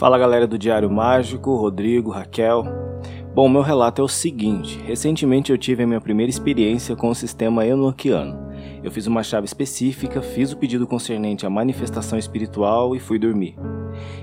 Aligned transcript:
Fala 0.00 0.16
galera 0.16 0.46
do 0.46 0.58
Diário 0.58 0.90
Mágico, 0.90 1.54
Rodrigo, 1.56 2.10
Raquel. 2.10 2.64
Bom, 3.34 3.50
meu 3.50 3.60
relato 3.60 4.00
é 4.00 4.04
o 4.06 4.08
seguinte: 4.08 4.80
recentemente 4.82 5.52
eu 5.52 5.58
tive 5.58 5.82
a 5.82 5.86
minha 5.86 6.00
primeira 6.00 6.30
experiência 6.30 6.96
com 6.96 7.10
o 7.10 7.14
sistema 7.14 7.66
enoquiano. 7.66 8.48
Eu 8.82 8.90
fiz 8.90 9.06
uma 9.06 9.22
chave 9.22 9.44
específica, 9.44 10.22
fiz 10.22 10.52
o 10.52 10.56
pedido 10.56 10.86
concernente 10.86 11.44
à 11.44 11.50
manifestação 11.50 12.18
espiritual 12.18 12.96
e 12.96 12.98
fui 12.98 13.18
dormir. 13.18 13.56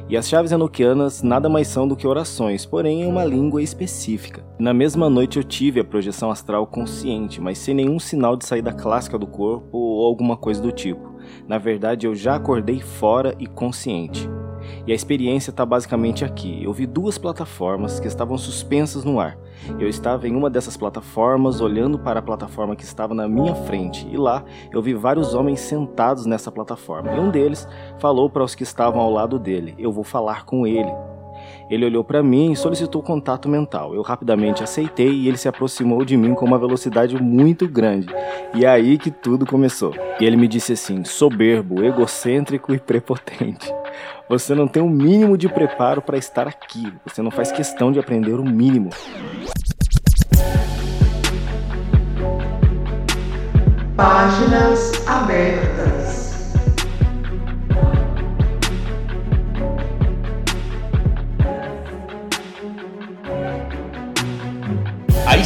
E 0.09 0.17
as 0.17 0.27
chaves 0.27 0.51
enoquianas 0.51 1.21
nada 1.21 1.47
mais 1.47 1.67
são 1.67 1.87
do 1.87 1.95
que 1.95 2.07
orações, 2.07 2.65
porém 2.65 3.03
em 3.03 3.05
uma 3.05 3.23
língua 3.23 3.61
específica. 3.61 4.43
Na 4.57 4.73
mesma 4.73 5.11
noite 5.11 5.37
eu 5.37 5.43
tive 5.43 5.79
a 5.79 5.85
projeção 5.85 6.31
astral 6.31 6.65
consciente, 6.65 7.39
mas 7.39 7.59
sem 7.59 7.75
nenhum 7.75 7.99
sinal 7.99 8.35
de 8.35 8.47
saída 8.47 8.73
clássica 8.73 9.19
do 9.19 9.27
corpo 9.27 9.77
ou 9.77 10.07
alguma 10.07 10.35
coisa 10.35 10.59
do 10.59 10.71
tipo. 10.71 11.13
Na 11.47 11.59
verdade, 11.59 12.07
eu 12.07 12.15
já 12.15 12.35
acordei 12.35 12.79
fora 12.79 13.35
e 13.37 13.45
consciente. 13.45 14.27
E 14.85 14.91
a 14.91 14.95
experiência 14.95 15.49
está 15.49 15.65
basicamente 15.65 16.23
aqui. 16.23 16.63
Eu 16.63 16.73
vi 16.73 16.85
duas 16.85 17.17
plataformas 17.17 17.99
que 17.99 18.07
estavam 18.07 18.37
suspensas 18.37 19.03
no 19.03 19.19
ar. 19.19 19.37
Eu 19.79 19.87
estava 19.89 20.27
em 20.27 20.35
uma 20.35 20.49
dessas 20.49 20.77
plataformas, 20.77 21.61
olhando 21.61 21.99
para 21.99 22.19
a 22.19 22.23
plataforma 22.23 22.75
que 22.75 22.83
estava 22.83 23.13
na 23.13 23.27
minha 23.27 23.55
frente, 23.55 24.07
e 24.11 24.17
lá 24.17 24.43
eu 24.71 24.81
vi 24.81 24.93
vários 24.93 25.33
homens 25.33 25.59
sentados 25.59 26.25
nessa 26.25 26.51
plataforma. 26.51 27.13
E 27.13 27.19
um 27.19 27.29
deles 27.29 27.67
falou 27.99 28.29
para 28.29 28.43
os 28.43 28.55
que 28.55 28.63
estavam 28.63 29.01
ao 29.01 29.11
lado 29.11 29.39
dele: 29.39 29.75
Eu 29.77 29.91
vou 29.91 30.03
falar 30.03 30.45
com 30.45 30.65
ele. 30.65 30.91
Ele 31.69 31.85
olhou 31.85 32.01
para 32.01 32.23
mim 32.23 32.53
e 32.53 32.55
solicitou 32.55 33.03
contato 33.03 33.49
mental. 33.49 33.93
Eu 33.93 34.01
rapidamente 34.01 34.63
aceitei 34.63 35.11
e 35.11 35.27
ele 35.27 35.35
se 35.35 35.49
aproximou 35.49 36.05
de 36.05 36.15
mim 36.15 36.33
com 36.33 36.45
uma 36.45 36.57
velocidade 36.57 37.21
muito 37.21 37.67
grande. 37.67 38.07
E 38.55 38.63
é 38.63 38.69
aí 38.69 38.97
que 38.97 39.11
tudo 39.11 39.45
começou. 39.45 39.93
E 40.19 40.25
ele 40.25 40.37
me 40.37 40.47
disse 40.47 40.73
assim: 40.73 41.03
soberbo, 41.03 41.83
egocêntrico 41.83 42.73
e 42.73 42.79
prepotente. 42.79 43.73
Você 44.29 44.55
não 44.55 44.67
tem 44.67 44.81
o 44.81 44.85
um 44.85 44.89
mínimo 44.89 45.37
de 45.37 45.49
preparo 45.49 46.01
para 46.01 46.17
estar 46.17 46.47
aqui. 46.47 46.91
Você 47.05 47.21
não 47.21 47.31
faz 47.31 47.51
questão 47.51 47.91
de 47.91 47.99
aprender 47.99 48.33
o 48.33 48.45
mínimo. 48.45 48.89
Páginas 53.95 55.07
abertas. 55.07 55.96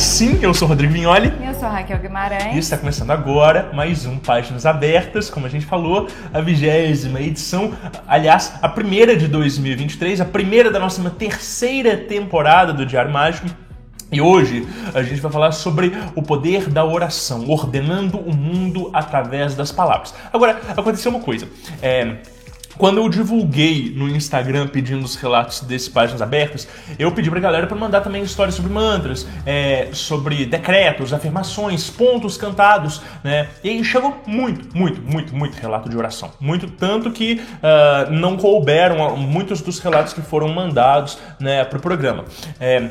Sim, 0.02 0.40
eu 0.42 0.52
sou 0.52 0.68
o 0.68 0.70
Rodrigo 0.70 0.92
Vignoli. 0.92 1.32
Eu 1.46 1.54
sou 1.54 1.70
Raquel 1.70 2.00
Guimarães. 2.00 2.56
E 2.56 2.58
está 2.58 2.76
começando 2.76 3.12
agora 3.12 3.70
mais 3.72 4.04
um 4.04 4.18
Páginas 4.18 4.66
Abertas, 4.66 5.30
como 5.30 5.46
a 5.46 5.50
gente 5.50 5.64
falou, 5.64 6.08
a 6.34 6.42
vigésima 6.42 7.22
edição, 7.22 7.72
aliás, 8.08 8.52
a 8.64 8.68
primeira 8.68 9.16
de 9.16 9.28
2023, 9.28 10.20
a 10.20 10.26
primeira 10.26 10.72
da 10.72 10.80
nossa 10.80 11.08
terceira 11.12 11.96
temporada 11.96 12.74
do 12.74 12.84
Diário 12.84 13.12
Mágico. 13.12 13.48
E 14.12 14.20
hoje 14.20 14.68
a 14.92 15.04
gente 15.04 15.22
vai 15.22 15.32
falar 15.32 15.52
sobre 15.52 15.94
o 16.16 16.24
poder 16.24 16.68
da 16.68 16.84
oração, 16.84 17.48
ordenando 17.48 18.18
o 18.18 18.36
mundo 18.36 18.90
através 18.94 19.54
das 19.54 19.72
palavras. 19.72 20.16
Agora, 20.34 20.60
aconteceu 20.76 21.12
uma 21.12 21.22
coisa. 21.22 21.48
É, 21.80 22.18
quando 22.77 22.97
eu 22.97 23.09
divulguei 23.09 23.94
no 23.95 24.08
Instagram 24.09 24.67
pedindo 24.67 25.03
os 25.03 25.16
relatos 25.16 25.61
desses 25.61 25.89
páginas 25.89 26.22
abertas, 26.22 26.67
eu 26.97 27.11
pedi 27.11 27.30
pra 27.30 27.39
galera 27.39 27.67
para 27.67 27.77
mandar 27.77 28.02
também 28.02 28.23
histórias 28.23 28.55
sobre 28.55 28.72
mantras, 28.72 29.27
é, 29.45 29.89
sobre 29.94 30.45
decretos, 30.45 31.14
afirmações, 31.14 31.89
pontos 31.89 32.38
cantados, 32.38 33.02
né? 33.23 33.49
E 33.64 33.83
chegou 33.83 34.22
muito, 34.25 34.75
muito, 34.75 35.02
muito, 35.02 35.36
muito 35.36 35.55
relato 35.55 35.89
de 35.89 35.97
oração. 35.97 36.31
Muito, 36.39 36.67
tanto 36.67 37.11
que 37.11 37.42
uh, 37.42 38.11
não 38.11 38.38
couberam 38.38 39.16
muitos 39.17 39.61
dos 39.61 39.80
relatos 39.80 40.14
que 40.14 40.21
foram 40.21 40.48
mandados 40.49 41.17
né, 41.39 41.64
pro 41.65 41.80
programa. 41.80 42.26
É, 42.60 42.89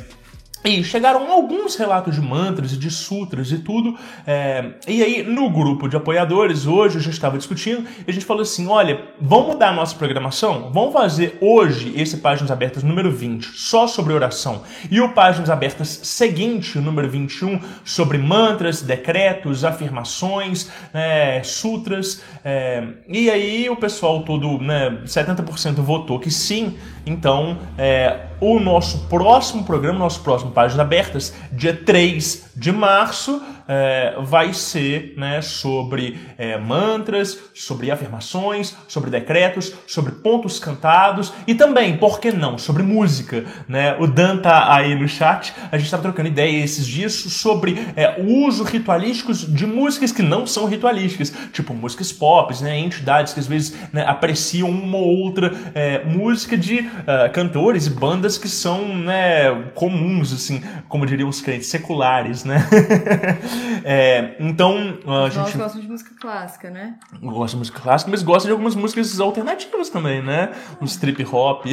e 0.62 0.84
chegaram 0.84 1.31
alguns 1.31 1.76
relatos 1.76 2.15
de 2.15 2.21
mantras 2.21 2.72
e 2.72 2.76
de 2.76 2.91
sutras 2.91 3.50
e 3.50 3.59
tudo. 3.59 3.97
É, 4.26 4.72
e 4.87 5.03
aí, 5.03 5.22
no 5.22 5.48
grupo 5.48 5.88
de 5.88 5.97
apoiadores, 5.97 6.66
hoje 6.66 6.97
eu 6.97 7.00
já 7.00 7.10
estava 7.10 7.38
discutindo, 7.38 7.87
e 8.06 8.10
a 8.10 8.12
gente 8.12 8.26
falou 8.26 8.43
assim: 8.43 8.66
olha, 8.66 9.06
vamos 9.20 9.49
mudar 9.49 9.70
a 9.70 9.72
nossa 9.72 9.94
programação? 9.97 10.70
Vamos 10.72 10.93
fazer 10.93 11.38
hoje 11.41 11.93
esse 11.97 12.19
Páginas 12.19 12.50
Abertas 12.50 12.82
número 12.82 13.10
20, 13.10 13.44
só 13.54 13.87
sobre 13.87 14.12
oração, 14.12 14.62
e 14.91 15.00
o 15.00 15.12
Páginas 15.12 15.49
Abertas 15.49 15.88
seguinte, 15.88 16.78
número 16.78 17.09
21, 17.09 17.60
sobre 17.84 18.19
mantras, 18.19 18.82
decretos, 18.82 19.65
afirmações, 19.65 20.70
é, 20.93 21.43
sutras. 21.43 22.22
É, 22.44 22.87
e 23.09 23.31
aí 23.31 23.70
o 23.70 23.76
pessoal 23.76 24.22
todo, 24.22 24.59
né, 24.59 25.00
70% 25.06 25.76
votou 25.76 26.19
que 26.19 26.31
sim, 26.31 26.76
então 27.06 27.59
é, 27.78 28.29
o 28.40 28.58
nosso 28.58 29.06
próximo 29.08 29.64
programa, 29.64 29.98
nosso 29.98 30.20
próximo 30.20 30.50
Páginas 30.50 30.80
Abertas, 30.80 31.34
dia 31.52 31.76
3 31.76 32.50
de 32.56 32.72
março, 32.72 33.40
é, 33.70 34.16
vai 34.19 34.53
ser 34.53 35.14
né, 35.16 35.41
sobre 35.41 36.19
é, 36.36 36.58
mantras, 36.58 37.38
sobre 37.54 37.88
afirmações, 37.88 38.76
sobre 38.88 39.10
decretos, 39.10 39.72
sobre 39.86 40.10
pontos 40.10 40.58
cantados 40.58 41.32
e 41.47 41.54
também, 41.54 41.97
por 41.97 42.19
que 42.19 42.32
não, 42.32 42.58
sobre 42.58 42.82
música. 42.82 43.44
Né? 43.69 43.97
O 44.00 44.08
Dan 44.08 44.38
tá 44.38 44.75
aí 44.75 44.97
no 44.97 45.06
chat, 45.06 45.54
a 45.70 45.76
gente 45.76 45.84
estava 45.84 46.03
trocando 46.03 46.28
ideia 46.28 46.64
esses 46.64 46.84
dias 46.84 47.12
sobre 47.12 47.78
é, 47.94 48.20
o 48.20 48.44
uso 48.44 48.64
ritualístico 48.64 49.32
de 49.32 49.66
músicas 49.66 50.10
que 50.10 50.22
não 50.22 50.48
são 50.48 50.66
ritualísticas, 50.66 51.32
tipo 51.52 51.72
músicas 51.72 52.10
pop, 52.10 52.52
né, 52.60 52.76
entidades 52.76 53.32
que 53.32 53.38
às 53.38 53.47
vezes 53.47 53.76
né, 53.92 54.04
apreciam 54.04 54.69
uma 54.69 54.98
ou 54.98 55.16
outra 55.19 55.52
é, 55.75 56.04
música 56.04 56.56
de 56.56 56.81
uh, 56.81 57.32
cantores 57.32 57.87
e 57.87 57.91
bandas 57.91 58.37
que 58.37 58.48
são 58.48 58.97
né, 58.97 59.70
comuns, 59.76 60.32
assim, 60.32 60.60
como 60.88 61.06
diriam 61.06 61.28
os 61.28 61.41
crentes, 61.41 61.69
seculares, 61.69 62.44
né? 62.44 62.66
É, 63.84 64.37
então, 64.38 64.98
a 65.06 65.10
Nós 65.10 65.34
gente. 65.34 65.56
gostam 65.56 65.81
de 65.81 65.88
música 65.88 66.10
clássica, 66.21 66.71
né? 66.71 66.94
Gosta 67.22 67.56
de 67.56 67.59
música 67.59 67.81
clássica, 67.81 68.10
mas 68.10 68.22
gosta 68.22 68.48
de 68.48 68.53
algumas 68.53 68.75
músicas 68.75 69.19
alternativas 69.21 69.88
também, 69.88 70.22
né? 70.22 70.50
Uns 70.81 70.97
trip 70.97 71.25
hop. 71.25 71.65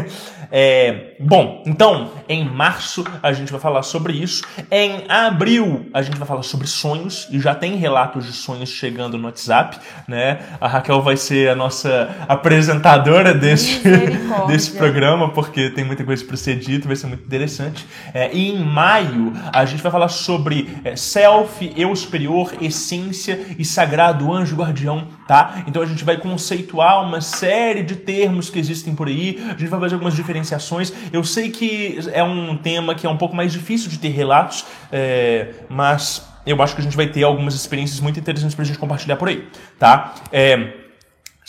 é, 0.50 1.16
bom, 1.20 1.62
então, 1.66 2.10
em 2.28 2.44
março 2.44 3.04
a 3.22 3.32
gente 3.32 3.50
vai 3.50 3.60
falar 3.60 3.82
sobre 3.82 4.12
isso. 4.12 4.44
Em 4.70 5.04
abril 5.08 5.88
a 5.92 6.02
gente 6.02 6.16
vai 6.16 6.26
falar 6.26 6.42
sobre 6.42 6.66
sonhos, 6.66 7.28
e 7.30 7.40
já 7.40 7.54
tem 7.54 7.76
relatos 7.76 8.26
de 8.26 8.32
sonhos 8.32 8.68
chegando 8.68 9.18
no 9.18 9.26
WhatsApp, 9.26 9.78
né? 10.08 10.40
A 10.60 10.68
Raquel 10.68 11.02
vai 11.02 11.16
ser 11.16 11.50
a 11.50 11.54
nossa 11.54 12.14
apresentadora 12.28 13.34
desse, 13.34 13.80
desse 14.46 14.72
programa, 14.72 15.30
porque 15.30 15.70
tem 15.70 15.84
muita 15.84 16.04
coisa 16.04 16.24
para 16.24 16.36
ser 16.36 16.56
dito, 16.56 16.86
vai 16.86 16.96
ser 16.96 17.06
muito 17.06 17.24
interessante. 17.24 17.86
É, 18.12 18.32
e 18.32 18.50
em 18.50 18.64
maio 18.64 19.32
a 19.52 19.64
gente 19.64 19.82
vai 19.82 19.92
falar 19.92 20.08
sobre 20.08 20.78
é, 20.84 20.96
self, 21.30 21.72
eu 21.76 21.94
superior, 21.94 22.52
essência 22.60 23.38
e 23.56 23.64
sagrado 23.64 24.32
anjo 24.32 24.56
guardião, 24.56 25.06
tá? 25.28 25.62
Então 25.66 25.80
a 25.80 25.86
gente 25.86 26.04
vai 26.04 26.16
conceituar 26.16 27.06
uma 27.06 27.20
série 27.20 27.82
de 27.82 27.94
termos 27.94 28.50
que 28.50 28.58
existem 28.58 28.94
por 28.94 29.06
aí, 29.06 29.40
a 29.46 29.50
gente 29.50 29.68
vai 29.68 29.78
fazer 29.78 29.94
algumas 29.94 30.14
diferenciações. 30.14 30.92
Eu 31.12 31.22
sei 31.22 31.50
que 31.50 31.98
é 32.12 32.24
um 32.24 32.56
tema 32.56 32.94
que 32.94 33.06
é 33.06 33.10
um 33.10 33.16
pouco 33.16 33.36
mais 33.36 33.52
difícil 33.52 33.88
de 33.88 33.98
ter 33.98 34.08
relatos, 34.08 34.64
é, 34.90 35.54
mas 35.68 36.26
eu 36.44 36.60
acho 36.60 36.74
que 36.74 36.80
a 36.80 36.84
gente 36.84 36.96
vai 36.96 37.06
ter 37.06 37.22
algumas 37.22 37.54
experiências 37.54 38.00
muito 38.00 38.18
interessantes 38.18 38.54
pra 38.54 38.64
gente 38.64 38.78
compartilhar 38.78 39.16
por 39.16 39.28
aí, 39.28 39.46
tá? 39.78 40.14
É, 40.32 40.79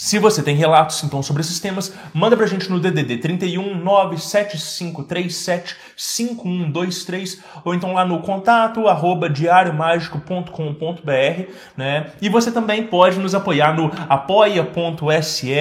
se 0.02 0.18
você 0.18 0.42
tem 0.42 0.56
relatos 0.56 1.04
então 1.04 1.22
sobre 1.22 1.42
esses 1.42 1.60
temas, 1.60 1.94
manda 2.12 2.36
pra 2.36 2.48
gente 2.48 2.68
no 2.72 2.80
DDD 2.80 3.18
31 3.18 3.76
97537 3.84 5.78
5123 5.96 7.40
ou 7.64 7.76
então 7.76 7.94
lá 7.94 8.04
no 8.04 8.20
contato 8.22 8.88
arroba 8.88 9.30
diariomágico.com.br, 9.30 11.52
né? 11.78 12.08
E 12.20 12.30
você 12.30 12.52
também 12.52 12.88
pode 12.88 13.20
nos 13.20 13.36
apoiar 13.36 13.76
no 13.76 13.92
apoia.se 14.10 15.54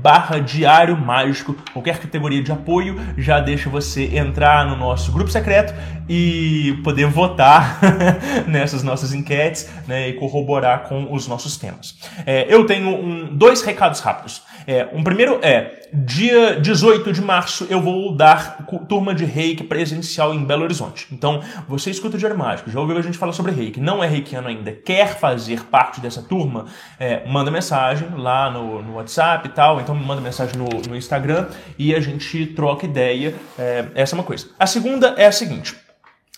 barra 0.00 0.38
diário 0.38 0.96
mágico. 0.96 1.56
Qualquer 1.72 1.98
categoria 1.98 2.40
de 2.40 2.52
apoio 2.52 3.00
já 3.16 3.40
deixa 3.40 3.68
você 3.68 4.16
entrar 4.16 4.64
no 4.64 4.76
nosso 4.76 5.10
grupo 5.10 5.28
secreto 5.28 5.74
e 6.08 6.78
poder 6.84 7.06
votar 7.06 7.80
nessas 8.46 8.84
nossas 8.84 9.12
enquetes 9.12 9.68
né, 9.88 10.08
e 10.08 10.12
corroborar 10.14 10.84
com 10.84 11.12
os 11.12 11.26
nossos 11.26 11.56
temas. 11.56 11.96
É, 12.24 12.46
eu 12.48 12.64
tenho 12.64 12.90
um, 12.90 13.36
dois 13.36 13.60
recados 13.62 13.87
rápidos. 14.00 14.42
É, 14.66 14.88
um 14.92 15.02
primeiro 15.02 15.38
é, 15.42 15.88
dia 15.92 16.60
18 16.60 17.12
de 17.12 17.22
março 17.22 17.66
eu 17.70 17.80
vou 17.80 18.14
dar 18.14 18.66
turma 18.88 19.14
de 19.14 19.24
reiki 19.24 19.64
presencial 19.64 20.34
em 20.34 20.44
Belo 20.44 20.64
Horizonte. 20.64 21.06
Então, 21.10 21.40
você 21.66 21.90
escuta 21.90 22.16
o 22.16 22.18
Diário 22.18 22.36
Mágico, 22.36 22.70
já 22.70 22.78
ouviu 22.78 22.98
a 22.98 23.02
gente 23.02 23.16
falar 23.16 23.32
sobre 23.32 23.52
reiki, 23.52 23.80
não 23.80 24.04
é 24.04 24.06
reikiano 24.06 24.48
ainda, 24.48 24.72
quer 24.72 25.18
fazer 25.18 25.64
parte 25.64 26.00
dessa 26.00 26.22
turma, 26.22 26.66
é, 26.98 27.26
manda 27.26 27.50
mensagem 27.50 28.08
lá 28.16 28.50
no, 28.50 28.82
no, 28.82 28.94
WhatsApp 28.94 29.48
e 29.48 29.50
tal, 29.52 29.80
então 29.80 29.94
manda 29.94 30.20
mensagem 30.20 30.56
no, 30.56 30.68
no 30.88 30.96
Instagram 30.96 31.46
e 31.78 31.94
a 31.94 32.00
gente 32.00 32.46
troca 32.46 32.84
ideia. 32.84 33.34
É, 33.58 33.86
essa 33.94 34.14
é 34.14 34.16
uma 34.18 34.24
coisa. 34.24 34.48
A 34.58 34.66
segunda 34.66 35.14
é 35.16 35.26
a 35.26 35.32
seguinte. 35.32 35.87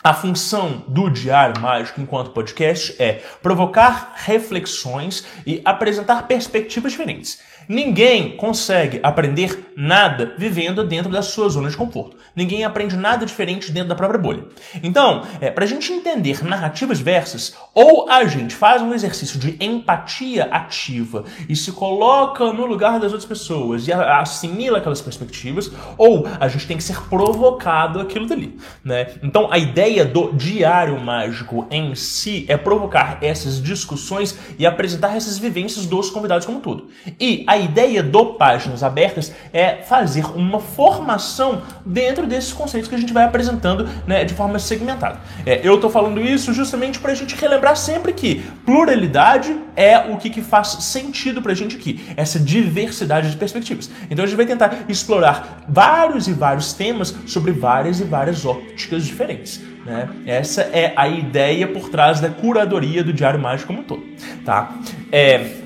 A 0.03 0.15
função 0.15 0.83
do 0.89 1.11
Diário 1.11 1.61
Mágico 1.61 2.01
enquanto 2.01 2.31
podcast 2.31 2.97
é 2.99 3.23
provocar 3.43 4.15
reflexões 4.17 5.27
e 5.47 5.61
apresentar 5.65 6.27
perspectivas 6.27 6.93
diferentes. 6.93 7.39
Ninguém 7.71 8.37
consegue 8.37 8.99
aprender 9.01 9.71
nada 9.77 10.35
vivendo 10.37 10.85
dentro 10.85 11.09
da 11.09 11.23
sua 11.23 11.49
zona 11.49 11.71
de 11.71 11.77
conforto. 11.77 12.17
Ninguém 12.35 12.65
aprende 12.65 12.97
nada 12.97 13.25
diferente 13.25 13.71
dentro 13.71 13.91
da 13.91 13.95
própria 13.95 14.19
bolha. 14.19 14.45
Então, 14.83 15.23
é, 15.41 15.53
para 15.53 15.63
a 15.63 15.69
gente 15.69 15.93
entender 15.93 16.45
narrativas 16.45 16.99
versas, 16.99 17.55
ou 17.73 18.11
a 18.11 18.25
gente 18.25 18.57
faz 18.57 18.83
um 18.83 18.93
exercício 18.93 19.39
de 19.39 19.57
empatia 19.65 20.47
ativa 20.47 21.25
e 21.49 21.55
se 21.55 21.71
coloca 21.71 22.53
no 22.53 22.67
lugar 22.67 22.99
das 22.99 23.13
outras 23.13 23.25
pessoas 23.25 23.87
e 23.87 23.93
assimila 23.93 24.79
aquelas 24.79 25.01
perspectivas, 25.01 25.71
ou 25.97 26.27
a 26.41 26.49
gente 26.49 26.67
tem 26.67 26.77
que 26.77 26.83
ser 26.83 27.01
provocado 27.03 28.01
aquilo 28.01 28.27
dali. 28.27 28.59
Né? 28.83 29.13
Então, 29.23 29.47
a 29.49 29.59
ideia 29.59 30.05
do 30.05 30.33
diário 30.33 30.99
mágico 30.99 31.69
em 31.71 31.95
si 31.95 32.45
é 32.49 32.57
provocar 32.57 33.19
essas 33.23 33.63
discussões 33.63 34.37
e 34.59 34.67
apresentar 34.67 35.17
essas 35.17 35.39
vivências 35.39 35.87
dos 35.87 36.11
convidados 36.11 36.45
como 36.45 36.59
um 36.59 36.61
todo. 36.61 36.89
E 37.21 37.45
a 37.47 37.60
ideia 37.61 38.03
do 38.03 38.35
Páginas 38.35 38.83
Abertas 38.83 39.33
é 39.53 39.77
fazer 39.77 40.25
uma 40.35 40.59
formação 40.59 41.63
dentro 41.85 42.27
desses 42.27 42.53
conceitos 42.53 42.89
que 42.89 42.95
a 42.95 42.99
gente 42.99 43.13
vai 43.13 43.25
apresentando 43.25 43.89
né, 44.07 44.25
de 44.25 44.35
forma 44.35 44.59
segmentada. 44.59 45.21
É, 45.47 45.61
eu 45.63 45.77
estou 45.77 45.91
falando 45.91 46.21
isso 46.21 46.53
justamente 46.53 46.99
para 46.99 47.13
a 47.13 47.15
gente 47.15 47.37
relembrar 47.37 47.77
sempre 47.77 48.13
que 48.13 48.43
pluralidade 48.65 49.57
é 49.77 49.99
o 49.99 50.17
que, 50.17 50.31
que 50.31 50.43
faz 50.43 50.69
sentido 50.85 51.41
para 51.41 51.53
a 51.53 51.55
gente 51.55 51.77
aqui, 51.77 52.05
essa 52.17 52.39
diversidade 52.39 53.31
de 53.31 53.37
perspectivas. 53.37 53.91
Então 54.11 54.25
a 54.25 54.27
gente 54.27 54.37
vai 54.37 54.47
tentar 54.47 54.85
explorar 54.89 55.63
vários 55.69 56.27
e 56.29 56.33
vários 56.33 56.73
temas 56.73 57.15
sobre 57.27 57.53
várias 57.53 58.01
e 58.01 58.05
várias 58.05 58.45
ópticas 58.45 59.05
diferentes. 59.05 59.61
Né? 59.85 60.09
Essa 60.27 60.63
é 60.63 60.93
a 60.97 61.09
ideia 61.09 61.67
por 61.67 61.89
trás 61.89 62.21
da 62.21 62.29
curadoria 62.29 63.03
do 63.03 63.13
Diário 63.13 63.41
Mágico 63.41 63.69
como 63.69 63.81
um 63.81 63.85
todo. 63.85 64.03
Tá? 64.45 64.75
É, 65.11 65.60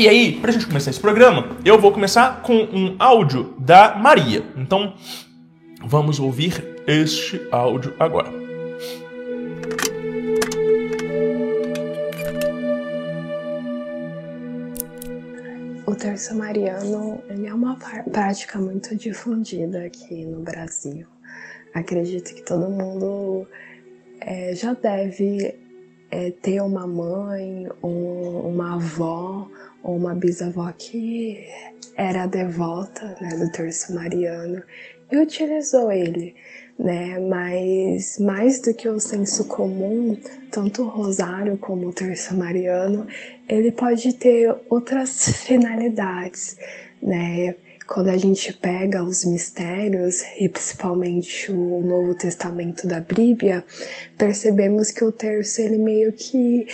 e 0.00 0.08
aí, 0.08 0.40
pra 0.40 0.50
gente 0.50 0.66
começar 0.66 0.90
esse 0.90 0.98
programa, 0.98 1.58
eu 1.62 1.78
vou 1.78 1.92
começar 1.92 2.40
com 2.40 2.54
um 2.54 2.96
áudio 2.98 3.54
da 3.58 3.94
Maria. 3.96 4.42
Então, 4.56 4.94
vamos 5.84 6.18
ouvir 6.18 6.82
este 6.86 7.38
áudio 7.52 7.94
agora. 7.98 8.30
O 15.84 15.94
terço 15.94 16.34
mariano 16.34 17.22
é 17.28 17.52
uma 17.52 17.76
prática 18.10 18.58
muito 18.58 18.96
difundida 18.96 19.84
aqui 19.84 20.24
no 20.24 20.40
Brasil. 20.40 21.06
Acredito 21.74 22.34
que 22.34 22.42
todo 22.42 22.70
mundo 22.70 23.46
é, 24.18 24.54
já 24.54 24.72
deve 24.72 25.54
é, 26.10 26.30
ter 26.30 26.62
uma 26.62 26.86
mãe, 26.86 27.68
ou 27.82 28.48
uma 28.48 28.76
avó 28.76 29.46
ou 29.82 29.96
uma 29.96 30.14
bisavó 30.14 30.70
que 30.76 31.46
era 31.96 32.26
devota 32.26 33.16
né, 33.20 33.30
do 33.36 33.50
terço 33.50 33.94
mariano 33.94 34.62
e 35.10 35.18
utilizou 35.18 35.90
ele, 35.90 36.34
né? 36.78 37.18
Mas 37.18 38.18
mais 38.18 38.60
do 38.60 38.72
que 38.72 38.88
o 38.88 39.00
senso 39.00 39.44
comum, 39.44 40.16
tanto 40.50 40.82
o 40.82 40.88
rosário 40.88 41.58
como 41.58 41.88
o 41.88 41.92
terço 41.92 42.34
mariano, 42.36 43.06
ele 43.48 43.72
pode 43.72 44.14
ter 44.14 44.54
outras 44.68 45.28
finalidades, 45.44 46.56
né? 47.02 47.54
Quando 47.86 48.08
a 48.08 48.16
gente 48.16 48.52
pega 48.52 49.02
os 49.02 49.24
mistérios 49.24 50.22
e 50.38 50.48
principalmente 50.48 51.50
o 51.50 51.80
Novo 51.80 52.14
Testamento 52.14 52.86
da 52.86 53.00
Bíblia, 53.00 53.64
percebemos 54.16 54.92
que 54.92 55.04
o 55.04 55.10
terço 55.10 55.60
ele 55.60 55.76
meio 55.76 56.12
que 56.12 56.68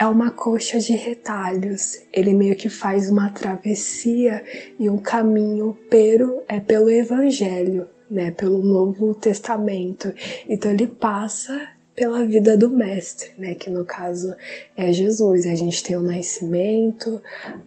é 0.00 0.06
uma 0.06 0.30
coxa 0.30 0.78
de 0.78 0.94
retalhos. 0.94 2.00
Ele 2.10 2.32
meio 2.32 2.56
que 2.56 2.70
faz 2.70 3.10
uma 3.10 3.28
travessia 3.28 4.42
e 4.78 4.88
um 4.88 4.96
caminho 4.96 5.76
pero 5.90 6.42
é 6.48 6.58
pelo 6.58 6.88
Evangelho, 6.88 7.86
né, 8.10 8.30
pelo 8.30 8.62
Novo 8.62 9.14
Testamento. 9.14 10.10
Então 10.48 10.70
ele 10.70 10.86
passa 10.86 11.68
pela 12.00 12.24
vida 12.24 12.56
do 12.56 12.70
mestre, 12.70 13.28
né, 13.36 13.54
que 13.54 13.68
no 13.68 13.84
caso 13.84 14.34
é 14.74 14.90
Jesus. 14.90 15.44
A 15.44 15.54
gente 15.54 15.82
tem 15.82 15.96
o 15.96 16.00
nascimento, 16.00 17.20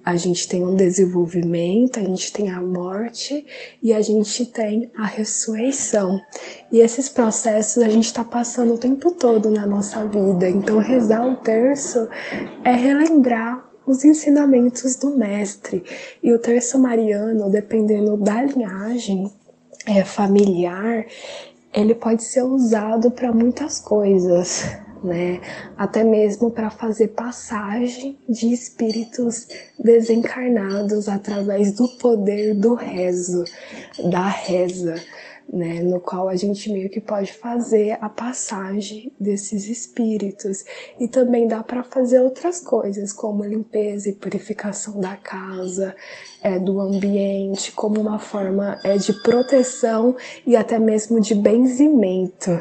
a 0.03 0.15
gente 0.15 0.47
tem 0.47 0.65
um 0.65 0.75
desenvolvimento, 0.75 1.99
a 1.99 2.03
gente 2.03 2.33
tem 2.33 2.49
a 2.49 2.59
morte 2.59 3.45
e 3.79 3.93
a 3.93 4.01
gente 4.01 4.47
tem 4.47 4.89
a 4.97 5.05
ressurreição. 5.05 6.19
E 6.71 6.79
esses 6.79 7.07
processos 7.09 7.83
a 7.83 7.89
gente 7.89 8.07
está 8.07 8.23
passando 8.23 8.73
o 8.73 8.77
tempo 8.79 9.11
todo 9.11 9.51
na 9.51 9.67
nossa 9.67 10.03
vida. 10.07 10.49
Então 10.49 10.79
rezar 10.79 11.27
o 11.27 11.35
terço 11.35 12.09
é 12.63 12.71
relembrar 12.71 13.69
os 13.85 14.03
ensinamentos 14.03 14.95
do 14.95 15.15
mestre. 15.15 15.83
E 16.23 16.33
o 16.33 16.39
terço 16.39 16.79
mariano, 16.79 17.51
dependendo 17.51 18.17
da 18.17 18.41
linhagem 18.41 19.31
é, 19.85 20.03
familiar, 20.03 21.05
ele 21.73 21.95
pode 21.95 22.23
ser 22.23 22.43
usado 22.43 23.11
para 23.11 23.31
muitas 23.31 23.79
coisas, 23.79 24.77
né? 25.03 25.41
Até 25.77 26.03
mesmo 26.03 26.51
para 26.51 26.69
fazer 26.69 27.09
passagem 27.09 28.17
de 28.29 28.53
espíritos 28.53 29.47
desencarnados 29.77 31.09
através 31.09 31.73
do 31.73 31.87
poder 31.97 32.53
do 32.53 32.75
rezo, 32.75 33.43
da 34.11 34.27
reza 34.27 34.95
né, 35.51 35.81
no 35.81 35.99
qual 35.99 36.29
a 36.29 36.35
gente 36.35 36.71
meio 36.71 36.89
que 36.89 36.99
pode 36.99 37.33
fazer 37.33 37.97
a 38.01 38.09
passagem 38.09 39.11
desses 39.19 39.67
espíritos 39.67 40.63
e 40.99 41.07
também 41.07 41.47
dá 41.47 41.61
para 41.63 41.83
fazer 41.83 42.19
outras 42.19 42.59
coisas 42.59 43.13
como 43.13 43.43
limpeza 43.43 44.09
e 44.09 44.13
purificação 44.13 44.99
da 44.99 45.15
casa, 45.15 45.95
é, 46.41 46.57
do 46.57 46.79
ambiente, 46.79 47.71
como 47.71 47.99
uma 47.99 48.19
forma 48.19 48.79
é, 48.83 48.97
de 48.97 49.13
proteção 49.21 50.15
e 50.45 50.55
até 50.55 50.79
mesmo 50.79 51.19
de 51.19 51.35
benzimento, 51.35 52.51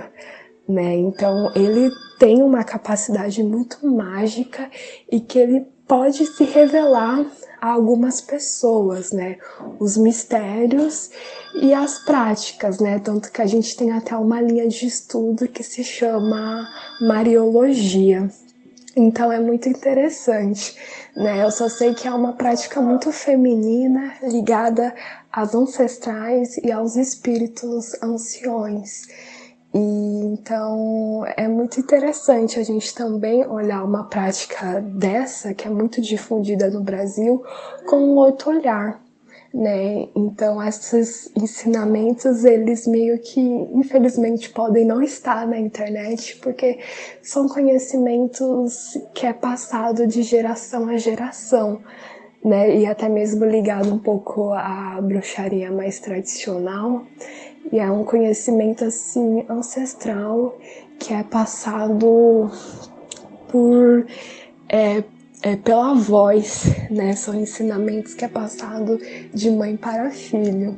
né? 0.68 0.94
Então 0.94 1.50
ele 1.54 1.90
tem 2.18 2.42
uma 2.42 2.62
capacidade 2.62 3.42
muito 3.42 3.86
mágica 3.86 4.70
e 5.10 5.20
que 5.20 5.38
ele 5.38 5.66
pode 5.86 6.24
se 6.26 6.44
revelar 6.44 7.26
a 7.62 7.70
algumas 7.70 8.20
pessoas, 8.20 9.12
né? 9.12 9.38
Os 9.78 9.96
mistérios 9.96 11.10
e 11.54 11.72
as 11.72 11.96
práticas, 12.00 12.80
né? 12.80 12.98
Tanto 12.98 13.30
que 13.30 13.40
a 13.40 13.46
gente 13.46 13.76
tem 13.76 13.92
até 13.92 14.16
uma 14.16 14.40
linha 14.40 14.66
de 14.66 14.84
estudo 14.84 15.46
que 15.46 15.62
se 15.62 15.84
chama 15.84 16.68
Mariologia. 17.00 18.28
Então 18.96 19.30
é 19.30 19.38
muito 19.38 19.68
interessante, 19.68 20.76
né? 21.14 21.40
Eu 21.40 21.52
só 21.52 21.68
sei 21.68 21.94
que 21.94 22.08
é 22.08 22.12
uma 22.12 22.32
prática 22.32 22.80
muito 22.80 23.12
feminina, 23.12 24.12
ligada 24.24 24.92
às 25.32 25.54
ancestrais 25.54 26.56
e 26.58 26.72
aos 26.72 26.96
espíritos 26.96 27.94
anciões. 28.02 29.06
E 29.74 30.12
então 30.24 31.24
é 31.36 31.48
muito 31.48 31.80
interessante 31.80 32.58
a 32.58 32.62
gente 32.62 32.94
também 32.94 33.46
olhar 33.46 33.82
uma 33.82 34.04
prática 34.04 34.80
dessa, 34.80 35.54
que 35.54 35.66
é 35.66 35.70
muito 35.70 36.00
difundida 36.00 36.68
no 36.68 36.82
Brasil, 36.82 37.42
com 37.86 37.96
um 37.96 38.16
outro 38.16 38.50
olhar. 38.50 39.00
Né? 39.52 40.08
Então 40.16 40.62
esses 40.62 41.30
ensinamentos 41.36 42.42
eles 42.44 42.86
meio 42.86 43.18
que 43.18 43.40
infelizmente 43.40 44.48
podem 44.48 44.86
não 44.86 45.02
estar 45.02 45.46
na 45.46 45.58
internet 45.58 46.38
porque 46.42 46.78
são 47.22 47.46
conhecimentos 47.46 48.96
que 49.12 49.26
é 49.26 49.32
passado 49.34 50.06
de 50.06 50.22
geração 50.22 50.88
a 50.88 50.96
geração, 50.96 51.82
né? 52.42 52.74
E 52.78 52.86
até 52.86 53.10
mesmo 53.10 53.44
ligado 53.44 53.92
um 53.92 53.98
pouco 53.98 54.54
à 54.54 54.98
bruxaria 55.02 55.70
mais 55.70 56.00
tradicional. 56.00 57.04
E 57.72 57.78
é 57.78 57.90
um 57.90 58.04
conhecimento 58.04 58.84
assim 58.84 59.46
ancestral 59.48 60.58
que 60.98 61.14
é 61.14 61.22
passado 61.22 62.50
por 63.48 64.06
é, 64.68 65.02
é, 65.42 65.56
pela 65.56 65.94
voz, 65.94 66.66
né? 66.90 67.14
São 67.14 67.34
ensinamentos 67.34 68.14
que 68.14 68.24
é 68.24 68.28
passado 68.28 69.00
de 69.32 69.50
mãe 69.50 69.76
para 69.76 70.10
filho. 70.10 70.76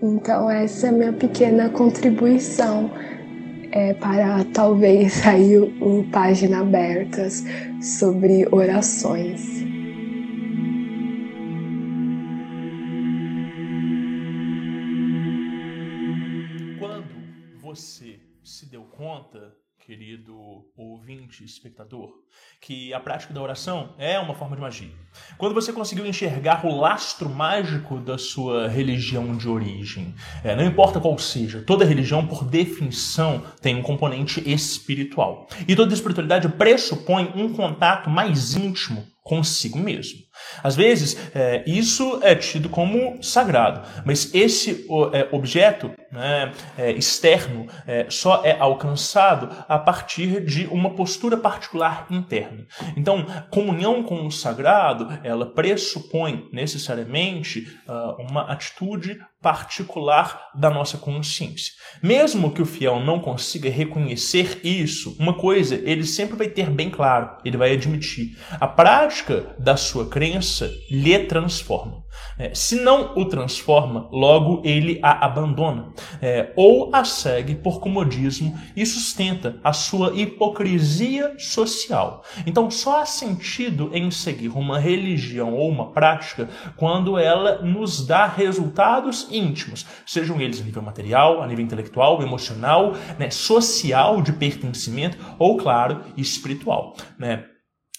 Então 0.00 0.48
essa 0.48 0.86
é 0.86 0.90
a 0.90 0.92
minha 0.92 1.12
pequena 1.12 1.68
contribuição 1.70 2.88
é, 3.72 3.92
para 3.94 4.44
talvez 4.54 5.14
sair 5.24 5.58
o, 5.58 6.00
o 6.00 6.04
página 6.04 6.60
abertas 6.60 7.44
sobre 7.80 8.46
orações. 8.50 9.67
Querido 19.88 20.36
ouvinte, 20.76 21.42
espectador, 21.42 22.10
que 22.60 22.92
a 22.92 23.00
prática 23.00 23.32
da 23.32 23.40
oração 23.40 23.94
é 23.96 24.18
uma 24.18 24.34
forma 24.34 24.54
de 24.54 24.60
magia. 24.60 24.92
Quando 25.38 25.54
você 25.54 25.72
conseguiu 25.72 26.04
enxergar 26.04 26.66
o 26.66 26.78
lastro 26.78 27.26
mágico 27.26 27.98
da 27.98 28.18
sua 28.18 28.68
religião 28.68 29.34
de 29.34 29.48
origem, 29.48 30.14
é, 30.44 30.54
não 30.54 30.66
importa 30.66 31.00
qual 31.00 31.16
seja, 31.18 31.62
toda 31.62 31.86
religião, 31.86 32.26
por 32.26 32.44
definição, 32.44 33.42
tem 33.62 33.76
um 33.76 33.82
componente 33.82 34.46
espiritual. 34.46 35.48
E 35.66 35.74
toda 35.74 35.94
espiritualidade 35.94 36.50
pressupõe 36.50 37.32
um 37.34 37.54
contato 37.54 38.10
mais 38.10 38.54
íntimo 38.54 39.06
consigo 39.22 39.78
mesmo. 39.78 40.20
Às 40.62 40.76
vezes, 40.76 41.16
é, 41.34 41.62
isso 41.66 42.20
é 42.22 42.34
tido 42.34 42.68
como 42.68 43.22
sagrado, 43.22 43.82
mas 44.04 44.34
esse 44.34 44.86
é, 45.12 45.28
objeto 45.32 45.90
né, 46.10 46.52
é, 46.76 46.92
externo 46.92 47.66
é, 47.86 48.06
só 48.08 48.42
é 48.44 48.56
alcançado 48.58 49.48
a 49.68 49.78
partir 49.78 50.44
de 50.44 50.66
uma 50.66 50.90
postura 50.90 51.36
particular 51.36 52.06
interna. 52.10 52.66
Então, 52.96 53.26
comunhão 53.50 54.02
com 54.02 54.26
o 54.26 54.30
sagrado, 54.30 55.18
ela 55.22 55.46
pressupõe 55.46 56.48
necessariamente 56.52 57.68
uh, 57.86 58.22
uma 58.22 58.50
atitude 58.50 59.18
particular 59.40 60.48
da 60.54 60.68
nossa 60.68 60.98
consciência. 60.98 61.72
Mesmo 62.02 62.52
que 62.52 62.60
o 62.60 62.66
fiel 62.66 62.98
não 63.00 63.20
consiga 63.20 63.70
reconhecer 63.70 64.60
isso, 64.64 65.16
uma 65.18 65.34
coisa 65.34 65.76
ele 65.76 66.04
sempre 66.04 66.36
vai 66.36 66.48
ter 66.48 66.68
bem 66.70 66.90
claro, 66.90 67.36
ele 67.44 67.56
vai 67.56 67.72
admitir. 67.72 68.36
A 68.58 68.66
prática 68.66 69.54
da 69.58 69.76
sua 69.76 70.08
crença 70.08 70.37
lhe 70.90 71.18
transforma. 71.20 72.08
É, 72.38 72.54
se 72.54 72.76
não 72.76 73.16
o 73.16 73.24
transforma, 73.24 74.08
logo 74.12 74.62
ele 74.64 75.00
a 75.02 75.24
abandona, 75.26 75.92
é, 76.22 76.52
ou 76.56 76.90
a 76.92 77.04
segue 77.04 77.56
por 77.56 77.80
comodismo 77.80 78.58
e 78.76 78.86
sustenta 78.86 79.58
a 79.62 79.72
sua 79.72 80.14
hipocrisia 80.14 81.34
social. 81.38 82.22
Então, 82.46 82.70
só 82.70 83.02
há 83.02 83.06
sentido 83.06 83.90
em 83.92 84.10
seguir 84.10 84.50
uma 84.50 84.78
religião 84.78 85.54
ou 85.54 85.68
uma 85.68 85.90
prática 85.90 86.48
quando 86.76 87.18
ela 87.18 87.60
nos 87.62 88.06
dá 88.06 88.26
resultados 88.26 89.26
íntimos, 89.30 89.84
sejam 90.06 90.40
eles 90.40 90.60
a 90.60 90.64
nível 90.64 90.82
material, 90.82 91.42
a 91.42 91.46
nível 91.46 91.64
intelectual, 91.64 92.22
emocional, 92.22 92.92
né, 93.18 93.30
social, 93.30 94.22
de 94.22 94.32
pertencimento 94.32 95.18
ou, 95.38 95.56
claro, 95.56 96.02
espiritual. 96.16 96.94
Né? 97.18 97.44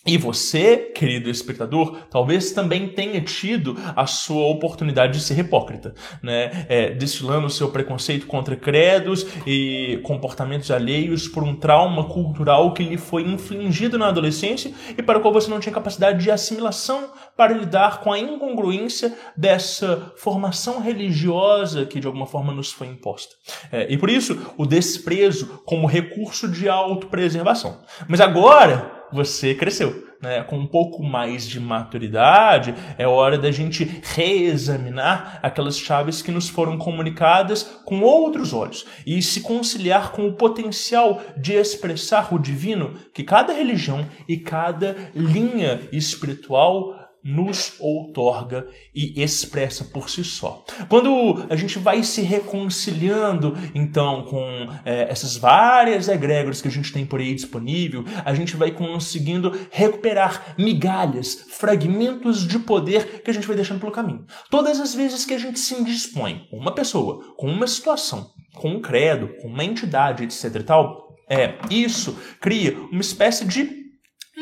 E 0.10 0.18
você, 0.18 0.76
querido 0.76 1.30
espectador, 1.30 1.96
talvez 2.10 2.52
também 2.52 2.88
tenha 2.88 3.22
tido 3.22 3.78
a 3.96 4.08
sua 4.08 4.48
oportunidade 4.48 5.14
de 5.14 5.24
ser 5.24 5.38
hipócrita, 5.38 5.94
né? 6.24 6.66
É, 6.68 6.90
destilando 6.90 7.46
o 7.46 7.50
seu 7.50 7.70
preconceito 7.70 8.26
contra 8.26 8.56
credos 8.56 9.24
e 9.46 10.00
comportamentos 10.02 10.72
alheios 10.72 11.28
por 11.28 11.44
um 11.44 11.56
trauma 11.56 12.06
cultural 12.06 12.74
que 12.74 12.82
lhe 12.82 12.98
foi 12.98 13.22
infligido 13.22 14.00
na 14.00 14.08
adolescência 14.08 14.74
e 14.98 15.04
para 15.04 15.20
o 15.20 15.22
qual 15.22 15.32
você 15.32 15.48
não 15.48 15.60
tinha 15.60 15.72
capacidade 15.72 16.24
de 16.24 16.32
assimilação 16.32 17.12
para 17.38 17.54
lidar 17.54 18.00
com 18.00 18.12
a 18.12 18.18
incongruência 18.18 19.16
dessa 19.38 20.12
formação 20.18 20.82
religiosa 20.82 21.86
que 21.86 22.00
de 22.00 22.08
alguma 22.08 22.26
forma 22.26 22.52
nos 22.52 22.72
foi 22.72 22.88
imposta. 22.88 23.36
É, 23.72 23.86
e 23.94 23.96
por 23.96 24.10
isso, 24.10 24.54
o 24.58 24.66
desprezo 24.66 25.62
como 25.68 25.86
recurso 25.86 26.48
de 26.48 26.68
autopreservação. 26.68 27.84
Mas 28.08 28.20
agora, 28.20 28.98
você 29.12 29.54
cresceu. 29.56 30.10
Né? 30.22 30.44
Com 30.44 30.58
um 30.58 30.68
pouco 30.68 31.02
mais 31.02 31.48
de 31.48 31.60
maturidade, 31.60 32.76
é 32.98 33.08
hora 33.08 33.38
da 33.38 33.52
gente 33.52 34.02
reexaminar 34.04 35.40
aquelas 35.42 35.78
chaves 35.78 36.22
que 36.22 36.32
nos 36.32 36.50
foram 36.50 36.78
comunicadas 36.78 37.64
com 37.86 38.02
outros 38.02 38.52
olhos 38.54 38.86
e 39.06 39.22
se 39.22 39.42
conciliar 39.42 40.12
com 40.12 40.28
o 40.28 40.34
potencial 40.34 41.22
de 41.38 41.54
expressar 41.54 42.34
o 42.34 42.40
divino 42.40 42.96
que 43.14 43.24
cada 43.24 43.54
religião 43.54 44.06
e 44.28 44.36
cada 44.38 44.96
linha 45.16 45.80
espiritual 45.92 46.99
nos 47.24 47.76
outorga 47.80 48.68
e 48.94 49.22
expressa 49.22 49.84
por 49.84 50.10
si 50.10 50.24
só. 50.24 50.64
Quando 50.88 51.46
a 51.50 51.56
gente 51.56 51.78
vai 51.80 52.04
se 52.04 52.22
reconciliando, 52.22 53.58
então, 53.76 54.24
com 54.24 54.68
é, 54.86 55.12
essas 55.12 55.38
várias 55.38 56.08
egrégoras 56.08 56.62
que 56.62 56.68
a 56.68 56.72
gente 56.72 56.94
tem 56.94 57.06
por 57.06 57.20
aí 57.20 57.34
disponível, 57.34 58.04
a 58.24 58.34
gente 58.34 58.56
vai 58.56 58.72
conseguindo 58.72 59.58
recuperar 59.72 60.56
migalhas, 60.58 61.46
fragmentos 61.50 62.48
de 62.48 62.60
poder 62.60 63.22
que 63.22 63.30
a 63.30 63.34
gente 63.34 63.48
vai 63.48 63.56
deixando 63.56 63.80
pelo 63.80 63.92
caminho. 63.92 64.26
Todas 64.50 64.80
as 64.80 64.94
vezes 64.94 65.26
que 65.26 65.34
a 65.34 65.40
gente 65.40 65.60
se 65.60 65.76
indispõe 65.76 66.48
com 66.50 66.58
uma 66.58 66.74
pessoa, 66.74 67.34
com 67.36 67.48
uma 67.48 67.68
situação, 67.68 68.32
com 68.56 68.72
um 68.72 68.82
credo, 68.82 69.30
com 69.42 69.48
uma 69.48 69.64
entidade, 69.64 70.24
etc 70.24 70.56
e 70.56 70.64
tal, 70.64 71.10
é, 71.30 71.56
isso 71.70 72.18
cria 72.42 72.76
uma 72.92 73.02
espécie 73.02 73.46
de 73.46 73.79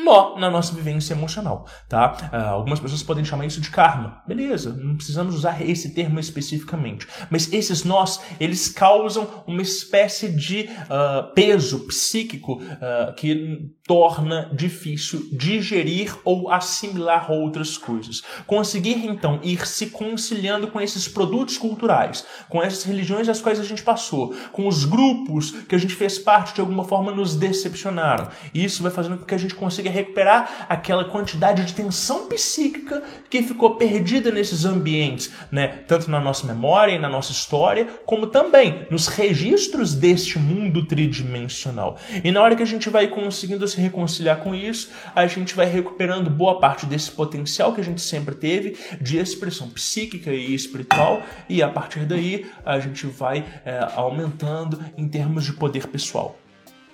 nó 0.08 0.38
na 0.38 0.50
nossa 0.50 0.74
vivência 0.74 1.12
emocional, 1.12 1.66
tá? 1.88 2.30
Uh, 2.32 2.36
algumas 2.54 2.80
pessoas 2.80 3.02
podem 3.02 3.24
chamar 3.24 3.46
isso 3.46 3.60
de 3.60 3.70
karma. 3.70 4.22
Beleza, 4.26 4.72
não 4.72 4.96
precisamos 4.96 5.34
usar 5.34 5.60
esse 5.62 5.94
termo 5.94 6.18
especificamente. 6.18 7.06
Mas 7.30 7.52
esses 7.52 7.84
nós, 7.84 8.20
eles 8.40 8.68
causam 8.68 9.44
uma 9.46 9.60
espécie 9.60 10.28
de 10.28 10.68
uh, 10.84 11.34
peso 11.34 11.86
psíquico 11.86 12.54
uh, 12.54 13.14
que 13.14 13.70
torna 13.86 14.50
difícil 14.54 15.28
digerir 15.32 16.14
ou 16.24 16.50
assimilar 16.50 17.30
outras 17.30 17.78
coisas. 17.78 18.22
Conseguir, 18.46 19.06
então, 19.06 19.40
ir 19.42 19.66
se 19.66 19.86
conciliando 19.86 20.68
com 20.68 20.80
esses 20.80 21.08
produtos 21.08 21.56
culturais, 21.56 22.24
com 22.48 22.62
essas 22.62 22.84
religiões 22.84 23.28
às 23.28 23.40
quais 23.40 23.58
a 23.58 23.64
gente 23.64 23.82
passou, 23.82 24.34
com 24.52 24.68
os 24.68 24.84
grupos 24.84 25.50
que 25.50 25.74
a 25.74 25.78
gente 25.78 25.94
fez 25.94 26.18
parte 26.18 26.54
de 26.54 26.60
alguma 26.60 26.84
forma 26.84 27.12
nos 27.12 27.34
decepcionaram. 27.34 28.28
Isso 28.52 28.82
vai 28.82 28.92
fazendo 28.92 29.18
com 29.18 29.24
que 29.24 29.34
a 29.34 29.38
gente 29.38 29.54
consiga 29.54 29.90
recuperar 29.98 30.66
aquela 30.68 31.04
quantidade 31.04 31.64
de 31.64 31.74
tensão 31.74 32.26
psíquica 32.28 33.02
que 33.30 33.42
ficou 33.42 33.76
perdida 33.76 34.30
nesses 34.30 34.64
ambientes, 34.64 35.30
né? 35.50 35.68
tanto 35.86 36.10
na 36.10 36.20
nossa 36.20 36.46
memória 36.46 36.92
e 36.92 36.98
na 36.98 37.08
nossa 37.08 37.32
história, 37.32 37.86
como 38.04 38.26
também 38.26 38.86
nos 38.90 39.06
registros 39.06 39.94
deste 39.94 40.38
mundo 40.38 40.86
tridimensional. 40.86 41.98
E 42.22 42.30
na 42.30 42.42
hora 42.42 42.56
que 42.56 42.62
a 42.62 42.66
gente 42.66 42.88
vai 42.88 43.08
conseguindo 43.08 43.66
se 43.66 43.80
reconciliar 43.80 44.38
com 44.38 44.54
isso, 44.54 44.90
a 45.14 45.26
gente 45.26 45.54
vai 45.54 45.66
recuperando 45.66 46.30
boa 46.30 46.58
parte 46.58 46.86
desse 46.86 47.10
potencial 47.10 47.72
que 47.72 47.80
a 47.80 47.84
gente 47.84 48.00
sempre 48.00 48.34
teve 48.34 48.76
de 49.00 49.18
expressão 49.18 49.68
psíquica 49.68 50.32
e 50.32 50.54
espiritual, 50.54 51.22
e 51.48 51.62
a 51.62 51.68
partir 51.68 52.00
daí 52.00 52.46
a 52.64 52.78
gente 52.78 53.06
vai 53.06 53.44
é, 53.64 53.86
aumentando 53.94 54.78
em 54.96 55.08
termos 55.08 55.44
de 55.44 55.52
poder 55.52 55.86
pessoal. 55.86 56.38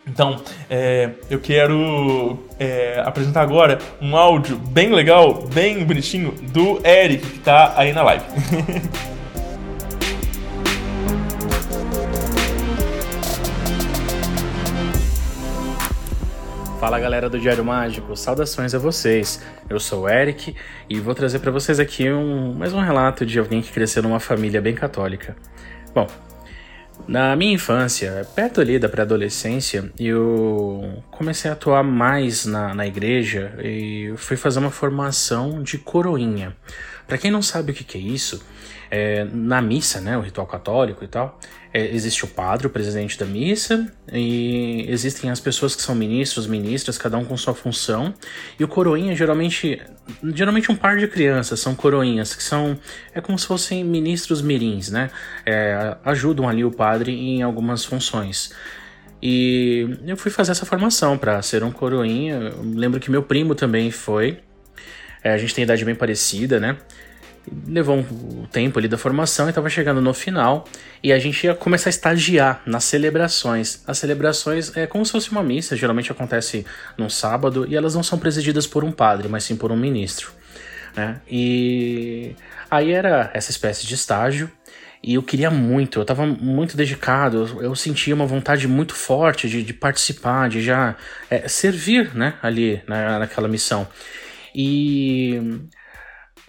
Então, 0.06 0.40
é, 0.68 1.10
eu 1.30 1.40
quero 1.40 2.38
é, 2.58 3.02
apresentar 3.04 3.40
agora 3.40 3.78
um 4.00 4.14
áudio 4.16 4.56
bem 4.58 4.92
legal, 4.92 5.46
bem 5.46 5.82
bonitinho, 5.84 6.32
do 6.52 6.80
Eric, 6.86 7.26
que 7.26 7.38
está 7.38 7.72
aí 7.76 7.92
na 7.92 8.02
live. 8.02 8.24
Fala 16.78 17.00
galera 17.00 17.30
do 17.30 17.40
Diário 17.40 17.64
Mágico, 17.64 18.14
saudações 18.14 18.74
a 18.74 18.78
vocês. 18.78 19.40
Eu 19.70 19.80
sou 19.80 20.02
o 20.02 20.08
Eric 20.08 20.54
e 20.86 21.00
vou 21.00 21.14
trazer 21.14 21.38
para 21.38 21.50
vocês 21.50 21.80
aqui 21.80 22.12
um, 22.12 22.52
mais 22.52 22.74
um 22.74 22.80
relato 22.80 23.24
de 23.24 23.38
alguém 23.38 23.62
que 23.62 23.72
cresceu 23.72 24.02
numa 24.02 24.20
família 24.20 24.60
bem 24.60 24.74
católica. 24.74 25.34
Bom, 25.94 26.06
na 27.06 27.36
minha 27.36 27.52
infância, 27.52 28.26
perto 28.34 28.60
ali 28.60 28.78
da 28.78 28.88
pré-adolescência, 28.88 29.90
eu 29.98 31.02
comecei 31.10 31.50
a 31.50 31.54
atuar 31.54 31.82
mais 31.82 32.46
na, 32.46 32.74
na 32.74 32.86
igreja 32.86 33.52
e 33.62 34.14
fui 34.16 34.36
fazer 34.36 34.58
uma 34.58 34.70
formação 34.70 35.62
de 35.62 35.78
coroinha. 35.78 36.56
Para 37.06 37.18
quem 37.18 37.30
não 37.30 37.42
sabe 37.42 37.72
o 37.72 37.74
que, 37.74 37.84
que 37.84 37.98
é 37.98 38.00
isso, 38.00 38.42
é, 38.94 39.26
na 39.32 39.60
missa, 39.60 40.00
né, 40.00 40.16
o 40.16 40.20
ritual 40.20 40.46
católico 40.46 41.02
e 41.02 41.08
tal, 41.08 41.40
é, 41.72 41.92
existe 41.92 42.24
o 42.24 42.28
padre, 42.28 42.68
o 42.68 42.70
presidente 42.70 43.18
da 43.18 43.26
missa, 43.26 43.92
e 44.12 44.86
existem 44.88 45.30
as 45.30 45.40
pessoas 45.40 45.74
que 45.74 45.82
são 45.82 45.96
ministros, 45.96 46.46
ministras, 46.46 46.96
cada 46.96 47.18
um 47.18 47.24
com 47.24 47.36
sua 47.36 47.56
função, 47.56 48.14
e 48.56 48.62
o 48.62 48.68
coroinha 48.68 49.16
geralmente, 49.16 49.82
geralmente 50.32 50.70
um 50.70 50.76
par 50.76 50.96
de 50.96 51.08
crianças 51.08 51.58
são 51.58 51.74
coroinhas, 51.74 52.36
que 52.36 52.42
são, 52.44 52.78
é 53.12 53.20
como 53.20 53.36
se 53.36 53.48
fossem 53.48 53.82
ministros 53.82 54.40
mirins, 54.40 54.90
né, 54.90 55.10
é, 55.44 55.96
ajudam 56.04 56.48
ali 56.48 56.64
o 56.64 56.70
padre 56.70 57.10
em 57.10 57.42
algumas 57.42 57.84
funções. 57.84 58.54
E 59.20 59.98
eu 60.06 60.16
fui 60.16 60.30
fazer 60.30 60.52
essa 60.52 60.64
formação 60.64 61.18
para 61.18 61.42
ser 61.42 61.64
um 61.64 61.72
coroinha, 61.72 62.34
eu 62.34 62.62
lembro 62.62 63.00
que 63.00 63.10
meu 63.10 63.24
primo 63.24 63.56
também 63.56 63.90
foi, 63.90 64.38
é, 65.20 65.32
a 65.32 65.38
gente 65.38 65.52
tem 65.52 65.64
idade 65.64 65.84
bem 65.84 65.96
parecida, 65.96 66.60
né, 66.60 66.76
levou 67.66 67.96
um 67.96 68.46
tempo 68.46 68.78
ali 68.78 68.88
da 68.88 68.96
formação 68.96 69.46
e 69.46 69.50
estava 69.50 69.68
chegando 69.68 70.00
no 70.00 70.14
final 70.14 70.66
e 71.02 71.12
a 71.12 71.18
gente 71.18 71.44
ia 71.44 71.54
começar 71.54 71.88
a 71.88 71.90
estagiar 71.90 72.62
nas 72.66 72.84
celebrações. 72.84 73.82
As 73.86 73.98
celebrações 73.98 74.76
é 74.76 74.86
como 74.86 75.04
se 75.04 75.12
fosse 75.12 75.30
uma 75.30 75.42
missa, 75.42 75.76
geralmente 75.76 76.10
acontece 76.10 76.64
num 76.96 77.10
sábado 77.10 77.66
e 77.68 77.76
elas 77.76 77.94
não 77.94 78.02
são 78.02 78.18
presididas 78.18 78.66
por 78.66 78.84
um 78.84 78.92
padre, 78.92 79.28
mas 79.28 79.44
sim 79.44 79.56
por 79.56 79.70
um 79.70 79.76
ministro. 79.76 80.32
Né? 80.96 81.20
E 81.28 82.34
aí 82.70 82.92
era 82.92 83.30
essa 83.34 83.50
espécie 83.50 83.84
de 83.84 83.94
estágio 83.94 84.48
E 85.02 85.14
eu 85.14 85.22
queria 85.22 85.50
muito, 85.50 85.98
eu 85.98 86.02
estava 86.02 86.24
muito 86.24 86.76
dedicado, 86.76 87.58
eu, 87.60 87.74
sentia 87.74 88.14
uma 88.14 88.26
vontade 88.26 88.66
muito 88.68 88.94
forte 88.94 89.48
de, 89.48 89.62
de 89.62 89.74
participar, 89.74 90.48
de 90.48 90.62
já 90.62 90.96
é, 91.28 91.46
servir 91.48 92.14
né, 92.14 92.34
ali 92.42 92.80
na, 92.86 93.18
naquela 93.18 93.48
missão. 93.48 93.86
E 94.54 95.66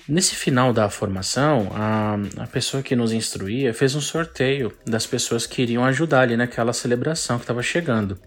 nesse 0.08 0.36
final 0.36 0.72
da 0.72 0.90
formação, 0.90 1.70
a, 1.74 2.16
a 2.44 2.48
pessoa 2.48 2.84
que 2.84 2.96
nos 2.96 3.12
instruía 3.12 3.74
fez 3.74 3.96
um 3.96 4.02
sorteio 4.02 4.72
das 4.86 5.06
pessoas 5.06 5.46
que 5.48 5.62
iriam 5.62 5.84
ajudar 5.86 6.22
ali 6.22 6.38
naquela 6.38 6.74
celebração 6.74 7.38
que 7.38 7.44
estava 7.44 7.64
chegando. 7.64 8.20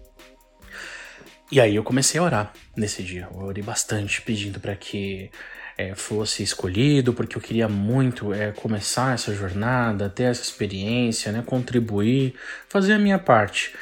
E 1.51 1.59
aí 1.59 1.75
eu 1.75 1.83
comecei 1.83 2.19
a 2.19 2.23
orar 2.23 2.53
nesse 2.75 3.01
dia. 3.01 3.27
Eu 3.33 3.39
orei 3.39 3.63
bastante, 3.63 4.21
pedindo 4.21 4.59
para 4.59 4.75
que 4.75 5.31
é, 5.79 5.95
fosse 5.95 6.43
escolhido, 6.43 7.13
porque 7.13 7.37
eu 7.37 7.41
queria 7.41 7.67
muito 7.67 8.33
é, 8.33 8.51
começar 8.51 9.13
essa 9.13 9.33
jornada, 9.33 10.09
ter 10.09 10.23
essa 10.23 10.43
experiência, 10.43 11.31
né, 11.31 11.41
contribuir, 11.43 12.35
fazer 12.67 12.93
a 12.93 12.99
minha 12.99 13.17
parte. 13.17 13.73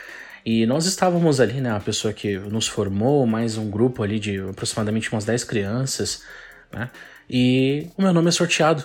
E 0.46 0.66
nós 0.66 0.86
estávamos 0.86 1.42
ali, 1.42 1.60
né, 1.60 1.72
a 1.72 1.80
pessoa 1.80 2.14
que 2.14 2.38
nos 2.38 2.68
formou, 2.68 3.26
mais 3.26 3.58
um 3.58 3.70
grupo 3.70 4.02
ali 4.02 4.20
de 4.20 4.40
aproximadamente 4.40 5.12
umas 5.12 5.26
10 5.26 5.44
crianças, 5.44 6.24
né, 6.72 6.90
e 7.30 7.88
o 7.98 8.02
meu 8.02 8.14
nome 8.14 8.30
é 8.30 8.32
sorteado. 8.32 8.84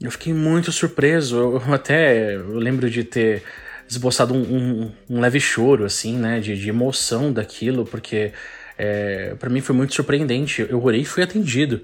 Eu 0.00 0.10
fiquei 0.10 0.32
muito 0.32 0.72
surpreso, 0.72 1.36
eu 1.36 1.74
até 1.74 2.34
eu 2.34 2.54
lembro 2.54 2.88
de 2.88 3.04
ter 3.04 3.42
esboçado 3.88 4.32
um, 4.32 4.40
um, 4.40 4.92
um 5.10 5.20
leve 5.20 5.40
choro, 5.40 5.84
assim, 5.84 6.16
né, 6.16 6.40
de, 6.40 6.56
de 6.56 6.68
emoção 6.68 7.32
daquilo, 7.32 7.84
porque 7.84 8.32
é, 8.78 9.34
para 9.38 9.50
mim 9.50 9.60
foi 9.60 9.74
muito 9.74 9.94
surpreendente. 9.94 10.66
Eu 10.68 10.82
orei 10.82 11.02
e 11.02 11.04
fui 11.04 11.22
atendido. 11.22 11.82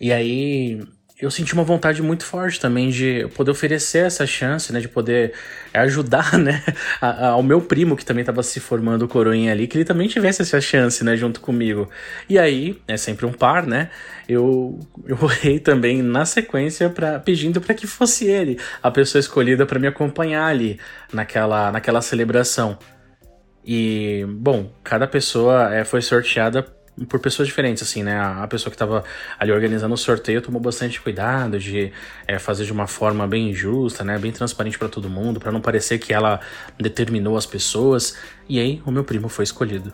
E 0.00 0.12
aí 0.12 0.80
eu 1.22 1.30
senti 1.30 1.54
uma 1.54 1.62
vontade 1.62 2.02
muito 2.02 2.24
forte 2.24 2.58
também 2.58 2.90
de 2.90 3.28
poder 3.36 3.52
oferecer 3.52 4.04
essa 4.04 4.26
chance, 4.26 4.72
né, 4.72 4.80
de 4.80 4.88
poder 4.88 5.32
ajudar, 5.72 6.34
né, 6.36 6.64
ao 7.00 7.44
meu 7.44 7.60
primo 7.60 7.96
que 7.96 8.04
também 8.04 8.22
estava 8.22 8.42
se 8.42 8.58
formando 8.58 9.06
coroinha 9.06 9.52
ali, 9.52 9.68
que 9.68 9.78
ele 9.78 9.84
também 9.84 10.08
tivesse 10.08 10.42
essa 10.42 10.60
chance, 10.60 11.04
né, 11.04 11.16
junto 11.16 11.40
comigo. 11.40 11.88
E 12.28 12.40
aí, 12.40 12.76
é 12.88 12.96
sempre 12.96 13.24
um 13.24 13.32
par, 13.32 13.64
né, 13.64 13.88
eu, 14.28 14.80
eu 15.06 15.16
orei 15.22 15.60
também 15.60 16.02
na 16.02 16.24
sequência 16.24 16.90
para 16.90 17.20
pedindo 17.20 17.60
para 17.60 17.72
que 17.72 17.86
fosse 17.86 18.26
ele 18.26 18.58
a 18.82 18.90
pessoa 18.90 19.20
escolhida 19.20 19.64
para 19.64 19.78
me 19.78 19.86
acompanhar 19.86 20.46
ali 20.46 20.80
naquela, 21.12 21.70
naquela 21.70 22.02
celebração. 22.02 22.76
E, 23.64 24.26
bom, 24.28 24.72
cada 24.82 25.06
pessoa 25.06 25.72
é, 25.72 25.84
foi 25.84 26.02
sorteada 26.02 26.66
por 27.08 27.20
pessoas 27.20 27.48
diferentes, 27.48 27.82
assim, 27.82 28.02
né? 28.02 28.18
A 28.18 28.46
pessoa 28.46 28.70
que 28.70 28.74
estava 28.74 29.02
ali 29.38 29.50
organizando 29.50 29.94
o 29.94 29.96
sorteio 29.96 30.42
tomou 30.42 30.60
bastante 30.60 31.00
cuidado 31.00 31.58
de 31.58 31.92
é, 32.26 32.38
fazer 32.38 32.64
de 32.64 32.72
uma 32.72 32.86
forma 32.86 33.26
bem 33.26 33.52
justa, 33.54 34.04
né? 34.04 34.18
Bem 34.18 34.30
transparente 34.30 34.78
para 34.78 34.88
todo 34.88 35.08
mundo, 35.08 35.40
para 35.40 35.50
não 35.50 35.60
parecer 35.60 35.98
que 35.98 36.12
ela 36.12 36.40
determinou 36.78 37.36
as 37.36 37.46
pessoas. 37.46 38.16
E 38.48 38.58
aí, 38.58 38.82
o 38.84 38.90
meu 38.90 39.04
primo 39.04 39.28
foi 39.28 39.44
escolhido. 39.44 39.92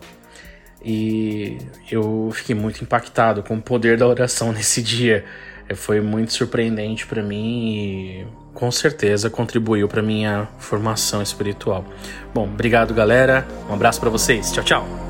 E 0.83 1.57
eu 1.89 2.29
fiquei 2.33 2.55
muito 2.55 2.81
impactado 2.83 3.43
com 3.43 3.55
o 3.55 3.61
poder 3.61 3.97
da 3.97 4.07
oração 4.07 4.51
nesse 4.53 4.81
dia. 4.81 5.23
É, 5.69 5.75
foi 5.75 6.01
muito 6.01 6.33
surpreendente 6.33 7.05
para 7.05 7.21
mim 7.23 7.75
e 7.75 8.27
com 8.53 8.69
certeza 8.71 9.29
contribuiu 9.29 9.87
para 9.87 10.01
minha 10.01 10.49
formação 10.57 11.21
espiritual. 11.21 11.85
Bom, 12.33 12.43
obrigado, 12.45 12.93
galera. 12.93 13.47
Um 13.69 13.73
abraço 13.73 13.99
para 14.01 14.09
vocês. 14.09 14.51
Tchau, 14.51 14.63
tchau. 14.63 15.08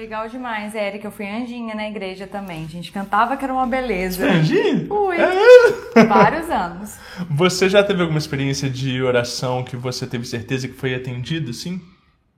Legal 0.00 0.30
demais, 0.30 0.74
Érica. 0.74 1.08
Eu 1.08 1.12
fui 1.12 1.28
anjinha 1.28 1.74
na 1.74 1.86
igreja 1.86 2.26
também. 2.26 2.64
A 2.64 2.68
gente 2.68 2.90
cantava 2.90 3.36
que 3.36 3.44
era 3.44 3.52
uma 3.52 3.66
beleza. 3.66 4.24
Anjinha? 4.24 4.86
Fui. 4.88 5.18
É. 5.20 6.04
Vários 6.04 6.48
anos. 6.48 6.98
Você 7.28 7.68
já 7.68 7.84
teve 7.84 8.00
alguma 8.00 8.18
experiência 8.18 8.70
de 8.70 9.02
oração 9.02 9.62
que 9.62 9.76
você 9.76 10.06
teve 10.06 10.24
certeza 10.24 10.66
que 10.66 10.72
foi 10.72 10.94
atendido, 10.94 11.52
sim? 11.52 11.82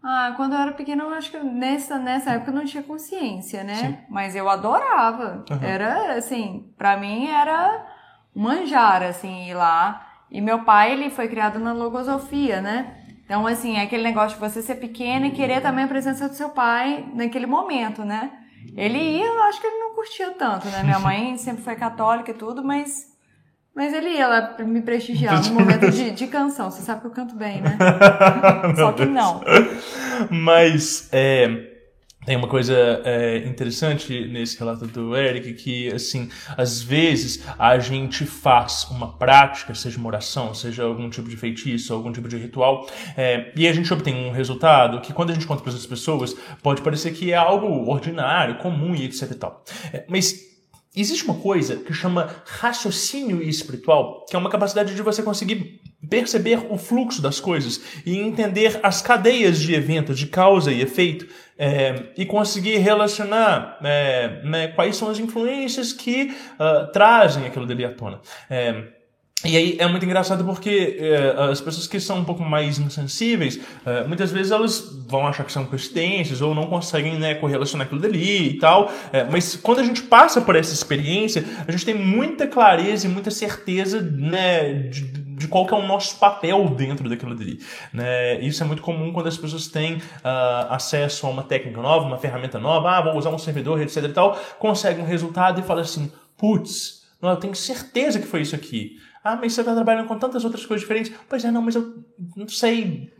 Ah, 0.02 0.33
quando 0.37 0.54
eu 0.54 0.59
era 0.59 0.73
pequena, 0.73 1.04
eu 1.04 1.11
acho 1.11 1.31
que 1.31 1.38
nessa, 1.38 2.00
nessa 2.00 2.33
época 2.33 2.50
eu 2.50 2.54
não 2.57 2.64
tinha 2.64 2.83
consciência, 2.83 3.62
né? 3.62 3.76
Sim. 3.76 3.99
Mas 4.11 4.35
eu 4.35 4.49
adorava. 4.49 5.45
Uhum. 5.49 5.59
Era, 5.62 6.14
assim, 6.14 6.66
para 6.76 6.97
mim 6.97 7.28
era 7.28 7.87
manjar, 8.35 9.04
assim, 9.04 9.49
ir 9.49 9.54
lá. 9.54 10.04
E 10.28 10.40
meu 10.40 10.64
pai, 10.64 10.95
ele 10.95 11.11
foi 11.11 11.28
criado 11.28 11.61
na 11.61 11.73
logosofia, 11.73 12.61
né? 12.61 13.01
Então, 13.32 13.46
assim, 13.46 13.78
é 13.78 13.80
aquele 13.84 14.02
negócio 14.02 14.38
de 14.38 14.40
você 14.46 14.60
ser 14.60 14.74
pequena 14.74 15.26
e 15.26 15.30
querer 15.30 15.62
também 15.62 15.86
a 15.86 15.88
presença 15.88 16.28
do 16.28 16.34
seu 16.34 16.50
pai 16.50 17.02
naquele 17.14 17.46
momento, 17.46 18.04
né? 18.04 18.30
Ele 18.76 18.98
ia, 18.98 19.24
eu 19.24 19.42
acho 19.44 19.59
que 19.59 19.66
ele 19.66 19.78
não 19.78 19.94
curtia 19.94 20.33
tanto, 20.33 20.68
né? 20.68 20.83
Minha 20.83 20.98
mãe 20.98 21.35
sempre 21.40 21.62
foi 21.62 21.74
católica 21.74 22.30
e 22.30 22.35
tudo, 22.35 22.62
mas 22.62 23.11
mas 23.74 23.94
ele 23.94 24.11
ia 24.11 24.28
lá 24.28 24.54
me 24.59 24.83
prestigiar 24.83 25.42
no 25.48 25.54
momento 25.59 25.90
de, 25.90 26.11
de 26.11 26.26
canção. 26.26 26.70
Você 26.70 26.83
sabe 26.83 27.00
que 27.00 27.07
eu 27.07 27.11
canto 27.11 27.35
bem, 27.35 27.62
né? 27.62 27.78
Só 28.76 28.92
que 28.92 29.07
não. 29.07 29.40
Mas 30.28 31.09
é, 31.11 31.71
tem 32.24 32.37
uma 32.37 32.46
coisa 32.46 32.74
é, 33.04 33.38
interessante 33.38 34.26
nesse 34.28 34.58
relato 34.58 34.87
do 34.87 35.16
Eric 35.16 35.54
que, 35.54 35.92
assim, 35.92 36.28
às 36.56 36.80
vezes 36.80 37.44
a 37.58 37.78
gente 37.78 38.24
faz 38.24 38.87
uma 38.90 39.16
prática, 39.16 39.74
seja 39.74 39.98
uma 39.98 40.08
oração, 40.08 40.54
seja 40.54 40.85
algum 40.85 41.11
tipo 41.11 41.28
de 41.28 41.37
feitiço, 41.37 41.92
algum 41.92 42.12
tipo 42.12 42.28
de 42.28 42.37
ritual, 42.37 42.88
é, 43.16 43.52
e 43.56 43.66
a 43.66 43.72
gente 43.72 43.92
obtém 43.92 44.14
um 44.28 44.32
resultado 44.32 45.00
que, 45.00 45.12
quando 45.12 45.30
a 45.30 45.35
gente 45.35 45.46
conta 45.46 45.62
para 45.62 45.72
as 45.72 45.87
pessoas, 45.87 46.37
pode 46.62 46.80
parecer 46.82 47.12
que 47.12 47.32
é 47.32 47.37
algo 47.37 47.90
ordinário, 47.90 48.58
comum 48.58 48.94
e 48.94 49.04
etc 49.04 49.30
e 49.30 49.35
tal. 49.35 49.64
É, 49.92 50.04
mas 50.08 50.52
Existe 50.94 51.24
uma 51.24 51.37
coisa 51.37 51.76
que 51.76 51.94
chama 51.94 52.28
raciocínio 52.44 53.42
espiritual, 53.42 54.26
que 54.28 54.37
é 54.37 54.38
uma 54.38 54.50
capacidade 54.50 54.94
de 54.94 55.00
você 55.00 55.22
conseguir 55.22 55.80
perceber 56.11 56.66
o 56.68 56.76
fluxo 56.76 57.22
das 57.22 57.40
coisas 57.40 57.80
e 58.04 58.18
entender 58.18 58.78
as 58.82 59.00
cadeias 59.00 59.58
de 59.58 59.74
eventos, 59.74 60.18
de 60.18 60.26
causa 60.26 60.70
e 60.70 60.82
efeito, 60.82 61.26
é, 61.62 62.07
e 62.16 62.27
conseguir 62.27 62.79
relacionar 62.79 63.79
é, 63.85 64.40
né, 64.42 64.66
quais 64.68 64.96
são 64.96 65.09
as 65.09 65.20
influências 65.20 65.92
que 65.92 66.35
uh, 66.59 66.90
trazem 66.90 67.46
aquilo 67.46 67.64
dali 67.64 67.85
à 67.85 67.92
tona. 67.92 68.20
É, 68.51 68.83
e 69.44 69.57
aí 69.57 69.77
é 69.79 69.87
muito 69.87 70.05
engraçado 70.05 70.44
porque 70.44 70.98
é, 70.98 71.51
as 71.51 71.61
pessoas 71.61 71.87
que 71.87 72.01
são 72.01 72.18
um 72.18 72.25
pouco 72.25 72.42
mais 72.42 72.81
insensíveis, 72.81 73.61
é, 73.87 74.05
muitas 74.05 74.33
vezes 74.33 74.51
elas 74.51 75.05
vão 75.09 75.25
achar 75.25 75.44
que 75.44 75.53
são 75.53 75.64
coincidências 75.64 76.40
ou 76.40 76.53
não 76.53 76.66
conseguem 76.66 77.16
né, 77.16 77.35
correlacionar 77.37 77.87
aquilo 77.87 78.01
dali 78.01 78.51
e 78.51 78.59
tal. 78.59 78.92
É, 79.12 79.22
mas 79.25 79.55
quando 79.55 79.81
a 79.81 79.85
gente 79.85 80.03
passa 80.03 80.40
por 80.40 80.57
essa 80.57 80.72
experiência, 80.72 81.44
a 81.66 81.70
gente 81.70 81.85
tem 81.85 81.94
muita 81.94 82.46
clareza 82.46 83.07
e 83.07 83.11
muita 83.11 83.31
certeza 83.31 84.01
né, 84.01 84.75
de, 84.88 85.03
de 85.42 85.48
qual 85.48 85.66
que 85.66 85.74
é 85.74 85.76
o 85.76 85.87
nosso 85.87 86.16
papel 86.18 86.68
dentro 86.70 87.09
daquilo 87.09 87.35
dali. 87.35 87.59
Né? 87.92 88.40
Isso 88.40 88.62
é 88.62 88.66
muito 88.66 88.81
comum 88.81 89.12
quando 89.12 89.26
as 89.26 89.37
pessoas 89.37 89.66
têm 89.66 89.96
uh, 89.96 90.00
acesso 90.70 91.26
a 91.26 91.31
uma 91.31 91.42
técnica 91.42 91.81
nova, 91.81 92.07
uma 92.07 92.16
ferramenta 92.16 92.59
nova, 92.59 92.90
ah, 92.90 93.02
vou 93.02 93.16
usar 93.16 93.31
um 93.31 93.38
servidor, 93.38 93.81
etc 93.81 94.05
e 94.05 94.09
tal, 94.09 94.38
conseguem 94.59 95.05
um 95.05 95.07
resultado 95.07 95.61
e 95.61 95.62
falam 95.62 95.83
assim, 95.83 96.11
putz, 96.38 97.02
eu 97.20 97.37
tenho 97.37 97.55
certeza 97.55 98.18
que 98.18 98.26
foi 98.26 98.42
isso 98.42 98.55
aqui. 98.55 98.98
Ah, 99.24 99.37
mas 99.37 99.52
você 99.52 99.61
está 99.61 99.72
trabalhando 99.72 100.08
com 100.08 100.18
tantas 100.18 100.44
outras 100.44 100.66
coisas 100.66 100.82
diferentes. 100.82 101.12
Pois 101.28 101.44
é, 101.44 101.50
não, 101.50 101.62
mas 101.62 101.76
eu 101.76 101.94
não 102.37 102.48
sei. 102.48 103.12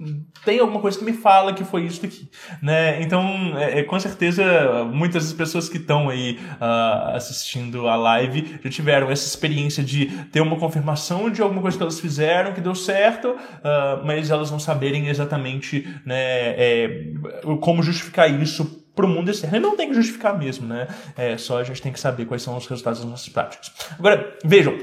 Tem 0.45 0.59
alguma 0.59 0.81
coisa 0.81 0.99
que 0.99 1.05
me 1.05 1.13
fala 1.13 1.53
que 1.53 1.65
foi 1.65 1.85
isso 1.85 2.05
aqui. 2.05 2.29
Né? 2.61 3.01
Então, 3.03 3.57
é, 3.57 3.81
é 3.81 3.83
com 3.85 3.99
certeza, 4.01 4.85
muitas 4.93 5.33
pessoas 5.33 5.69
que 5.69 5.77
estão 5.77 6.09
aí 6.09 6.39
uh, 6.61 7.15
assistindo 7.15 7.87
a 7.87 7.95
live 7.95 8.59
já 8.65 8.71
tiveram 8.71 9.11
essa 9.11 9.27
experiência 9.27 9.85
de 9.85 10.07
ter 10.27 10.41
uma 10.41 10.57
confirmação 10.57 11.31
de 11.31 11.41
alguma 11.41 11.63
coisa 11.63 11.77
que 11.77 11.83
elas 11.83 12.01
fizeram 12.01 12.53
que 12.53 12.61
deu 12.61 12.75
certo, 12.75 13.29
uh, 13.29 14.05
mas 14.05 14.31
elas 14.31 14.51
não 14.51 14.59
saberem 14.59 15.09
exatamente 15.09 15.87
né, 16.05 16.17
é, 16.17 17.13
como 17.61 17.83
justificar 17.83 18.29
isso 18.29 18.83
para 18.95 19.07
o 19.07 19.09
mundo 19.09 19.31
externo. 19.31 19.57
E 19.57 19.61
não 19.61 19.77
tem 19.77 19.89
que 19.89 19.95
justificar 19.95 20.39
mesmo, 20.39 20.67
né? 20.67 20.87
É, 21.17 21.37
só 21.39 21.59
a 21.59 21.65
gente 21.65 21.81
tem 21.81 21.93
que 21.93 22.01
saber 22.01 22.27
quais 22.27 22.43
são 22.43 22.57
os 22.57 22.67
resultados 22.67 23.01
das 23.01 23.09
nossas 23.09 23.29
práticas. 23.29 23.73
Agora, 23.99 24.37
vejam, 24.45 24.77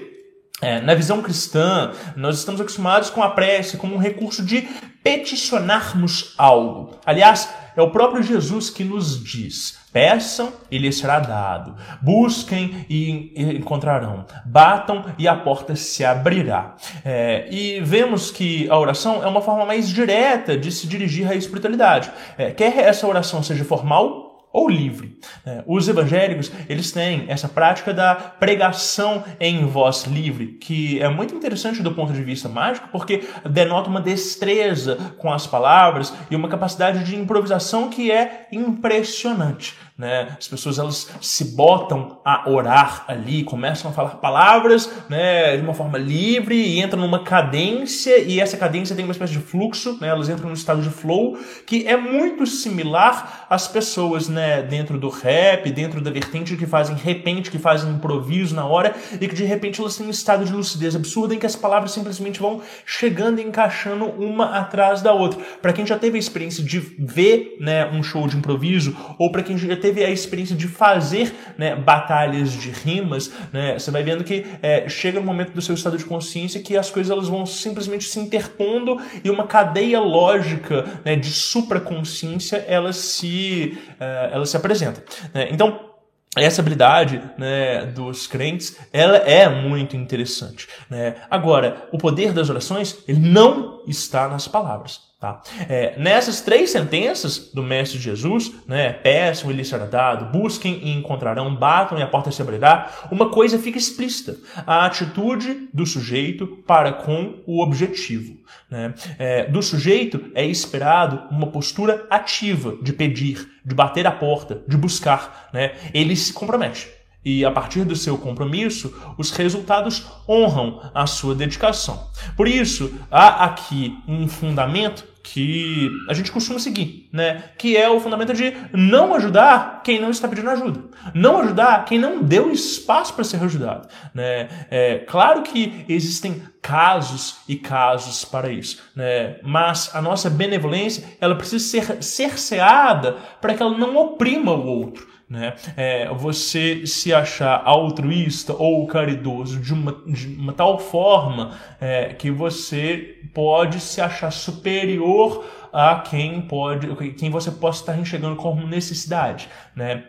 é, 0.62 0.82
na 0.82 0.94
visão 0.94 1.22
cristã, 1.22 1.92
nós 2.16 2.38
estamos 2.38 2.60
acostumados 2.60 3.10
com 3.10 3.24
a 3.24 3.30
prece 3.30 3.78
como 3.78 3.96
um 3.96 4.00
recurso 4.00 4.44
de 4.44 4.68
peticionarmos 5.04 6.34
algo. 6.38 6.98
Aliás, 7.06 7.50
é 7.76 7.82
o 7.82 7.92
próprio 7.92 8.22
Jesus 8.22 8.70
que 8.70 8.84
nos 8.84 9.24
diz: 9.24 9.80
peçam 9.94 10.52
e 10.70 10.78
lhes 10.78 10.98
será 10.98 11.20
dado, 11.20 11.76
busquem 12.02 12.86
e 12.90 13.34
encontrarão, 13.56 14.26
batam 14.46 15.06
e 15.18 15.28
a 15.28 15.36
porta 15.36 15.76
se 15.76 16.04
abrirá. 16.04 16.76
É, 17.06 17.48
e 17.50 17.80
vemos 17.80 18.32
que 18.32 18.70
a 18.70 18.78
oração 18.78 19.24
é 19.24 19.28
uma 19.28 19.42
forma 19.42 19.66
mais 19.66 19.88
direta 19.88 20.58
de 20.58 20.72
se 20.72 20.88
dirigir 20.88 21.30
à 21.30 21.36
espiritualidade. 21.36 22.12
É, 22.38 22.52
quer 22.52 22.78
essa 22.78 23.08
oração 23.08 23.42
seja 23.42 23.64
formal 23.64 24.29
ou 24.52 24.68
livre. 24.68 25.18
É, 25.46 25.64
os 25.68 25.88
evangélicos, 25.88 26.52
eles 26.68 26.92
têm 26.92 27.26
essa 27.28 27.48
prática 27.48 27.94
da 27.94 28.16
pregação 28.16 29.24
em 29.40 29.66
voz 29.66 30.06
livre, 30.06 30.58
que 30.60 31.00
é 31.02 31.08
muito 31.08 31.36
interessante 31.36 31.84
do 31.84 31.92
ponto 31.92 32.14
de 32.14 32.24
vista 32.24 32.50
mágico, 32.50 32.90
porque 32.92 33.24
denota 33.50 33.90
uma 33.90 34.02
destreza 34.02 34.98
com 35.18 35.32
as 35.32 35.46
palavras 35.46 36.14
e 36.32 36.36
uma 36.36 36.48
capacidade 36.48 37.04
de 37.04 37.16
improvisação 37.16 37.90
que 37.90 38.12
é 38.12 38.48
impressionante. 38.52 39.76
Né? 40.00 40.30
As 40.40 40.48
pessoas 40.48 40.80
elas 40.80 41.10
se 41.20 41.44
botam 41.56 42.22
a 42.24 42.50
orar 42.50 43.04
ali, 43.06 43.44
começam 43.44 43.92
a 43.92 43.94
falar 43.94 44.12
palavras, 44.12 44.90
né, 45.10 45.58
de 45.58 45.62
uma 45.62 45.74
forma 45.74 45.98
livre 45.98 46.56
e 46.56 46.80
entram 46.80 47.02
numa 47.02 47.22
cadência 47.22 48.18
e 48.18 48.40
essa 48.40 48.56
cadência 48.56 48.96
tem 48.96 49.04
uma 49.04 49.12
espécie 49.12 49.34
de 49.34 49.40
fluxo, 49.40 49.98
né? 50.00 50.08
Elas 50.08 50.30
entram 50.30 50.48
num 50.48 50.54
estado 50.54 50.82
de 50.82 50.90
flow 50.90 51.38
que 51.66 51.86
é 51.86 51.98
muito 51.98 52.46
similar 52.46 53.46
às 53.50 53.68
pessoas, 53.68 54.30
né, 54.30 54.62
dentro 54.62 54.98
do 54.98 55.10
rap, 55.10 55.70
dentro 55.70 56.00
da 56.00 56.10
vertente 56.10 56.56
que 56.56 56.66
fazem 56.66 56.96
repente, 56.96 57.52
que 57.52 57.60
fazem 57.60 57.92
improviso 57.92 58.56
na 58.56 58.66
hora 58.66 58.96
e 59.20 59.28
que 59.28 59.36
de 59.36 59.44
repente 59.44 59.82
elas 59.82 59.98
têm 59.98 60.08
um 60.08 60.12
estado 60.12 60.46
de 60.46 60.54
lucidez 60.54 60.96
absurda 60.96 61.36
em 61.36 61.40
que 61.40 61.46
as 61.46 61.58
palavras 61.58 61.92
simplesmente 61.92 62.40
vão 62.40 62.62
chegando 62.86 63.42
e 63.42 63.44
encaixando 63.44 64.06
uma 64.06 64.58
atrás 64.58 65.02
da 65.02 65.12
outra. 65.12 65.42
Para 65.62 65.74
quem 65.74 65.86
já 65.86 66.00
teve 66.00 66.16
a 66.16 66.20
experiência 66.20 66.64
de 66.64 66.80
ver, 66.80 67.58
né, 67.60 67.86
um 67.92 68.02
show 68.02 68.26
de 68.30 68.38
improviso 68.38 68.96
ou 69.18 69.30
para 69.30 69.44
quem 69.44 69.58
já 69.58 69.76
teve 69.76 69.89
a 69.90 70.10
experiência 70.10 70.56
de 70.56 70.68
fazer, 70.68 71.34
né, 71.58 71.76
batalhas 71.76 72.52
de 72.52 72.70
rimas, 72.70 73.32
né, 73.52 73.78
você 73.78 73.92
vai 73.92 74.04
vendo 74.04 74.24
que 74.24 74.46
é, 74.62 74.88
chega 74.90 75.20
um 75.20 75.24
momento 75.24 75.52
do 75.52 75.62
seu 75.62 75.76
estado 75.76 75.98
de 75.98 76.06
consciência 76.06 76.62
que 76.62 76.78
as 76.78 76.90
coisas 76.90 77.12
elas 77.12 77.28
vão 77.28 77.46
simplesmente 77.46 78.06
se 78.06 78.20
interpondo 78.20 79.00
e 79.24 79.30
uma 79.30 79.48
cadeia 79.48 80.00
lógica 80.00 80.86
né, 81.04 81.16
de 81.16 81.30
supraconsciência 81.30 82.58
ela 82.68 82.94
se, 82.94 83.78
uh, 84.00 84.34
ela 84.34 84.46
se 84.46 84.56
apresenta. 84.56 85.04
Né? 85.34 85.50
Então, 85.52 85.90
essa 86.38 86.62
habilidade 86.62 87.22
né, 87.38 87.86
dos 87.88 88.28
crentes 88.28 88.78
ela 88.94 89.18
é 89.18 89.50
muito 89.50 89.96
interessante. 89.96 90.68
Né? 90.90 91.16
Agora, 91.30 91.88
o 91.92 91.98
poder 91.98 92.34
das 92.34 92.50
orações 92.50 93.04
ele 93.08 93.20
não 93.20 93.84
está 93.88 94.28
nas 94.28 94.48
palavras. 94.48 95.09
Tá? 95.20 95.42
É, 95.68 96.00
nessas 96.00 96.40
três 96.40 96.70
sentenças 96.70 97.52
do 97.54 97.62
Mestre 97.62 98.00
Jesus, 98.00 98.54
né, 98.66 98.94
peçam 98.94 99.52
e 99.52 99.54
lhes 99.54 99.68
será 99.68 99.86
dado, 99.86 100.32
busquem 100.32 100.80
e 100.82 100.94
encontrarão, 100.94 101.54
batam 101.54 102.00
e 102.00 102.02
a 102.02 102.08
porta 102.08 102.32
se 102.32 102.42
abrirá, 102.42 102.90
uma 103.12 103.30
coisa 103.30 103.60
fica 103.60 103.78
explícita: 103.78 104.38
a 104.66 104.86
atitude 104.86 105.68
do 105.74 105.86
sujeito 105.86 106.48
para 106.66 106.94
com 106.94 107.44
o 107.46 107.62
objetivo. 107.62 108.38
Né? 108.72 108.94
É, 109.18 109.46
do 109.46 109.62
sujeito 109.62 110.32
é 110.34 110.46
esperado 110.46 111.28
uma 111.30 111.48
postura 111.48 112.08
ativa 112.10 112.78
de 112.82 112.94
pedir, 112.94 113.46
de 113.66 113.76
bater 113.76 114.08
a 114.08 114.12
porta, 114.12 114.64
de 114.70 114.78
buscar. 114.78 115.50
Né? 115.52 115.74
Ele 115.94 116.16
se 116.16 116.32
compromete. 116.32 116.99
E 117.24 117.44
a 117.44 117.52
partir 117.52 117.84
do 117.84 117.96
seu 117.96 118.18
compromisso, 118.18 118.94
os 119.18 119.32
resultados 119.32 120.06
honram 120.28 120.82
a 120.94 121.06
sua 121.06 121.36
dedicação. 121.36 122.10
Por 122.38 122.48
isso, 122.48 122.94
há 123.12 123.44
aqui 123.46 123.98
um 124.08 124.28
fundamento 124.28 125.04
que 125.22 125.92
a 126.10 126.14
gente 126.14 126.32
costuma 126.32 126.60
seguir, 126.60 127.08
né? 127.12 127.44
Que 127.58 127.78
é 127.78 127.90
o 127.90 128.00
fundamento 128.00 128.34
de 128.34 128.54
não 128.74 129.14
ajudar 129.14 129.84
quem 129.84 130.00
não 130.00 130.10
está 130.10 130.28
pedindo 130.28 130.50
ajuda, 130.50 130.86
não 131.14 131.40
ajudar 131.40 131.86
quem 131.86 132.00
não 132.00 132.24
deu 132.24 132.52
espaço 132.52 133.14
para 133.14 133.24
ser 133.24 133.44
ajudado, 133.44 133.88
né? 134.14 134.48
É 134.72 135.00
claro 135.00 135.44
que 135.44 135.86
existem 135.88 136.42
casos 136.62 137.38
e 137.48 137.56
casos 137.56 138.26
para 138.26 138.50
isso, 138.50 138.82
né? 138.96 139.38
Mas 139.44 139.92
a 139.94 140.02
nossa 140.02 140.30
benevolência 140.30 141.06
ela 141.22 141.36
precisa 141.36 141.64
ser 141.64 142.02
cerceada 142.02 143.18
para 143.40 143.54
que 143.54 143.62
ela 143.62 143.78
não 143.78 143.98
oprima 143.98 144.52
o 144.52 144.66
outro. 144.66 145.08
Né? 145.30 145.54
É, 145.78 146.12
você 146.12 146.88
se 146.88 147.14
achar 147.14 147.62
altruísta 147.64 148.52
ou 148.54 148.88
caridoso 148.88 149.60
de 149.60 149.74
uma, 149.74 149.92
de 150.08 150.28
uma 150.28 150.54
tal 150.54 150.80
forma 150.80 151.56
é, 151.80 152.16
que 152.16 152.32
você 152.32 153.20
pode 153.32 153.80
se 153.80 154.02
achar 154.02 154.32
superior 154.32 155.46
a 155.72 156.00
quem 156.00 156.42
pode, 156.42 157.14
quem 157.14 157.30
você 157.30 157.52
possa 157.52 157.82
estar 157.82 158.00
enxergando 158.00 158.38
como 158.38 158.66
necessidade, 158.66 159.48
né? 159.76 160.06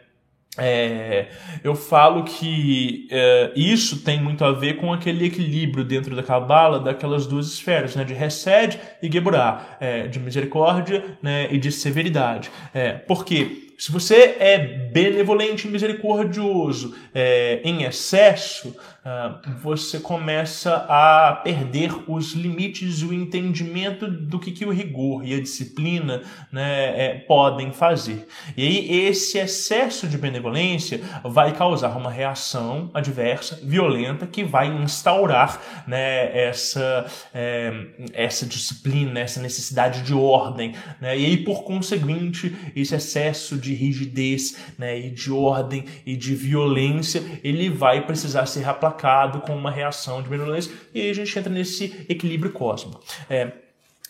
É, 0.58 1.28
eu 1.62 1.76
falo 1.76 2.24
que 2.24 3.06
é, 3.10 3.52
isso 3.54 4.02
tem 4.02 4.20
muito 4.20 4.44
a 4.44 4.50
ver 4.50 4.78
com 4.78 4.92
aquele 4.92 5.26
equilíbrio 5.26 5.84
dentro 5.84 6.16
da 6.16 6.24
Cabala 6.24 6.80
daquelas 6.80 7.24
duas 7.24 7.46
esferas, 7.46 7.94
né, 7.94 8.02
de 8.02 8.14
Hesed 8.14 8.78
e 9.00 9.10
Geburah, 9.10 9.76
é, 9.78 10.08
de 10.08 10.18
misericórdia 10.18 11.16
né, 11.22 11.46
e 11.52 11.58
de 11.58 11.70
severidade. 11.70 12.50
É, 12.74 12.94
porque 12.94 13.69
se 13.80 13.90
você 13.90 14.36
é 14.38 14.58
benevolente 14.58 15.66
e 15.66 15.70
misericordioso 15.70 16.94
é, 17.14 17.62
em 17.64 17.84
excesso, 17.84 18.76
você 19.62 19.98
começa 19.98 20.84
a 20.86 21.40
perder 21.42 21.90
os 22.06 22.32
limites 22.32 23.00
e 23.00 23.06
o 23.06 23.14
entendimento 23.14 24.06
do 24.06 24.38
que, 24.38 24.52
que 24.52 24.66
o 24.66 24.70
rigor 24.70 25.24
e 25.24 25.32
a 25.32 25.40
disciplina 25.40 26.22
né, 26.52 27.06
é, 27.06 27.14
podem 27.26 27.72
fazer. 27.72 28.26
E 28.54 28.66
aí, 28.66 29.06
esse 29.06 29.38
excesso 29.38 30.06
de 30.06 30.18
benevolência 30.18 31.00
vai 31.24 31.52
causar 31.52 31.96
uma 31.96 32.10
reação 32.10 32.90
adversa, 32.92 33.58
violenta, 33.62 34.26
que 34.26 34.44
vai 34.44 34.66
instaurar 34.66 35.58
né, 35.86 36.36
essa, 36.38 37.06
é, 37.32 37.72
essa 38.12 38.44
disciplina, 38.44 39.18
essa 39.18 39.40
necessidade 39.40 40.02
de 40.02 40.12
ordem. 40.12 40.74
Né? 41.00 41.18
E 41.18 41.24
aí, 41.24 41.36
por 41.38 41.64
conseguinte, 41.64 42.54
esse 42.76 42.94
excesso 42.94 43.56
de 43.56 43.72
rigidez 43.72 44.58
né, 44.76 44.98
e 44.98 45.10
de 45.10 45.32
ordem 45.32 45.86
e 46.04 46.14
de 46.16 46.34
violência, 46.34 47.22
ele 47.42 47.70
vai 47.70 48.04
precisar 48.04 48.44
ser 48.44 48.68
aplacado 48.68 48.89
aplacado 48.90 49.40
com 49.40 49.56
uma 49.56 49.70
reação 49.70 50.22
de 50.22 50.28
benevolência, 50.28 50.72
e 50.94 51.00
aí 51.00 51.10
a 51.10 51.14
gente 51.14 51.38
entra 51.38 51.52
nesse 51.52 52.06
equilíbrio 52.08 52.52
cósmico. 52.52 53.02
É, 53.28 53.52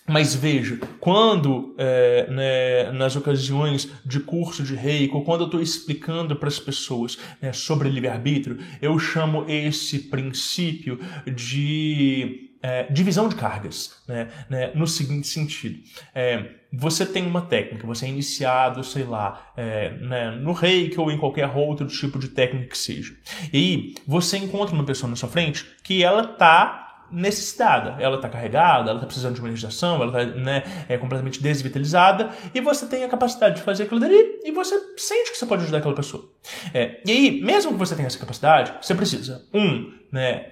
mas 0.07 0.33
veja, 0.33 0.79
quando 0.99 1.75
é, 1.77 2.27
né, 2.29 2.91
nas 2.91 3.15
ocasiões 3.15 3.89
de 4.03 4.19
curso 4.19 4.63
de 4.63 4.75
reiki, 4.75 5.13
quando 5.23 5.41
eu 5.41 5.45
estou 5.45 5.61
explicando 5.61 6.35
para 6.35 6.49
as 6.49 6.59
pessoas 6.59 7.17
né, 7.41 7.53
sobre 7.53 7.87
livre-arbítrio, 7.87 8.57
eu 8.81 8.97
chamo 8.97 9.45
esse 9.47 9.99
princípio 9.99 10.99
de 11.25 12.50
é, 12.61 12.83
divisão 12.91 13.27
de 13.27 13.35
cargas, 13.35 13.95
né, 14.07 14.29
né, 14.49 14.71
no 14.75 14.85
seguinte 14.85 15.27
sentido. 15.27 15.79
É, 16.13 16.45
você 16.71 17.05
tem 17.05 17.25
uma 17.25 17.41
técnica, 17.41 17.85
você 17.85 18.05
é 18.05 18.09
iniciado, 18.09 18.83
sei 18.83 19.03
lá, 19.03 19.51
é, 19.57 19.91
né, 19.97 20.31
no 20.31 20.53
reiki 20.53 20.99
ou 20.99 21.11
em 21.11 21.17
qualquer 21.17 21.49
outro 21.55 21.87
tipo 21.87 22.17
de 22.19 22.29
técnica 22.29 22.67
que 22.67 22.77
seja. 22.77 23.13
E 23.51 23.57
aí 23.57 23.95
você 24.07 24.37
encontra 24.37 24.73
uma 24.73 24.85
pessoa 24.85 25.09
na 25.09 25.15
sua 25.15 25.29
frente 25.29 25.65
que 25.83 26.03
ela 26.03 26.31
está 26.31 26.87
necessitada, 27.11 27.97
ela 27.99 28.15
está 28.15 28.29
carregada, 28.29 28.89
ela 28.89 28.99
está 28.99 29.05
precisando 29.05 29.35
de 29.35 29.41
uma 29.41 29.49
energização, 29.49 30.01
ela 30.01 30.23
está 30.23 30.39
né, 30.39 30.63
é, 30.87 30.97
completamente 30.97 31.41
desvitalizada, 31.41 32.29
e 32.53 32.61
você 32.61 32.85
tem 32.85 33.03
a 33.03 33.09
capacidade 33.09 33.57
de 33.57 33.61
fazer 33.63 33.83
aquilo 33.83 33.99
dali, 33.99 34.39
e 34.45 34.51
você 34.51 34.79
sente 34.95 35.31
que 35.31 35.37
você 35.37 35.45
pode 35.45 35.63
ajudar 35.63 35.79
aquela 35.79 35.93
pessoa. 35.93 36.29
É, 36.73 37.01
e 37.05 37.11
aí, 37.11 37.41
mesmo 37.41 37.73
que 37.73 37.77
você 37.77 37.95
tenha 37.95 38.07
essa 38.07 38.17
capacidade, 38.17 38.73
você 38.81 38.95
precisa, 38.95 39.45
um, 39.53 39.91
né, 40.09 40.51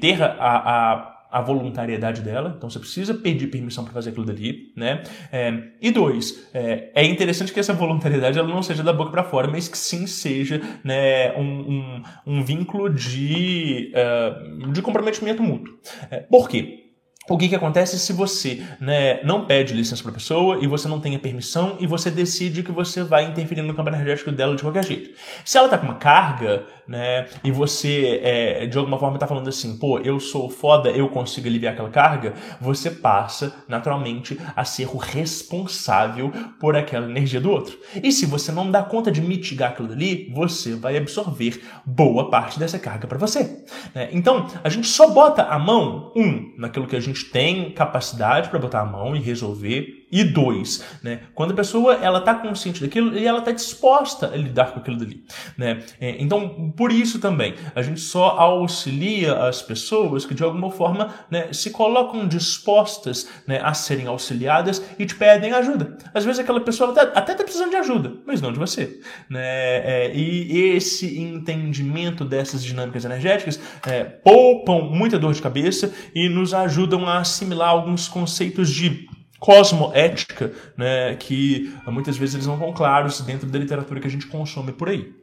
ter 0.00 0.22
a, 0.22 0.36
a 0.38 1.15
a 1.36 1.40
voluntariedade 1.42 2.22
dela, 2.22 2.54
então 2.56 2.70
você 2.70 2.78
precisa 2.78 3.12
pedir 3.12 3.48
permissão 3.48 3.84
para 3.84 3.92
fazer 3.92 4.08
aquilo 4.08 4.24
dali, 4.24 4.72
né? 4.74 5.02
É, 5.30 5.52
e 5.82 5.90
dois, 5.90 6.48
é, 6.54 6.90
é, 6.94 7.04
interessante 7.04 7.52
que 7.52 7.60
essa 7.60 7.74
voluntariedade 7.74 8.38
ela 8.38 8.48
não 8.48 8.62
seja 8.62 8.82
da 8.82 8.90
boca 8.90 9.10
para 9.10 9.22
fora, 9.22 9.46
mas 9.46 9.68
que 9.68 9.76
sim 9.76 10.06
seja 10.06 10.62
né, 10.82 11.36
um, 11.36 11.42
um, 11.44 12.02
um 12.26 12.42
vínculo 12.42 12.88
de, 12.88 13.92
uh, 13.92 14.72
de 14.72 14.80
comprometimento 14.80 15.42
mútuo. 15.42 15.74
É, 16.10 16.20
por 16.20 16.48
quê? 16.48 16.84
O 17.28 17.36
que, 17.36 17.48
que 17.48 17.56
acontece 17.56 17.98
se 17.98 18.12
você 18.12 18.62
né, 18.80 19.20
não 19.24 19.46
pede 19.46 19.74
licença 19.74 20.00
para 20.00 20.12
a 20.12 20.14
pessoa 20.14 20.58
e 20.62 20.66
você 20.66 20.86
não 20.86 21.00
tem 21.00 21.16
a 21.16 21.18
permissão 21.18 21.76
e 21.80 21.86
você 21.86 22.08
decide 22.08 22.62
que 22.62 22.70
você 22.70 23.02
vai 23.02 23.24
interferir 23.24 23.62
no 23.62 23.74
campo 23.74 23.90
energético 23.90 24.30
dela 24.30 24.54
de 24.54 24.62
qualquer 24.62 24.84
jeito? 24.84 25.10
Se 25.44 25.58
ela 25.58 25.66
está 25.66 25.76
com 25.76 25.86
uma 25.86 25.96
carga 25.96 26.64
né, 26.86 27.26
e 27.42 27.50
você 27.50 28.20
é, 28.22 28.66
de 28.66 28.78
alguma 28.78 28.98
forma 28.98 29.16
está 29.16 29.26
falando 29.26 29.48
assim, 29.48 29.76
pô, 29.78 29.98
eu 29.98 30.20
sou 30.20 30.48
foda, 30.48 30.90
eu 30.90 31.08
consigo 31.08 31.48
aliviar 31.48 31.72
aquela 31.72 31.90
carga, 31.90 32.34
você 32.60 32.90
passa 32.90 33.52
naturalmente 33.66 34.38
a 34.54 34.64
ser 34.64 34.88
o 34.92 34.96
responsável 34.96 36.32
por 36.60 36.76
aquela 36.76 37.10
energia 37.10 37.40
do 37.40 37.50
outro. 37.50 37.76
E 38.02 38.12
se 38.12 38.24
você 38.24 38.52
não 38.52 38.70
dá 38.70 38.82
conta 38.82 39.10
de 39.10 39.20
mitigar 39.20 39.70
aquilo 39.72 39.88
dali, 39.88 40.32
você 40.34 40.74
vai 40.76 40.96
absorver 40.96 41.60
boa 41.84 42.30
parte 42.30 42.58
dessa 42.58 42.78
carga 42.78 43.06
para 43.06 43.18
você. 43.18 43.64
Né? 43.94 44.10
Então, 44.12 44.46
a 44.62 44.68
gente 44.68 44.86
só 44.86 45.10
bota 45.10 45.42
a 45.42 45.58
mão, 45.58 46.12
um, 46.16 46.54
naquilo 46.56 46.86
que 46.86 46.94
a 46.94 47.00
gente 47.00 47.16
gente 47.16 47.30
tem 47.30 47.70
capacidade 47.70 48.50
para 48.50 48.58
botar 48.58 48.80
a 48.80 48.84
mão 48.84 49.16
e 49.16 49.20
resolver 49.20 50.05
e 50.10 50.22
dois, 50.22 50.84
né? 51.02 51.20
Quando 51.34 51.50
a 51.50 51.54
pessoa 51.54 51.94
ela 51.94 52.20
está 52.20 52.34
consciente 52.34 52.80
daquilo 52.80 53.16
e 53.18 53.26
ela 53.26 53.40
está 53.40 53.50
disposta 53.50 54.28
a 54.32 54.36
lidar 54.36 54.72
com 54.72 54.78
aquilo 54.78 54.96
dali, 54.96 55.24
né? 55.58 55.82
É, 56.00 56.16
então, 56.22 56.72
por 56.76 56.92
isso 56.92 57.18
também, 57.18 57.54
a 57.74 57.82
gente 57.82 58.00
só 58.00 58.38
auxilia 58.38 59.34
as 59.34 59.62
pessoas 59.62 60.24
que 60.24 60.34
de 60.34 60.44
alguma 60.44 60.70
forma 60.70 61.12
né, 61.30 61.52
se 61.52 61.70
colocam 61.70 62.26
dispostas 62.28 63.28
né, 63.46 63.60
a 63.62 63.74
serem 63.74 64.06
auxiliadas 64.06 64.82
e 64.98 65.04
te 65.04 65.14
pedem 65.16 65.52
ajuda. 65.52 65.96
Às 66.14 66.24
vezes 66.24 66.38
aquela 66.38 66.60
pessoa 66.60 66.94
até 67.14 67.32
está 67.32 67.42
precisando 67.42 67.70
de 67.70 67.76
ajuda, 67.76 68.12
mas 68.24 68.40
não 68.40 68.52
de 68.52 68.58
você, 68.58 69.00
né? 69.28 69.40
É, 69.44 70.12
e 70.14 70.76
esse 70.76 71.18
entendimento 71.18 72.24
dessas 72.24 72.62
dinâmicas 72.62 73.04
energéticas 73.04 73.60
é, 73.86 74.04
poupam 74.04 74.82
muita 74.82 75.18
dor 75.18 75.32
de 75.32 75.42
cabeça 75.42 75.92
e 76.14 76.28
nos 76.28 76.54
ajudam 76.54 77.06
a 77.06 77.18
assimilar 77.18 77.70
alguns 77.70 78.06
conceitos 78.08 78.70
de 78.70 79.08
cosmoética, 79.38 80.52
né, 80.76 81.16
que 81.16 81.74
muitas 81.86 82.16
vezes 82.16 82.34
eles 82.34 82.46
não 82.46 82.54
estão 82.54 82.72
claros 82.72 83.20
dentro 83.20 83.48
da 83.48 83.58
literatura 83.58 84.00
que 84.00 84.06
a 84.06 84.10
gente 84.10 84.26
consome 84.26 84.72
por 84.72 84.88
aí. 84.88 85.14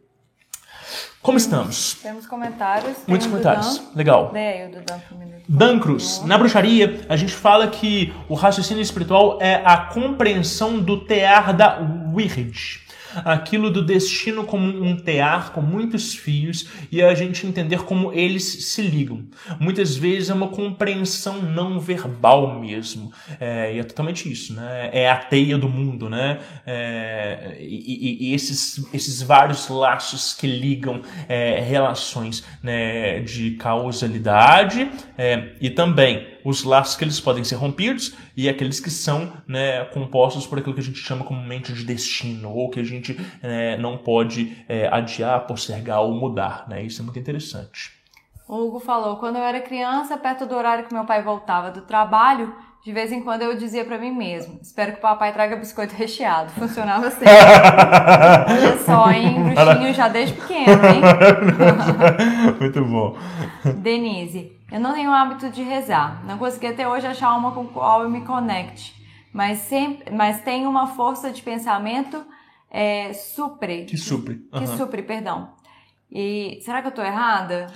Como 1.21 1.37
estamos? 1.37 1.99
Temos 2.03 2.27
comentários. 2.27 2.97
Muitos 3.07 3.27
comentários. 3.27 3.77
Dan. 3.77 3.85
Legal. 3.95 4.31
Leia 4.33 4.65
aí 4.65 4.69
o 4.69 4.71
do 4.75 4.81
Dan. 4.81 4.99
Dan 5.47 5.79
Cruz. 5.79 6.21
Na 6.25 6.37
bruxaria, 6.37 7.05
a 7.07 7.15
gente 7.15 7.33
fala 7.33 7.67
que 7.67 8.13
o 8.27 8.33
raciocínio 8.33 8.81
espiritual 8.81 9.37
é 9.41 9.61
a 9.63 9.77
compreensão 9.77 10.79
do 10.79 11.05
tear 11.05 11.55
da 11.55 11.79
Wyrd 12.13 12.83
aquilo 13.23 13.69
do 13.69 13.83
destino 13.83 14.43
como 14.45 14.83
um 14.83 14.95
tear 14.95 15.51
com 15.51 15.61
muitos 15.61 16.15
fios 16.15 16.67
e 16.91 17.01
a 17.01 17.13
gente 17.13 17.45
entender 17.45 17.83
como 17.83 18.13
eles 18.13 18.43
se 18.43 18.81
ligam. 18.81 19.25
Muitas 19.59 19.95
vezes 19.95 20.29
é 20.29 20.33
uma 20.33 20.47
compreensão 20.47 21.41
não 21.41 21.79
verbal 21.79 22.59
mesmo. 22.59 23.11
É, 23.39 23.75
e 23.75 23.79
é 23.79 23.83
totalmente 23.83 24.31
isso, 24.31 24.53
né? 24.53 24.89
É 24.91 25.09
a 25.09 25.17
teia 25.17 25.57
do 25.57 25.69
mundo, 25.69 26.09
né? 26.09 26.39
É, 26.65 27.57
e, 27.59 28.29
e, 28.29 28.33
esses, 28.33 28.85
esses 28.93 29.21
vários 29.21 29.67
laços 29.67 30.33
que 30.33 30.47
ligam 30.47 31.01
é, 31.27 31.59
relações 31.59 32.43
né, 32.61 33.19
de 33.21 33.51
causalidade 33.51 34.89
é, 35.17 35.53
e 35.59 35.69
também 35.69 36.32
os 36.43 36.63
laços 36.63 36.95
que 36.95 37.03
eles 37.03 37.19
podem 37.19 37.43
ser 37.43 37.55
rompidos 37.55 38.15
e 38.35 38.49
aqueles 38.49 38.79
que 38.79 38.89
são 38.89 39.33
né, 39.47 39.85
compostos 39.85 40.45
por 40.45 40.59
aquilo 40.59 40.73
que 40.73 40.81
a 40.81 40.83
gente 40.83 40.99
chama 40.99 41.23
comumente 41.23 41.73
de 41.73 41.83
destino, 41.83 42.51
ou 42.51 42.69
que 42.69 42.79
a 42.79 42.83
gente 42.83 43.19
é, 43.41 43.77
não 43.77 43.97
pode 43.97 44.57
é, 44.67 44.87
adiar, 44.87 45.45
postergar 45.45 46.01
ou 46.01 46.13
mudar. 46.13 46.65
Né? 46.67 46.83
Isso 46.83 47.01
é 47.01 47.03
muito 47.03 47.19
interessante. 47.19 47.91
O 48.47 48.67
Hugo 48.67 48.79
falou: 48.79 49.17
quando 49.17 49.37
eu 49.37 49.43
era 49.43 49.61
criança, 49.61 50.17
perto 50.17 50.45
do 50.45 50.55
horário 50.55 50.85
que 50.85 50.93
meu 50.93 51.05
pai 51.05 51.23
voltava 51.23 51.71
do 51.71 51.81
trabalho, 51.81 52.53
de 52.83 52.91
vez 52.91 53.13
em 53.13 53.21
quando 53.21 53.43
eu 53.43 53.55
dizia 53.55 53.85
para 53.85 53.97
mim 53.97 54.11
mesmo: 54.11 54.59
espero 54.61 54.91
que 54.91 54.97
o 54.97 55.01
papai 55.01 55.31
traga 55.31 55.55
biscoito 55.55 55.95
recheado. 55.95 56.51
Funcionava 56.59 57.07
assim. 57.07 57.25
Olha 57.25 58.77
só, 58.79 59.09
hein? 59.09 59.43
Bruxinho 59.43 59.93
já 59.93 60.09
desde 60.09 60.35
pequeno, 60.35 60.85
hein? 60.85 61.01
Muito 62.59 62.83
bom. 62.83 63.15
Denise, 63.77 64.51
eu 64.73 64.79
não 64.79 64.91
tenho 64.91 65.11
o 65.11 65.13
hábito 65.13 65.51
de 65.51 65.61
rezar. 65.61 66.25
Não 66.25 66.35
consegui 66.39 66.65
até 66.65 66.89
hoje 66.89 67.05
achar 67.05 67.37
uma 67.37 67.51
com 67.51 67.67
qual 67.67 68.01
eu 68.01 68.09
me 68.09 68.21
conecte. 68.21 68.91
Mas, 69.31 69.59
sempre, 69.59 70.11
mas 70.11 70.41
tem 70.41 70.65
uma 70.65 70.87
força 70.87 71.29
de 71.29 71.43
pensamento 71.43 72.25
é, 72.71 73.13
supre. 73.13 73.85
Que 73.85 73.95
supre. 73.95 74.49
Uhum. 74.51 74.59
Que 74.59 74.67
supre, 74.67 75.03
perdão. 75.03 75.53
E 76.11 76.59
será 76.63 76.81
que 76.81 76.87
eu 76.87 76.91
tô 76.91 77.03
errada? 77.03 77.67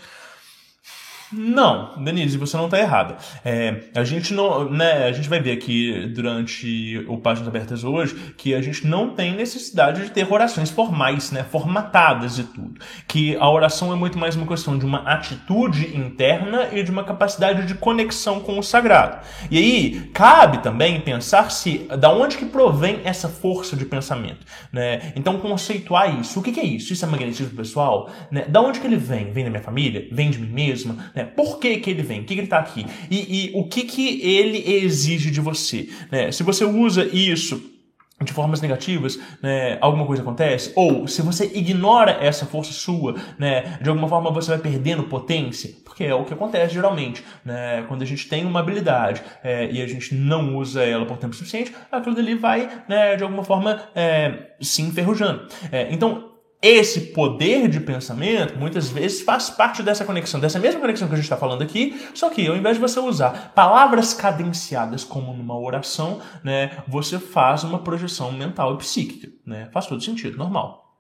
Não, 1.32 2.02
Denise, 2.02 2.38
você 2.38 2.56
não 2.56 2.66
está 2.66 2.80
errada. 2.80 3.18
É, 3.44 3.82
a 3.94 4.04
gente 4.06 4.34
não, 4.34 4.70
né, 4.70 5.06
a 5.06 5.12
gente 5.12 5.28
vai 5.28 5.42
ver 5.42 5.52
aqui 5.52 6.08
durante 6.14 7.04
o 7.08 7.18
Páginas 7.18 7.50
Abertas 7.50 7.84
hoje 7.84 8.16
que 8.38 8.54
a 8.56 8.62
gente 8.62 8.88
não 8.88 9.10
tem 9.10 9.36
necessidade 9.36 10.04
de 10.04 10.12
ter 10.12 10.32
orações 10.32 10.70
formais, 10.70 11.32
né, 11.32 11.44
formatadas 11.44 12.40
e 12.40 12.44
tudo. 12.44 12.80
Que 13.08 13.36
a 13.36 13.50
oração 13.50 13.92
é 13.92 13.96
muito 13.96 14.18
mais 14.18 14.36
uma 14.38 14.48
questão 14.48 14.78
de 14.78 14.86
uma 14.86 15.00
atitude 15.00 15.98
interna 15.98 16.70
e 16.72 16.82
de 16.82 16.92
uma 16.92 17.04
capacidade 17.04 17.66
de 17.66 17.76
conexão 17.76 18.40
com 18.40 18.58
o 18.58 18.64
sagrado. 18.64 19.20
E 19.52 19.58
aí 19.58 20.10
cabe 20.14 20.60
também 20.60 21.02
pensar 21.02 21.52
se 21.52 21.88
da 22.00 22.10
onde 22.10 22.38
que 22.38 22.46
provém 22.46 23.02
essa 23.04 23.28
força 23.28 23.76
de 23.76 23.84
pensamento, 23.86 24.46
né? 24.72 25.12
Então 25.16 25.38
conceituar 25.40 26.20
isso. 26.20 26.40
O 26.40 26.44
que, 26.44 26.54
que 26.54 26.60
é 26.60 26.66
isso? 26.66 26.94
Isso 26.94 27.04
é 27.04 27.08
magnetismo 27.08 27.56
pessoal? 27.56 28.10
Né? 28.32 28.46
Da 28.48 28.62
onde 28.62 28.80
que 28.80 28.88
ele 28.88 28.98
vem? 28.98 29.32
Vem 29.32 29.44
da 29.44 29.50
minha 29.50 29.62
família? 29.62 30.08
Vem 30.12 30.30
de 30.30 30.40
mim 30.40 30.48
mesma? 30.48 30.96
Né? 31.18 31.26
Por 31.26 31.60
que, 31.60 31.78
que 31.78 31.90
ele 31.90 32.04
vem? 32.04 32.22
O 32.22 32.26
que, 32.26 32.36
que 32.36 32.42
ele 32.42 32.44
está 32.44 32.60
aqui? 32.60 32.86
E, 33.10 33.48
e, 33.48 33.52
o 33.56 33.68
que, 33.68 33.84
que 33.84 34.22
ele 34.22 34.64
exige 34.72 35.32
de 35.32 35.42
você? 35.42 35.90
Né? 36.12 36.32
Se 36.32 36.44
você 36.44 36.64
usa 36.64 37.04
isso 37.06 37.74
de 38.22 38.32
formas 38.32 38.62
negativas, 38.62 39.20
né, 39.44 39.78
alguma 39.80 40.06
coisa 40.06 40.24
acontece, 40.24 40.72
ou 40.76 41.08
se 41.08 41.22
você 41.22 41.46
ignora 41.54 42.18
essa 42.20 42.48
força 42.48 42.72
sua, 42.72 43.16
né, 43.38 43.78
de 43.80 43.90
alguma 43.90 44.08
forma 44.08 44.32
você 44.32 44.50
vai 44.50 44.58
perdendo 44.58 45.04
potência, 45.04 45.72
porque 45.86 46.04
é 46.04 46.16
o 46.16 46.26
que 46.26 46.34
acontece 46.34 46.74
geralmente, 46.74 47.24
né, 47.46 47.86
quando 47.88 48.02
a 48.02 48.06
gente 48.06 48.28
tem 48.28 48.44
uma 48.44 48.60
habilidade 48.60 49.22
é, 49.44 49.72
e 49.72 49.84
a 49.84 49.88
gente 49.88 50.16
não 50.16 50.56
usa 50.58 50.84
ela 50.84 51.06
por 51.06 51.18
tempo 51.18 51.36
suficiente, 51.36 51.72
aquilo 51.92 52.16
dali 52.16 52.34
vai, 52.34 52.68
né, 52.90 53.16
de 53.16 53.24
alguma 53.24 53.44
forma, 53.44 53.84
é, 53.94 54.56
se 54.60 54.82
enferrujando. 54.82 55.48
É, 55.72 55.88
então, 55.92 56.37
esse 56.62 57.14
poder 57.14 57.68
de 57.68 57.80
pensamento 57.80 58.58
muitas 58.58 58.90
vezes 58.90 59.22
faz 59.22 59.50
parte 59.50 59.84
dessa 59.84 60.04
conexão, 60.04 60.40
dessa 60.40 60.60
mesma 60.60 60.82
conexão 60.82 61.08
que 61.08 61.14
a 61.14 61.18
gente 61.18 61.26
está 61.26 61.38
falando 61.38 61.62
aqui, 61.62 62.10
só 62.16 62.30
que 62.30 62.48
ao 62.48 62.56
invés 62.56 62.78
de 62.78 62.82
você 62.82 63.00
usar 63.00 63.52
palavras 63.54 64.14
cadenciadas 64.14 65.04
como 65.04 65.34
numa 65.34 65.58
oração, 65.58 66.20
né, 66.44 66.84
você 66.88 67.20
faz 67.20 67.64
uma 67.64 67.80
projeção 67.80 68.32
mental 68.32 68.74
e 68.74 68.78
psíquica. 68.78 69.32
Né? 69.46 69.70
Faz 69.72 69.86
todo 69.86 70.04
sentido, 70.04 70.38
normal. 70.38 70.98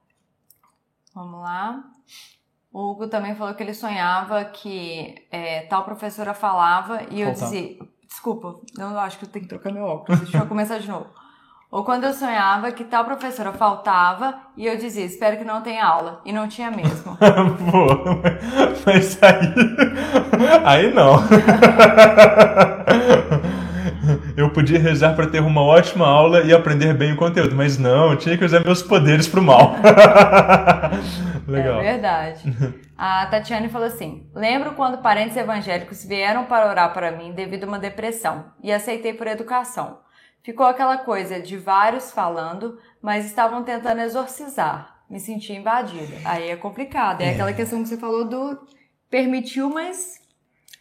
Vamos 1.13 1.41
lá. 1.41 1.83
O 2.71 2.91
Hugo 2.91 3.07
também 3.07 3.33
falou 3.33 3.55
que 3.55 3.63
ele 3.63 3.73
sonhava 3.73 4.45
que 4.45 5.15
é, 5.31 5.61
tal 5.61 5.83
professora 5.83 6.33
falava 6.33 7.01
e 7.09 7.21
eu 7.21 7.31
dizia. 7.31 7.77
Desculpa, 8.07 8.61
não 8.77 8.97
acho 8.99 9.19
que 9.19 9.25
eu 9.25 9.29
tenho 9.29 9.43
que 9.43 9.49
trocar 9.49 9.71
meu 9.73 9.83
óculos. 9.83 10.21
Deixa 10.21 10.37
eu 10.37 10.47
começar 10.47 10.77
de 10.77 10.87
novo. 10.87 11.09
Ou 11.69 11.83
quando 11.83 12.05
eu 12.05 12.13
sonhava 12.13 12.71
que 12.71 12.85
tal 12.85 13.03
professora 13.03 13.51
faltava 13.51 14.35
e 14.55 14.65
eu 14.65 14.77
dizia, 14.77 15.03
espero 15.03 15.37
que 15.37 15.43
não 15.43 15.61
tenha 15.61 15.85
aula. 15.85 16.21
E 16.23 16.31
não 16.31 16.47
tinha 16.47 16.71
mesmo. 16.71 17.17
Pô, 17.19 17.87
mas 18.85 19.21
aí. 19.21 19.53
Aí 20.63 20.93
não. 20.93 21.17
eu 24.37 24.49
podia 24.51 24.79
rezar 24.79 25.13
para 25.13 25.27
ter 25.27 25.41
uma 25.41 25.61
ótima 25.61 26.07
aula 26.07 26.41
e 26.43 26.53
aprender 26.53 26.93
bem 26.93 27.11
o 27.11 27.17
conteúdo, 27.17 27.53
mas 27.53 27.77
não, 27.77 28.11
eu 28.11 28.17
tinha 28.17 28.37
que 28.37 28.45
usar 28.45 28.63
meus 28.63 28.81
poderes 28.81 29.27
pro 29.27 29.41
mal. 29.41 29.75
Legal. 31.45 31.81
É 31.81 31.91
verdade. 31.93 32.75
A 32.97 33.25
Tatiane 33.27 33.69
falou 33.69 33.87
assim: 33.87 34.29
Lembro 34.33 34.73
quando 34.73 35.01
parentes 35.01 35.35
evangélicos 35.35 36.05
vieram 36.05 36.45
para 36.45 36.69
orar 36.69 36.93
para 36.93 37.11
mim 37.11 37.33
devido 37.33 37.65
a 37.65 37.67
uma 37.67 37.79
depressão 37.79 38.45
e 38.63 38.71
aceitei 38.71 39.13
por 39.13 39.27
educação. 39.27 39.99
Ficou 40.43 40.65
aquela 40.65 40.97
coisa 40.97 41.41
de 41.41 41.57
vários 41.57 42.11
falando, 42.11 42.79
mas 43.01 43.25
estavam 43.25 43.63
tentando 43.63 44.01
exorcizar. 44.01 45.03
Me 45.09 45.19
senti 45.19 45.53
invadida. 45.53 46.17
Aí 46.25 46.49
é 46.49 46.55
complicado. 46.55 47.21
É, 47.21 47.25
é. 47.25 47.29
aquela 47.31 47.53
questão 47.53 47.81
que 47.81 47.89
você 47.89 47.97
falou 47.97 48.27
do 48.27 48.59
permitiu, 49.09 49.69
mas. 49.69 50.19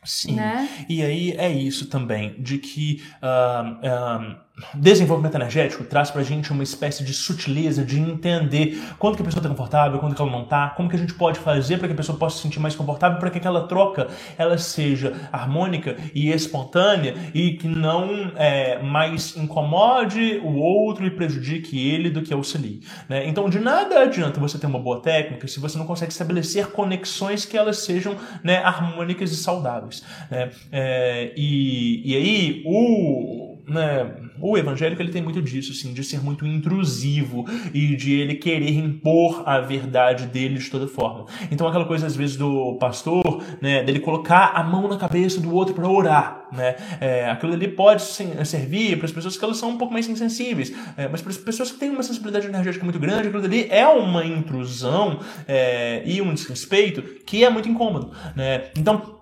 Sim. 0.05 0.35
Né? 0.37 0.69
E 0.89 1.03
aí 1.03 1.33
é 1.33 1.51
isso 1.51 1.89
também, 1.89 2.41
de 2.41 2.59
que. 2.59 3.03
Uh, 3.23 4.33
uh, 4.33 4.46
desenvolvimento 4.75 5.35
energético 5.35 5.85
traz 5.85 6.11
pra 6.11 6.23
gente 6.23 6.51
uma 6.51 6.63
espécie 6.63 7.05
de 7.05 7.13
sutileza 7.13 7.85
de 7.85 7.99
entender 7.99 8.83
quando 8.99 9.17
que 9.17 9.23
a 9.23 9.25
pessoa 9.25 9.41
está 9.41 9.49
confortável, 9.49 9.99
quando 9.99 10.15
que 10.15 10.23
ela 10.23 10.31
não 10.31 10.45
está, 10.45 10.71
como 10.71 10.89
que 10.89 10.97
a 10.97 10.99
gente 10.99 11.15
pode 11.15 11.39
fazer 11.39 11.79
para 11.79 11.89
que 11.89 11.95
a 11.95 11.97
pessoa 11.97 12.19
possa 12.19 12.37
se 12.37 12.43
sentir 12.43 12.59
mais 12.59 12.75
confortável, 12.75 13.19
para 13.19 13.31
que 13.31 13.39
aquela 13.39 13.67
troca 13.67 14.09
ela 14.39 14.57
seja 14.57 15.29
harmônica 15.31 15.97
e 16.15 16.31
espontânea 16.31 17.15
e 17.35 17.53
que 17.53 17.69
não 17.69 18.33
é, 18.37 18.83
mais 18.83 19.37
incomode 19.37 20.41
o 20.43 20.57
outro 20.57 21.07
e 21.07 21.11
prejudique 21.11 21.79
ele 21.79 22.09
do 22.09 22.23
que 22.23 22.33
auxilie. 22.33 22.81
Né? 23.09 23.29
Então, 23.29 23.51
de 23.51 23.59
nada 23.59 24.01
adianta 24.01 24.41
você 24.41 24.59
ter 24.59 24.67
uma 24.67 24.79
boa 24.79 25.01
técnica 25.01 25.47
se 25.47 25.61
você 25.61 25.77
não 25.77 25.87
consegue 25.87 26.13
estabelecer 26.13 26.69
conexões 26.69 27.45
que 27.45 27.57
elas 27.57 27.81
sejam 27.81 28.17
né, 28.43 28.59
harmônicas 28.59 29.33
e 29.33 29.37
saudáveis. 29.37 30.03
Né? 30.31 30.51
É, 30.73 31.33
e, 31.37 32.03
e 32.05 32.17
aí, 32.17 32.63
o 32.65 33.57
né, 33.67 34.13
o 34.41 34.57
evangélico 34.57 35.03
ele 35.03 35.13
tem 35.13 35.23
muito 35.23 35.43
disso, 35.43 35.73
assim, 35.73 35.93
de 35.93 36.03
ser 36.05 36.23
muito 36.23 36.47
intrusivo 36.47 37.45
e 37.73 37.97
de 37.97 38.15
ele 38.15 38.35
querer 38.35 38.71
impor 38.71 39.43
a 39.47 39.61
verdade 39.61 40.27
dele 40.27 40.59
de 40.59 40.71
toda 40.71 40.87
forma. 40.87 41.27
Então 41.51 41.67
aquela 41.67 41.85
coisa 41.85 42.07
às 42.07 42.17
vezes 42.17 42.37
do 42.37 42.77
pastor, 42.79 43.43
né, 43.61 43.83
dele 43.83 44.01
colocar 44.01 44.53
a 44.55 44.63
mão 44.63 44.89
na 44.89 44.97
cabeça 44.97 45.41
do 45.41 45.55
outro 45.55 45.75
para 45.75 45.89
orar, 45.89 46.49
né, 46.53 46.77
é, 47.01 47.31
aquilo 47.31 47.53
ali 47.53 47.69
pode 47.69 48.03
servir 48.03 48.97
para 48.97 49.07
as 49.07 49.13
pessoas 49.13 49.37
que 49.37 49.45
elas 49.45 49.57
são 49.57 49.71
um 49.71 49.79
pouco 49.79 49.93
mais 49.93 50.09
insensíveis, 50.09 50.73
é, 50.97 51.09
mas 51.09 51.21
para 51.21 51.31
as 51.31 51.39
pessoas 51.39 51.71
que 51.71 51.79
têm 51.79 51.91
uma 51.91 52.03
sensibilidade 52.03 52.47
energética 52.47 52.85
muito 52.85 52.99
grande, 52.99 53.29
aquilo 53.29 53.45
ali 53.45 53.67
é 53.71 53.87
uma 53.87 54.25
intrusão 54.25 55.19
é, 55.47 56.03
e 56.05 56.21
um 56.23 56.33
desrespeito 56.33 57.03
que 57.25 57.45
é 57.45 57.51
muito 57.51 57.69
incômodo, 57.69 58.13
né. 58.35 58.65
Então 58.77 59.16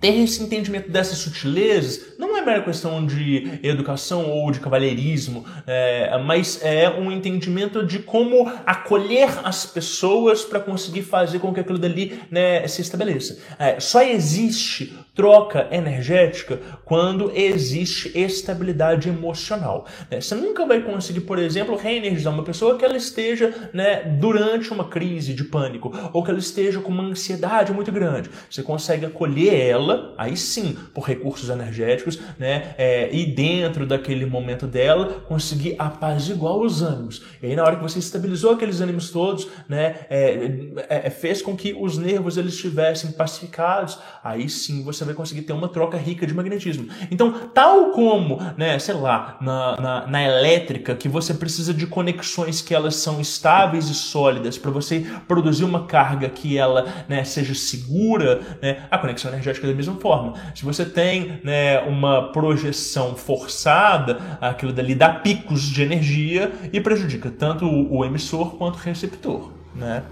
ter 0.00 0.14
esse 0.22 0.42
entendimento 0.42 0.90
dessas 0.90 1.18
sutilezas 1.18 2.14
não 2.18 2.36
é 2.36 2.44
mera 2.44 2.62
questão 2.62 3.04
de 3.04 3.58
educação 3.62 4.30
ou 4.30 4.50
de 4.50 4.60
cavalheirismo, 4.60 5.44
é, 5.66 6.16
mas 6.18 6.60
é 6.62 6.88
um 6.88 7.10
entendimento 7.10 7.84
de 7.84 7.98
como 7.98 8.50
acolher 8.64 9.28
as 9.44 9.66
pessoas 9.66 10.44
para 10.44 10.60
conseguir 10.60 11.02
fazer 11.02 11.38
com 11.38 11.52
que 11.52 11.60
aquilo 11.60 11.78
dali 11.78 12.20
né, 12.30 12.66
se 12.68 12.80
estabeleça. 12.82 13.38
É, 13.58 13.80
só 13.80 14.02
existe 14.02 14.96
troca 15.14 15.66
energética 15.70 16.60
quando 16.86 17.32
existe 17.34 18.16
estabilidade 18.16 19.08
emocional. 19.08 19.86
Né? 20.08 20.20
Você 20.20 20.36
nunca 20.36 20.64
vai 20.64 20.80
conseguir, 20.80 21.22
por 21.22 21.36
exemplo, 21.36 21.76
reenergizar 21.76 22.32
uma 22.32 22.44
pessoa 22.44 22.78
que 22.78 22.84
ela 22.84 22.96
esteja 22.96 23.70
né, 23.74 24.04
durante 24.04 24.72
uma 24.72 24.84
crise 24.84 25.34
de 25.34 25.42
pânico 25.42 25.92
ou 26.12 26.22
que 26.22 26.30
ela 26.30 26.38
esteja 26.38 26.78
com 26.78 26.92
uma 26.92 27.02
ansiedade 27.02 27.72
muito 27.72 27.90
grande. 27.90 28.30
Você 28.48 28.62
consegue 28.62 29.04
acolher 29.04 29.52
ela, 29.52 30.14
aí 30.16 30.36
sim, 30.36 30.76
por 30.94 31.02
recursos 31.02 31.50
energéticos, 31.50 32.20
né, 32.38 32.76
é, 32.78 33.12
e 33.12 33.26
dentro 33.26 33.84
daquele 33.84 34.24
momento 34.24 34.68
dela, 34.68 35.24
conseguir 35.26 35.74
apaziguar 35.80 36.56
os 36.56 36.82
ânimos. 36.82 37.24
E 37.42 37.46
aí, 37.46 37.56
na 37.56 37.64
hora 37.64 37.74
que 37.74 37.82
você 37.82 37.98
estabilizou 37.98 38.52
aqueles 38.52 38.80
ânimos 38.80 39.10
todos, 39.10 39.48
né, 39.68 40.06
é, 40.08 40.50
é, 40.88 41.06
é 41.08 41.10
fez 41.10 41.42
com 41.42 41.56
que 41.56 41.76
os 41.76 41.98
nervos 41.98 42.36
eles 42.36 42.54
estivessem 42.54 43.10
pacificados, 43.10 43.98
aí 44.22 44.48
sim 44.48 44.84
você 44.84 45.04
vai 45.04 45.14
conseguir 45.14 45.42
ter 45.42 45.52
uma 45.52 45.68
troca 45.68 45.96
rica 45.96 46.24
de 46.24 46.32
magnetismo. 46.32 46.75
Então, 47.10 47.32
tal 47.54 47.90
como, 47.90 48.40
né, 48.56 48.78
sei 48.78 48.94
lá, 48.94 49.36
na, 49.40 49.76
na, 49.80 50.06
na 50.06 50.22
elétrica, 50.22 50.94
que 50.94 51.08
você 51.08 51.34
precisa 51.34 51.72
de 51.72 51.86
conexões 51.86 52.60
que 52.60 52.74
elas 52.74 52.96
são 52.96 53.20
estáveis 53.20 53.88
e 53.88 53.94
sólidas 53.94 54.58
para 54.58 54.70
você 54.70 55.06
produzir 55.26 55.64
uma 55.64 55.86
carga 55.86 56.28
que 56.28 56.58
ela 56.58 56.86
né, 57.08 57.24
seja 57.24 57.54
segura, 57.54 58.40
né, 58.62 58.86
a 58.90 58.98
conexão 58.98 59.30
energética 59.30 59.66
é 59.66 59.70
da 59.70 59.76
mesma 59.76 59.96
forma. 59.96 60.34
Se 60.54 60.64
você 60.64 60.84
tem 60.84 61.40
né, 61.42 61.80
uma 61.80 62.32
projeção 62.32 63.14
forçada, 63.14 64.38
aquilo 64.40 64.72
dali 64.72 64.94
dá 64.94 65.08
picos 65.08 65.62
de 65.62 65.82
energia 65.82 66.52
e 66.72 66.80
prejudica 66.80 67.30
tanto 67.30 67.66
o, 67.66 67.98
o 67.98 68.04
emissor 68.04 68.56
quanto 68.56 68.76
o 68.76 68.78
receptor. 68.78 69.52
Né? 69.74 70.02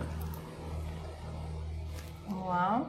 Uau. 2.31 2.89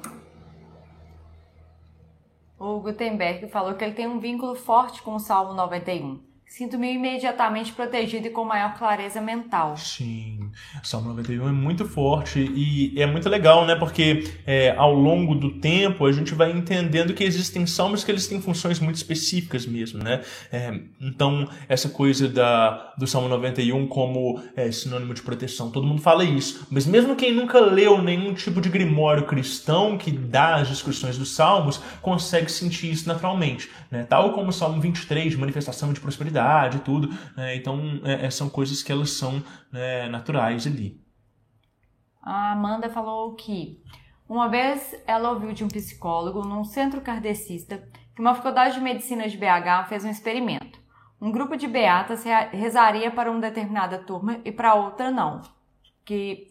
O 2.58 2.80
Gutenberg 2.80 3.48
falou 3.50 3.74
que 3.76 3.84
ele 3.84 3.94
tem 3.94 4.08
um 4.08 4.20
vínculo 4.20 4.56
forte 4.56 5.02
com 5.02 5.16
o 5.16 5.20
Salmo 5.20 5.54
91. 5.54 6.35
Sinto-me 6.56 6.94
imediatamente 6.94 7.74
protegido 7.74 8.28
e 8.28 8.30
com 8.30 8.46
maior 8.46 8.78
clareza 8.78 9.20
mental. 9.20 9.76
Sim, 9.76 10.50
Salmo 10.82 11.10
91 11.10 11.50
é 11.50 11.52
muito 11.52 11.84
forte 11.84 12.40
e 12.40 12.94
é 12.96 13.06
muito 13.06 13.28
legal, 13.28 13.66
né? 13.66 13.76
Porque 13.76 14.24
é, 14.48 14.74
ao 14.78 14.94
longo 14.94 15.36
do 15.36 15.60
tempo 15.60 16.06
a 16.06 16.14
gente 16.14 16.34
vai 16.34 16.52
entendendo 16.52 17.14
que 17.14 17.26
existem 17.26 17.68
salmos 17.68 18.06
que 18.06 18.12
eles 18.12 18.26
têm 18.28 18.42
funções 18.42 18.80
muito 18.80 18.96
específicas 18.96 19.66
mesmo, 19.66 20.02
né? 20.02 20.22
É, 20.50 20.80
então, 21.02 21.46
essa 21.68 21.90
coisa 21.90 22.30
da, 22.30 22.94
do 22.98 23.06
Salmo 23.06 23.28
91 23.28 23.86
como 23.88 24.42
é, 24.56 24.72
sinônimo 24.72 25.14
de 25.14 25.24
proteção, 25.24 25.70
todo 25.70 25.86
mundo 25.86 26.02
fala 26.02 26.24
isso. 26.24 26.68
Mas 26.72 26.86
mesmo 26.86 27.18
quem 27.18 27.34
nunca 27.34 27.60
leu 27.60 28.02
nenhum 28.02 28.34
tipo 28.34 28.62
de 28.62 28.70
grimório 28.70 29.26
cristão 29.26 29.98
que 29.98 30.10
dá 30.10 30.56
as 30.56 30.70
descrições 30.70 31.18
dos 31.18 31.36
salmos, 31.36 31.82
consegue 32.02 32.50
sentir 32.50 32.90
isso 32.90 33.10
naturalmente, 33.10 33.70
né? 33.92 34.06
Tal 34.08 34.32
como 34.32 34.52
o 34.52 34.54
Salmo 34.54 34.80
23, 34.80 35.32
de 35.32 35.38
manifestação 35.38 35.92
de 35.92 36.00
prosperidade 36.00 36.45
e 36.74 36.80
tudo. 36.80 37.10
Né? 37.36 37.56
Então, 37.56 38.00
é, 38.04 38.26
é, 38.26 38.30
são 38.30 38.50
coisas 38.50 38.82
que 38.84 38.92
elas 38.92 39.12
são 39.12 39.44
né, 39.72 40.08
naturais 40.10 40.66
ali. 40.66 41.02
A 42.22 42.54
Amanda 42.54 42.90
falou 42.90 43.36
que 43.36 43.84
uma 44.28 44.48
vez 44.48 44.96
ela 45.06 45.32
ouviu 45.32 45.54
de 45.54 45.64
um 45.64 45.68
psicólogo 45.68 46.44
num 46.44 46.64
centro 46.64 47.02
kardecista 47.02 47.88
que 48.16 48.22
uma 48.22 48.34
faculdade 48.34 48.76
de 48.76 48.82
medicina 48.82 49.28
de 49.28 49.38
BH 49.38 49.88
fez 49.88 50.04
um 50.04 50.10
experimento. 50.10 50.80
Um 51.22 51.32
grupo 51.32 51.56
de 51.56 51.68
beatas 51.68 52.24
rezaria 52.52 53.12
para 53.12 53.30
uma 53.30 53.40
determinada 53.40 54.00
turma 54.00 54.40
e 54.44 54.52
para 54.52 54.74
outra 54.74 55.12
não, 55.12 55.42
que, 56.04 56.48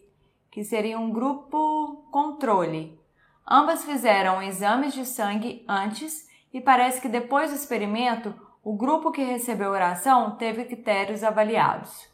que 0.51 0.63
seria 0.63 0.99
um 0.99 1.11
grupo 1.11 2.07
controle. 2.11 2.99
Ambas 3.47 3.83
fizeram 3.83 4.41
exames 4.41 4.93
de 4.93 5.05
sangue 5.05 5.63
antes 5.67 6.27
e 6.53 6.61
parece 6.61 7.01
que 7.01 7.09
depois 7.09 7.51
do 7.51 7.55
experimento 7.55 8.33
o 8.65 8.75
grupo 8.75 9.11
que 9.11 9.23
recebeu 9.23 9.69
oração 9.69 10.31
teve 10.37 10.65
critérios 10.65 11.23
avaliados 11.23 12.09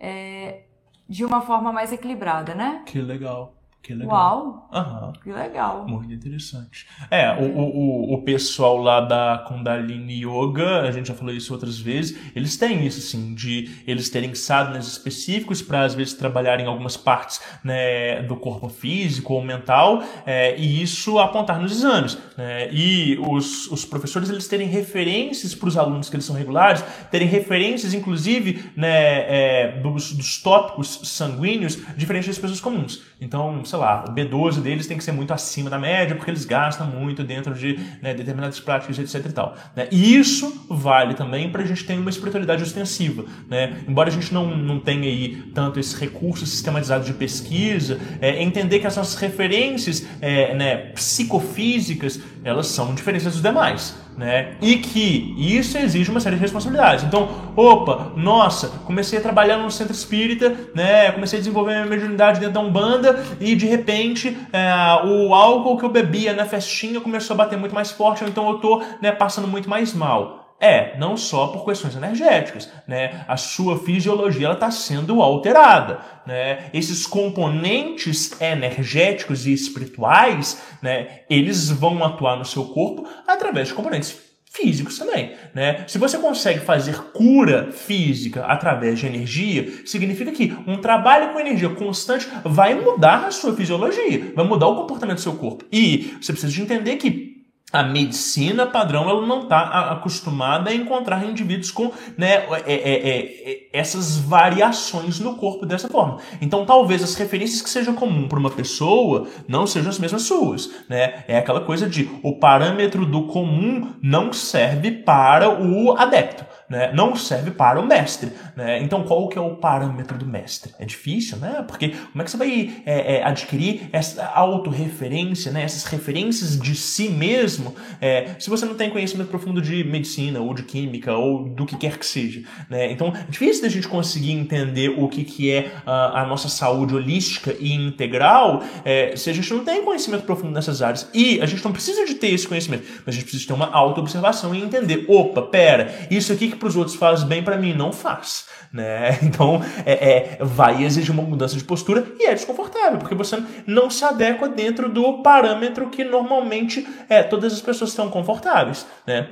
é, 0.00 0.62
de 1.06 1.22
uma 1.22 1.42
forma 1.42 1.70
mais 1.70 1.92
equilibrada, 1.92 2.54
né? 2.54 2.82
Que 2.86 2.98
legal. 2.98 3.55
Que 3.86 3.94
legal. 3.94 4.68
Uau! 4.72 5.12
Que 5.22 5.30
legal. 5.30 5.86
Muito 5.86 6.12
interessante. 6.12 6.88
É, 7.08 7.30
o, 7.40 7.44
o, 7.44 8.14
o 8.14 8.22
pessoal 8.22 8.78
lá 8.78 9.00
da 9.00 9.44
Kundalini 9.46 10.24
Yoga, 10.24 10.80
a 10.80 10.90
gente 10.90 11.06
já 11.06 11.14
falou 11.14 11.32
isso 11.32 11.52
outras 11.52 11.78
vezes, 11.78 12.18
eles 12.34 12.56
têm 12.56 12.84
isso, 12.84 12.98
assim, 12.98 13.32
de 13.32 13.70
eles 13.86 14.10
terem 14.10 14.34
sadhanas 14.34 14.88
específicos 14.88 15.62
para, 15.62 15.84
às 15.84 15.94
vezes, 15.94 16.14
trabalhar 16.14 16.58
em 16.58 16.66
algumas 16.66 16.96
partes 16.96 17.40
né, 17.62 18.22
do 18.22 18.34
corpo 18.34 18.68
físico 18.68 19.34
ou 19.34 19.44
mental, 19.44 20.02
é, 20.26 20.58
e 20.58 20.82
isso 20.82 21.20
apontar 21.20 21.62
nos 21.62 21.70
exames. 21.70 22.18
Né? 22.36 22.68
E 22.72 23.16
os, 23.20 23.70
os 23.70 23.84
professores, 23.84 24.28
eles 24.28 24.48
terem 24.48 24.66
referências 24.66 25.54
para 25.54 25.68
os 25.68 25.78
alunos 25.78 26.10
que 26.10 26.16
eles 26.16 26.26
são 26.26 26.34
regulares, 26.34 26.82
terem 27.12 27.28
referências, 27.28 27.94
inclusive, 27.94 28.68
né, 28.74 28.88
é, 28.88 29.80
dos, 29.80 30.12
dos 30.12 30.42
tópicos 30.42 31.02
sanguíneos 31.04 31.78
diferentes 31.96 32.26
das 32.26 32.38
pessoas 32.38 32.60
comuns. 32.60 33.00
Então, 33.20 33.64
sei 33.76 33.78
lá, 33.78 34.04
o 34.08 34.12
B12 34.12 34.60
deles 34.60 34.86
tem 34.86 34.96
que 34.96 35.04
ser 35.04 35.12
muito 35.12 35.34
acima 35.34 35.68
da 35.68 35.78
média, 35.78 36.16
porque 36.16 36.30
eles 36.30 36.46
gastam 36.46 36.86
muito 36.86 37.22
dentro 37.22 37.54
de 37.54 37.78
né, 38.00 38.14
determinadas 38.14 38.58
práticas, 38.58 38.98
etc 38.98 39.26
e 39.26 39.32
tal. 39.32 39.56
Né? 39.76 39.86
E 39.90 40.16
isso 40.16 40.66
vale 40.68 41.14
também 41.14 41.50
para 41.50 41.62
a 41.62 41.66
gente 41.66 41.84
ter 41.84 41.98
uma 41.98 42.08
espiritualidade 42.08 42.62
ostensiva. 42.62 43.26
Né? 43.48 43.82
Embora 43.86 44.08
a 44.08 44.12
gente 44.12 44.32
não, 44.32 44.56
não 44.56 44.80
tenha 44.80 45.04
aí 45.04 45.42
tanto 45.54 45.78
esse 45.78 45.94
recurso 45.98 46.46
sistematizado 46.46 47.04
de 47.04 47.12
pesquisa, 47.12 48.00
é, 48.20 48.42
entender 48.42 48.78
que 48.78 48.86
as 48.86 48.96
nossas 48.96 49.20
referências 49.20 50.06
é, 50.20 50.54
né, 50.54 50.76
psicofísicas, 50.94 52.18
elas 52.48 52.68
são 52.68 52.94
diferentes 52.94 53.26
dos 53.26 53.42
demais 53.42 54.06
né? 54.16 54.54
E 54.62 54.76
que 54.76 55.34
isso 55.36 55.76
exige 55.76 56.10
uma 56.10 56.20
série 56.20 56.36
de 56.36 56.40
responsabilidades. 56.40 57.04
Então, 57.04 57.28
opa, 57.54 58.12
nossa, 58.16 58.68
comecei 58.84 59.18
a 59.18 59.22
trabalhar 59.22 59.58
no 59.58 59.70
centro 59.70 59.92
espírita, 59.92 60.54
né? 60.74 61.12
Comecei 61.12 61.38
a 61.38 61.40
desenvolver 61.40 61.74
minha 61.74 61.86
mediunidade 61.86 62.40
dentro 62.40 62.54
da 62.54 62.60
Umbanda 62.60 63.22
e 63.38 63.54
de 63.54 63.66
repente 63.66 64.36
é, 64.52 65.06
o 65.06 65.34
álcool 65.34 65.76
que 65.76 65.84
eu 65.84 65.90
bebia 65.90 66.32
na 66.32 66.46
festinha 66.46 67.00
começou 67.00 67.34
a 67.34 67.38
bater 67.38 67.58
muito 67.58 67.74
mais 67.74 67.90
forte, 67.90 68.24
então 68.24 68.48
eu 68.48 68.58
tô 68.58 68.82
né, 69.00 69.12
passando 69.12 69.46
muito 69.46 69.68
mais 69.68 69.92
mal. 69.92 70.45
É, 70.58 70.96
não 70.98 71.16
só 71.18 71.48
por 71.48 71.64
questões 71.64 71.94
energéticas, 71.94 72.70
né? 72.88 73.24
A 73.28 73.36
sua 73.36 73.78
fisiologia 73.78 74.52
está 74.52 74.70
sendo 74.70 75.20
alterada, 75.20 76.00
né? 76.26 76.70
Esses 76.72 77.06
componentes 77.06 78.40
energéticos 78.40 79.46
e 79.46 79.52
espirituais, 79.52 80.62
né? 80.80 81.20
Eles 81.28 81.70
vão 81.70 82.02
atuar 82.02 82.36
no 82.36 82.44
seu 82.44 82.64
corpo 82.64 83.06
através 83.26 83.68
de 83.68 83.74
componentes 83.74 84.26
físicos 84.56 84.98
também, 84.98 85.34
né? 85.54 85.84
Se 85.86 85.98
você 85.98 86.16
consegue 86.16 86.60
fazer 86.60 86.96
cura 87.12 87.70
física 87.70 88.44
através 88.46 88.98
de 88.98 89.06
energia, 89.06 89.70
significa 89.84 90.32
que 90.32 90.56
um 90.66 90.78
trabalho 90.78 91.34
com 91.34 91.40
energia 91.40 91.68
constante 91.68 92.26
vai 92.42 92.74
mudar 92.74 93.26
a 93.26 93.30
sua 93.30 93.54
fisiologia, 93.54 94.32
vai 94.34 94.46
mudar 94.46 94.68
o 94.68 94.76
comportamento 94.76 95.16
do 95.16 95.22
seu 95.22 95.34
corpo. 95.34 95.66
E 95.70 96.16
você 96.20 96.32
precisa 96.32 96.50
de 96.50 96.62
entender 96.62 96.96
que 96.96 97.35
a 97.76 97.82
medicina 97.82 98.66
padrão 98.66 99.08
ela 99.08 99.26
não 99.26 99.42
está 99.42 99.90
acostumada 99.92 100.70
a 100.70 100.74
encontrar 100.74 101.24
indivíduos 101.24 101.70
com 101.70 101.92
né, 102.16 102.44
é, 102.66 102.72
é, 102.72 103.50
é, 103.50 103.68
essas 103.72 104.16
variações 104.16 105.20
no 105.20 105.34
corpo 105.36 105.66
dessa 105.66 105.88
forma. 105.88 106.18
Então, 106.40 106.64
talvez 106.64 107.02
as 107.02 107.14
referências 107.14 107.60
que 107.60 107.68
sejam 107.68 107.94
comum 107.94 108.28
para 108.28 108.38
uma 108.38 108.50
pessoa 108.50 109.26
não 109.46 109.66
sejam 109.66 109.90
as 109.90 109.98
mesmas 109.98 110.22
suas. 110.22 110.70
Né? 110.88 111.24
É 111.28 111.38
aquela 111.38 111.60
coisa 111.60 111.88
de 111.88 112.08
o 112.22 112.38
parâmetro 112.38 113.04
do 113.04 113.24
comum 113.24 113.92
não 114.02 114.32
serve 114.32 114.90
para 114.90 115.50
o 115.50 115.96
adepto 115.96 116.46
né, 116.68 116.92
não 116.92 117.14
serve 117.14 117.50
para 117.50 117.80
o 117.80 117.86
mestre. 117.86 118.32
Né? 118.54 118.82
Então, 118.82 119.04
qual 119.04 119.28
que 119.28 119.38
é 119.38 119.40
o 119.40 119.56
parâmetro 119.56 120.18
do 120.18 120.26
mestre? 120.26 120.72
É 120.78 120.84
difícil, 120.84 121.38
né? 121.38 121.64
Porque 121.66 121.90
como 121.90 122.22
é 122.22 122.24
que 122.24 122.30
você 122.30 122.36
vai 122.36 122.82
é, 122.84 123.16
é, 123.16 123.24
adquirir 123.24 123.88
essa 123.92 124.24
autorreferência, 124.26 125.52
né? 125.52 125.62
essas 125.62 125.84
referências 125.84 126.58
de 126.58 126.74
si 126.74 127.08
mesmo, 127.08 127.74
é, 128.00 128.34
se 128.38 128.50
você 128.50 128.66
não 128.66 128.74
tem 128.74 128.90
conhecimento 128.90 129.28
profundo 129.28 129.62
de 129.62 129.84
medicina, 129.84 130.40
ou 130.40 130.52
de 130.52 130.62
química, 130.62 131.14
ou 131.14 131.48
do 131.48 131.64
que 131.64 131.76
quer 131.76 131.98
que 131.98 132.06
seja? 132.06 132.42
Né? 132.68 132.90
Então, 132.90 133.12
é 133.14 133.30
difícil 133.30 133.62
da 133.62 133.68
gente 133.68 133.88
conseguir 133.88 134.32
entender 134.32 134.94
o 134.98 135.08
que, 135.08 135.24
que 135.24 135.52
é 135.52 135.72
a, 135.84 136.22
a 136.22 136.26
nossa 136.26 136.48
saúde 136.48 136.94
holística 136.94 137.54
e 137.58 137.72
integral 137.72 138.62
é, 138.84 139.14
se 139.16 139.30
a 139.30 139.32
gente 139.32 139.52
não 139.52 139.64
tem 139.64 139.84
conhecimento 139.84 140.24
profundo 140.24 140.52
nessas 140.52 140.82
áreas. 140.82 141.08
E 141.14 141.40
a 141.40 141.46
gente 141.46 141.64
não 141.64 141.72
precisa 141.72 142.04
de 142.04 142.14
ter 142.14 142.28
esse 142.28 142.46
conhecimento, 142.46 142.84
mas 143.04 143.14
a 143.14 143.18
gente 143.18 143.24
precisa 143.24 143.46
ter 143.46 143.52
uma 143.52 143.70
auto-observação 143.70 144.54
e 144.54 144.62
entender, 144.62 145.04
opa, 145.08 145.42
pera, 145.42 145.94
isso 146.10 146.32
aqui 146.32 146.50
que 146.50 146.55
que 146.56 146.60
para 146.60 146.68
os 146.68 146.76
outros 146.76 146.96
faz 146.96 147.22
bem, 147.22 147.42
para 147.42 147.56
mim 147.56 147.72
não 147.72 147.92
faz. 147.92 148.46
Né? 148.72 149.18
Então, 149.26 149.62
é, 149.84 149.92
é, 149.92 150.38
vai 150.40 150.82
exigir 150.82 151.12
uma 151.12 151.22
mudança 151.22 151.56
de 151.56 151.64
postura 151.64 152.06
e 152.18 152.24
é 152.24 152.34
desconfortável, 152.34 152.98
porque 152.98 153.14
você 153.14 153.42
não 153.66 153.90
se 153.90 154.04
adequa 154.04 154.48
dentro 154.48 154.88
do 154.88 155.22
parâmetro 155.22 155.90
que 155.90 156.04
normalmente 156.04 156.86
é, 157.08 157.22
todas 157.22 157.52
as 157.52 157.60
pessoas 157.60 157.90
estão 157.90 158.08
confortáveis. 158.08 158.86
Né? 159.06 159.28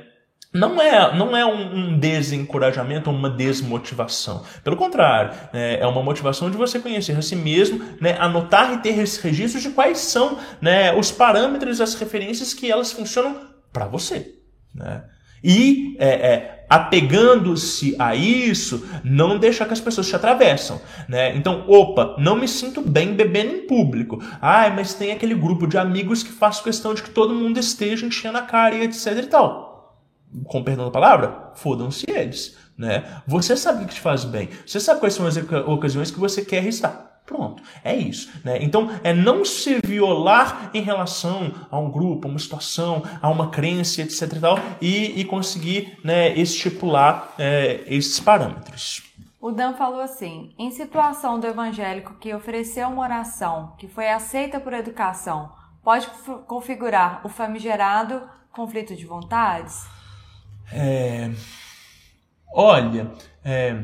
não 0.55 0.81
é, 0.81 1.15
não 1.15 1.35
é 1.35 1.45
um, 1.45 1.75
um 1.75 1.99
desencorajamento 1.99 3.09
ou 3.09 3.15
uma 3.15 3.29
desmotivação. 3.29 4.43
Pelo 4.63 4.77
contrário, 4.77 5.31
né, 5.51 5.77
é 5.79 5.85
uma 5.85 6.01
motivação 6.01 6.49
de 6.49 6.55
você 6.55 6.79
conhecer 6.79 7.15
a 7.17 7.21
si 7.21 7.35
mesmo, 7.35 7.83
né, 7.99 8.15
anotar 8.17 8.73
e 8.73 8.77
ter 8.77 8.91
registros 8.91 9.61
de 9.61 9.69
quais 9.71 9.97
são 9.97 10.39
né, 10.61 10.93
os 10.95 11.11
parâmetros, 11.11 11.81
as 11.81 11.93
referências 11.95 12.53
que 12.53 12.71
elas 12.71 12.93
funcionam 12.93 13.49
para 13.73 13.85
você. 13.85 14.33
Né? 14.73 15.03
E 15.43 15.97
é, 15.99 16.09
é, 16.09 16.54
apegando-se 16.69 17.95
a 17.99 18.15
isso, 18.15 18.87
não 19.03 19.37
deixa 19.37 19.65
que 19.65 19.73
as 19.73 19.79
pessoas 19.79 20.07
te 20.07 20.15
atravessam. 20.15 20.81
Né? 21.07 21.35
Então, 21.35 21.63
opa, 21.67 22.15
não 22.17 22.35
me 22.35 22.47
sinto 22.47 22.81
bem 22.81 23.13
bebendo 23.13 23.53
em 23.53 23.67
público. 23.67 24.21
Ai, 24.41 24.73
mas 24.75 24.93
tem 24.93 25.11
aquele 25.11 25.35
grupo 25.35 25.67
de 25.67 25.77
amigos 25.77 26.23
que 26.23 26.31
faz 26.31 26.59
questão 26.59 26.93
de 26.93 27.03
que 27.03 27.09
todo 27.09 27.33
mundo 27.33 27.59
esteja 27.59 28.05
enchendo 28.05 28.37
a 28.37 28.41
cara 28.41 28.75
e 28.75 28.83
etc 28.83 29.17
e 29.17 29.27
tal. 29.27 30.01
Com 30.45 30.63
perdão 30.63 30.85
da 30.85 30.91
palavra, 30.91 31.51
fodam-se 31.55 32.05
eles. 32.09 32.57
Né? 32.77 33.21
Você 33.25 33.55
sabe 33.55 33.83
o 33.83 33.87
que 33.87 33.95
te 33.95 34.01
faz 34.01 34.25
bem. 34.25 34.49
Você 34.65 34.79
sabe 34.79 34.99
quais 34.99 35.13
são 35.13 35.25
as 35.25 35.37
ocasiões 35.37 36.11
que 36.11 36.19
você 36.19 36.43
quer 36.43 36.65
estar. 36.65 37.14
Pronto, 37.25 37.63
é 37.83 37.95
isso. 37.95 38.31
Né? 38.43 38.59
Então, 38.61 38.89
é 39.03 39.11
não 39.11 39.43
se 39.43 39.79
violar 39.83 40.69
em 40.73 40.81
relação 40.81 41.51
a 41.71 41.79
um 41.79 41.89
grupo, 41.89 42.27
a 42.27 42.31
uma 42.31 42.39
situação, 42.39 43.01
a 43.19 43.29
uma 43.29 43.49
crença, 43.49 44.01
etc. 44.01 44.21
e, 44.21 44.39
tal, 44.39 44.59
e, 44.79 45.19
e 45.19 45.25
conseguir 45.25 45.97
né, 46.03 46.35
estipular 46.35 47.33
é, 47.39 47.83
esses 47.87 48.19
parâmetros. 48.19 49.03
O 49.41 49.51
Dan 49.51 49.73
falou 49.73 50.01
assim: 50.01 50.53
em 50.57 50.71
situação 50.71 51.39
do 51.39 51.47
evangélico 51.47 52.15
que 52.15 52.33
ofereceu 52.33 52.87
uma 52.87 53.03
oração 53.03 53.73
que 53.77 53.87
foi 53.87 54.09
aceita 54.09 54.59
por 54.59 54.73
educação, 54.73 55.51
pode 55.83 56.07
configurar 56.47 57.21
o 57.23 57.29
famigerado 57.29 58.21
conflito 58.51 58.95
de 58.95 59.05
vontades? 59.05 59.85
É... 60.71 61.29
Olha, 62.53 63.11
é... 63.43 63.83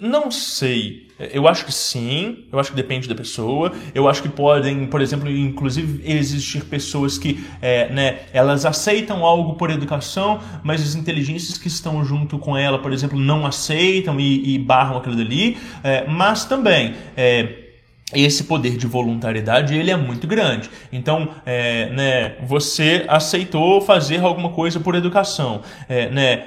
não 0.00 0.30
sei. 0.30 1.06
Eu 1.18 1.48
acho 1.48 1.64
que 1.64 1.72
sim, 1.72 2.44
eu 2.52 2.58
acho 2.58 2.70
que 2.70 2.76
depende 2.76 3.08
da 3.08 3.14
pessoa. 3.14 3.72
Eu 3.94 4.06
acho 4.06 4.22
que 4.22 4.28
podem, 4.28 4.86
por 4.86 5.00
exemplo, 5.00 5.30
inclusive 5.30 6.02
existir 6.04 6.64
pessoas 6.64 7.16
que 7.16 7.42
é, 7.62 7.90
né, 7.90 8.20
elas 8.34 8.66
aceitam 8.66 9.24
algo 9.24 9.54
por 9.54 9.70
educação, 9.70 10.40
mas 10.62 10.82
as 10.82 10.94
inteligências 10.94 11.56
que 11.56 11.68
estão 11.68 12.04
junto 12.04 12.38
com 12.38 12.56
ela, 12.56 12.78
por 12.78 12.92
exemplo, 12.92 13.18
não 13.18 13.46
aceitam 13.46 14.20
e, 14.20 14.54
e 14.54 14.58
barram 14.58 14.98
aquilo 14.98 15.16
dali. 15.16 15.56
É, 15.82 16.06
mas 16.06 16.44
também. 16.44 16.94
É, 17.16 17.65
esse 18.14 18.44
poder 18.44 18.76
de 18.76 18.86
voluntariedade 18.86 19.74
ele 19.74 19.90
é 19.90 19.96
muito 19.96 20.26
grande. 20.26 20.70
Então, 20.92 21.28
é, 21.44 21.90
né, 21.90 22.36
você 22.46 23.04
aceitou 23.08 23.80
fazer 23.80 24.20
alguma 24.20 24.50
coisa 24.50 24.78
por 24.78 24.94
educação, 24.94 25.62
é, 25.88 26.08
né, 26.10 26.44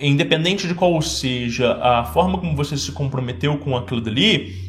independente 0.00 0.68
de 0.68 0.74
qual 0.74 1.00
seja 1.00 1.78
a 1.80 2.04
forma 2.04 2.38
como 2.38 2.54
você 2.54 2.76
se 2.76 2.92
comprometeu 2.92 3.56
com 3.58 3.76
aquilo 3.76 4.02
dali, 4.02 4.65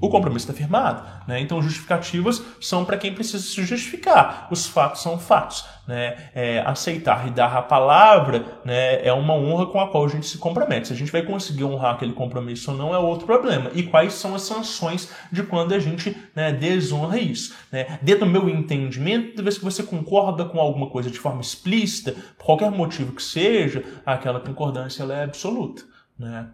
o 0.00 0.08
compromisso 0.08 0.50
está 0.50 0.54
firmado. 0.54 1.02
Né? 1.26 1.40
Então, 1.40 1.60
justificativas 1.60 2.42
são 2.60 2.84
para 2.84 2.96
quem 2.96 3.14
precisa 3.14 3.42
se 3.42 3.62
justificar. 3.64 4.48
Os 4.50 4.66
fatos 4.66 5.02
são 5.02 5.18
fatos. 5.18 5.64
Né? 5.86 6.30
É, 6.34 6.60
aceitar 6.60 7.26
e 7.26 7.30
dar 7.30 7.56
a 7.56 7.62
palavra 7.62 8.60
né, 8.64 9.04
é 9.04 9.12
uma 9.12 9.34
honra 9.34 9.66
com 9.66 9.80
a 9.80 9.88
qual 9.88 10.04
a 10.04 10.08
gente 10.08 10.26
se 10.26 10.38
compromete. 10.38 10.88
Se 10.88 10.94
a 10.94 10.96
gente 10.96 11.12
vai 11.12 11.22
conseguir 11.22 11.64
honrar 11.64 11.94
aquele 11.94 12.12
compromisso 12.12 12.70
ou 12.70 12.76
não 12.76 12.94
é 12.94 12.98
outro 12.98 13.26
problema. 13.26 13.70
E 13.74 13.82
quais 13.82 14.14
são 14.14 14.34
as 14.34 14.42
sanções 14.42 15.10
de 15.30 15.42
quando 15.42 15.74
a 15.74 15.78
gente 15.78 16.16
né, 16.34 16.52
desonra 16.52 17.18
isso? 17.18 17.54
Né? 17.70 17.98
Dentro 18.00 18.24
do 18.24 18.30
meu 18.30 18.48
entendimento, 18.48 19.30
toda 19.30 19.42
vez 19.42 19.58
que 19.58 19.64
você 19.64 19.82
concorda 19.82 20.44
com 20.44 20.60
alguma 20.60 20.88
coisa 20.88 21.10
de 21.10 21.18
forma 21.18 21.40
explícita, 21.40 22.12
por 22.38 22.46
qualquer 22.46 22.70
motivo 22.70 23.12
que 23.12 23.22
seja, 23.22 23.84
aquela 24.06 24.40
concordância 24.40 25.02
é 25.04 25.24
absoluta. 25.24 25.82
Né? 26.18 26.46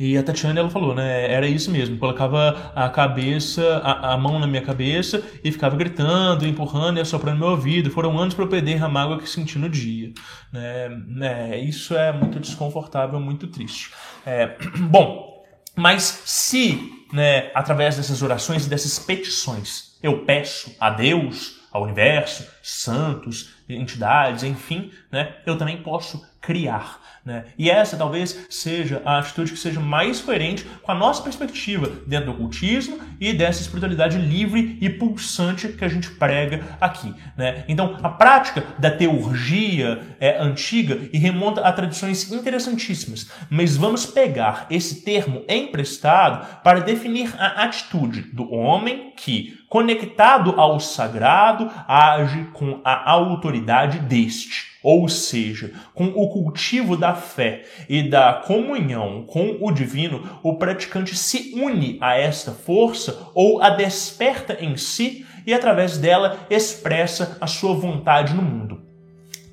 E 0.00 0.16
a 0.16 0.22
Tatiana 0.22 0.60
ela 0.60 0.70
falou, 0.70 0.94
né? 0.94 1.30
Era 1.30 1.46
isso 1.46 1.70
mesmo. 1.70 1.98
Colocava 1.98 2.72
a 2.74 2.88
cabeça, 2.88 3.82
a, 3.84 4.14
a, 4.14 4.16
mão 4.16 4.38
na 4.38 4.46
minha 4.46 4.62
cabeça 4.62 5.22
e 5.44 5.52
ficava 5.52 5.76
gritando, 5.76 6.46
empurrando 6.46 6.96
e 6.96 7.02
assoprando 7.02 7.38
meu 7.38 7.50
ouvido. 7.50 7.90
Foram 7.90 8.18
anos 8.18 8.32
para 8.32 8.44
eu 8.44 8.48
perder 8.48 8.82
a 8.82 8.88
mágoa 8.88 9.18
que 9.18 9.28
senti 9.28 9.58
no 9.58 9.68
dia. 9.68 10.10
Né? 10.50 10.88
né? 11.06 11.58
Isso 11.60 11.94
é 11.94 12.10
muito 12.14 12.40
desconfortável, 12.40 13.20
muito 13.20 13.46
triste. 13.48 13.90
É, 14.24 14.56
bom, 14.88 15.44
mas 15.76 16.22
se, 16.24 17.06
né, 17.12 17.50
através 17.54 17.98
dessas 17.98 18.22
orações 18.22 18.64
e 18.64 18.70
dessas 18.70 18.98
petições, 18.98 19.98
eu 20.02 20.24
peço 20.24 20.74
a 20.80 20.88
Deus, 20.88 21.60
ao 21.70 21.82
universo, 21.82 22.48
santos, 22.62 23.50
entidades, 23.68 24.44
enfim, 24.44 24.90
né, 25.12 25.36
eu 25.44 25.58
também 25.58 25.82
posso 25.82 26.26
criar. 26.40 26.99
Né? 27.24 27.44
E 27.58 27.70
essa 27.70 27.96
talvez 27.96 28.46
seja 28.48 29.02
a 29.04 29.18
atitude 29.18 29.52
que 29.52 29.58
seja 29.58 29.78
mais 29.78 30.20
coerente 30.20 30.64
com 30.82 30.90
a 30.90 30.94
nossa 30.94 31.22
perspectiva 31.22 31.90
dentro 32.06 32.26
do 32.26 32.32
ocultismo 32.32 32.98
e 33.20 33.32
dessa 33.32 33.60
espiritualidade 33.60 34.16
livre 34.16 34.78
e 34.80 34.88
pulsante 34.88 35.68
que 35.68 35.84
a 35.84 35.88
gente 35.88 36.10
prega 36.12 36.64
aqui. 36.80 37.14
Né? 37.36 37.64
Então, 37.68 37.98
a 38.02 38.08
prática 38.08 38.64
da 38.78 38.90
teurgia 38.90 40.00
é 40.18 40.40
antiga 40.40 40.98
e 41.12 41.18
remonta 41.18 41.60
a 41.60 41.72
tradições 41.72 42.32
interessantíssimas, 42.32 43.30
mas 43.50 43.76
vamos 43.76 44.06
pegar 44.06 44.66
esse 44.70 45.02
termo 45.02 45.44
emprestado 45.48 46.62
para 46.62 46.80
definir 46.80 47.34
a 47.38 47.64
atitude 47.64 48.22
do 48.32 48.50
homem 48.52 49.12
que, 49.16 49.58
conectado 49.70 50.60
ao 50.60 50.80
sagrado, 50.80 51.70
age 51.86 52.48
com 52.52 52.80
a 52.84 53.08
autoridade 53.08 54.00
deste. 54.00 54.68
Ou 54.82 55.08
seja, 55.08 55.72
com 55.94 56.06
o 56.06 56.28
cultivo 56.28 56.96
da 56.96 57.14
fé 57.14 57.62
e 57.88 58.02
da 58.02 58.32
comunhão 58.32 59.24
com 59.26 59.58
o 59.60 59.70
divino, 59.70 60.40
o 60.42 60.56
praticante 60.56 61.16
se 61.16 61.52
une 61.54 61.98
a 62.00 62.16
esta 62.16 62.50
força 62.50 63.28
ou 63.32 63.62
a 63.62 63.70
desperta 63.70 64.58
em 64.60 64.76
si 64.76 65.24
e 65.46 65.54
através 65.54 65.98
dela 65.98 66.38
expressa 66.50 67.38
a 67.40 67.46
sua 67.46 67.72
vontade 67.74 68.34
no 68.34 68.42
mundo. 68.42 68.82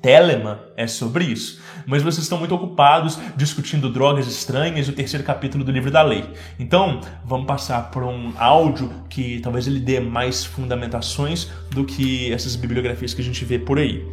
Telemann 0.02 0.58
é 0.76 0.86
sobre 0.88 1.26
isso. 1.26 1.62
Mas 1.88 2.02
vocês 2.02 2.24
estão 2.24 2.36
muito 2.36 2.54
ocupados 2.54 3.18
discutindo 3.34 3.90
drogas 3.90 4.26
estranhas 4.26 4.86
e 4.86 4.90
o 4.90 4.92
terceiro 4.92 5.24
capítulo 5.24 5.64
do 5.64 5.72
livro 5.72 5.90
da 5.90 6.02
lei. 6.02 6.22
Então, 6.60 7.00
vamos 7.24 7.46
passar 7.46 7.90
por 7.90 8.02
um 8.02 8.34
áudio 8.36 8.92
que 9.08 9.40
talvez 9.40 9.66
ele 9.66 9.80
dê 9.80 9.98
mais 9.98 10.44
fundamentações 10.44 11.48
do 11.70 11.86
que 11.86 12.30
essas 12.30 12.56
bibliografias 12.56 13.14
que 13.14 13.22
a 13.22 13.24
gente 13.24 13.42
vê 13.42 13.58
por 13.58 13.78
aí. 13.78 14.06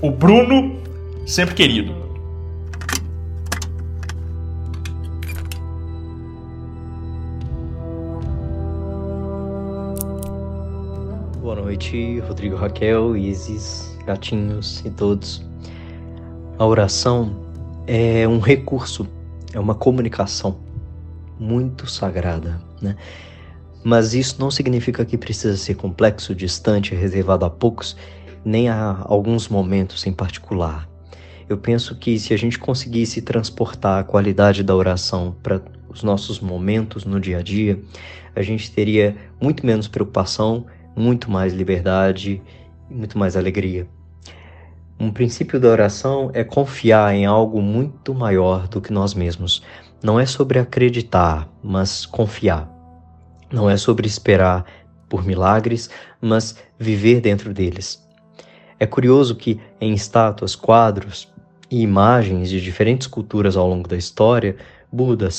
O 0.00 0.10
Bruno, 0.10 0.82
sempre 1.26 1.54
querido. 1.54 1.92
Boa 11.42 11.56
noite, 11.56 12.20
Rodrigo 12.20 12.56
Raquel, 12.56 13.14
Isis, 13.14 13.94
gatinhos 14.06 14.82
e 14.86 14.90
todos. 14.90 15.49
A 16.60 16.66
oração 16.66 17.34
é 17.86 18.28
um 18.28 18.38
recurso, 18.38 19.08
é 19.50 19.58
uma 19.58 19.74
comunicação 19.74 20.60
muito 21.38 21.90
sagrada, 21.90 22.60
né? 22.82 22.96
Mas 23.82 24.12
isso 24.12 24.36
não 24.38 24.50
significa 24.50 25.02
que 25.06 25.16
precisa 25.16 25.56
ser 25.56 25.76
complexo, 25.76 26.34
distante, 26.34 26.94
reservado 26.94 27.46
a 27.46 27.50
poucos, 27.50 27.96
nem 28.44 28.68
a 28.68 29.02
alguns 29.06 29.48
momentos 29.48 30.06
em 30.06 30.12
particular. 30.12 30.86
Eu 31.48 31.56
penso 31.56 31.96
que 31.96 32.18
se 32.18 32.34
a 32.34 32.36
gente 32.36 32.58
conseguisse 32.58 33.22
transportar 33.22 33.98
a 33.98 34.04
qualidade 34.04 34.62
da 34.62 34.76
oração 34.76 35.34
para 35.42 35.62
os 35.88 36.02
nossos 36.02 36.40
momentos 36.40 37.06
no 37.06 37.18
dia 37.18 37.38
a 37.38 37.42
dia, 37.42 37.80
a 38.36 38.42
gente 38.42 38.70
teria 38.70 39.16
muito 39.40 39.64
menos 39.64 39.88
preocupação, 39.88 40.66
muito 40.94 41.30
mais 41.30 41.54
liberdade 41.54 42.42
e 42.90 42.94
muito 42.94 43.16
mais 43.16 43.34
alegria. 43.34 43.88
Um 45.00 45.10
princípio 45.10 45.58
da 45.58 45.66
oração 45.66 46.30
é 46.34 46.44
confiar 46.44 47.14
em 47.14 47.24
algo 47.24 47.62
muito 47.62 48.14
maior 48.14 48.68
do 48.68 48.82
que 48.82 48.92
nós 48.92 49.14
mesmos. 49.14 49.62
Não 50.02 50.20
é 50.20 50.26
sobre 50.26 50.58
acreditar, 50.58 51.48
mas 51.62 52.04
confiar. 52.04 52.70
Não 53.50 53.70
é 53.70 53.78
sobre 53.78 54.06
esperar 54.06 54.62
por 55.08 55.24
milagres, 55.24 55.88
mas 56.20 56.54
viver 56.78 57.22
dentro 57.22 57.54
deles. 57.54 58.06
É 58.78 58.84
curioso 58.84 59.36
que 59.36 59.58
em 59.80 59.94
estátuas, 59.94 60.54
quadros 60.54 61.32
e 61.70 61.80
imagens 61.80 62.50
de 62.50 62.60
diferentes 62.60 63.06
culturas 63.06 63.56
ao 63.56 63.66
longo 63.66 63.88
da 63.88 63.96
história, 63.96 64.54
Buda, 64.92 65.30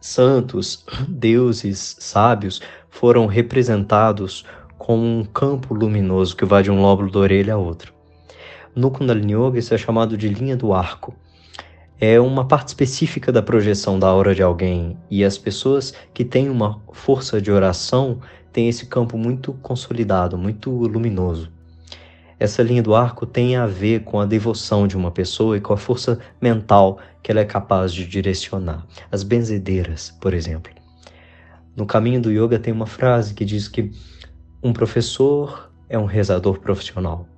santos, 0.00 0.84
deuses, 1.08 1.96
sábios 1.98 2.62
foram 2.90 3.26
representados 3.26 4.44
com 4.78 4.96
um 4.96 5.24
campo 5.24 5.74
luminoso 5.74 6.36
que 6.36 6.44
vai 6.44 6.62
de 6.62 6.70
um 6.70 6.80
lóbulo 6.80 7.10
da 7.10 7.18
orelha 7.18 7.54
a 7.54 7.58
outro. 7.58 7.92
No 8.76 8.90
Kundalini 8.90 9.34
Yoga, 9.34 9.56
isso 9.56 9.72
é 9.72 9.78
chamado 9.78 10.18
de 10.18 10.28
linha 10.28 10.56
do 10.56 10.72
arco. 10.72 11.14
É 12.00 12.18
uma 12.18 12.44
parte 12.44 12.68
específica 12.68 13.30
da 13.30 13.40
projeção 13.40 14.00
da 14.00 14.08
aura 14.08 14.34
de 14.34 14.42
alguém 14.42 14.98
e 15.08 15.24
as 15.24 15.38
pessoas 15.38 15.94
que 16.12 16.24
têm 16.24 16.50
uma 16.50 16.82
força 16.92 17.40
de 17.40 17.52
oração 17.52 18.18
têm 18.52 18.68
esse 18.68 18.86
campo 18.86 19.16
muito 19.16 19.52
consolidado, 19.62 20.36
muito 20.36 20.70
luminoso. 20.70 21.52
Essa 22.36 22.64
linha 22.64 22.82
do 22.82 22.96
arco 22.96 23.24
tem 23.24 23.54
a 23.54 23.64
ver 23.64 24.00
com 24.00 24.18
a 24.18 24.26
devoção 24.26 24.88
de 24.88 24.96
uma 24.96 25.12
pessoa 25.12 25.56
e 25.56 25.60
com 25.60 25.72
a 25.72 25.76
força 25.76 26.18
mental 26.40 26.98
que 27.22 27.30
ela 27.30 27.40
é 27.40 27.44
capaz 27.44 27.94
de 27.94 28.04
direcionar. 28.04 28.84
As 29.08 29.22
benzedeiras, 29.22 30.10
por 30.20 30.34
exemplo. 30.34 30.72
No 31.76 31.86
caminho 31.86 32.20
do 32.20 32.32
yoga 32.32 32.58
tem 32.58 32.72
uma 32.72 32.86
frase 32.86 33.34
que 33.34 33.44
diz 33.44 33.68
que 33.68 33.92
um 34.60 34.72
professor 34.72 35.70
é 35.88 35.96
um 35.96 36.06
rezador 36.06 36.58
profissional 36.58 37.28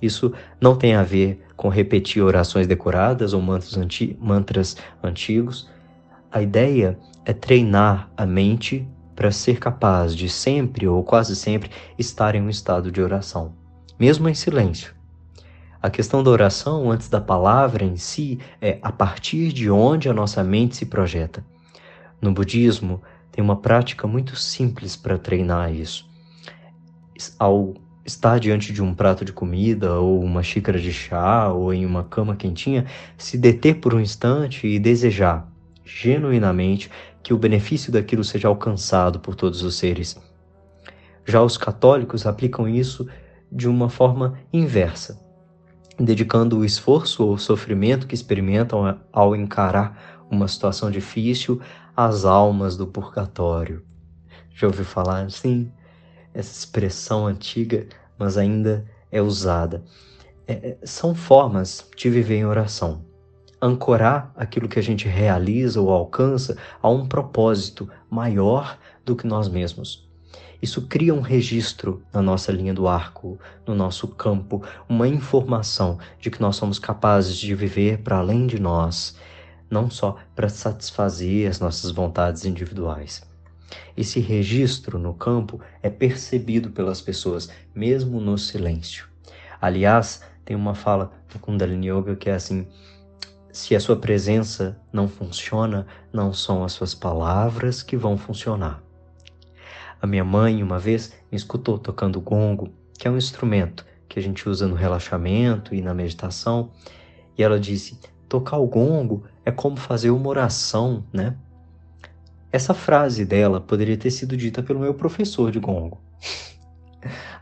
Isso 0.00 0.32
não 0.60 0.76
tem 0.76 0.94
a 0.94 1.02
ver 1.02 1.42
com 1.56 1.68
repetir 1.68 2.22
orações 2.22 2.66
decoradas 2.66 3.32
ou 3.32 3.40
mantras, 3.40 3.76
anti 3.76 4.16
mantras 4.20 4.76
antigos. 5.02 5.70
A 6.30 6.42
ideia 6.42 6.98
é 7.24 7.32
treinar 7.32 8.10
a 8.16 8.26
mente 8.26 8.86
para 9.14 9.30
ser 9.30 9.58
capaz 9.58 10.14
de 10.14 10.28
sempre 10.28 10.86
ou 10.86 11.02
quase 11.02 11.34
sempre 11.34 11.70
estar 11.98 12.34
em 12.34 12.42
um 12.42 12.50
estado 12.50 12.92
de 12.92 13.00
oração, 13.00 13.54
mesmo 13.98 14.28
em 14.28 14.34
silêncio. 14.34 14.94
A 15.80 15.88
questão 15.88 16.22
da 16.22 16.30
oração 16.30 16.90
antes 16.90 17.08
da 17.08 17.20
palavra 17.20 17.84
em 17.84 17.96
si 17.96 18.38
é 18.60 18.78
a 18.82 18.92
partir 18.92 19.52
de 19.52 19.70
onde 19.70 20.08
a 20.08 20.12
nossa 20.12 20.42
mente 20.44 20.76
se 20.76 20.86
projeta. 20.86 21.44
No 22.20 22.32
budismo, 22.32 23.00
tem 23.30 23.42
uma 23.44 23.56
prática 23.56 24.06
muito 24.06 24.34
simples 24.36 24.96
para 24.96 25.18
treinar 25.18 25.72
isso. 25.72 26.08
Ao 27.38 27.74
estar 28.06 28.38
diante 28.38 28.72
de 28.72 28.82
um 28.82 28.94
prato 28.94 29.24
de 29.24 29.32
comida 29.32 29.98
ou 29.98 30.22
uma 30.22 30.42
xícara 30.42 30.78
de 30.78 30.92
chá 30.92 31.48
ou 31.48 31.74
em 31.74 31.84
uma 31.84 32.04
cama 32.04 32.36
quentinha, 32.36 32.86
se 33.18 33.36
deter 33.36 33.80
por 33.80 33.94
um 33.94 34.00
instante 34.00 34.66
e 34.66 34.78
desejar 34.78 35.46
genuinamente 35.84 36.90
que 37.22 37.34
o 37.34 37.38
benefício 37.38 37.92
daquilo 37.92 38.22
seja 38.22 38.48
alcançado 38.48 39.18
por 39.18 39.34
todos 39.34 39.62
os 39.62 39.74
seres. 39.74 40.16
Já 41.24 41.42
os 41.42 41.58
católicos 41.58 42.24
aplicam 42.24 42.68
isso 42.68 43.08
de 43.50 43.68
uma 43.68 43.88
forma 43.88 44.38
inversa, 44.52 45.20
dedicando 45.98 46.58
o 46.58 46.64
esforço 46.64 47.26
ou 47.26 47.36
sofrimento 47.36 48.06
que 48.06 48.14
experimentam 48.14 48.98
ao 49.12 49.34
encarar 49.34 50.22
uma 50.30 50.46
situação 50.46 50.90
difícil 50.90 51.60
às 51.96 52.24
almas 52.24 52.76
do 52.76 52.86
purgatório. 52.86 53.82
Já 54.54 54.68
ouviu 54.68 54.84
falar 54.84 55.22
assim? 55.22 55.70
Essa 56.36 56.58
expressão 56.58 57.26
antiga, 57.26 57.86
mas 58.18 58.36
ainda 58.36 58.84
é 59.10 59.22
usada. 59.22 59.82
É, 60.46 60.52
é 60.52 60.78
são 60.84 61.14
formas 61.14 61.88
de 61.96 62.10
viver 62.10 62.36
em 62.36 62.44
oração 62.44 63.04
ancorar 63.60 64.32
aquilo 64.36 64.68
que 64.68 64.78
a 64.78 64.82
gente 64.82 65.08
realiza 65.08 65.80
ou 65.80 65.90
alcança 65.90 66.56
a 66.82 66.88
um 66.88 67.06
propósito 67.06 67.88
maior 68.10 68.78
do 69.04 69.16
que 69.16 69.26
nós 69.26 69.48
mesmos. 69.48 70.06
Isso 70.60 70.86
cria 70.86 71.14
um 71.14 71.20
registro 71.20 72.02
na 72.12 72.22
nossa 72.22 72.50
linha 72.50 72.72
do 72.72 72.88
arco, 72.88 73.38
no 73.66 73.74
nosso 73.74 74.08
campo, 74.08 74.62
uma 74.88 75.06
informação 75.06 75.98
de 76.18 76.30
que 76.30 76.40
nós 76.40 76.56
somos 76.56 76.78
capazes 76.78 77.36
de 77.36 77.54
viver 77.54 77.98
para 77.98 78.18
além 78.18 78.46
de 78.46 78.58
nós, 78.58 79.16
não 79.70 79.90
só 79.90 80.16
para 80.34 80.48
satisfazer 80.48 81.48
as 81.48 81.60
nossas 81.60 81.90
vontades 81.90 82.44
individuais. 82.44 83.22
Esse 83.96 84.20
registro 84.20 84.98
no 84.98 85.14
campo 85.14 85.60
é 85.82 85.90
percebido 85.90 86.70
pelas 86.70 87.00
pessoas, 87.00 87.48
mesmo 87.74 88.20
no 88.20 88.36
silêncio. 88.36 89.06
Aliás, 89.60 90.22
tem 90.44 90.56
uma 90.56 90.74
fala 90.74 91.12
do 91.32 91.38
Kundalini 91.38 91.88
Yoga 91.88 92.14
que 92.14 92.30
é 92.30 92.34
assim: 92.34 92.66
se 93.50 93.74
a 93.74 93.80
sua 93.80 93.96
presença 93.96 94.78
não 94.92 95.08
funciona, 95.08 95.86
não 96.12 96.32
são 96.32 96.62
as 96.62 96.72
suas 96.72 96.94
palavras 96.94 97.82
que 97.82 97.96
vão 97.96 98.16
funcionar. 98.16 98.82
A 100.00 100.06
minha 100.06 100.24
mãe, 100.24 100.62
uma 100.62 100.78
vez, 100.78 101.12
me 101.32 101.36
escutou 101.36 101.78
tocando 101.78 102.20
gongo, 102.20 102.70
que 102.98 103.08
é 103.08 103.10
um 103.10 103.16
instrumento 103.16 103.84
que 104.08 104.18
a 104.18 104.22
gente 104.22 104.48
usa 104.48 104.68
no 104.68 104.74
relaxamento 104.74 105.74
e 105.74 105.80
na 105.80 105.94
meditação, 105.94 106.70
e 107.36 107.42
ela 107.42 107.58
disse: 107.58 107.98
tocar 108.28 108.58
o 108.58 108.66
gongo 108.66 109.24
é 109.44 109.50
como 109.50 109.76
fazer 109.76 110.10
uma 110.10 110.28
oração, 110.28 111.04
né? 111.12 111.36
Essa 112.56 112.72
frase 112.72 113.26
dela 113.26 113.60
poderia 113.60 113.98
ter 113.98 114.10
sido 114.10 114.34
dita 114.34 114.62
pelo 114.62 114.80
meu 114.80 114.94
professor 114.94 115.52
de 115.52 115.60
gongo. 115.60 116.00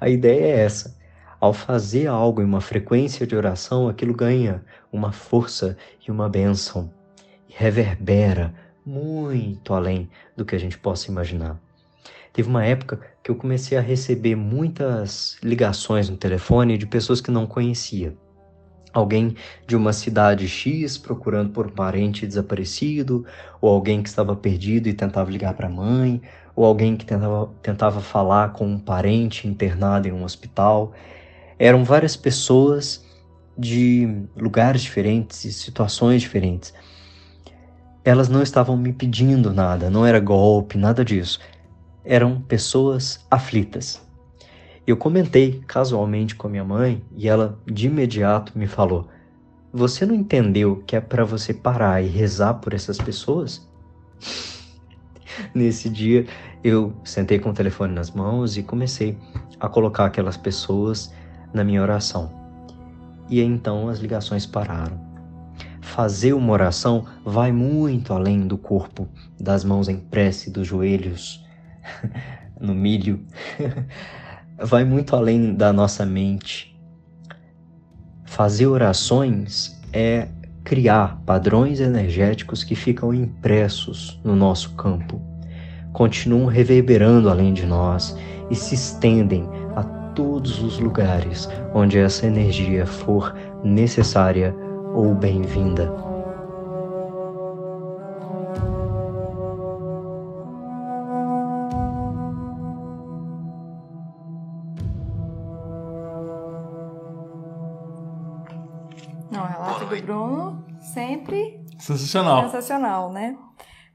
a 0.01 0.09
ideia 0.09 0.45
é 0.45 0.61
essa 0.65 0.99
ao 1.41 1.53
fazer 1.53 2.09
algo 2.09 2.43
em 2.43 2.45
uma 2.45 2.61
frequência 2.61 3.25
de 3.25 3.37
oração, 3.37 3.89
aquilo 3.89 4.13
ganha 4.13 4.65
uma 4.93 5.13
força 5.13 5.77
e 6.05 6.11
uma 6.11 6.29
bênção 6.29 6.93
e 7.49 7.53
reverbera 7.55 8.53
muito 8.85 9.73
além 9.73 10.11
do 10.37 10.45
que 10.45 10.57
a 10.57 10.59
gente 10.59 10.77
possa 10.77 11.13
imaginar. 11.13 11.61
Teve 12.33 12.49
uma 12.49 12.65
época 12.65 13.01
que 13.23 13.31
eu 13.31 13.37
comecei 13.37 13.79
a 13.79 13.81
receber 13.81 14.35
muitas 14.35 15.37
ligações 15.45 16.11
no 16.11 16.17
telefone 16.17 16.77
de 16.77 16.87
pessoas 16.87 17.21
que 17.21 17.31
não 17.31 17.47
conhecia. 17.47 18.17
Alguém 18.95 19.35
de 19.67 19.75
uma 19.75 19.93
cidade 19.93 20.47
X 20.47 20.97
procurando 20.97 21.51
por 21.51 21.67
um 21.67 21.71
parente 21.71 22.25
desaparecido, 22.25 23.27
ou 23.61 23.69
alguém 23.69 24.01
que 24.01 24.09
estava 24.09 24.37
perdido 24.37 24.89
e 24.89 24.95
tentava 24.95 25.29
ligar 25.33 25.53
para 25.55 25.67
a 25.67 25.71
mãe, 25.71 26.23
ou 26.55 26.65
alguém 26.65 26.97
que 26.97 27.05
tentava, 27.05 27.51
tentava 27.61 28.01
falar 28.01 28.53
com 28.53 28.65
um 28.65 28.79
parente 28.79 29.49
internado 29.49 30.07
em 30.07 30.13
um 30.13 30.23
hospital. 30.23 30.93
Eram 31.59 31.83
várias 31.85 32.15
pessoas 32.15 33.05
de 33.59 34.27
lugares 34.37 34.83
diferentes 34.83 35.45
e 35.45 35.53
situações 35.53 36.23
diferentes. 36.23 36.73
Elas 38.05 38.29
não 38.29 38.43
estavam 38.43 38.77
me 38.77 38.93
pedindo 38.93 39.53
nada, 39.53 39.91
não 39.91 40.07
era 40.07 40.21
golpe, 40.21 40.79
nada 40.79 41.05
disso. 41.05 41.41
Eram 42.05 42.41
pessoas 42.41 43.27
aflitas. 43.29 44.04
Eu 44.87 44.99
comentei 44.99 45.63
casualmente 45.67 46.35
com 46.35 46.47
a 46.47 46.51
minha 46.51 46.65
mãe 46.65 47.03
e 47.17 47.27
ela 47.27 47.59
de 47.65 47.87
imediato 47.87 48.57
me 48.59 48.67
falou: 48.67 49.09
Você 49.73 50.05
não 50.05 50.15
entendeu 50.15 50.83
que 50.87 50.95
é 50.95 51.01
para 51.01 51.25
você 51.25 51.55
parar 51.55 52.03
e 52.03 52.07
rezar 52.07 52.55
por 52.55 52.75
essas 52.75 52.99
pessoas? 52.99 53.67
Nesse 55.55 55.89
dia, 55.89 56.27
eu 56.63 56.93
sentei 57.03 57.39
com 57.39 57.49
o 57.49 57.55
telefone 57.55 57.95
nas 57.95 58.11
mãos 58.11 58.59
e 58.59 58.63
comecei 58.63 59.17
a 59.59 59.69
colocar 59.69 60.05
aquelas 60.05 60.37
pessoas 60.37 61.13
na 61.53 61.65
minha 61.65 61.81
oração. 61.81 62.31
E 63.31 63.41
então 63.41 63.89
as 63.89 64.01
ligações 64.01 64.45
pararam. 64.45 65.03
Fazer 65.81 66.35
uma 66.35 66.53
oração 66.53 67.07
vai 67.25 67.53
muito 67.53 68.13
além 68.13 68.47
do 68.47 68.59
corpo, 68.59 69.09
das 69.41 69.65
mãos 69.65 69.89
em 69.89 69.99
prece, 69.99 70.51
dos 70.51 70.67
joelhos 70.67 71.43
no 72.61 72.75
milho. 72.75 73.25
vai 74.59 74.85
muito 74.85 75.17
além 75.17 75.55
da 75.55 75.73
nossa 75.73 76.05
mente. 76.05 76.79
Fazer 78.25 78.67
orações 78.67 79.81
é 79.93 80.29
criar 80.65 81.21
padrões 81.27 81.81
energéticos 81.81 82.65
que 82.65 82.75
ficam 82.75 83.13
impressos 83.13 84.21
no 84.25 84.35
nosso 84.35 84.75
campo, 84.75 85.21
continuam 85.93 86.47
reverberando 86.47 87.29
além 87.29 87.53
de 87.53 87.67
nós 87.67 88.17
e 88.51 88.55
se 88.55 88.75
estendem 88.75 89.47
todos 90.15 90.63
os 90.63 90.79
lugares 90.79 91.49
onde 91.75 91.99
essa 91.99 92.27
energia 92.27 92.87
for 92.87 93.35
necessária 93.63 94.55
ou 94.95 95.15
bem-vinda. 95.15 96.14
Do 110.01 110.07
Bruno 110.07 110.67
sempre 110.81 111.61
sensacional. 111.79 112.45
Sensacional, 112.45 113.13
né? 113.13 113.37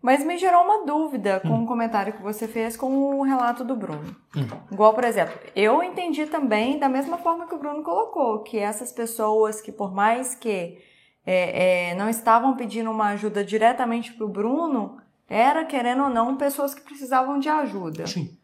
Mas 0.01 0.23
me 0.23 0.37
gerou 0.37 0.63
uma 0.63 0.85
dúvida 0.85 1.41
com 1.41 1.49
hum. 1.49 1.63
um 1.63 1.65
comentário 1.65 2.13
que 2.13 2.21
você 2.21 2.47
fez 2.47 2.77
com 2.77 3.19
o 3.19 3.21
relato 3.23 3.65
do 3.65 3.75
Bruno. 3.75 4.15
Hum. 4.35 4.47
Igual, 4.71 4.93
por 4.93 5.03
exemplo, 5.03 5.37
eu 5.55 5.83
entendi 5.83 6.25
também 6.25 6.79
da 6.79 6.87
mesma 6.87 7.17
forma 7.17 7.47
que 7.47 7.53
o 7.53 7.59
Bruno 7.59 7.83
colocou, 7.83 8.39
que 8.43 8.57
essas 8.57 8.93
pessoas 8.93 9.59
que, 9.59 9.71
por 9.71 9.93
mais 9.93 10.33
que 10.33 10.77
é, 11.25 11.89
é, 11.91 11.95
não 11.95 12.09
estavam 12.09 12.55
pedindo 12.55 12.89
uma 12.89 13.09
ajuda 13.09 13.43
diretamente 13.43 14.13
para 14.13 14.25
o 14.25 14.29
Bruno, 14.29 14.97
era, 15.27 15.65
querendo 15.65 16.03
ou 16.03 16.09
não, 16.09 16.37
pessoas 16.37 16.73
que 16.73 16.81
precisavam 16.81 17.37
de 17.37 17.49
ajuda. 17.49 18.07
Sim. 18.07 18.37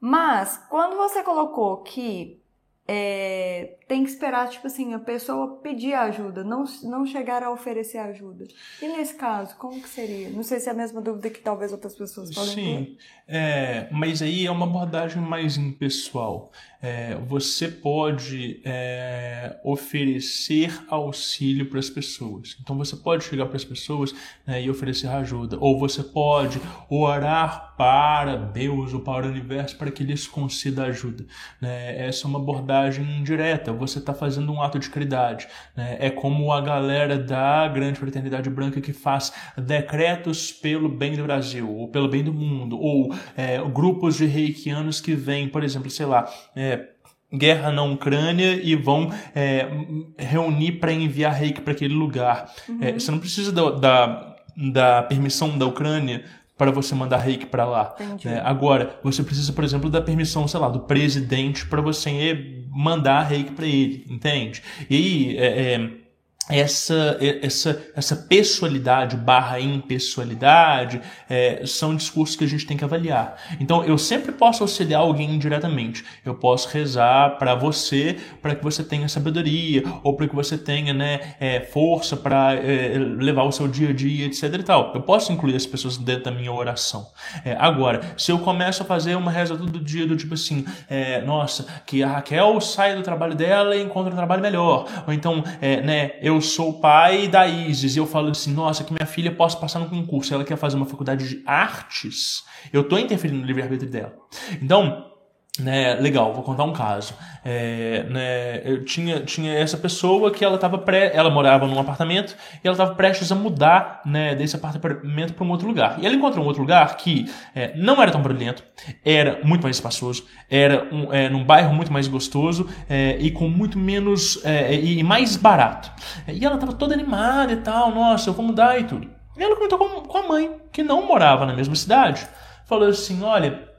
Mas, 0.00 0.56
quando 0.70 0.96
você 0.96 1.22
colocou 1.22 1.82
que 1.82 2.42
é, 2.88 3.75
tem 3.88 4.02
que 4.02 4.10
esperar, 4.10 4.48
tipo 4.48 4.66
assim, 4.66 4.94
a 4.94 4.98
pessoa 4.98 5.60
pedir 5.62 5.94
ajuda, 5.94 6.42
não, 6.42 6.64
não 6.82 7.06
chegar 7.06 7.42
a 7.44 7.50
oferecer 7.52 7.98
ajuda. 7.98 8.44
E 8.82 8.88
nesse 8.88 9.14
caso, 9.14 9.56
como 9.56 9.80
que 9.80 9.88
seria? 9.88 10.28
Não 10.30 10.42
sei 10.42 10.58
se 10.58 10.68
é 10.68 10.72
a 10.72 10.74
mesma 10.74 11.00
dúvida 11.00 11.30
que 11.30 11.38
talvez 11.38 11.70
outras 11.70 11.94
pessoas 11.94 12.34
podem 12.34 12.54
Sim, 12.54 12.84
ter. 12.84 12.98
É, 13.28 13.88
mas 13.92 14.22
aí 14.22 14.46
é 14.46 14.50
uma 14.50 14.66
abordagem 14.66 15.22
mais 15.22 15.56
impessoal. 15.56 16.50
É, 16.82 17.16
você 17.26 17.68
pode 17.68 18.60
é, 18.64 19.58
oferecer 19.64 20.84
auxílio 20.88 21.68
para 21.68 21.78
as 21.78 21.88
pessoas. 21.88 22.56
Então 22.60 22.76
você 22.76 22.96
pode 22.96 23.24
chegar 23.24 23.46
para 23.46 23.56
as 23.56 23.64
pessoas 23.64 24.14
né, 24.46 24.62
e 24.62 24.70
oferecer 24.70 25.08
ajuda. 25.08 25.56
Ou 25.60 25.78
você 25.78 26.02
pode 26.02 26.60
orar 26.88 27.74
para 27.76 28.36
Deus 28.36 28.94
ou 28.94 29.00
para 29.00 29.26
o 29.26 29.30
universo 29.30 29.76
para 29.76 29.90
que 29.90 30.04
lhes 30.04 30.26
conceda 30.26 30.84
ajuda. 30.84 31.24
Né? 31.60 32.06
Essa 32.06 32.26
é 32.26 32.28
uma 32.28 32.38
abordagem 32.38 33.22
direta. 33.22 33.75
Você 33.76 33.98
está 33.98 34.12
fazendo 34.12 34.52
um 34.52 34.60
ato 34.60 34.78
de 34.78 34.90
caridade. 34.90 35.46
Né? 35.76 35.96
É 36.00 36.10
como 36.10 36.52
a 36.52 36.60
galera 36.60 37.18
da 37.18 37.68
Grande 37.68 37.98
Fraternidade 37.98 38.50
Branca 38.50 38.80
que 38.80 38.92
faz 38.92 39.32
decretos 39.56 40.52
pelo 40.52 40.88
bem 40.88 41.14
do 41.16 41.22
Brasil 41.22 41.70
ou 41.70 41.88
pelo 41.88 42.08
bem 42.08 42.24
do 42.24 42.32
mundo. 42.32 42.78
Ou 42.78 43.14
é, 43.36 43.58
grupos 43.68 44.16
de 44.16 44.26
reikianos 44.26 45.00
que 45.00 45.14
vêm, 45.14 45.48
por 45.48 45.62
exemplo, 45.62 45.90
sei 45.90 46.06
lá. 46.06 46.28
É, 46.54 46.88
guerra 47.32 47.72
na 47.72 47.82
Ucrânia 47.82 48.60
e 48.62 48.74
vão 48.74 49.10
é, 49.34 49.68
reunir 50.16 50.72
para 50.72 50.92
enviar 50.92 51.32
reiki 51.32 51.60
para 51.60 51.72
aquele 51.72 51.94
lugar. 51.94 52.52
Uhum. 52.68 52.78
É, 52.80 52.92
você 52.92 53.10
não 53.10 53.18
precisa 53.18 53.52
da, 53.52 53.70
da, 53.70 54.36
da, 54.56 55.02
permissão 55.02 55.56
da 55.58 55.66
Ucrânia 55.66 56.24
para 56.56 56.70
você 56.70 56.94
mandar 56.94 57.18
reiki 57.18 57.46
para 57.46 57.64
lá. 57.64 57.94
Né? 58.24 58.40
Agora, 58.44 58.98
você 59.02 59.22
precisa, 59.22 59.52
por 59.52 59.62
exemplo, 59.62 59.90
da 59.90 60.00
permissão, 60.00 60.48
sei 60.48 60.58
lá, 60.58 60.68
do 60.68 60.80
presidente 60.80 61.66
para 61.66 61.82
você 61.82 62.55
mandar 62.76 63.22
reiki 63.22 63.52
para 63.52 63.66
ele, 63.66 64.04
entende? 64.08 64.62
E 64.88 64.96
aí, 64.96 65.38
é, 65.38 65.72
é 65.74 66.05
essa, 66.48 67.18
essa, 67.42 67.82
essa 67.94 68.16
pessoalidade 68.16 69.16
barra 69.16 69.60
impessoalidade 69.60 71.00
é, 71.28 71.62
são 71.66 71.94
discursos 71.94 72.36
que 72.36 72.44
a 72.44 72.46
gente 72.46 72.66
tem 72.66 72.76
que 72.76 72.84
avaliar. 72.84 73.36
Então, 73.60 73.84
eu 73.84 73.98
sempre 73.98 74.32
posso 74.32 74.62
auxiliar 74.62 75.00
alguém 75.00 75.34
indiretamente. 75.34 76.04
Eu 76.24 76.34
posso 76.34 76.68
rezar 76.68 77.36
para 77.38 77.54
você, 77.54 78.16
para 78.40 78.54
que 78.54 78.62
você 78.62 78.84
tenha 78.84 79.08
sabedoria, 79.08 79.82
ou 80.02 80.14
para 80.14 80.28
que 80.28 80.34
você 80.34 80.56
tenha 80.56 80.94
né, 80.94 81.34
é, 81.40 81.60
força 81.60 82.16
para 82.16 82.54
é, 82.54 82.96
levar 82.98 83.42
o 83.42 83.52
seu 83.52 83.66
dia 83.66 83.90
a 83.90 83.92
dia, 83.92 84.26
etc. 84.26 84.44
e 84.44 84.62
tal. 84.62 84.92
Eu 84.94 85.02
posso 85.02 85.32
incluir 85.32 85.56
as 85.56 85.66
pessoas 85.66 85.96
dentro 85.96 86.24
da 86.24 86.30
minha 86.30 86.52
oração. 86.52 87.08
É, 87.44 87.56
agora, 87.58 88.00
se 88.16 88.30
eu 88.30 88.38
começo 88.38 88.82
a 88.82 88.86
fazer 88.86 89.16
uma 89.16 89.30
reza 89.30 89.56
todo 89.56 89.80
dia, 89.80 90.06
do 90.06 90.16
tipo 90.16 90.34
assim, 90.34 90.64
é, 90.88 91.22
nossa, 91.22 91.66
que 91.84 92.02
a 92.02 92.08
Raquel 92.08 92.60
sai 92.60 92.94
do 92.94 93.02
trabalho 93.02 93.34
dela 93.34 93.74
e 93.74 93.82
encontra 93.82 94.12
um 94.12 94.16
trabalho 94.16 94.42
melhor. 94.42 94.86
Ou 95.06 95.12
então, 95.12 95.42
é, 95.60 95.80
né, 95.80 96.12
eu 96.20 96.35
eu 96.36 96.40
sou 96.40 96.70
o 96.70 96.80
pai 96.80 97.26
da 97.26 97.46
Isis. 97.46 97.96
E 97.96 97.98
eu 97.98 98.06
falo 98.06 98.28
assim, 98.28 98.52
nossa, 98.52 98.84
que 98.84 98.92
minha 98.92 99.06
filha 99.06 99.34
possa 99.34 99.56
passar 99.56 99.80
no 99.80 99.88
concurso, 99.88 100.32
ela 100.32 100.44
quer 100.44 100.56
fazer 100.56 100.76
uma 100.76 100.86
faculdade 100.86 101.28
de 101.28 101.42
artes, 101.46 102.44
eu 102.72 102.82
estou 102.82 102.98
interferindo 102.98 103.40
no 103.40 103.46
livre-arbítrio 103.46 103.90
dela. 103.90 104.14
Então, 104.60 105.15
né, 105.58 105.94
legal, 105.94 106.32
vou 106.34 106.42
contar 106.42 106.64
um 106.64 106.72
caso. 106.72 107.14
É, 107.44 108.04
né, 108.10 108.62
eu 108.64 108.84
tinha, 108.84 109.20
tinha 109.20 109.52
essa 109.54 109.76
pessoa 109.76 110.30
que 110.30 110.44
ela 110.44 110.58
tava 110.58 110.78
pré, 110.78 111.12
ela 111.14 111.30
morava 111.30 111.66
num 111.66 111.78
apartamento 111.78 112.36
e 112.62 112.66
ela 112.66 112.74
estava 112.74 112.94
prestes 112.94 113.30
a 113.30 113.34
mudar 113.34 114.00
né, 114.04 114.34
desse 114.34 114.56
apartamento 114.56 115.34
para 115.34 115.44
um 115.44 115.50
outro 115.50 115.66
lugar. 115.66 115.98
E 116.00 116.06
ela 116.06 116.14
encontrou 116.14 116.44
um 116.44 116.46
outro 116.46 116.62
lugar 116.62 116.96
que 116.96 117.30
é, 117.54 117.76
não 117.76 118.00
era 118.02 118.10
tão 118.10 118.20
barulhento, 118.20 118.62
era 119.04 119.40
muito 119.44 119.62
mais 119.62 119.76
espaçoso, 119.76 120.24
era 120.50 120.86
um, 120.92 121.12
é, 121.12 121.28
num 121.28 121.44
bairro 121.44 121.74
muito 121.74 121.92
mais 121.92 122.08
gostoso 122.08 122.68
é, 122.88 123.16
e 123.18 123.30
com 123.30 123.48
muito 123.48 123.78
menos 123.78 124.44
é, 124.44 124.74
e 124.74 125.02
mais 125.02 125.36
barato. 125.36 125.90
E 126.28 126.44
ela 126.44 126.56
estava 126.56 126.72
toda 126.72 126.94
animada 126.94 127.52
e 127.52 127.56
tal, 127.56 127.94
nossa, 127.94 128.30
eu 128.30 128.34
vou 128.34 128.44
mudar 128.44 128.78
e 128.80 128.84
tudo. 128.84 129.08
E 129.36 129.42
ela 129.42 129.54
comentou 129.54 129.78
com, 129.78 130.00
com 130.00 130.18
a 130.18 130.26
mãe, 130.26 130.50
que 130.72 130.82
não 130.82 131.06
morava 131.06 131.44
na 131.46 131.54
mesma 131.54 131.74
cidade, 131.74 132.26
falou 132.64 132.88
assim, 132.88 133.22
olha 133.22 133.75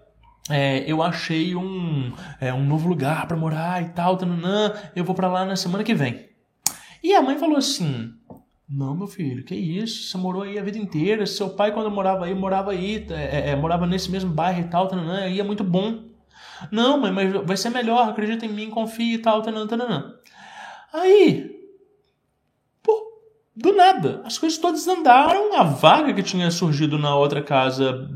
é, 0.50 0.90
eu 0.90 1.04
achei 1.04 1.56
um, 1.56 2.14
é, 2.40 2.54
um 2.54 2.66
novo 2.66 2.88
lugar 2.88 3.28
para 3.28 3.36
morar 3.36 3.82
e 3.84 3.90
tal, 3.90 4.18
tananã, 4.18 4.74
eu 4.96 5.04
vou 5.04 5.16
para 5.16 5.28
lá 5.28 5.46
na 5.46 5.56
semana 5.56 5.84
que 5.84 5.94
vem. 5.94 6.30
E 7.04 7.14
a 7.14 7.22
mãe 7.22 7.38
falou 7.38 7.58
assim: 7.58 8.14
Não, 8.70 8.96
meu 8.96 9.08
filho, 9.08 9.44
que 9.44 9.56
isso? 9.56 10.10
Você 10.10 10.18
morou 10.18 10.44
aí 10.44 10.58
a 10.58 10.64
vida 10.64 10.78
inteira. 10.78 11.26
Seu 11.26 11.50
pai, 11.50 11.72
quando 11.72 11.92
morava 11.92 12.26
aí, 12.26 12.34
morava 12.34 12.72
aí, 12.72 13.06
é, 13.10 13.40
é, 13.40 13.50
é 13.50 13.56
morava 13.56 13.86
nesse 13.86 14.10
mesmo 14.10 14.32
bairro 14.32 14.62
e 14.62 14.70
tal, 14.70 14.88
tananã, 14.88 15.24
aí 15.24 15.40
é 15.40 15.44
muito 15.44 15.64
bom. 15.64 16.06
Não, 16.72 17.00
mãe, 17.00 17.12
mas 17.12 17.32
vai 17.46 17.58
ser 17.58 17.70
melhor, 17.70 18.10
acredita 18.10 18.46
em 18.46 18.50
mim, 18.50 18.70
confia 18.70 19.16
e 19.16 19.20
tal, 19.20 19.42
tananã, 19.42 19.68
tananã. 19.68 20.14
Aí, 20.94 21.52
pô, 22.82 23.22
do 23.56 23.74
nada, 23.74 24.22
as 24.26 24.38
coisas 24.38 24.58
todas 24.58 24.88
andaram, 24.88 25.54
a 25.60 25.64
vaga 25.64 26.14
que 26.14 26.24
tinha 26.24 26.50
surgido 26.50 26.98
na 26.98 27.16
outra 27.16 27.42
casa 27.42 28.10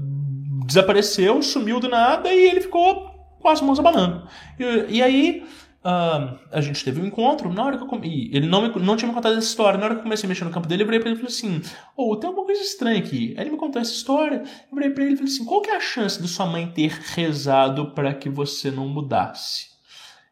desapareceu, 0.74 1.42
sumiu 1.42 1.80
do 1.80 1.90
nada 1.90 2.34
e 2.34 2.50
ele 2.50 2.62
ficou 2.62 3.10
com 3.40 3.50
as 3.50 3.62
mãos 3.62 3.80
abanando. 3.80 4.28
E, 4.60 4.98
e 4.98 5.04
aí 5.04 5.44
uh, 5.84 6.40
a 6.52 6.62
gente 6.62 6.84
teve 6.84 7.02
um 7.02 7.06
encontro, 7.06 7.52
na 7.52 7.64
hora 7.64 7.78
que 7.78 7.84
eu 7.84 8.02
ele 8.04 8.48
não, 8.48 8.62
me, 8.62 8.80
não 8.80 8.96
tinha 8.96 9.08
me 9.08 9.14
contado 9.14 9.38
essa 9.38 9.48
história, 9.48 9.78
na 9.78 9.86
hora 9.86 9.96
que 9.96 10.00
eu 10.00 10.04
comecei 10.04 10.28
a 10.28 10.30
mexer 10.30 10.46
no 10.46 10.52
campo 10.52 10.68
dele, 10.68 10.84
eu 10.84 10.88
virei 10.88 11.00
pra 11.00 11.10
ele 11.10 11.20
e 11.20 11.22
falei 11.22 11.36
assim, 11.36 11.62
oh, 11.96 12.16
tem 12.16 12.28
alguma 12.28 12.46
coisa 12.46 12.62
estranha 12.62 13.00
aqui. 13.00 13.34
Aí 13.38 13.44
ele 13.44 13.52
me 13.52 13.58
contou 13.58 13.82
essa 13.82 13.92
história, 13.92 14.44
eu 14.70 14.76
virei 14.76 14.92
pra 14.92 15.04
ele 15.04 15.14
e 15.14 15.18
falei 15.18 15.32
assim, 15.32 15.46
qual 15.46 15.62
que 15.62 15.70
é 15.70 15.76
a 15.76 15.82
chance 15.82 16.22
de 16.22 16.28
sua 16.28 16.46
mãe 16.46 16.68
ter 16.68 16.92
rezado 17.16 17.92
para 17.92 18.14
que 18.14 18.30
você 18.30 18.72
não 18.72 18.88
mudasse? 18.88 19.72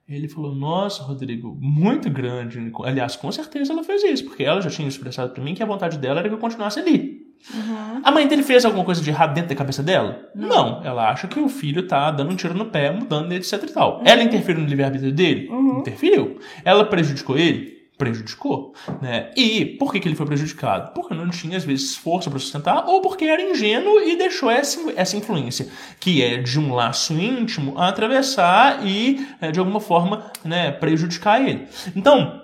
Ele 0.08 0.28
falou: 0.28 0.56
Nossa, 0.56 1.04
Rodrigo, 1.04 1.56
muito 1.62 2.10
grande. 2.10 2.72
Aliás, 2.84 3.16
com 3.16 3.32
certeza 3.32 3.72
ela 3.72 3.84
fez 3.84 4.04
isso, 4.04 4.26
porque 4.26 4.44
ela 4.44 4.60
já 4.60 4.70
tinha 4.70 4.88
expressado 4.88 5.32
para 5.34 5.44
mim 5.44 5.54
que 5.54 5.62
a 5.62 5.68
vontade 5.68 6.00
dela 6.00 6.20
era 6.20 6.28
que 6.28 6.34
eu 6.34 6.40
continuasse 6.40 6.80
ali. 6.80 7.19
Uhum. 7.54 8.02
A 8.04 8.12
mãe 8.12 8.28
dele 8.28 8.44
fez 8.44 8.66
alguma 8.66 8.84
coisa 8.84 9.02
de 9.02 9.10
errado 9.10 9.34
dentro 9.34 9.50
da 9.50 9.56
cabeça 9.56 9.82
dela? 9.82 10.30
Não. 10.36 10.50
Não. 10.50 10.84
Ela 10.84 11.10
acha 11.10 11.28
que 11.28 11.40
o 11.40 11.50
filho 11.50 11.88
tá 11.88 12.12
dando 12.12 12.32
um 12.32 12.36
tiro 12.36 12.54
no 12.54 12.66
pé, 12.66 12.92
mudando, 12.92 13.32
etc 13.32 13.64
e 13.64 13.74
tal. 13.74 13.98
Uhum. 13.98 14.04
Ela 14.06 14.24
interferiu 14.24 14.62
no 14.62 14.68
livre-arbítrio 14.68 15.12
dele? 15.12 15.50
Uhum. 15.50 15.80
Interferiu. 15.80 16.40
Ela 16.64 16.86
prejudicou 16.86 17.38
ele? 17.38 17.80
Prejudicou. 17.98 18.74
Né? 19.02 19.32
E 19.36 19.66
por 19.66 19.92
que, 19.92 20.00
que 20.00 20.08
ele 20.08 20.16
foi 20.16 20.26
prejudicado? 20.26 20.94
Porque 20.94 21.14
não 21.14 21.30
tinha, 21.30 21.58
às 21.58 21.66
vezes, 21.66 21.96
força 21.96 22.30
para 22.30 22.40
sustentar, 22.40 22.86
ou 22.88 23.02
porque 23.02 23.26
era 23.26 23.42
ingênuo 23.42 24.00
e 24.02 24.16
deixou 24.16 24.50
essa, 24.50 24.80
essa 24.96 25.18
influência, 25.18 25.68
que 26.00 26.24
é 26.24 26.38
de 26.38 26.60
um 26.60 26.74
laço 26.74 27.14
íntimo, 27.14 27.78
atravessar 27.78 28.86
e, 28.86 29.28
é, 29.42 29.52
de 29.52 29.60
alguma 29.60 29.82
forma, 29.82 30.32
né, 30.46 30.72
prejudicar 30.72 31.42
ele. 31.46 31.68
Então, 31.94 32.42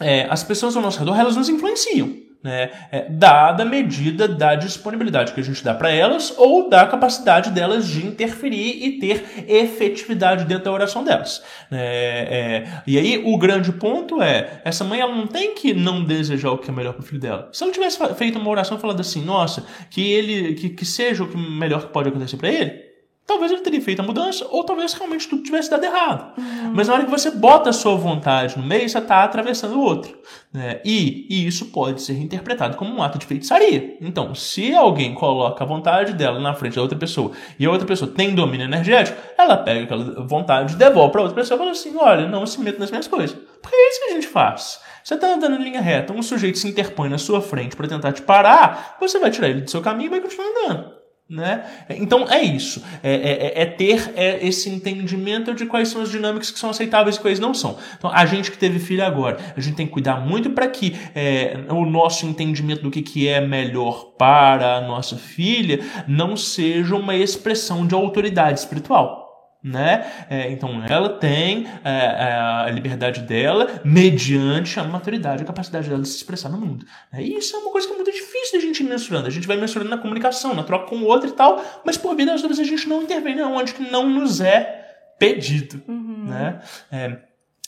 é, 0.00 0.26
as 0.28 0.42
pessoas 0.42 0.74
ao 0.76 0.82
nosso 0.82 0.98
redor, 0.98 1.16
elas 1.16 1.36
nos 1.36 1.48
influenciam 1.48 2.25
né, 2.42 2.70
é, 2.92 3.06
dada 3.08 3.62
a 3.64 3.66
medida 3.66 4.28
da 4.28 4.54
disponibilidade 4.54 5.32
que 5.32 5.40
a 5.40 5.42
gente 5.42 5.64
dá 5.64 5.74
para 5.74 5.90
elas 5.90 6.32
ou 6.36 6.68
da 6.68 6.86
capacidade 6.86 7.50
delas 7.50 7.88
de 7.88 8.06
interferir 8.06 8.84
e 8.86 8.98
ter 8.98 9.44
efetividade 9.48 10.44
dentro 10.44 10.64
da 10.64 10.72
oração 10.72 11.02
delas. 11.02 11.42
É, 11.70 12.64
é, 12.66 12.82
e 12.86 12.98
aí 12.98 13.22
o 13.24 13.36
grande 13.36 13.72
ponto 13.72 14.22
é, 14.22 14.60
essa 14.64 14.84
mãe 14.84 15.00
ela 15.00 15.14
não 15.14 15.26
tem 15.26 15.54
que 15.54 15.74
não 15.74 16.04
desejar 16.04 16.50
o 16.50 16.58
que 16.58 16.70
é 16.70 16.72
melhor 16.72 16.92
para 16.92 17.02
o 17.02 17.04
filho 17.04 17.20
dela. 17.20 17.48
Se 17.52 17.64
ela 17.64 17.72
tivesse 17.72 17.98
feito 18.14 18.38
uma 18.38 18.50
oração 18.50 18.78
falando 18.78 19.00
assim, 19.00 19.24
nossa, 19.24 19.66
que 19.90 20.00
ele 20.00 20.54
que, 20.54 20.70
que 20.70 20.84
seja 20.84 21.24
o 21.24 21.28
que 21.28 21.36
melhor 21.36 21.82
que 21.82 21.92
pode 21.92 22.08
acontecer 22.08 22.36
para 22.36 22.48
ele, 22.48 22.85
talvez 23.26 23.50
ele 23.50 23.60
teria 23.60 23.80
feito 23.80 24.00
a 24.00 24.02
mudança, 24.02 24.46
ou 24.50 24.62
talvez 24.62 24.92
realmente 24.94 25.28
tudo 25.28 25.42
tivesse 25.42 25.68
dado 25.68 25.84
errado. 25.84 26.38
Uhum. 26.38 26.72
Mas 26.74 26.86
na 26.86 26.94
hora 26.94 27.04
que 27.04 27.10
você 27.10 27.30
bota 27.30 27.70
a 27.70 27.72
sua 27.72 27.96
vontade 27.96 28.56
no 28.56 28.64
meio, 28.64 28.88
você 28.88 28.98
está 28.98 29.24
atravessando 29.24 29.74
o 29.74 29.80
outro. 29.80 30.16
Né? 30.52 30.80
E, 30.84 31.26
e, 31.28 31.46
isso 31.46 31.66
pode 31.66 32.00
ser 32.00 32.14
interpretado 32.14 32.76
como 32.76 32.94
um 32.94 33.02
ato 33.02 33.18
de 33.18 33.26
feitiçaria. 33.26 33.96
Então, 34.00 34.34
se 34.34 34.74
alguém 34.74 35.12
coloca 35.12 35.64
a 35.64 35.66
vontade 35.66 36.12
dela 36.12 36.38
na 36.38 36.54
frente 36.54 36.76
da 36.76 36.82
outra 36.82 36.96
pessoa 36.96 37.32
e 37.58 37.66
a 37.66 37.70
outra 37.70 37.86
pessoa 37.86 38.10
tem 38.10 38.34
domínio 38.34 38.64
energético, 38.64 39.18
ela 39.36 39.56
pega 39.56 39.84
aquela 39.84 40.24
vontade 40.24 40.74
e 40.74 40.76
devolve 40.76 41.12
para 41.12 41.22
outra 41.22 41.36
pessoa 41.36 41.56
e 41.56 41.58
fala 41.58 41.70
assim: 41.72 41.96
olha, 41.96 42.28
não 42.28 42.46
se 42.46 42.60
meta 42.60 42.78
nas 42.78 42.90
minhas 42.90 43.08
coisas. 43.08 43.36
Porque 43.60 43.74
é 43.74 43.90
isso 43.90 44.04
que 44.04 44.10
a 44.10 44.14
gente 44.14 44.28
faz. 44.28 44.80
Você 45.02 45.14
está 45.14 45.34
andando 45.34 45.56
em 45.56 45.62
linha 45.62 45.80
reta, 45.80 46.12
um 46.12 46.22
sujeito 46.22 46.58
se 46.58 46.66
interpõe 46.66 47.08
na 47.08 47.18
sua 47.18 47.40
frente 47.40 47.76
para 47.76 47.86
tentar 47.86 48.12
te 48.12 48.22
parar, 48.22 48.96
você 48.98 49.18
vai 49.18 49.30
tirar 49.30 49.48
ele 49.48 49.60
do 49.60 49.70
seu 49.70 49.80
caminho 49.80 50.08
e 50.08 50.10
vai 50.10 50.20
continuar 50.20 50.48
andando. 50.48 50.95
Né? 51.28 51.64
Então 51.90 52.24
é 52.30 52.40
isso, 52.40 52.84
é, 53.02 53.12
é, 53.12 53.30
é, 53.58 53.62
é 53.62 53.66
ter 53.66 54.12
é, 54.14 54.46
esse 54.46 54.70
entendimento 54.70 55.52
de 55.54 55.66
quais 55.66 55.88
são 55.88 56.00
as 56.00 56.08
dinâmicas 56.08 56.52
que 56.52 56.58
são 56.58 56.70
aceitáveis 56.70 57.16
e 57.16 57.20
quais 57.20 57.40
não 57.40 57.52
são. 57.52 57.76
Então 57.98 58.08
a 58.14 58.24
gente 58.26 58.48
que 58.48 58.56
teve 58.56 58.78
filho 58.78 59.04
agora, 59.04 59.36
a 59.56 59.60
gente 59.60 59.74
tem 59.74 59.86
que 59.88 59.92
cuidar 59.92 60.20
muito 60.20 60.50
para 60.50 60.68
que 60.68 60.94
é, 61.16 61.64
o 61.68 61.84
nosso 61.84 62.26
entendimento 62.26 62.82
do 62.84 62.92
que, 62.92 63.02
que 63.02 63.26
é 63.26 63.40
melhor 63.40 64.12
para 64.16 64.76
a 64.76 64.80
nossa 64.80 65.16
filha 65.16 65.80
não 66.06 66.36
seja 66.36 66.94
uma 66.94 67.16
expressão 67.16 67.84
de 67.84 67.92
autoridade 67.92 68.60
espiritual 68.60 69.25
né? 69.66 70.06
É, 70.30 70.52
então 70.52 70.84
ela 70.88 71.08
tem 71.08 71.66
é, 71.84 71.90
é, 71.90 72.32
a 72.66 72.70
liberdade 72.70 73.22
dela 73.22 73.80
mediante 73.84 74.78
a 74.78 74.84
maturidade, 74.84 75.42
a 75.42 75.46
capacidade 75.46 75.88
dela 75.88 76.00
de 76.00 76.08
se 76.08 76.16
expressar 76.16 76.48
no 76.48 76.58
mundo. 76.58 76.86
É, 77.12 77.20
e 77.20 77.36
isso 77.36 77.56
é 77.56 77.58
uma 77.58 77.72
coisa 77.72 77.86
que 77.88 77.92
é 77.92 77.96
muito 77.96 78.12
difícil 78.12 78.60
da 78.60 78.64
gente 78.64 78.84
ir 78.84 78.88
mensurando. 78.88 79.26
A 79.26 79.30
gente 79.30 79.46
vai 79.46 79.56
mensurando 79.56 79.90
na 79.90 79.98
comunicação, 79.98 80.54
na 80.54 80.62
troca 80.62 80.86
com 80.86 80.98
o 80.98 81.04
outro 81.04 81.28
e 81.28 81.32
tal, 81.32 81.60
mas 81.84 81.96
por 81.96 82.14
vida 82.14 82.32
às 82.32 82.42
vezes 82.42 82.60
a 82.60 82.64
gente 82.64 82.88
não 82.88 83.02
intervém 83.02 83.34
né? 83.34 83.44
onde 83.44 83.74
que 83.74 83.82
não 83.82 84.08
nos 84.08 84.40
é 84.40 84.84
pedido, 85.18 85.82
uhum. 85.88 86.26
né? 86.26 86.60
É, 86.92 87.18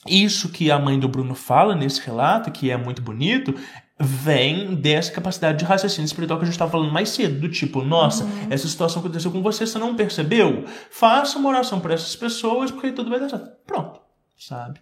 isso 0.06 0.50
que 0.50 0.70
a 0.70 0.78
mãe 0.78 0.98
do 0.98 1.08
Bruno 1.08 1.34
fala 1.34 1.74
nesse 1.74 2.00
relato, 2.00 2.52
que 2.52 2.70
é 2.70 2.76
muito 2.76 3.02
bonito, 3.02 3.54
vem 4.00 4.74
dessa 4.74 5.10
capacidade 5.10 5.58
de 5.58 5.64
raciocínio 5.64 6.06
espiritual 6.06 6.38
que 6.38 6.44
a 6.44 6.46
gente 6.46 6.54
estava 6.54 6.70
falando 6.70 6.92
mais 6.92 7.08
cedo, 7.10 7.40
do 7.40 7.48
tipo, 7.48 7.82
nossa, 7.82 8.24
uhum. 8.24 8.46
essa 8.50 8.68
situação 8.68 9.00
aconteceu 9.00 9.30
com 9.30 9.42
você, 9.42 9.66
você 9.66 9.78
não 9.78 9.96
percebeu? 9.96 10.64
Faça 10.90 11.38
uma 11.38 11.48
oração 11.48 11.80
por 11.80 11.90
essas 11.90 12.14
pessoas, 12.14 12.70
porque 12.70 12.92
tudo 12.92 13.10
vai 13.10 13.18
dar 13.18 13.28
certo. 13.28 13.50
Pronto, 13.66 14.00
sabe? 14.36 14.80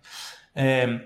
É, 0.54 1.00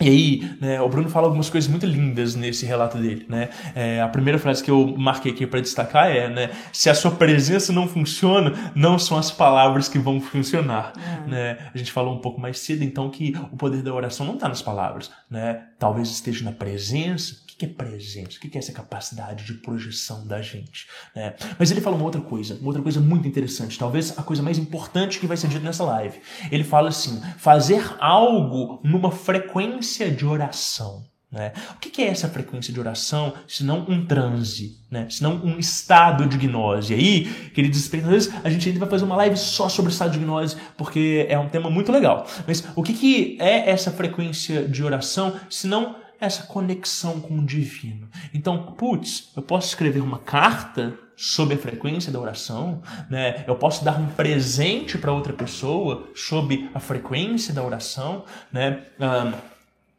e 0.00 0.08
aí, 0.08 0.56
né, 0.60 0.80
o 0.80 0.88
Bruno 0.88 1.08
fala 1.08 1.26
algumas 1.26 1.48
coisas 1.48 1.70
muito 1.70 1.86
lindas 1.86 2.34
nesse 2.34 2.66
relato 2.66 2.98
dele, 2.98 3.24
né? 3.28 3.50
É, 3.72 4.00
a 4.00 4.08
primeira 4.08 4.36
frase 4.36 4.62
que 4.62 4.70
eu 4.70 4.96
marquei 4.98 5.30
aqui 5.30 5.46
para 5.46 5.60
destacar 5.60 6.10
é, 6.10 6.28
né? 6.28 6.50
Se 6.72 6.90
a 6.90 6.94
sua 6.94 7.12
presença 7.12 7.72
não 7.72 7.86
funciona, 7.86 8.72
não 8.74 8.98
são 8.98 9.16
as 9.16 9.30
palavras 9.30 9.88
que 9.88 10.00
vão 10.00 10.20
funcionar, 10.20 10.92
é. 10.96 11.30
né? 11.30 11.58
A 11.72 11.78
gente 11.78 11.92
falou 11.92 12.14
um 12.14 12.20
pouco 12.20 12.40
mais 12.40 12.58
cedo, 12.58 12.82
então, 12.82 13.08
que 13.10 13.32
o 13.52 13.56
poder 13.56 13.82
da 13.82 13.94
oração 13.94 14.26
não 14.26 14.34
está 14.34 14.48
nas 14.48 14.60
palavras, 14.60 15.10
né? 15.30 15.66
talvez 15.82 16.08
esteja 16.10 16.44
na 16.44 16.52
presença. 16.52 17.41
Que 17.62 17.66
é 17.66 17.68
presença? 17.68 18.38
O 18.38 18.40
que 18.40 18.56
é 18.56 18.58
essa 18.58 18.72
capacidade 18.72 19.44
de 19.44 19.54
projeção 19.54 20.26
da 20.26 20.42
gente? 20.42 20.88
Né? 21.14 21.32
Mas 21.56 21.70
ele 21.70 21.80
fala 21.80 21.94
uma 21.94 22.04
outra 22.04 22.20
coisa, 22.20 22.56
uma 22.56 22.66
outra 22.66 22.82
coisa 22.82 23.00
muito 23.00 23.28
interessante, 23.28 23.78
talvez 23.78 24.18
a 24.18 24.22
coisa 24.24 24.42
mais 24.42 24.58
importante 24.58 25.20
que 25.20 25.28
vai 25.28 25.36
ser 25.36 25.46
dita 25.46 25.62
nessa 25.62 25.84
live. 25.84 26.18
Ele 26.50 26.64
fala 26.64 26.88
assim: 26.88 27.22
fazer 27.38 27.94
algo 28.00 28.80
numa 28.82 29.12
frequência 29.12 30.10
de 30.10 30.26
oração. 30.26 31.04
Né? 31.30 31.52
O 31.76 31.78
que 31.78 32.02
é 32.02 32.08
essa 32.08 32.28
frequência 32.28 32.74
de 32.74 32.80
oração, 32.80 33.32
se 33.46 33.62
não 33.62 33.86
um 33.88 34.04
transe, 34.04 34.80
né? 34.90 35.06
se 35.08 35.22
não 35.22 35.36
um 35.36 35.56
estado 35.56 36.26
de 36.26 36.36
gnose? 36.36 36.92
E 36.92 36.96
aí, 36.96 37.24
queridos 37.54 37.78
espectadores, 37.78 38.28
a 38.42 38.50
gente 38.50 38.68
ainda 38.68 38.80
vai 38.80 38.88
fazer 38.90 39.04
uma 39.04 39.16
live 39.16 39.36
só 39.36 39.68
sobre 39.68 39.92
estado 39.92 40.10
de 40.10 40.18
gnose, 40.18 40.56
porque 40.76 41.26
é 41.28 41.38
um 41.38 41.48
tema 41.48 41.70
muito 41.70 41.92
legal. 41.92 42.26
Mas 42.44 42.64
o 42.74 42.82
que 42.82 43.38
é 43.40 43.70
essa 43.70 43.92
frequência 43.92 44.66
de 44.66 44.82
oração, 44.82 45.34
se 45.48 45.68
não 45.68 46.01
essa 46.24 46.44
conexão 46.44 47.20
com 47.20 47.38
o 47.38 47.44
divino? 47.44 48.08
Então, 48.32 48.74
putz, 48.78 49.30
eu 49.36 49.42
posso 49.42 49.68
escrever 49.68 50.00
uma 50.00 50.18
carta 50.18 50.98
sobre 51.16 51.54
a 51.54 51.58
frequência 51.58 52.10
da 52.10 52.18
oração, 52.18 52.82
né? 53.08 53.44
Eu 53.46 53.54
posso 53.56 53.84
dar 53.84 54.00
um 54.00 54.06
presente 54.06 54.98
para 54.98 55.12
outra 55.12 55.32
pessoa 55.32 56.08
sobre 56.14 56.70
a 56.74 56.80
frequência 56.80 57.52
da 57.52 57.62
oração, 57.62 58.24
né? 58.52 58.82
Um, 58.98 59.32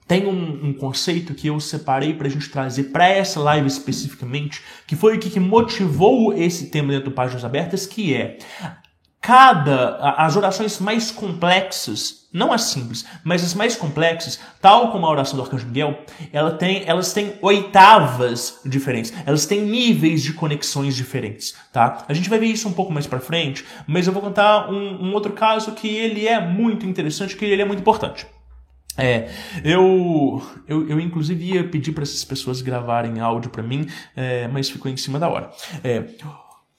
tem 0.06 0.28
um, 0.28 0.68
um, 0.68 0.74
conceito 0.74 1.34
que 1.34 1.48
eu 1.48 1.60
separei 1.60 2.14
para 2.14 2.28
a 2.28 2.30
gente 2.30 2.50
trazer 2.50 2.86
para 2.86 3.08
essa 3.08 3.40
live 3.40 3.68
especificamente, 3.68 4.62
que 4.86 4.98
foi 4.98 5.16
o 5.16 5.20
que 5.20 5.40
motivou 5.40 6.34
esse 6.34 6.70
tema 6.70 6.92
dentro 6.92 7.10
do 7.10 7.16
Páginas 7.16 7.46
Abertas, 7.46 7.86
que 7.86 8.14
é 8.14 8.38
cada 9.22 9.96
as 10.18 10.36
orações 10.36 10.78
mais 10.80 11.10
complexas, 11.10 12.23
não 12.34 12.52
as 12.52 12.64
simples, 12.64 13.06
mas 13.24 13.44
as 13.44 13.54
mais 13.54 13.76
complexas, 13.76 14.40
tal 14.60 14.92
como 14.92 15.06
a 15.06 15.10
oração 15.10 15.38
do 15.38 15.44
Arcanjo 15.44 15.68
Miguel, 15.68 16.00
ela 16.32 16.52
tem, 16.52 16.84
elas 16.88 17.14
têm 17.14 17.36
oitavas 17.42 18.60
diferentes, 18.66 19.14
elas 19.26 19.46
têm 19.46 19.62
níveis 19.62 20.24
de 20.24 20.34
conexões 20.34 20.96
diferentes, 20.96 21.56
tá? 21.72 22.04
A 22.08 22.14
gente 22.14 22.30
vai 22.30 22.40
ver 22.40 22.48
isso 22.48 22.68
um 22.68 22.74
pouco 22.74 22.92
mais 22.92 23.06
para 23.06 23.20
frente, 23.20 23.64
mas 23.86 24.08
eu 24.08 24.14
vou 24.14 24.22
contar 24.22 24.70
um, 24.72 25.10
um 25.10 25.14
outro 25.14 25.34
caso 25.34 25.74
que 25.74 25.88
ele 25.88 26.28
é 26.28 26.40
muito 26.44 26.86
interessante, 26.86 27.36
que 27.36 27.46
ele 27.46 27.62
é 27.62 27.66
muito 27.66 27.82
importante. 27.82 28.26
É, 28.98 29.30
eu, 29.64 30.42
eu, 30.68 30.88
eu 30.88 31.00
inclusive 31.00 31.44
ia 31.44 31.64
pedir 31.68 31.94
para 31.94 32.04
essas 32.04 32.24
pessoas 32.24 32.62
gravarem 32.62 33.20
áudio 33.20 33.50
para 33.50 33.64
mim, 33.64 33.88
é, 34.16 34.48
mas 34.48 34.70
ficou 34.70 34.92
em 34.92 34.98
cima 34.98 35.18
da 35.20 35.28
hora. 35.28 35.52
É, 35.84 36.04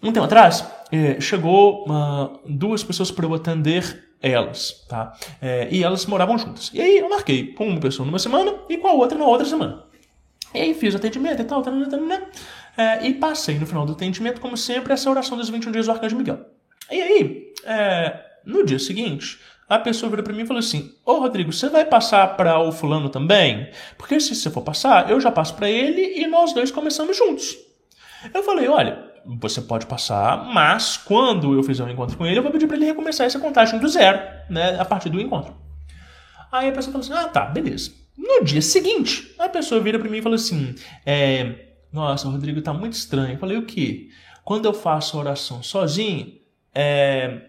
um 0.02 0.12
tempo 0.12 0.26
atrás, 0.26 0.64
é, 0.92 1.20
chegou 1.20 1.86
uh, 1.88 2.38
duas 2.46 2.84
pessoas 2.84 3.10
para 3.10 3.24
eu 3.24 3.34
atender 3.34 4.13
elas, 4.24 4.84
tá? 4.88 5.12
É, 5.40 5.68
e 5.70 5.82
elas 5.82 6.06
moravam 6.06 6.38
juntas. 6.38 6.70
E 6.72 6.80
aí 6.80 6.98
eu 6.98 7.08
marquei 7.10 7.52
com 7.52 7.68
uma 7.68 7.80
pessoa 7.80 8.06
numa 8.06 8.18
semana 8.18 8.54
e 8.68 8.78
com 8.78 8.88
a 8.88 8.92
outra 8.92 9.18
na 9.18 9.26
outra 9.26 9.46
semana. 9.46 9.84
E 10.54 10.60
aí 10.60 10.74
fiz 10.74 10.94
o 10.94 10.96
atendimento 10.96 11.42
e 11.42 11.44
tal, 11.44 11.62
tal, 11.62 11.74
tal, 11.78 12.00
tal, 12.00 12.18
é, 12.76 13.06
e 13.06 13.14
passei 13.14 13.58
no 13.58 13.66
final 13.66 13.84
do 13.84 13.92
atendimento, 13.92 14.40
como 14.40 14.56
sempre, 14.56 14.92
essa 14.92 15.10
oração 15.10 15.36
dos 15.36 15.48
21 15.48 15.72
dias 15.72 15.86
do 15.86 15.92
Arcanjo 15.92 16.16
Miguel. 16.16 16.40
E 16.90 17.00
aí, 17.00 17.52
é, 17.64 18.20
no 18.44 18.64
dia 18.64 18.78
seguinte, 18.78 19.38
a 19.68 19.78
pessoa 19.78 20.10
virou 20.10 20.24
para 20.24 20.32
mim 20.32 20.42
e 20.42 20.46
falou 20.46 20.60
assim: 20.60 20.94
Ô 21.04 21.14
Rodrigo, 21.14 21.52
você 21.52 21.68
vai 21.68 21.84
passar 21.84 22.36
para 22.36 22.58
o 22.58 22.72
fulano 22.72 23.08
também? 23.08 23.68
Porque 23.98 24.18
se 24.20 24.34
você 24.34 24.50
for 24.50 24.62
passar, 24.62 25.10
eu 25.10 25.20
já 25.20 25.30
passo 25.30 25.54
para 25.54 25.68
ele 25.68 26.18
e 26.20 26.26
nós 26.26 26.52
dois 26.52 26.70
começamos 26.70 27.16
juntos. 27.16 27.56
Eu 28.32 28.42
falei: 28.42 28.68
Olha, 28.68 29.13
você 29.40 29.60
pode 29.60 29.86
passar, 29.86 30.44
mas 30.52 30.96
quando 30.96 31.54
eu 31.54 31.62
fizer 31.62 31.84
um 31.84 31.88
encontro 31.88 32.16
com 32.16 32.26
ele, 32.26 32.38
eu 32.38 32.42
vou 32.42 32.52
pedir 32.52 32.66
para 32.66 32.76
ele 32.76 32.86
recomeçar 32.86 33.26
essa 33.26 33.38
contagem 33.38 33.78
do 33.78 33.88
zero, 33.88 34.20
né, 34.50 34.78
a 34.78 34.84
partir 34.84 35.08
do 35.08 35.20
encontro. 35.20 35.54
Aí 36.52 36.68
a 36.68 36.72
pessoa 36.72 36.92
falou 36.92 37.04
assim: 37.04 37.26
Ah, 37.26 37.28
tá, 37.28 37.46
beleza. 37.46 37.92
No 38.16 38.44
dia 38.44 38.62
seguinte, 38.62 39.34
a 39.38 39.48
pessoa 39.48 39.80
vira 39.80 39.98
para 39.98 40.08
mim 40.08 40.18
e 40.18 40.22
falou 40.22 40.36
assim: 40.36 40.74
é, 41.04 41.70
Nossa, 41.92 42.28
Rodrigo 42.28 42.62
tá 42.62 42.72
muito 42.72 42.92
estranho. 42.92 43.34
Eu 43.34 43.38
falei: 43.38 43.56
O 43.56 43.66
que? 43.66 44.10
Quando 44.44 44.66
eu 44.66 44.74
faço 44.74 45.18
oração 45.18 45.62
sozinho, 45.62 46.32
é 46.74 47.40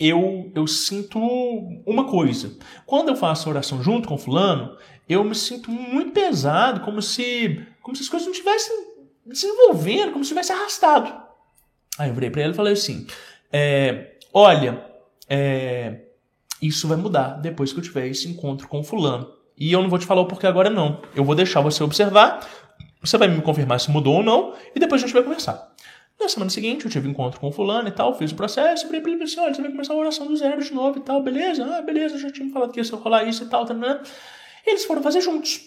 eu, 0.00 0.50
eu 0.54 0.66
sinto 0.66 1.20
uma 1.84 2.04
coisa. 2.04 2.56
Quando 2.86 3.10
eu 3.10 3.16
faço 3.16 3.46
a 3.46 3.52
oração 3.52 3.82
junto 3.82 4.08
com 4.08 4.16
fulano, 4.16 4.74
eu 5.06 5.22
me 5.22 5.34
sinto 5.34 5.70
muito 5.70 6.12
pesado, 6.12 6.80
como 6.80 7.02
se, 7.02 7.66
como 7.82 7.94
se 7.94 8.02
as 8.02 8.08
coisas 8.08 8.26
não 8.26 8.32
estivessem 8.32 8.89
desenvolvendo, 9.26 10.12
como 10.12 10.24
se 10.24 10.28
tivesse 10.28 10.52
arrastado. 10.52 11.12
Aí 11.98 12.08
eu 12.08 12.14
virei 12.14 12.30
para 12.30 12.42
ele 12.42 12.52
e 12.52 12.56
falei 12.56 12.72
assim: 12.72 13.06
é, 13.52 14.16
Olha, 14.32 14.84
é, 15.28 16.02
isso 16.62 16.86
vai 16.86 16.96
mudar 16.96 17.40
depois 17.40 17.72
que 17.72 17.78
eu 17.78 17.82
tiver 17.82 18.06
esse 18.06 18.28
encontro 18.28 18.68
com 18.68 18.82
fulano. 18.82 19.32
E 19.56 19.72
eu 19.72 19.82
não 19.82 19.90
vou 19.90 19.98
te 19.98 20.06
falar 20.06 20.22
o 20.22 20.26
porquê 20.26 20.46
agora, 20.46 20.70
não. 20.70 21.02
Eu 21.14 21.24
vou 21.24 21.34
deixar 21.34 21.60
você 21.60 21.82
observar, 21.82 22.48
você 23.00 23.18
vai 23.18 23.28
me 23.28 23.42
confirmar 23.42 23.80
se 23.80 23.90
mudou 23.90 24.16
ou 24.16 24.22
não, 24.22 24.54
e 24.74 24.80
depois 24.80 25.02
a 25.02 25.06
gente 25.06 25.14
vai 25.14 25.22
conversar. 25.22 25.74
Na 26.18 26.28
semana 26.28 26.50
seguinte, 26.50 26.84
eu 26.84 26.90
tive 26.90 27.08
um 27.08 27.10
encontro 27.12 27.40
com 27.40 27.48
o 27.48 27.52
fulano 27.52 27.88
e 27.88 27.90
tal, 27.90 28.16
fiz 28.16 28.30
o 28.30 28.34
processo, 28.34 28.86
e 28.86 28.96
ele 28.96 29.18
disse, 29.18 29.40
olha, 29.40 29.54
você 29.54 29.62
vai 29.62 29.70
começar 29.70 29.94
a 29.94 29.96
oração 29.96 30.26
do 30.26 30.36
zero 30.36 30.62
de 30.62 30.72
novo 30.72 30.98
e 30.98 31.02
tal, 31.02 31.22
beleza? 31.22 31.64
Ah, 31.64 31.82
beleza, 31.82 32.18
já 32.18 32.30
tinha 32.30 32.50
falado 32.52 32.72
que 32.72 32.80
ia 32.80 32.96
rolar 32.96 33.24
isso 33.24 33.44
e 33.44 33.46
tal, 33.46 33.64
tá, 33.64 33.74
né? 33.74 34.00
Eles 34.66 34.84
foram 34.84 35.02
fazer 35.02 35.22
juntos. 35.22 35.60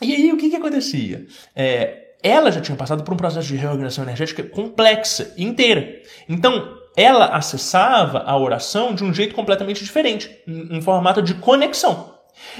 E 0.00 0.14
aí, 0.14 0.32
o 0.32 0.36
que 0.36 0.50
que 0.50 0.56
acontecia? 0.56 1.26
É, 1.54 2.11
ela 2.22 2.50
já 2.50 2.60
tinha 2.60 2.76
passado 2.76 3.02
por 3.02 3.12
um 3.12 3.16
processo 3.16 3.48
de 3.48 3.56
reorganização 3.56 4.04
energética 4.04 4.42
complexa, 4.42 5.32
inteira. 5.36 6.00
Então, 6.28 6.78
ela 6.96 7.26
acessava 7.26 8.22
a 8.26 8.36
oração 8.36 8.94
de 8.94 9.02
um 9.02 9.12
jeito 9.12 9.34
completamente 9.34 9.82
diferente, 9.82 10.30
em 10.46 10.80
formato 10.80 11.22
de 11.22 11.34
conexão. 11.34 12.12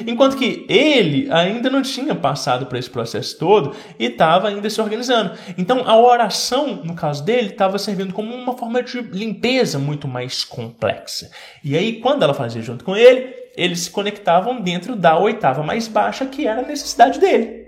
Enquanto 0.07 0.37
que 0.37 0.67
ele 0.69 1.29
ainda 1.31 1.69
não 1.69 1.83
tinha 1.83 2.15
passado 2.15 2.67
por 2.67 2.79
esse 2.79 2.91
processo 2.91 3.39
todo 3.39 3.75
e 3.99 4.07
estava 4.07 4.49
ainda 4.49 4.69
se 4.69 4.81
organizando. 4.81 5.33
Então 5.57 5.89
a 5.89 5.97
oração, 5.97 6.77
no 6.85 6.95
caso 6.95 7.25
dele, 7.25 7.49
estava 7.49 7.79
servindo 7.79 8.13
como 8.13 8.35
uma 8.35 8.57
forma 8.57 8.83
de 8.83 9.01
limpeza 9.01 9.79
muito 9.79 10.07
mais 10.07 10.45
complexa. 10.45 11.31
E 11.65 11.77
aí, 11.77 12.01
quando 12.01 12.23
ela 12.23 12.35
fazia 12.35 12.63
junto 12.63 12.85
com 12.85 12.97
ele, 12.97 13.35
eles 13.57 13.81
se 13.81 13.91
conectavam 13.91 14.61
dentro 14.61 14.97
da 14.97 15.19
oitava 15.19 15.63
mais 15.63 15.89
baixa, 15.89 16.27
que 16.27 16.47
era 16.47 16.61
a 16.61 16.67
necessidade 16.67 17.19
dele. 17.19 17.62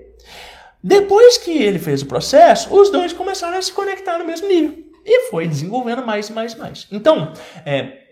Depois 0.86 1.38
que 1.38 1.50
ele 1.50 1.78
fez 1.78 2.02
o 2.02 2.06
processo, 2.06 2.74
os 2.78 2.90
dois 2.90 3.14
começaram 3.14 3.56
a 3.56 3.62
se 3.62 3.72
conectar 3.72 4.18
no 4.18 4.26
mesmo 4.26 4.46
nível. 4.46 4.84
E 5.02 5.30
foi 5.30 5.48
desenvolvendo 5.48 6.04
mais 6.04 6.28
e 6.28 6.32
mais 6.34 6.52
e 6.52 6.58
mais. 6.58 6.86
Então, 6.92 7.32
é, 7.64 8.04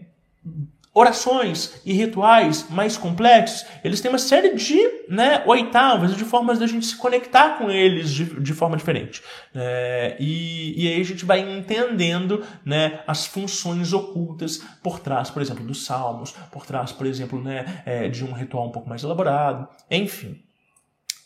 orações 0.95 1.83
e 1.85 1.93
rituais 1.93 2.70
mais 2.70 2.97
complexos, 2.97 3.66
eles 3.85 4.01
têm 4.01 4.11
uma 4.11 4.18
série 4.18 4.55
de 4.55 5.05
né, 5.07 5.43
oitavas, 5.47 6.16
de 6.16 6.25
formas 6.25 6.59
da 6.59 6.66
gente 6.66 6.87
se 6.87 6.97
conectar 6.97 7.59
com 7.59 7.70
eles 7.70 8.11
de, 8.11 8.41
de 8.41 8.55
forma 8.55 8.79
diferente. 8.79 9.23
É, 9.55 10.16
e, 10.18 10.83
e 10.83 10.89
aí 10.89 10.99
a 10.99 11.05
gente 11.05 11.27
vai 11.27 11.41
entendendo 11.41 12.43
né, 12.64 13.01
as 13.07 13.27
funções 13.27 13.93
ocultas 13.93 14.62
por 14.83 14.99
trás, 14.99 15.29
por 15.29 15.43
exemplo, 15.43 15.62
dos 15.62 15.85
salmos, 15.85 16.33
por 16.51 16.64
trás, 16.64 16.91
por 16.91 17.07
exemplo, 17.07 17.39
né, 17.39 17.83
é, 17.85 18.09
de 18.09 18.25
um 18.25 18.33
ritual 18.33 18.66
um 18.66 18.73
pouco 18.73 18.89
mais 18.89 19.03
elaborado, 19.03 19.68
enfim. 19.91 20.43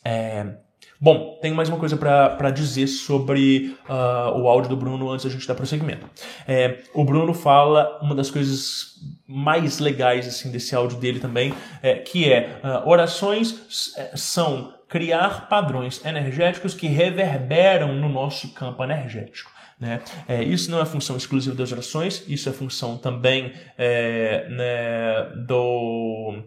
É, 0.04 0.65
Bom, 0.98 1.38
tenho 1.42 1.54
mais 1.54 1.68
uma 1.68 1.78
coisa 1.78 1.96
para 1.96 2.50
dizer 2.50 2.86
sobre 2.86 3.76
uh, 3.88 4.40
o 4.40 4.48
áudio 4.48 4.70
do 4.70 4.76
Bruno 4.76 5.10
antes 5.10 5.26
da 5.26 5.30
gente 5.30 5.46
dar 5.46 5.54
prosseguimento. 5.54 6.08
É, 6.48 6.78
o 6.94 7.04
Bruno 7.04 7.34
fala 7.34 7.98
uma 8.00 8.14
das 8.14 8.30
coisas 8.30 8.94
mais 9.26 9.78
legais 9.78 10.26
assim 10.26 10.50
desse 10.50 10.74
áudio 10.74 10.98
dele 10.98 11.20
também, 11.20 11.52
é, 11.82 11.96
que 11.96 12.30
é 12.30 12.60
uh, 12.64 12.88
orações 12.88 13.92
é, 13.96 14.16
são 14.16 14.74
criar 14.88 15.48
padrões 15.48 16.02
energéticos 16.04 16.72
que 16.72 16.86
reverberam 16.86 17.94
no 17.94 18.08
nosso 18.08 18.54
campo 18.54 18.82
energético. 18.82 19.50
Né? 19.78 20.00
É, 20.26 20.42
isso 20.42 20.70
não 20.70 20.80
é 20.80 20.86
função 20.86 21.16
exclusiva 21.16 21.54
das 21.54 21.70
orações, 21.72 22.24
isso 22.26 22.48
é 22.48 22.52
função 22.52 22.96
também 22.96 23.52
é, 23.76 24.48
né, 24.48 25.44
do 25.46 26.42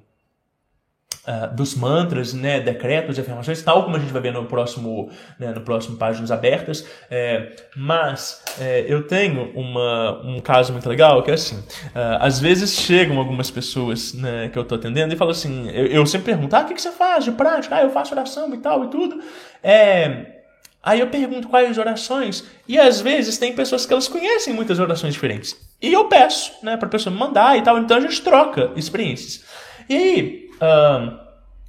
uh, 1.27 1.55
dos 1.55 1.75
mantras, 1.75 2.33
né, 2.33 2.59
decretos 2.59 3.17
e 3.17 3.21
afirmações, 3.21 3.61
tal 3.61 3.83
como 3.83 3.95
a 3.95 3.99
gente 3.99 4.11
vai 4.11 4.21
ver 4.21 4.33
no 4.33 4.45
próximo, 4.45 5.09
né, 5.37 5.51
no 5.51 5.61
próximo 5.61 5.97
Páginas 5.97 6.31
Abertas. 6.31 6.85
É, 7.09 7.55
mas 7.75 8.43
é, 8.59 8.85
eu 8.87 9.07
tenho 9.07 9.51
uma, 9.53 10.21
um 10.23 10.39
caso 10.39 10.71
muito 10.71 10.87
legal 10.87 11.21
que 11.23 11.31
é 11.31 11.33
assim: 11.33 11.57
uh, 11.57 12.19
às 12.19 12.39
vezes 12.39 12.73
chegam 12.73 13.17
algumas 13.17 13.49
pessoas 13.49 14.13
né, 14.13 14.49
que 14.51 14.57
eu 14.57 14.63
estou 14.63 14.77
atendendo 14.77 15.13
e 15.13 15.17
falam 15.17 15.31
assim, 15.31 15.69
eu, 15.69 15.87
eu 15.87 16.05
sempre 16.05 16.33
pergunto, 16.33 16.55
ah, 16.55 16.61
o 16.61 16.65
que, 16.65 16.73
que 16.73 16.81
você 16.81 16.91
faz 16.91 17.23
de 17.23 17.31
prática? 17.31 17.75
Ah, 17.75 17.81
eu 17.81 17.89
faço 17.89 18.13
oração 18.13 18.53
e 18.53 18.57
tal 18.57 18.85
e 18.85 18.87
tudo. 18.89 19.19
É, 19.63 20.39
Aí 20.81 21.01
eu 21.01 21.07
pergunto 21.07 21.49
quais 21.49 21.77
orações, 21.77 22.45
e 22.65 22.79
às 22.79 23.01
vezes 23.01 23.37
tem 23.37 23.53
pessoas 23.53 23.85
que 23.85 23.91
elas 23.91 24.07
conhecem 24.07 24.53
muitas 24.53 24.79
orações 24.79 25.13
diferentes. 25.13 25.55
E 25.81 25.91
eu 25.91 26.05
peço, 26.05 26.53
né, 26.63 26.77
para 26.77 26.87
a 26.87 26.89
pessoa 26.89 27.13
me 27.13 27.19
mandar 27.19 27.57
e 27.57 27.61
tal, 27.61 27.77
então 27.77 27.97
a 27.97 27.99
gente 27.99 28.21
troca 28.21 28.71
experiências. 28.77 29.43
E 29.89 29.95
aí, 29.95 30.48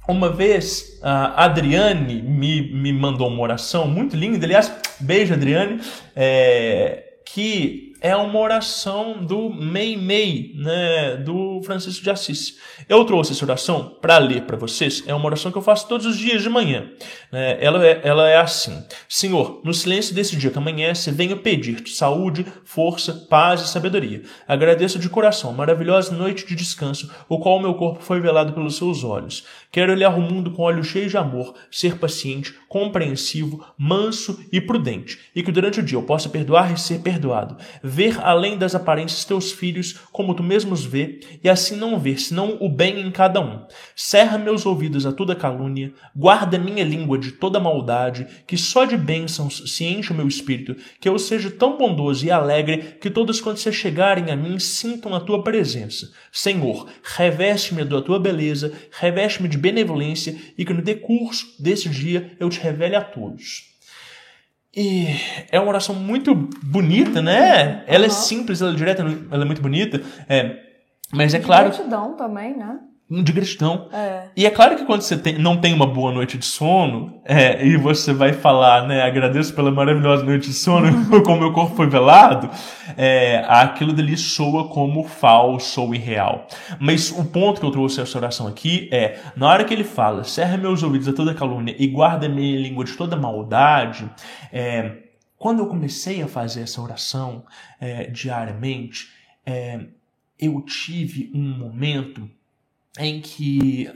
uma 0.07 0.29
vez 0.29 0.99
a 1.01 1.45
Adriane 1.45 2.21
me, 2.21 2.73
me 2.73 2.91
mandou 2.93 3.27
uma 3.27 3.41
oração 3.41 3.87
muito 3.87 4.15
linda, 4.15 4.45
aliás, 4.45 4.71
beijo 4.99 5.33
Adriane, 5.33 5.79
é, 6.15 7.03
que 7.25 7.90
é 8.01 8.15
uma 8.15 8.39
oração 8.39 9.23
do 9.23 9.51
Mei 9.51 9.95
Mei, 9.95 10.53
né, 10.55 11.17
do 11.17 11.61
Francisco 11.63 12.03
de 12.03 12.09
Assis. 12.09 12.57
Eu 12.89 13.05
trouxe 13.05 13.31
essa 13.31 13.45
oração 13.45 13.95
para 14.01 14.17
ler 14.17 14.41
para 14.41 14.57
vocês. 14.57 15.03
É 15.05 15.13
uma 15.13 15.27
oração 15.27 15.51
que 15.51 15.57
eu 15.57 15.61
faço 15.61 15.87
todos 15.87 16.07
os 16.07 16.17
dias 16.17 16.41
de 16.41 16.49
manhã. 16.49 16.89
Né? 17.31 17.63
Ela, 17.63 17.85
é, 17.85 18.01
ela 18.03 18.27
é 18.27 18.37
assim: 18.37 18.83
Senhor, 19.07 19.61
no 19.63 19.71
silêncio 19.71 20.15
desse 20.15 20.35
dia 20.35 20.49
que 20.49 20.57
amanhece, 20.57 21.11
venho 21.11 21.37
pedir-te 21.37 21.93
saúde, 21.93 22.45
força, 22.65 23.13
paz 23.29 23.61
e 23.61 23.67
sabedoria. 23.67 24.23
Agradeço 24.47 24.97
de 24.97 25.07
coração 25.07 25.51
a 25.51 25.53
maravilhosa 25.53 26.15
noite 26.15 26.45
de 26.45 26.55
descanso, 26.55 27.11
o 27.29 27.37
qual 27.37 27.59
meu 27.59 27.75
corpo 27.75 28.01
foi 28.01 28.19
velado 28.19 28.53
pelos 28.53 28.77
seus 28.77 29.03
olhos. 29.03 29.45
Quero 29.71 29.93
olhar 29.93 30.17
o 30.17 30.21
mundo 30.21 30.51
com 30.51 30.63
olhos 30.63 30.87
cheios 30.87 31.11
de 31.11 31.17
amor, 31.17 31.55
ser 31.71 31.97
paciente, 31.97 32.53
compreensivo, 32.67 33.65
manso 33.77 34.43
e 34.51 34.59
prudente, 34.59 35.17
e 35.35 35.41
que 35.41 35.51
durante 35.51 35.79
o 35.79 35.83
dia 35.83 35.97
eu 35.97 36.03
possa 36.03 36.29
perdoar 36.29 36.73
e 36.73 36.77
ser 36.77 36.99
perdoado 36.99 37.57
ver 37.83 38.19
além 38.21 38.57
das 38.57 38.75
aparências 38.75 39.25
teus 39.25 39.51
filhos 39.51 39.93
como 40.11 40.33
tu 40.33 40.43
mesmo 40.43 40.73
os 40.73 40.85
vê, 40.85 41.19
e 41.43 41.49
assim 41.49 41.75
não 41.75 41.99
ver 41.99 42.19
senão 42.19 42.57
o 42.59 42.69
bem 42.69 42.99
em 42.99 43.11
cada 43.11 43.39
um. 43.39 43.65
Cerra 43.95 44.37
meus 44.37 44.65
ouvidos 44.65 45.05
a 45.05 45.11
toda 45.11 45.35
calúnia, 45.35 45.93
guarda 46.15 46.57
minha 46.57 46.83
língua 46.83 47.17
de 47.17 47.31
toda 47.31 47.59
maldade, 47.59 48.27
que 48.47 48.57
só 48.57 48.85
de 48.85 48.97
bênçãos 48.97 49.63
se 49.67 49.85
enche 49.85 50.11
o 50.11 50.15
meu 50.15 50.27
espírito, 50.27 50.75
que 50.99 51.07
eu 51.07 51.17
seja 51.17 51.49
tão 51.49 51.77
bondoso 51.77 52.25
e 52.25 52.31
alegre 52.31 52.97
que 52.99 53.09
todos 53.09 53.39
quando 53.39 53.57
se 53.57 53.71
chegarem 53.71 54.31
a 54.31 54.35
mim 54.35 54.59
sintam 54.59 55.13
a 55.13 55.19
tua 55.19 55.43
presença. 55.43 56.11
Senhor, 56.31 56.87
reveste-me 57.03 57.83
da 57.83 58.01
tua 58.01 58.19
beleza, 58.19 58.73
reveste-me 58.91 59.47
de 59.47 59.57
benevolência 59.61 60.35
e 60.57 60.65
que 60.65 60.73
no 60.73 60.81
decurso 60.81 61.55
desse 61.61 61.87
dia 61.87 62.35
eu 62.39 62.49
te 62.49 62.59
revele 62.59 62.95
a 62.95 63.01
todos. 63.01 63.69
E 64.75 65.07
é 65.51 65.59
uma 65.59 65.69
oração 65.69 65.93
muito 65.93 66.33
bonita, 66.33 67.21
né? 67.21 67.83
Ela 67.87 68.05
é 68.05 68.09
simples, 68.09 68.61
ela 68.61 68.71
é 68.71 68.75
direta, 68.75 69.03
ela 69.29 69.43
é 69.43 69.45
muito 69.45 69.61
bonita. 69.61 70.01
É, 70.27 70.57
mas 71.11 71.33
é 71.33 71.39
claro. 71.39 71.69
gratidão 71.69 72.15
também, 72.15 72.55
né? 72.55 72.79
De 73.11 73.33
gratidão. 73.33 73.89
É. 73.91 74.29
E 74.37 74.45
é 74.45 74.49
claro 74.49 74.77
que 74.77 74.85
quando 74.85 75.01
você 75.01 75.17
tem, 75.17 75.37
não 75.37 75.57
tem 75.57 75.73
uma 75.73 75.85
boa 75.85 76.13
noite 76.13 76.37
de 76.37 76.45
sono, 76.45 77.21
é, 77.25 77.65
e 77.65 77.75
você 77.75 78.13
vai 78.13 78.31
falar, 78.31 78.87
né, 78.87 79.01
agradeço 79.01 79.53
pela 79.53 79.69
maravilhosa 79.69 80.23
noite 80.23 80.47
de 80.47 80.53
sono, 80.53 80.87
como 81.25 81.41
meu 81.41 81.51
corpo 81.51 81.75
foi 81.75 81.87
velado, 81.87 82.49
é, 82.95 83.43
aquilo 83.49 83.91
dali 83.91 84.15
soa 84.15 84.69
como 84.69 85.03
falso 85.03 85.81
ou 85.81 85.93
irreal. 85.93 86.47
Mas 86.79 87.11
o 87.11 87.25
ponto 87.25 87.59
que 87.59 87.65
eu 87.65 87.71
trouxe 87.71 87.99
essa 87.99 88.17
oração 88.17 88.47
aqui 88.47 88.87
é, 88.93 89.19
na 89.35 89.49
hora 89.49 89.65
que 89.65 89.73
ele 89.73 89.83
fala, 89.83 90.23
cerra 90.23 90.55
meus 90.55 90.81
ouvidos 90.81 91.09
a 91.09 91.13
toda 91.13 91.33
calúnia 91.33 91.75
e 91.77 91.87
guarda 91.87 92.29
minha 92.29 92.61
língua 92.61 92.85
de 92.85 92.93
toda 92.93 93.17
maldade, 93.17 94.09
é, 94.53 94.99
quando 95.37 95.59
eu 95.59 95.67
comecei 95.67 96.21
a 96.21 96.29
fazer 96.29 96.61
essa 96.61 96.81
oração 96.81 97.43
é, 97.77 98.05
diariamente, 98.05 99.09
é, 99.45 99.81
eu 100.39 100.61
tive 100.61 101.29
um 101.35 101.57
momento 101.57 102.29
em 102.97 103.21
que 103.21 103.89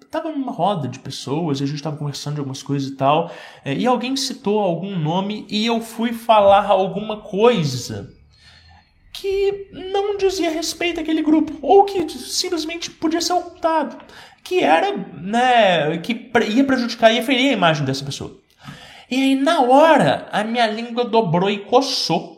estava 0.00 0.30
numa 0.30 0.52
roda 0.52 0.88
de 0.88 0.98
pessoas 0.98 1.60
e 1.60 1.64
a 1.64 1.66
gente 1.66 1.76
estava 1.76 1.96
conversando 1.96 2.34
de 2.34 2.40
algumas 2.40 2.62
coisas 2.62 2.88
e 2.88 2.96
tal, 2.96 3.30
é, 3.64 3.74
e 3.74 3.86
alguém 3.86 4.16
citou 4.16 4.58
algum 4.60 4.96
nome 4.98 5.46
e 5.48 5.66
eu 5.66 5.80
fui 5.80 6.12
falar 6.12 6.66
alguma 6.66 7.18
coisa 7.18 8.14
que 9.12 9.70
não 9.72 10.16
dizia 10.16 10.50
respeito 10.50 11.00
àquele 11.00 11.22
grupo, 11.22 11.54
ou 11.62 11.84
que 11.84 12.06
simplesmente 12.08 12.90
podia 12.90 13.20
ser 13.20 13.32
ocultado, 13.32 13.96
que 14.44 14.60
era, 14.60 14.94
né, 14.94 15.98
que 15.98 16.30
ia 16.54 16.64
prejudicar, 16.64 17.12
ia 17.12 17.22
ferir 17.22 17.50
a 17.50 17.54
imagem 17.54 17.84
dessa 17.84 18.04
pessoa. 18.04 18.38
E 19.10 19.14
aí, 19.14 19.34
na 19.34 19.62
hora, 19.62 20.28
a 20.32 20.44
minha 20.44 20.66
língua 20.66 21.04
dobrou 21.04 21.48
e 21.48 21.60
coçou. 21.60 22.35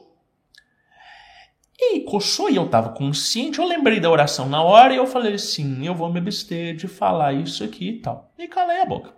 E 1.81 2.01
coçou 2.01 2.51
e 2.51 2.57
eu 2.57 2.67
estava 2.67 2.89
consciente, 2.89 3.61
eu 3.61 3.65
lembrei 3.65 4.01
da 4.01 4.11
oração 4.11 4.49
na 4.49 4.61
hora 4.61 4.93
e 4.93 4.97
eu 4.97 5.07
falei 5.07 5.35
assim, 5.35 5.87
eu 5.87 5.95
vou 5.95 6.13
me 6.13 6.19
abster 6.19 6.75
de 6.75 6.89
falar 6.89 7.33
isso 7.33 7.63
aqui 7.63 7.91
e 7.91 8.01
tal. 8.01 8.33
E 8.37 8.49
calei 8.49 8.81
a 8.81 8.85
boca. 8.85 9.15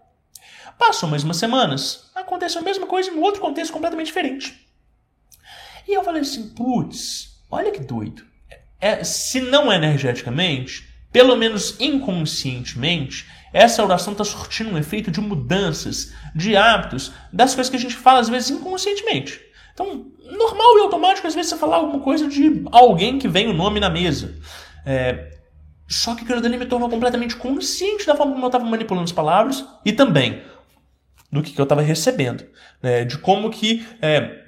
Passou 0.79 1.09
mais 1.09 1.25
umas 1.25 1.39
semanas, 1.39 2.11
aconteceu 2.15 2.61
a 2.61 2.65
mesma 2.65 2.87
coisa 2.87 3.11
em 3.11 3.15
um 3.15 3.23
outro 3.23 3.41
contexto 3.41 3.73
completamente 3.73 4.07
diferente. 4.07 4.67
E 5.89 5.95
eu 5.95 6.05
falei 6.05 6.21
assim, 6.21 6.51
putz, 6.51 7.43
olha 7.51 7.71
que 7.71 7.81
doido. 7.81 8.25
É, 8.79 9.03
se 9.05 9.41
não 9.41 9.73
energeticamente, 9.73 10.89
pelo 11.11 11.37
menos 11.37 11.81
inconscientemente, 11.81 13.27
essa 13.53 13.83
oração 13.83 14.13
está 14.13 14.25
surtindo 14.25 14.71
um 14.71 14.79
efeito 14.79 15.11
de 15.11 15.21
mudanças, 15.21 16.13
de 16.35 16.57
hábitos, 16.57 17.13
das 17.33 17.55
coisas 17.55 17.71
que 17.71 17.77
a 17.77 17.81
gente 17.81 17.97
fala 17.97 18.21
às 18.21 18.29
vezes 18.29 18.51
inconscientemente. 18.51 19.41
Então, 19.73 20.07
normal 20.25 20.79
e 20.79 20.81
automático, 20.83 21.27
às 21.27 21.35
vezes, 21.35 21.51
você 21.51 21.57
falar 21.57 21.77
alguma 21.77 22.01
coisa 22.01 22.29
de 22.29 22.63
alguém 22.71 23.19
que 23.19 23.29
vem 23.29 23.49
o 23.49 23.53
nome 23.53 23.81
na 23.81 23.91
mesa. 23.91 24.35
É, 24.85 25.31
só 25.89 26.15
que 26.15 26.23
aquilo 26.23 26.41
dali 26.41 26.57
me 26.57 26.67
tornou 26.67 26.89
completamente 26.89 27.37
consciente 27.37 28.07
da 28.07 28.15
forma 28.15 28.33
como 28.33 28.45
eu 28.45 28.49
estava 28.49 28.65
manipulando 28.65 29.05
as 29.05 29.13
palavras 29.13 29.65
e 29.85 29.93
também 29.93 30.43
do 31.33 31.43
que, 31.43 31.53
que 31.53 31.61
eu 31.61 31.65
estava 31.65 31.83
recebendo. 31.83 32.45
Né, 32.83 33.05
de 33.05 33.19
como 33.19 33.51
que 33.51 33.87
é, 34.01 34.41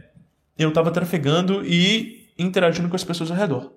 eu 0.58 0.68
estava 0.68 0.90
trafegando 0.90 1.64
e 1.64 2.30
interagindo 2.38 2.88
com 2.88 2.96
as 2.96 3.04
pessoas 3.04 3.30
ao 3.30 3.36
redor. 3.36 3.72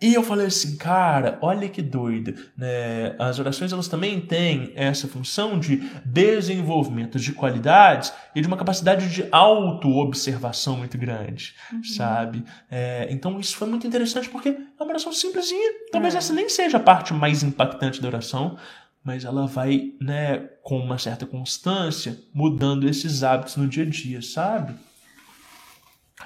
E 0.00 0.14
eu 0.14 0.22
falei 0.22 0.46
assim, 0.46 0.76
cara, 0.76 1.38
olha 1.42 1.68
que 1.68 1.82
doido, 1.82 2.32
né? 2.56 3.16
As 3.18 3.40
orações 3.40 3.72
elas 3.72 3.88
também 3.88 4.20
têm 4.20 4.72
essa 4.76 5.08
função 5.08 5.58
de 5.58 5.78
desenvolvimento 6.04 7.18
de 7.18 7.32
qualidades 7.32 8.12
e 8.32 8.40
de 8.40 8.46
uma 8.46 8.56
capacidade 8.56 9.12
de 9.12 9.26
auto-observação 9.32 10.76
muito 10.76 10.96
grande, 10.96 11.56
uhum. 11.72 11.82
sabe? 11.82 12.44
É, 12.70 13.08
então 13.10 13.40
isso 13.40 13.56
foi 13.56 13.66
muito 13.66 13.88
interessante 13.88 14.28
porque 14.28 14.50
é 14.50 14.82
uma 14.82 14.90
oração 14.90 15.12
simplesinha. 15.12 15.72
Talvez 15.90 16.14
é. 16.14 16.18
essa 16.18 16.32
nem 16.32 16.48
seja 16.48 16.76
a 16.76 16.80
parte 16.80 17.12
mais 17.12 17.42
impactante 17.42 18.00
da 18.00 18.06
oração, 18.06 18.56
mas 19.02 19.24
ela 19.24 19.48
vai, 19.48 19.94
né, 20.00 20.48
com 20.62 20.78
uma 20.78 20.98
certa 20.98 21.26
constância, 21.26 22.16
mudando 22.32 22.88
esses 22.88 23.24
hábitos 23.24 23.56
no 23.56 23.66
dia 23.66 23.82
a 23.82 23.88
dia, 23.88 24.22
sabe? 24.22 24.76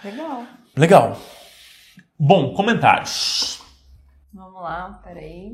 Legal. 0.04 0.46
Legal. 0.76 1.22
Bom, 2.18 2.52
comentários. 2.52 3.61
Vamos 4.32 4.62
lá, 4.62 5.00
peraí. 5.04 5.52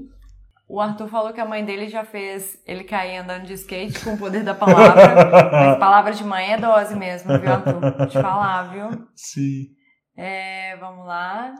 O 0.68 0.80
Arthur 0.80 1.08
falou 1.08 1.32
que 1.32 1.40
a 1.40 1.46
mãe 1.46 1.64
dele 1.64 1.88
já 1.88 2.04
fez 2.04 2.62
ele 2.66 2.84
cair 2.84 3.16
andando 3.16 3.46
de 3.46 3.54
skate 3.54 4.04
com 4.04 4.14
o 4.14 4.18
poder 4.18 4.44
da 4.44 4.54
palavra. 4.54 5.50
Mas 5.50 5.78
palavra 5.78 6.12
de 6.12 6.22
mãe 6.22 6.52
é 6.52 6.58
dose 6.58 6.94
mesmo, 6.94 7.38
viu, 7.38 7.52
Arthur? 7.52 7.80
Vou 7.80 8.06
te 8.06 8.20
falar, 8.20 8.64
viu? 8.64 9.08
Sim. 9.14 9.68
É, 10.14 10.76
vamos 10.76 11.06
lá. 11.06 11.54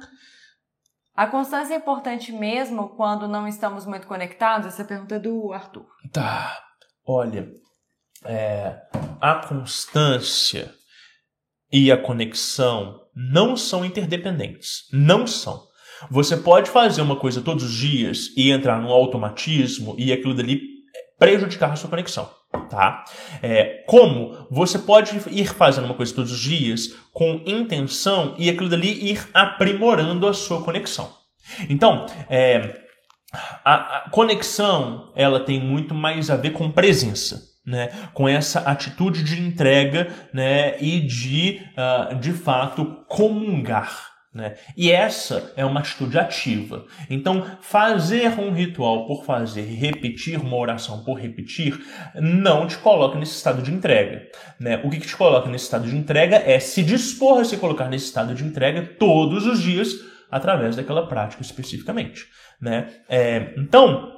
A 1.15 1.27
constância 1.27 1.75
é 1.75 1.79
importante 1.79 2.33
mesmo 2.33 2.91
quando 2.91 3.27
não 3.27 3.49
estamos 3.49 3.87
muito 3.87 4.07
conectados? 4.07 4.69
Essa 4.69 4.85
pergunta 4.85 5.15
é 5.15 5.19
do 5.19 5.53
Arthur. 5.53 5.87
Tá. 6.13 6.57
Olha, 7.07 7.49
é, 8.25 8.79
a 9.21 9.37
constância 9.37 10.73
e 11.73 11.91
a 11.91 12.01
conexão 12.01 13.01
não 13.15 13.57
são 13.57 13.85
interdependentes. 13.85 14.83
Não 14.93 15.27
são. 15.27 15.68
Você 16.11 16.37
pode 16.37 16.71
fazer 16.71 17.03
uma 17.03 17.17
coisa 17.17 17.41
todos 17.41 17.65
os 17.65 17.73
dias 17.73 18.33
e 18.37 18.51
entrar 18.51 18.81
num 18.81 18.91
automatismo 18.91 19.95
e 19.99 20.13
aquilo 20.13 20.35
dali 20.35 20.61
prejudicar 21.19 21.73
a 21.73 21.77
sua 21.77 21.91
conexão, 21.91 22.31
tá? 22.71 23.05
É, 23.43 23.85
como 23.87 24.47
você 24.51 24.79
pode 24.79 25.21
ir 25.31 25.53
fazendo 25.53 25.87
uma 25.87 25.95
coisa 25.95 26.15
todos 26.15 26.31
os 26.31 26.39
dias 26.39 26.95
com 27.13 27.43
intenção 27.45 28.35
e 28.39 28.49
aquilo 28.49 28.69
dali 28.69 29.11
ir 29.11 29.29
aprimorando 29.35 30.29
a 30.29 30.33
sua 30.33 30.63
conexão. 30.63 31.13
Então, 31.69 32.07
é, 32.31 32.81
a, 33.65 33.99
a 33.99 34.11
conexão 34.11 35.13
ela 35.17 35.41
tem 35.41 35.61
muito 35.61 35.95
mais 35.95 36.31
a 36.31 36.37
ver 36.37 36.51
com 36.51 36.71
presença 36.71 37.49
né, 37.69 37.91
com 38.15 38.27
essa 38.27 38.61
atitude 38.61 39.23
de 39.23 39.39
entrega 39.41 40.09
né, 40.33 40.81
e 40.81 41.01
de, 41.01 41.61
uh, 41.77 42.15
de 42.15 42.33
fato, 42.33 43.05
comungar. 43.07 44.18
Né? 44.39 44.55
E 44.77 44.93
essa 44.93 45.53
é 45.57 45.65
uma 45.65 45.81
atitude 45.81 46.17
ativa. 46.17 46.87
Então, 47.11 47.45
fazer 47.61 48.39
um 48.39 48.53
ritual 48.53 49.05
por 49.05 49.25
fazer 49.25 49.63
repetir 49.63 50.41
uma 50.41 50.57
oração 50.57 51.03
por 51.03 51.19
repetir 51.19 51.77
não 52.15 52.65
te 52.69 52.79
coloca 52.79 53.19
nesse 53.19 53.35
estado 53.35 53.61
de 53.61 53.73
entrega. 53.73 54.29
Né? 54.61 54.81
O 54.85 54.91
que, 54.91 55.01
que 55.01 55.09
te 55.09 55.17
coloca 55.17 55.51
nesse 55.51 55.65
estado 55.65 55.89
de 55.89 55.97
entrega 55.97 56.37
é 56.37 56.61
se 56.61 56.85
dispor 56.85 57.41
a 57.41 57.45
se 57.45 57.57
colocar 57.57 57.89
nesse 57.89 58.05
estado 58.05 58.33
de 58.33 58.45
entrega 58.45 58.81
todos 58.97 59.45
os 59.45 59.61
dias 59.61 59.89
através 60.31 60.77
daquela 60.77 61.09
prática 61.09 61.43
especificamente. 61.43 62.27
Né? 62.63 62.89
É, 63.09 63.55
então, 63.57 64.13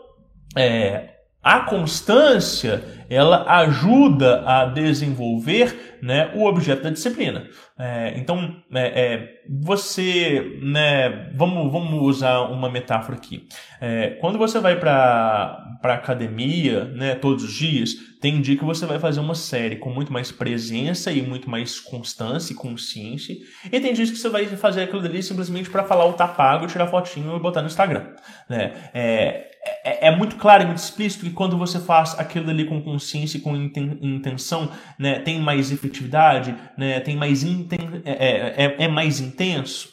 é, 0.55 1.15
a 1.43 1.61
constância 1.61 2.85
ela 3.09 3.45
ajuda 3.59 4.45
a 4.47 4.67
desenvolver 4.67 5.99
né, 6.01 6.31
o 6.35 6.45
objeto 6.45 6.85
da 6.85 6.91
disciplina. 6.91 7.49
É, 7.77 8.15
então, 8.17 8.57
é, 8.73 8.87
é, 8.87 9.29
você, 9.49 10.59
né, 10.63 11.31
vamos, 11.35 11.73
vamos 11.73 12.01
usar 12.03 12.43
uma 12.43 12.71
metáfora 12.71 13.17
aqui. 13.17 13.49
É, 13.81 14.11
quando 14.21 14.39
você 14.39 14.61
vai 14.61 14.79
para 14.79 15.79
a 15.83 15.95
academia, 15.95 16.85
né, 16.85 17.17
todos 17.17 17.43
os 17.43 17.53
dias, 17.53 17.95
tem 18.21 18.41
dia 18.41 18.57
que 18.57 18.65
você 18.65 18.87
vai 18.87 18.99
fazer 18.99 19.19
uma 19.19 19.35
série 19.35 19.77
com 19.77 19.91
muito 19.91 20.13
mais 20.13 20.31
presença 20.31 21.11
e 21.11 21.21
muito 21.23 21.51
mais 21.51 21.81
constância 21.81 22.53
e 22.53 22.57
consciência, 22.57 23.35
e 23.65 23.81
tem 23.81 23.93
dias 23.93 24.11
que 24.11 24.17
você 24.17 24.29
vai 24.29 24.47
fazer 24.47 24.83
aquilo 24.83 25.03
dali 25.03 25.23
simplesmente 25.23 25.69
para 25.69 25.83
falar 25.83 26.05
o 26.05 26.13
tá 26.13 26.29
pago, 26.29 26.67
tirar 26.67 26.87
fotinho 26.87 27.35
e 27.35 27.41
botar 27.41 27.63
no 27.63 27.67
Instagram. 27.67 28.15
Né? 28.49 28.73
É, 28.95 29.50
é, 29.85 30.09
é, 30.09 30.17
muito 30.17 30.37
claro 30.37 30.63
e 30.63 30.67
muito 30.67 30.79
explícito 30.79 31.25
que 31.25 31.33
quando 31.33 31.57
você 31.57 31.79
faz 31.79 32.19
aquilo 32.19 32.51
ali 32.51 32.65
com 32.65 32.83
consciência 32.83 33.39
e 33.39 33.41
com 33.41 33.57
intenção, 33.57 34.71
né, 34.99 35.19
tem 35.21 35.41
mais 35.41 35.71
efetividade, 35.71 36.55
né, 36.77 37.01
tem 37.01 37.17
mais 37.17 37.43
inten 37.43 38.03
é, 38.05 38.13
é, 38.13 38.65
é, 38.65 38.85
é 38.85 38.89
mais 38.89 39.21
intenso? 39.21 39.89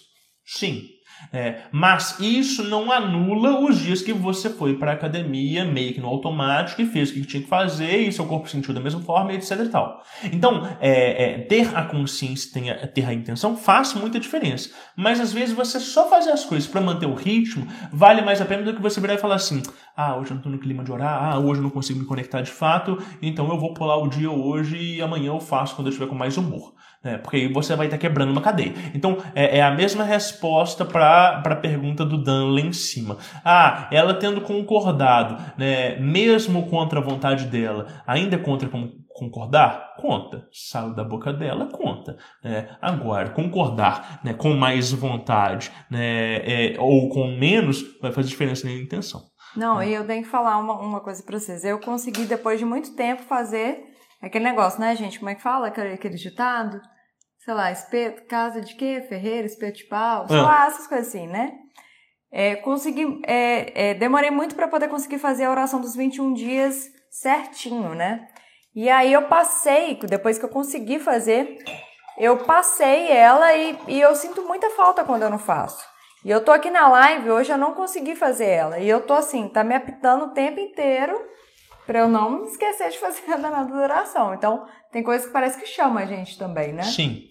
Sim. 0.46 0.84
É, 1.32 1.62
mas 1.72 2.20
isso 2.20 2.64
não 2.64 2.92
anula 2.92 3.60
os 3.60 3.80
dias 3.80 4.02
que 4.02 4.14
você 4.14 4.50
foi 4.50 4.76
para 4.78 4.92
a 4.92 4.94
academia 4.94 5.66
meio 5.66 5.94
que 5.94 6.00
no 6.00 6.08
automático 6.08 6.82
e 6.82 6.86
fez 6.86 7.10
o 7.10 7.14
que 7.14 7.26
tinha 7.26 7.44
que 7.44 7.50
fazer 7.50 7.98
e 7.98 8.12
seu 8.12 8.26
corpo 8.26 8.50
sentiu 8.50 8.74
da 8.74 8.80
mesma 8.80 9.02
forma, 9.02 9.34
etc 9.34 9.60
e 9.60 9.70
tal. 9.70 10.04
Então, 10.32 10.68
é, 10.80 11.24
é, 11.24 11.38
ter 11.40 11.76
a 11.76 11.84
consciência, 11.84 12.52
ter, 12.54 12.88
ter 12.92 13.06
a 13.06 13.14
intenção 13.14 13.58
faz 13.58 13.94
muita 13.94 14.20
diferença. 14.20 14.70
Mas 14.96 15.20
às 15.20 15.34
vezes 15.34 15.54
você 15.54 15.80
só 15.80 16.10
fazer 16.10 16.32
as 16.32 16.46
coisas 16.46 16.68
para 16.68 16.82
manter 16.82 17.06
o 17.06 17.14
ritmo 17.14 17.68
vale 17.92 18.22
mais 18.22 18.42
a 18.42 18.46
pena 18.46 18.64
do 18.64 18.74
que 18.74 18.82
você 18.82 19.02
virar 19.02 19.16
e 19.16 19.18
falar 19.18 19.36
assim: 19.36 19.62
ah, 19.96 20.16
hoje 20.16 20.32
eu 20.32 20.36
não 20.36 20.38
estou 20.38 20.52
no 20.52 20.60
clima 20.60 20.84
de 20.84 20.92
orar, 20.92 21.24
ah, 21.24 21.40
hoje 21.40 21.60
eu 21.60 21.64
não 21.64 21.70
consigo 21.70 22.00
me 22.00 22.06
conectar 22.06 22.42
de 22.42 22.52
fato, 22.52 22.98
então 23.22 23.50
eu 23.50 23.60
vou 23.60 23.74
pular 23.74 23.98
o 23.98 24.08
dia 24.08 24.32
hoje 24.32 24.78
e 24.78 25.02
amanhã 25.02 25.28
eu 25.28 25.40
faço 25.40 25.76
quando 25.76 25.88
eu 25.88 25.92
estiver 25.92 26.08
com 26.08 26.16
mais 26.16 26.38
humor. 26.38 26.74
É, 27.04 27.18
porque 27.18 27.38
aí 27.38 27.54
você 27.54 27.76
vai 27.76 27.88
estar 27.88 27.98
quebrando 27.98 28.32
uma 28.32 28.42
cadeia. 28.42 28.74
Então, 28.94 29.18
é, 29.36 29.60
é 29.60 29.62
a 29.64 29.72
mesma 29.72 30.04
resposta 30.04 30.84
para 30.84 31.42
a 31.46 31.56
pergunta 31.56 32.04
do 32.04 32.22
Dan 32.22 32.52
lá 32.52 32.62
em 32.62 32.74
cima. 32.74 33.18
Ah, 33.46 33.88
ela 33.92 34.14
tendo 34.14 34.42
concordado, 34.42 35.38
né, 35.58 35.98
mesmo 36.00 36.68
contra 36.70 37.00
a 37.00 37.04
vontade 37.04 37.46
dela, 37.46 37.88
ainda 38.06 38.36
é 38.36 38.40
contra 38.40 38.68
concordar? 39.18 39.96
Conta. 39.98 40.48
Saiu 40.52 40.94
da 40.94 41.04
boca 41.04 41.34
dela, 41.34 41.66
conta. 41.66 42.18
É, 42.44 42.70
agora, 42.82 43.30
concordar 43.30 44.20
né, 44.24 44.34
com 44.34 44.54
mais 44.54 44.92
vontade 44.92 45.72
né, 45.90 46.38
é, 46.38 46.76
ou 46.80 47.10
com 47.10 47.28
menos 47.28 47.84
vai 48.00 48.12
fazer 48.12 48.30
diferença 48.30 48.68
na 48.68 48.74
intenção. 48.74 49.22
Não, 49.56 49.82
e 49.82 49.94
eu 49.94 50.06
tenho 50.06 50.24
que 50.24 50.30
falar 50.30 50.58
uma, 50.60 50.74
uma 50.74 51.00
coisa 51.00 51.24
para 51.24 51.40
vocês. 51.40 51.64
Eu 51.64 51.80
consegui, 51.80 52.26
depois 52.26 52.60
de 52.60 52.66
muito 52.66 52.96
tempo, 52.96 53.24
fazer 53.24 53.97
aquele 54.22 54.46
negócio, 54.46 54.80
né, 54.80 54.96
gente? 54.96 55.20
Como 55.20 55.30
é 55.30 55.36
que 55.36 55.42
fala 55.42 55.68
aquele, 55.68 55.94
aquele 55.94 56.16
ditado? 56.16 56.82
sei 57.48 57.54
lá, 57.54 57.72
espeto, 57.72 58.26
casa 58.28 58.60
de 58.60 58.76
quê? 58.76 59.06
Ferreira, 59.08 59.48
espeto 59.48 59.78
de 59.78 59.86
pau, 59.86 60.28
sei 60.28 60.38
ah. 60.38 60.42
lá, 60.42 60.68
essas 60.68 60.86
coisas 60.86 61.08
assim, 61.08 61.28
né? 61.28 61.54
É, 62.30 62.58
consegui, 62.58 63.22
é, 63.26 63.92
é, 63.92 63.94
demorei 63.94 64.30
muito 64.30 64.54
para 64.54 64.68
poder 64.68 64.90
conseguir 64.90 65.18
fazer 65.18 65.46
a 65.46 65.52
oração 65.52 65.80
dos 65.80 65.96
21 65.96 66.34
dias 66.34 66.90
certinho, 67.10 67.96
né? 67.96 68.28
E 68.76 68.90
aí 68.90 69.14
eu 69.14 69.30
passei, 69.30 69.98
depois 70.10 70.38
que 70.38 70.44
eu 70.44 70.50
consegui 70.50 71.00
fazer, 71.00 71.58
eu 72.18 72.36
passei 72.40 73.10
ela 73.10 73.56
e, 73.56 73.80
e 73.88 74.02
eu 74.02 74.14
sinto 74.14 74.46
muita 74.46 74.70
falta 74.72 75.06
quando 75.06 75.24
eu 75.24 75.30
não 75.30 75.40
faço. 75.40 75.82
E 76.26 76.30
eu 76.30 76.44
tô 76.44 76.52
aqui 76.52 76.70
na 76.70 76.90
live, 76.90 77.32
hoje 77.32 77.54
eu 77.54 77.58
não 77.58 77.74
consegui 77.74 78.14
fazer 78.14 78.50
ela. 78.50 78.78
E 78.78 78.90
eu 78.90 79.00
tô 79.00 79.14
assim, 79.14 79.48
tá 79.48 79.64
me 79.64 79.74
apitando 79.74 80.26
o 80.26 80.34
tempo 80.34 80.60
inteiro 80.60 81.18
para 81.88 82.00
eu 82.00 82.08
não 82.10 82.44
esquecer 82.44 82.90
de 82.90 83.00
fazer 83.00 83.22
a 83.32 83.38
danada 83.38 83.74
oração. 83.74 84.34
Então, 84.34 84.66
tem 84.92 85.02
coisas 85.02 85.26
que 85.26 85.34
parece 85.34 85.58
que 85.60 85.66
chama 85.66 86.02
a 86.02 86.06
gente 86.06 86.38
também, 86.38 86.74
né? 86.74 86.84
Sim. 86.84 87.24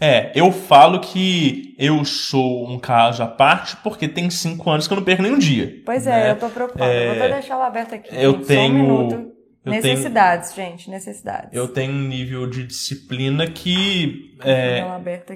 É, 0.00 0.30
eu 0.34 0.52
falo 0.52 1.00
que 1.00 1.74
eu 1.76 2.04
sou 2.04 2.68
um 2.68 2.78
caso 2.78 3.22
à 3.22 3.26
parte 3.26 3.76
porque 3.78 4.06
tem 4.06 4.30
cinco 4.30 4.70
anos 4.70 4.86
que 4.86 4.92
eu 4.92 4.96
não 4.96 5.04
perco 5.04 5.22
nenhum 5.22 5.38
dia. 5.38 5.82
Pois 5.84 6.06
é, 6.06 6.10
né? 6.10 6.30
eu 6.30 6.38
tô 6.38 6.48
preocupado. 6.48 6.90
É, 6.90 7.10
eu 7.10 7.18
vou 7.18 7.28
deixar 7.28 7.54
ela 7.54 7.66
aberta 7.66 7.96
aqui. 7.96 8.08
Eu 8.12 8.32
gente, 8.34 8.46
tenho. 8.46 8.60
Só 8.60 8.74
um 8.74 9.08
minuto. 9.08 9.32
necessidades, 9.66 10.52
tenho, 10.52 10.70
gente, 10.70 10.88
necessidades. 10.88 11.52
Eu 11.52 11.66
tenho 11.66 11.92
um 11.92 12.06
nível 12.06 12.48
de 12.48 12.64
disciplina 12.64 13.44
que 13.48 14.36
é, 14.44 14.84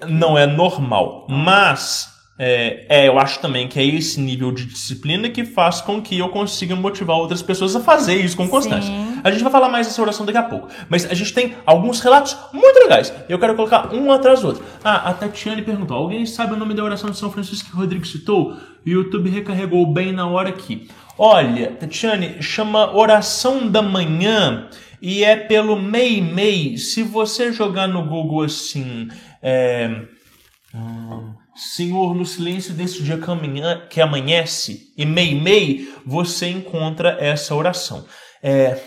não 0.09 0.39
é 0.39 0.47
normal. 0.47 1.27
Mas 1.29 2.12
é, 2.45 2.87
é, 2.89 3.07
eu 3.07 3.21
acho 3.21 3.39
também 3.39 3.69
que 3.69 3.79
é 3.79 3.87
esse 3.87 4.21
nível 4.21 4.51
de 4.51 4.65
disciplina 4.65 5.31
que 5.31 5.45
faz 5.45 5.81
com 5.81 6.03
que 6.03 6.19
eu 6.19 6.29
consiga 6.29 6.75
motivar 6.75 7.17
outras 7.17 7.41
pessoas 7.41 7.77
a 7.77 7.81
fazer 7.81 8.17
isso 8.17 8.37
com 8.37 8.49
constância. 8.49 8.91
Sim. 8.93 9.21
A 9.23 9.31
gente 9.31 9.45
vai 9.45 9.53
falar 9.53 9.69
mais 9.69 9.87
dessa 9.87 10.03
oração 10.03 10.27
daqui 10.27 10.39
a 10.39 10.43
pouco. 10.43 10.69
Mas 10.89 11.09
a 11.09 11.15
gente 11.15 11.33
tem 11.33 11.55
alguns 11.65 12.01
relatos 12.01 12.37
muito 12.53 12.77
legais. 12.81 13.15
Eu 13.29 13.39
quero 13.39 13.55
colocar 13.55 13.95
um 13.95 14.11
atrás 14.11 14.41
do 14.41 14.49
outro. 14.49 14.65
Ah, 14.83 15.11
a 15.11 15.15
Tatiane 15.15 15.63
perguntou: 15.63 15.97
alguém 15.97 16.27
sabe 16.27 16.55
o 16.55 16.57
nome 16.57 16.75
da 16.75 16.83
oração 16.83 17.11
de 17.11 17.17
São 17.17 17.31
Francisco 17.31 17.71
que 17.71 17.77
o 17.77 17.79
Rodrigo 17.79 18.05
citou? 18.05 18.57
O 18.85 18.89
YouTube 18.91 19.31
recarregou 19.31 19.87
bem 19.87 20.11
na 20.11 20.27
hora 20.27 20.49
aqui. 20.49 20.89
Olha, 21.17 21.71
Tatiane, 21.71 22.43
chama 22.43 22.93
Oração 22.93 23.69
da 23.69 23.83
Manhã 23.83 24.69
e 25.01 25.23
é 25.23 25.37
pelo 25.37 25.81
Mei 25.81 26.21
Mei. 26.21 26.77
Se 26.77 27.05
você 27.05 27.53
jogar 27.53 27.87
no 27.87 28.05
Google 28.05 28.43
assim. 28.43 29.07
É... 29.41 30.07
Hum 30.75 31.41
Senhor, 31.55 32.15
no 32.15 32.25
silêncio 32.25 32.73
desse 32.73 33.03
dia 33.03 33.19
que 33.91 34.01
amanhece, 34.01 34.93
e 34.97 35.05
mei-mei, 35.05 35.93
você 36.05 36.49
encontra 36.49 37.17
essa 37.21 37.55
oração. 37.55 38.05
É, 38.43 38.81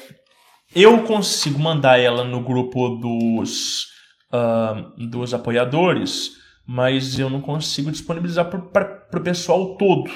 eu 0.76 1.03
consigo 1.03 1.59
mandar 1.59 1.99
ela 1.99 2.24
no 2.24 2.41
grupo 2.41 2.89
dos, 2.97 3.86
uh, 4.34 5.07
dos 5.07 5.34
apoiadores, 5.34 6.32
mas 6.68 7.18
eu 7.20 7.30
não 7.30 7.39
consigo 7.39 7.91
disponibilizar 7.91 8.49
para 8.49 9.20
o 9.20 9.24
pessoal 9.24 9.78
todo. 9.78 10.11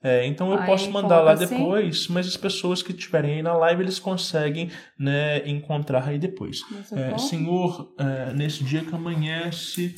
É, 0.00 0.24
então 0.26 0.52
eu 0.52 0.64
posso 0.64 0.88
mandar 0.92 1.20
lá 1.20 1.32
assim? 1.32 1.46
depois, 1.46 2.06
mas 2.06 2.28
as 2.28 2.36
pessoas 2.36 2.82
que 2.82 2.92
estiverem 2.92 3.34
aí 3.34 3.42
na 3.42 3.52
live 3.54 3.82
eles 3.82 3.98
conseguem 3.98 4.70
né, 4.96 5.46
encontrar 5.48 6.08
aí 6.08 6.18
depois. 6.18 6.60
É, 6.92 7.18
senhor, 7.18 7.92
é, 7.98 8.32
nesse 8.32 8.62
dia 8.62 8.84
que 8.84 8.94
amanhece, 8.94 9.96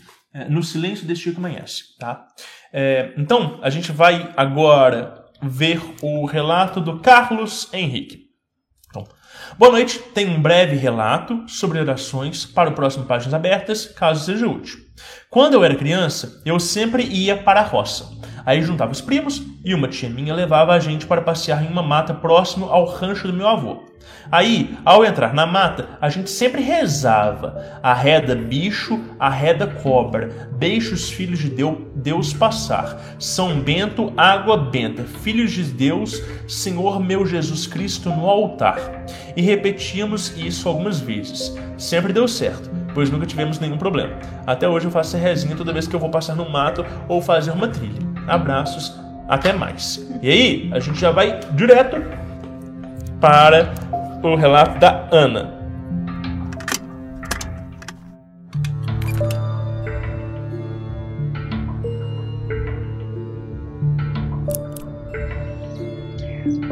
no 0.49 0.63
silêncio 0.63 1.07
deste 1.07 1.25
dia 1.25 1.33
que 1.33 1.39
amanhece, 1.39 1.97
tá? 1.99 2.27
É, 2.73 3.13
então, 3.17 3.59
a 3.63 3.71
gente 3.71 3.91
vai 3.91 4.33
agora 4.37 5.25
ver 5.43 5.81
o 6.03 6.25
relato 6.27 6.81
do 6.81 7.01
Carlos 7.01 7.69
Henrique. 7.73 8.29
Então, 8.89 9.07
boa 9.59 9.73
noite, 9.73 9.99
tem 9.99 10.29
um 10.29 10.41
breve 10.41 10.77
relato 10.77 11.49
sobre 11.49 11.81
orações 11.81 12.45
para 12.45 12.71
o 12.71 12.75
próximo 12.75 13.07
Páginas 13.07 13.35
Abertas, 13.35 13.87
caso 13.87 14.25
seja 14.25 14.47
útil. 14.47 14.79
Quando 15.29 15.55
eu 15.55 15.65
era 15.65 15.75
criança, 15.75 16.41
eu 16.45 16.61
sempre 16.61 17.05
ia 17.05 17.37
para 17.37 17.61
a 17.61 17.65
roça. 17.65 18.11
Aí 18.45 18.63
juntava 18.63 18.93
os 18.93 19.01
primos 19.01 19.43
e 19.65 19.75
uma 19.75 19.89
tia 19.89 20.09
minha 20.09 20.35
levava 20.35 20.73
a 20.73 20.79
gente 20.79 21.07
para 21.07 21.23
passear 21.23 21.65
em 21.65 21.69
uma 21.69 21.83
mata 21.83 22.15
próximo 22.15 22.67
ao 22.67 22.85
rancho 22.85 23.27
do 23.27 23.33
meu 23.33 23.49
avô. 23.49 23.90
Aí, 24.33 24.79
ao 24.85 25.05
entrar 25.05 25.35
na 25.35 25.45
mata, 25.45 25.89
a 26.01 26.09
gente 26.09 26.31
sempre 26.31 26.63
rezava: 26.63 27.81
arreda 27.83 28.35
bicho, 28.35 29.01
arreda 29.19 29.67
cobra, 29.67 30.49
deixa 30.57 30.95
os 30.95 31.11
filhos 31.11 31.41
de 31.41 31.51
Deus 31.97 32.33
passar. 32.33 33.17
São 33.19 33.61
Bento, 33.61 34.13
água 34.17 34.57
benta, 34.57 35.03
filhos 35.03 35.51
de 35.51 35.65
Deus, 35.65 36.23
Senhor 36.47 37.01
meu 37.01 37.27
Jesus 37.27 37.67
Cristo 37.67 38.11
no 38.11 38.29
altar. 38.29 38.79
E 39.37 39.43
repetíamos 39.43 40.37
isso 40.37 40.69
algumas 40.69 41.01
vezes. 41.01 41.57
Sempre 41.77 42.13
deu 42.13 42.29
certo, 42.29 42.71
pois 42.95 43.11
nunca 43.11 43.27
tivemos 43.27 43.59
nenhum 43.59 43.79
problema. 43.79 44.15
Até 44.47 44.69
hoje 44.69 44.87
eu 44.87 44.91
faço 44.91 45.17
rezinha 45.17 45.57
toda 45.57 45.73
vez 45.73 45.89
que 45.89 45.95
eu 45.95 46.01
vou 46.01 46.11
passar 46.11 46.37
no 46.37 46.49
mato 46.49 46.85
ou 47.09 47.21
fazer 47.21 47.51
uma 47.51 47.69
trilha. 47.69 48.01
Abraços, 48.29 48.95
até 49.29 49.53
mais. 49.53 50.07
E 50.23 50.31
aí, 50.31 50.71
a 50.73 50.79
gente 50.79 51.01
já 51.01 51.11
vai 51.11 51.41
direto 51.55 51.97
para 53.21 53.73
o 54.23 54.35
relato 54.37 54.79
da 54.79 55.09
Ana. 55.11 55.59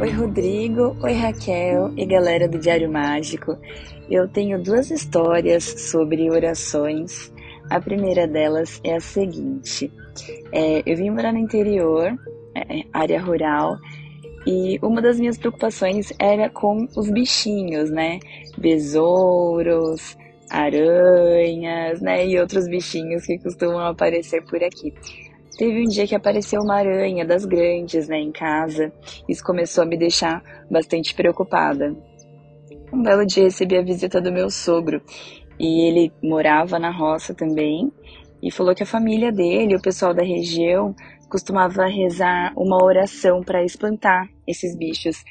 Oi, 0.00 0.10
Rodrigo. 0.10 0.96
Oi, 1.02 1.12
Raquel 1.14 1.92
e 1.96 2.04
galera 2.04 2.46
do 2.46 2.58
Diário 2.58 2.90
Mágico. 2.90 3.58
Eu 4.10 4.28
tenho 4.28 4.62
duas 4.62 4.90
histórias 4.90 5.64
sobre 5.64 6.30
orações. 6.30 7.32
A 7.70 7.80
primeira 7.80 8.26
delas 8.26 8.80
é 8.84 8.94
a 8.94 9.00
seguinte: 9.00 9.90
é, 10.52 10.82
eu 10.84 10.96
vim 10.96 11.10
morar 11.10 11.32
no 11.32 11.38
interior, 11.38 12.14
é, 12.54 12.84
área 12.92 13.20
rural, 13.20 13.78
e 14.50 14.78
uma 14.82 15.02
das 15.02 15.20
minhas 15.20 15.36
preocupações 15.36 16.10
era 16.18 16.48
com 16.48 16.88
os 16.96 17.10
bichinhos, 17.10 17.90
né? 17.90 18.18
Besouros, 18.56 20.16
aranhas, 20.48 22.00
né? 22.00 22.26
E 22.26 22.40
outros 22.40 22.66
bichinhos 22.66 23.26
que 23.26 23.38
costumam 23.38 23.80
aparecer 23.80 24.42
por 24.46 24.64
aqui. 24.64 24.94
Teve 25.58 25.82
um 25.82 25.88
dia 25.88 26.06
que 26.06 26.14
apareceu 26.14 26.62
uma 26.62 26.76
aranha 26.76 27.26
das 27.26 27.44
grandes, 27.44 28.08
né, 28.08 28.18
em 28.18 28.32
casa. 28.32 28.90
Isso 29.28 29.44
começou 29.44 29.84
a 29.84 29.86
me 29.86 29.98
deixar 29.98 30.42
bastante 30.70 31.14
preocupada. 31.14 31.94
Um 32.90 33.02
belo 33.02 33.26
dia 33.26 33.44
recebi 33.44 33.76
a 33.76 33.82
visita 33.82 34.18
do 34.18 34.32
meu 34.32 34.48
sogro 34.48 35.02
e 35.60 35.88
ele 35.88 36.10
morava 36.22 36.78
na 36.78 36.90
roça 36.90 37.34
também. 37.34 37.92
E 38.42 38.50
falou 38.50 38.74
que 38.74 38.84
a 38.84 38.86
família 38.86 39.30
dele, 39.30 39.76
o 39.76 39.82
pessoal 39.82 40.14
da 40.14 40.22
região, 40.22 40.94
costumava 41.28 41.86
rezar 41.86 42.52
uma 42.56 42.82
oração 42.82 43.42
para 43.42 43.64
espantar 43.64 44.28
esses 44.46 44.76
bichos, 44.76 45.24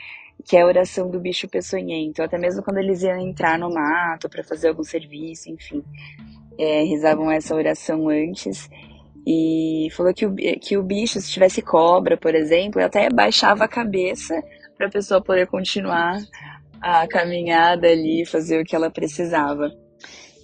que 0.45 0.56
é 0.56 0.62
a 0.62 0.66
oração 0.66 1.10
do 1.10 1.20
bicho 1.20 1.48
peçonhento, 1.48 2.22
até 2.22 2.38
mesmo 2.38 2.64
quando 2.64 2.78
eles 2.78 3.02
iam 3.02 3.20
entrar 3.20 3.58
no 3.58 3.70
mato 3.70 4.30
para 4.30 4.43
fazer 4.43 4.70
algum 4.70 4.84
serviço, 4.84 5.50
enfim, 5.50 5.84
é, 6.58 6.84
rezavam 6.84 7.32
essa 7.32 7.56
oração 7.56 8.08
antes. 8.10 8.70
E 9.26 9.89
falou 9.91 10.14
que 10.14 10.26
o, 10.26 10.34
que 10.34 10.78
o 10.78 10.84
bicho, 10.84 11.20
se 11.20 11.30
tivesse 11.30 11.62
cobra, 11.62 12.16
por 12.16 12.34
exemplo, 12.34 12.82
até 12.82 13.10
baixava 13.10 13.66
a 13.66 13.68
cabeça 13.68 14.41
para 14.78 14.88
a 14.88 14.91
pessoa 14.91 15.22
poder 15.22 15.48
continuar 15.48 16.18
a 16.80 17.06
caminhada 17.08 17.88
ali, 17.88 18.26
fazer 18.26 18.62
o 18.62 18.64
que 18.64 18.76
ela 18.76 18.89
precisava. 18.89 19.70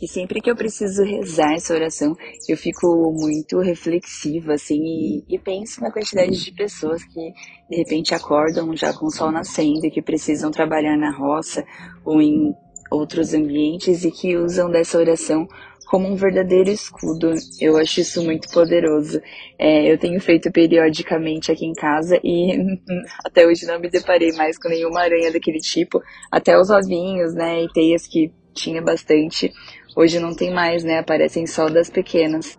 E 0.03 0.07
sempre 0.07 0.41
que 0.41 0.51
eu 0.51 0.55
preciso 0.55 1.01
rezar 1.01 1.53
essa 1.53 1.73
oração, 1.73 2.13
eu 2.49 2.57
fico 2.57 3.09
muito 3.17 3.59
reflexiva, 3.59 4.55
assim, 4.55 4.81
e, 4.83 5.23
e, 5.29 5.39
penso 5.39 5.79
na 5.79 5.93
quantidade 5.93 6.43
de 6.43 6.51
pessoas 6.51 7.01
que 7.05 7.31
de 7.69 7.77
repente 7.77 8.13
acordam 8.13 8.75
já 8.75 8.91
com 8.91 9.05
o 9.05 9.09
sol 9.09 9.31
nascendo 9.31 9.85
e 9.85 9.89
que 9.89 10.01
precisam 10.01 10.51
trabalhar 10.51 10.97
na 10.97 11.09
roça 11.09 11.63
ou 12.03 12.21
em 12.21 12.53
outros 12.91 13.33
ambientes 13.33 14.03
e 14.03 14.11
que 14.11 14.35
usam 14.35 14.69
dessa 14.69 14.97
oração 14.97 15.47
como 15.87 16.09
um 16.09 16.15
verdadeiro 16.15 16.69
escudo. 16.69 17.33
Eu 17.61 17.77
acho 17.77 18.01
isso 18.01 18.21
muito 18.25 18.49
poderoso. 18.49 19.21
É, 19.57 19.89
eu 19.89 19.97
tenho 19.97 20.19
feito 20.19 20.51
periodicamente 20.51 21.49
aqui 21.49 21.65
em 21.65 21.73
casa 21.73 22.19
e 22.21 22.57
até 23.23 23.47
hoje 23.47 23.65
não 23.65 23.79
me 23.79 23.89
deparei 23.89 24.33
mais 24.33 24.57
com 24.57 24.67
nenhuma 24.67 24.99
aranha 24.99 25.31
daquele 25.31 25.59
tipo. 25.59 26.01
Até 26.29 26.59
os 26.59 26.69
ovinhos, 26.69 27.33
né, 27.33 27.63
e 27.63 27.71
teias 27.71 28.05
que 28.05 28.33
tinha 28.53 28.81
bastante. 28.81 29.51
Hoje 29.95 30.19
não 30.19 30.35
tem 30.35 30.51
mais, 30.51 30.83
né? 30.83 30.99
Aparecem 30.99 31.45
só 31.45 31.69
das 31.69 31.89
pequenas. 31.89 32.57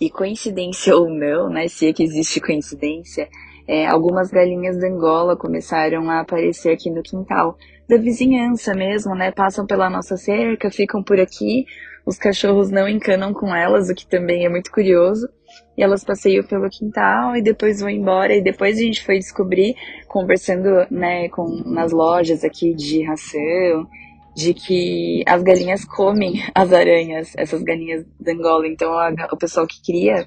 E 0.00 0.08
coincidência 0.08 0.94
ou 0.96 1.10
não, 1.10 1.50
né? 1.50 1.66
Se 1.66 1.88
é 1.88 1.92
que 1.92 2.02
existe 2.02 2.40
coincidência, 2.40 3.28
é, 3.66 3.86
algumas 3.86 4.30
galinhas 4.30 4.78
da 4.78 4.86
Angola 4.86 5.36
começaram 5.36 6.08
a 6.08 6.20
aparecer 6.20 6.72
aqui 6.72 6.90
no 6.90 7.02
quintal 7.02 7.56
da 7.88 7.96
vizinhança 7.96 8.72
mesmo, 8.72 9.14
né? 9.16 9.32
Passam 9.32 9.66
pela 9.66 9.90
nossa 9.90 10.16
cerca, 10.16 10.70
ficam 10.70 11.02
por 11.02 11.18
aqui. 11.18 11.66
Os 12.06 12.16
cachorros 12.16 12.70
não 12.70 12.88
encanam 12.88 13.34
com 13.34 13.54
elas, 13.54 13.90
o 13.90 13.94
que 13.94 14.06
também 14.06 14.46
é 14.46 14.48
muito 14.48 14.70
curioso. 14.70 15.28
E 15.76 15.82
elas 15.82 16.04
passeiam 16.04 16.44
pelo 16.44 16.70
quintal 16.70 17.36
e 17.36 17.42
depois 17.42 17.80
vão 17.80 17.90
embora. 17.90 18.32
E 18.32 18.40
depois 18.40 18.78
a 18.78 18.80
gente 18.80 19.04
foi 19.04 19.18
descobrir, 19.18 19.74
conversando, 20.06 20.86
né, 20.88 21.28
com 21.30 21.46
nas 21.66 21.90
lojas 21.90 22.44
aqui 22.44 22.74
de 22.74 23.02
ração 23.02 23.88
de 24.34 24.54
que 24.54 25.22
as 25.26 25.42
galinhas 25.42 25.84
comem 25.84 26.42
as 26.54 26.72
aranhas, 26.72 27.32
essas 27.36 27.62
galinhas 27.62 28.04
da 28.18 28.32
Angola. 28.32 28.66
Então 28.66 28.92
a, 28.92 29.12
o 29.32 29.36
pessoal 29.36 29.66
que 29.66 29.82
cria 29.82 30.26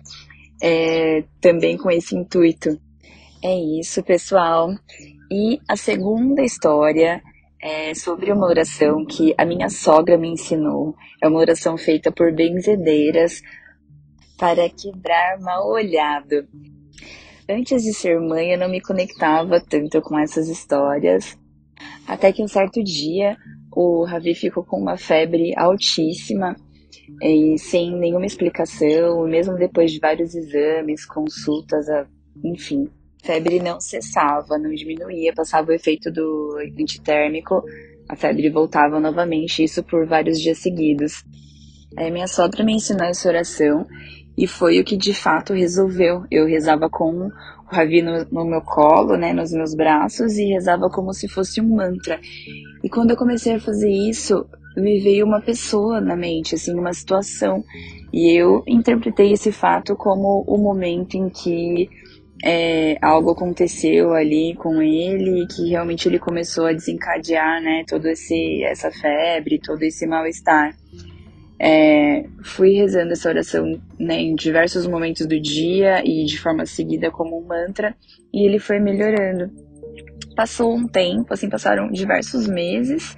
é 0.61 1.23
também 1.41 1.77
com 1.77 1.89
esse 1.89 2.15
intuito. 2.15 2.79
É 3.43 3.55
isso, 3.79 4.01
pessoal. 4.03 4.69
E 5.31 5.59
a 5.67 5.75
segunda 5.75 6.41
história 6.43 7.21
é 7.61 7.93
sobre 7.93 8.31
uma 8.31 8.47
oração 8.47 9.05
que 9.05 9.33
a 9.37 9.45
minha 9.45 9.69
sogra 9.69 10.17
me 10.17 10.29
ensinou. 10.29 10.95
É 11.21 11.27
uma 11.27 11.39
oração 11.39 11.77
feita 11.77 12.11
por 12.11 12.33
benzedeiras 12.33 13.41
para 14.37 14.69
quebrar 14.69 15.39
mal 15.39 15.69
olhado. 15.69 16.47
Antes 17.49 17.83
de 17.83 17.93
ser 17.93 18.19
mãe, 18.19 18.51
eu 18.51 18.59
não 18.59 18.69
me 18.69 18.81
conectava 18.81 19.61
tanto 19.61 20.01
com 20.01 20.17
essas 20.17 20.47
histórias. 20.47 21.37
Até 22.07 22.31
que 22.31 22.43
um 22.43 22.47
certo 22.47 22.83
dia, 22.83 23.37
o 23.75 24.03
Ravi 24.05 24.33
ficou 24.33 24.63
com 24.63 24.79
uma 24.79 24.97
febre 24.97 25.53
altíssima 25.57 26.55
e 27.21 27.57
sem 27.57 27.95
nenhuma 27.95 28.25
explicação, 28.25 29.27
mesmo 29.27 29.55
depois 29.55 29.91
de 29.91 29.99
vários 29.99 30.35
exames, 30.35 31.05
consultas, 31.05 31.85
enfim. 32.43 32.89
A 33.23 33.27
febre 33.27 33.59
não 33.59 33.79
cessava, 33.79 34.57
não 34.57 34.71
diminuía, 34.71 35.33
passava 35.33 35.71
o 35.71 35.73
efeito 35.73 36.11
do 36.11 36.57
antitérmico, 36.79 37.63
a 38.09 38.15
febre 38.15 38.49
voltava 38.49 38.99
novamente, 38.99 39.63
isso 39.63 39.83
por 39.83 40.05
vários 40.05 40.39
dias 40.39 40.57
seguidos. 40.57 41.23
Aí 41.97 42.11
minha 42.11 42.27
sogra 42.27 42.63
me 42.63 42.73
ensinou 42.73 43.05
essa 43.05 43.29
oração 43.29 43.87
e 44.37 44.47
foi 44.47 44.79
o 44.79 44.83
que 44.83 44.97
de 44.97 45.13
fato 45.13 45.53
resolveu. 45.53 46.25
Eu 46.29 46.45
rezava 46.45 46.89
com 46.89 47.29
o 47.73 47.75
Ravi 47.75 48.01
no, 48.01 48.25
no, 48.31 48.45
meu 48.45 48.61
colo, 48.61 49.17
né, 49.17 49.33
nos 49.33 49.51
meus 49.51 49.73
braços, 49.73 50.37
e 50.37 50.45
rezava 50.45 50.89
como 50.89 51.13
se 51.13 51.27
fosse 51.27 51.59
um 51.59 51.75
mantra. 51.75 52.19
E 52.83 52.89
quando 52.89 53.11
eu 53.11 53.17
comecei 53.17 53.55
a 53.55 53.59
fazer 53.59 53.89
isso, 53.89 54.45
me 54.77 54.99
veio 54.99 55.25
uma 55.25 55.41
pessoa 55.41 55.99
na 55.99 56.15
mente, 56.15 56.55
assim, 56.55 56.73
uma 56.73 56.93
situação. 56.93 57.63
E 58.11 58.31
eu 58.39 58.63
interpretei 58.67 59.33
esse 59.33 59.51
fato 59.51 59.95
como 59.95 60.43
o 60.47 60.57
momento 60.57 61.15
em 61.15 61.29
que 61.29 61.89
é, 62.45 62.97
algo 63.01 63.31
aconteceu 63.31 64.13
ali 64.13 64.53
com 64.55 64.81
ele, 64.81 65.47
que 65.47 65.69
realmente 65.69 66.07
ele 66.07 66.19
começou 66.19 66.65
a 66.65 66.73
desencadear, 66.73 67.61
né, 67.61 67.83
todo 67.87 68.05
esse 68.07 68.63
essa 68.63 68.91
febre, 68.91 69.59
todo 69.59 69.81
esse 69.81 70.05
mal-estar. 70.05 70.75
É, 71.65 72.25
fui 72.43 72.73
rezando 72.73 73.13
essa 73.13 73.29
oração 73.29 73.79
né, 73.97 74.19
em 74.19 74.35
diversos 74.35 74.85
momentos 74.85 75.25
do 75.25 75.39
dia 75.39 76.03
e 76.03 76.25
de 76.25 76.37
forma 76.37 76.65
seguida 76.65 77.09
como 77.09 77.39
um 77.39 77.47
mantra, 77.47 77.95
e 78.33 78.45
ele 78.45 78.59
foi 78.59 78.79
melhorando. 78.79 79.49
Passou 80.35 80.75
um 80.75 80.85
tempo, 80.85 81.33
assim, 81.33 81.47
passaram 81.47 81.89
diversos 81.89 82.47
meses, 82.47 83.15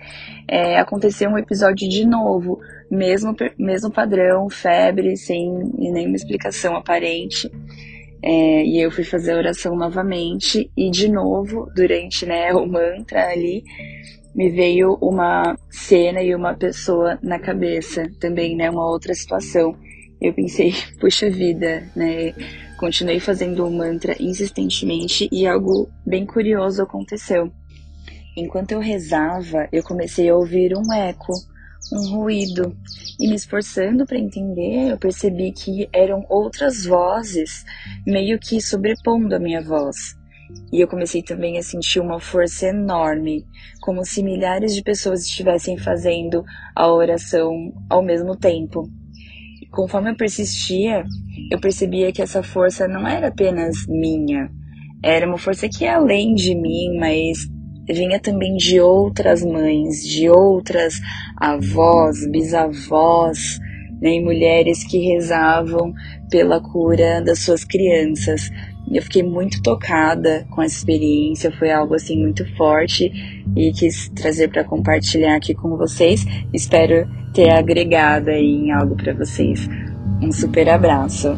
é, 0.48 0.78
aconteceu 0.78 1.32
um 1.32 1.40
episódio 1.40 1.90
de 1.90 2.06
novo, 2.06 2.60
mesmo, 2.92 3.36
mesmo 3.58 3.92
padrão, 3.92 4.48
febre, 4.48 5.18
sem 5.18 5.52
nenhuma 5.74 6.16
explicação 6.16 6.76
aparente. 6.76 7.50
É, 8.24 8.64
e 8.64 8.80
eu 8.80 8.92
fui 8.92 9.04
fazer 9.04 9.32
a 9.32 9.38
oração 9.38 9.76
novamente, 9.76 10.70
e 10.78 10.92
de 10.92 11.12
novo, 11.12 11.68
durante 11.76 12.28
né, 12.28 12.54
o 12.54 12.68
mantra 12.68 13.28
ali, 13.28 13.64
me 14.36 14.50
veio 14.50 14.98
uma 15.02 15.58
cena 15.70 16.22
e 16.22 16.36
uma 16.36 16.54
pessoa 16.54 17.18
na 17.24 17.40
cabeça 17.40 18.04
também, 18.20 18.56
né? 18.56 18.70
Uma 18.70 18.86
outra 18.92 19.14
situação. 19.14 19.74
Eu 20.22 20.34
pensei, 20.34 20.74
puxa 21.00 21.30
vida, 21.30 21.90
né? 21.96 22.34
Continuei 22.78 23.22
fazendo 23.22 23.66
o 23.66 23.72
mantra 23.72 24.14
insistentemente 24.20 25.30
e 25.32 25.48
algo 25.48 25.90
bem 26.06 26.26
curioso 26.26 26.84
aconteceu. 26.84 27.50
Enquanto 28.36 28.74
eu 28.74 28.80
rezava, 28.80 29.70
eu 29.72 29.82
comecei 29.82 30.30
a 30.30 30.36
ouvir 30.36 30.76
um 30.76 30.94
eco, 30.94 31.32
um 31.94 32.18
ruído, 32.18 32.76
e 33.18 33.30
me 33.30 33.36
esforçando 33.36 34.06
para 34.06 34.20
entender, 34.20 34.92
eu 34.92 34.98
percebi 34.98 35.54
que 35.54 35.88
eram 35.94 36.26
outras 36.28 36.86
vozes, 36.86 37.64
meio 38.06 38.38
que 38.38 38.60
sobrepondo 38.60 39.34
a 39.34 39.40
minha 39.40 39.62
voz. 39.62 40.18
E 40.72 40.80
eu 40.80 40.88
comecei 40.88 41.22
também 41.22 41.58
a 41.58 41.64
sentir 41.64 42.00
uma 42.00 42.20
força 42.20 42.68
enorme, 42.68 43.46
como 43.82 44.06
se 44.06 44.22
milhares 44.22 44.76
de 44.76 44.84
pessoas 44.84 45.24
estivessem 45.24 45.78
fazendo 45.78 46.44
a 46.76 46.92
oração 46.92 47.74
ao 47.90 48.04
mesmo 48.04 48.36
tempo. 48.36 48.90
E 49.62 49.68
conforme 49.68 50.12
eu 50.12 50.16
persistia, 50.16 51.04
eu 51.52 51.60
percebia 51.60 52.12
que 52.12 52.22
essa 52.22 52.44
força 52.44 52.88
não 52.88 53.08
era 53.08 53.28
apenas 53.28 53.86
minha, 53.88 54.50
era 55.04 55.28
uma 55.28 55.38
força 55.38 55.70
que 55.70 55.84
ia 55.84 55.98
além 55.98 56.34
de 56.34 56.56
mim, 56.56 56.98
mas 57.00 57.38
vinha 57.88 58.20
também 58.20 58.56
de 58.56 58.80
outras 58.80 59.44
mães, 59.44 60.04
de 60.04 60.30
outras 60.30 61.00
avós, 61.38 62.28
bisavós, 62.32 63.60
né, 64.02 64.20
mulheres 64.20 64.84
que 64.84 64.98
rezavam 64.98 65.94
pela 66.30 66.60
cura 66.60 67.22
das 67.22 67.40
suas 67.40 67.64
crianças, 67.64 68.50
eu 68.92 69.02
fiquei 69.02 69.24
muito 69.24 69.62
tocada 69.62 70.46
com 70.50 70.62
essa 70.62 70.76
experiência, 70.76 71.52
foi 71.52 71.72
algo 71.72 71.96
assim 71.96 72.18
muito 72.20 72.46
forte 72.56 73.12
e 73.56 73.72
quis 73.72 74.10
trazer 74.10 74.50
para 74.50 74.64
compartilhar 74.64 75.36
aqui 75.36 75.54
com 75.54 75.76
vocês. 75.76 76.26
Espero 76.54 77.08
ter 77.34 77.50
agregado 77.50 78.30
aí 78.30 78.46
em 78.46 78.72
algo 78.72 78.96
para 78.96 79.14
vocês. 79.14 79.68
Um 80.22 80.32
super 80.32 80.70
abraço. 80.70 81.36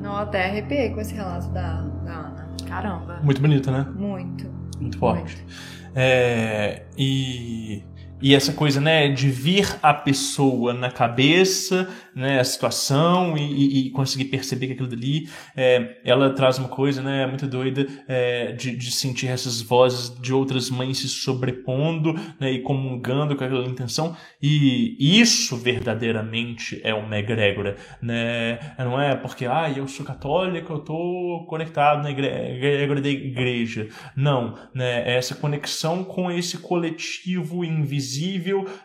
Não, 0.00 0.16
até 0.16 0.46
arrepiei 0.46 0.90
com 0.90 1.00
esse 1.00 1.14
relato 1.14 1.48
da, 1.48 1.82
da 2.04 2.12
Ana. 2.12 2.48
Caramba. 2.66 3.20
Muito 3.22 3.40
bonito, 3.40 3.70
né? 3.70 3.86
Muito. 3.94 4.46
Muito 4.80 4.98
forte. 4.98 5.36
Muito. 5.36 5.75
É, 5.98 6.82
e 6.98 7.82
e 8.20 8.34
essa 8.34 8.52
coisa, 8.52 8.80
né, 8.80 9.08
de 9.08 9.28
vir 9.28 9.76
a 9.82 9.92
pessoa 9.92 10.72
na 10.72 10.90
cabeça, 10.90 11.86
né, 12.14 12.40
a 12.40 12.44
situação 12.44 13.36
e, 13.36 13.88
e 13.88 13.90
conseguir 13.90 14.24
perceber 14.26 14.68
que 14.68 14.72
aquilo 14.72 14.88
dali, 14.88 15.28
é, 15.54 15.98
ela 16.02 16.30
traz 16.30 16.58
uma 16.58 16.68
coisa, 16.68 17.02
né, 17.02 17.26
muito 17.26 17.46
doida 17.46 17.86
é, 18.08 18.52
de, 18.52 18.74
de 18.74 18.90
sentir 18.90 19.28
essas 19.28 19.60
vozes 19.60 20.18
de 20.18 20.32
outras 20.32 20.70
mães 20.70 20.98
se 20.98 21.08
sobrepondo, 21.08 22.14
né, 22.40 22.52
e 22.52 22.62
comungando 22.62 23.36
com 23.36 23.44
aquela 23.44 23.66
intenção. 23.66 24.16
E 24.40 24.96
isso 24.98 25.54
verdadeiramente 25.56 26.80
é 26.82 26.94
uma 26.94 27.18
egrégora, 27.18 27.76
né? 28.00 28.58
Não 28.78 29.00
é 29.00 29.14
porque, 29.14 29.44
ah, 29.44 29.70
eu 29.74 29.86
sou 29.88 30.06
católico, 30.06 30.72
eu 30.72 30.78
tô 30.78 31.44
conectado 31.48 32.02
na 32.02 32.10
egrégora 32.10 33.00
da 33.00 33.08
igreja. 33.08 33.88
Não, 34.14 34.54
né? 34.74 35.02
É 35.06 35.16
essa 35.16 35.34
conexão 35.34 36.04
com 36.04 36.30
esse 36.30 36.58
coletivo 36.58 37.64
invisível 37.64 38.05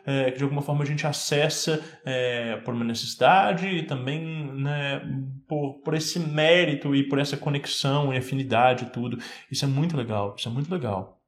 é, 0.06 0.32
que 0.32 0.38
de 0.38 0.44
alguma 0.44 0.62
forma 0.62 0.84
a 0.84 0.88
gente 0.88 1.06
acessa 1.06 1.82
é, 2.06 2.58
por 2.58 2.74
uma 2.74 2.86
necessidade 2.86 3.68
e 3.68 3.84
também 3.84 4.52
né, 4.54 5.02
por, 5.48 5.82
por 5.84 5.94
esse 5.94 6.20
mérito 6.20 6.96
e 6.96 7.04
por 7.08 7.20
essa 7.20 7.38
conexão 7.38 8.14
e 8.14 8.18
afinidade 8.18 8.86
e 8.86 8.90
tudo. 8.90 9.18
Isso 9.52 9.66
é 9.66 9.68
muito 9.68 9.96
legal, 9.96 10.36
isso 10.38 10.48
é 10.48 10.52
muito 10.52 10.72
legal. 10.72 11.20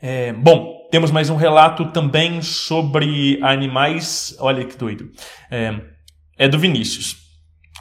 É, 0.00 0.32
bom, 0.32 0.88
temos 0.90 1.10
mais 1.10 1.30
um 1.30 1.36
relato 1.36 1.90
também 1.90 2.42
sobre 2.42 3.38
animais. 3.42 4.36
Olha 4.38 4.64
que 4.64 4.76
doido. 4.76 5.10
É, 5.50 5.80
é 6.36 6.48
do 6.48 6.58
Vinícius. 6.58 7.23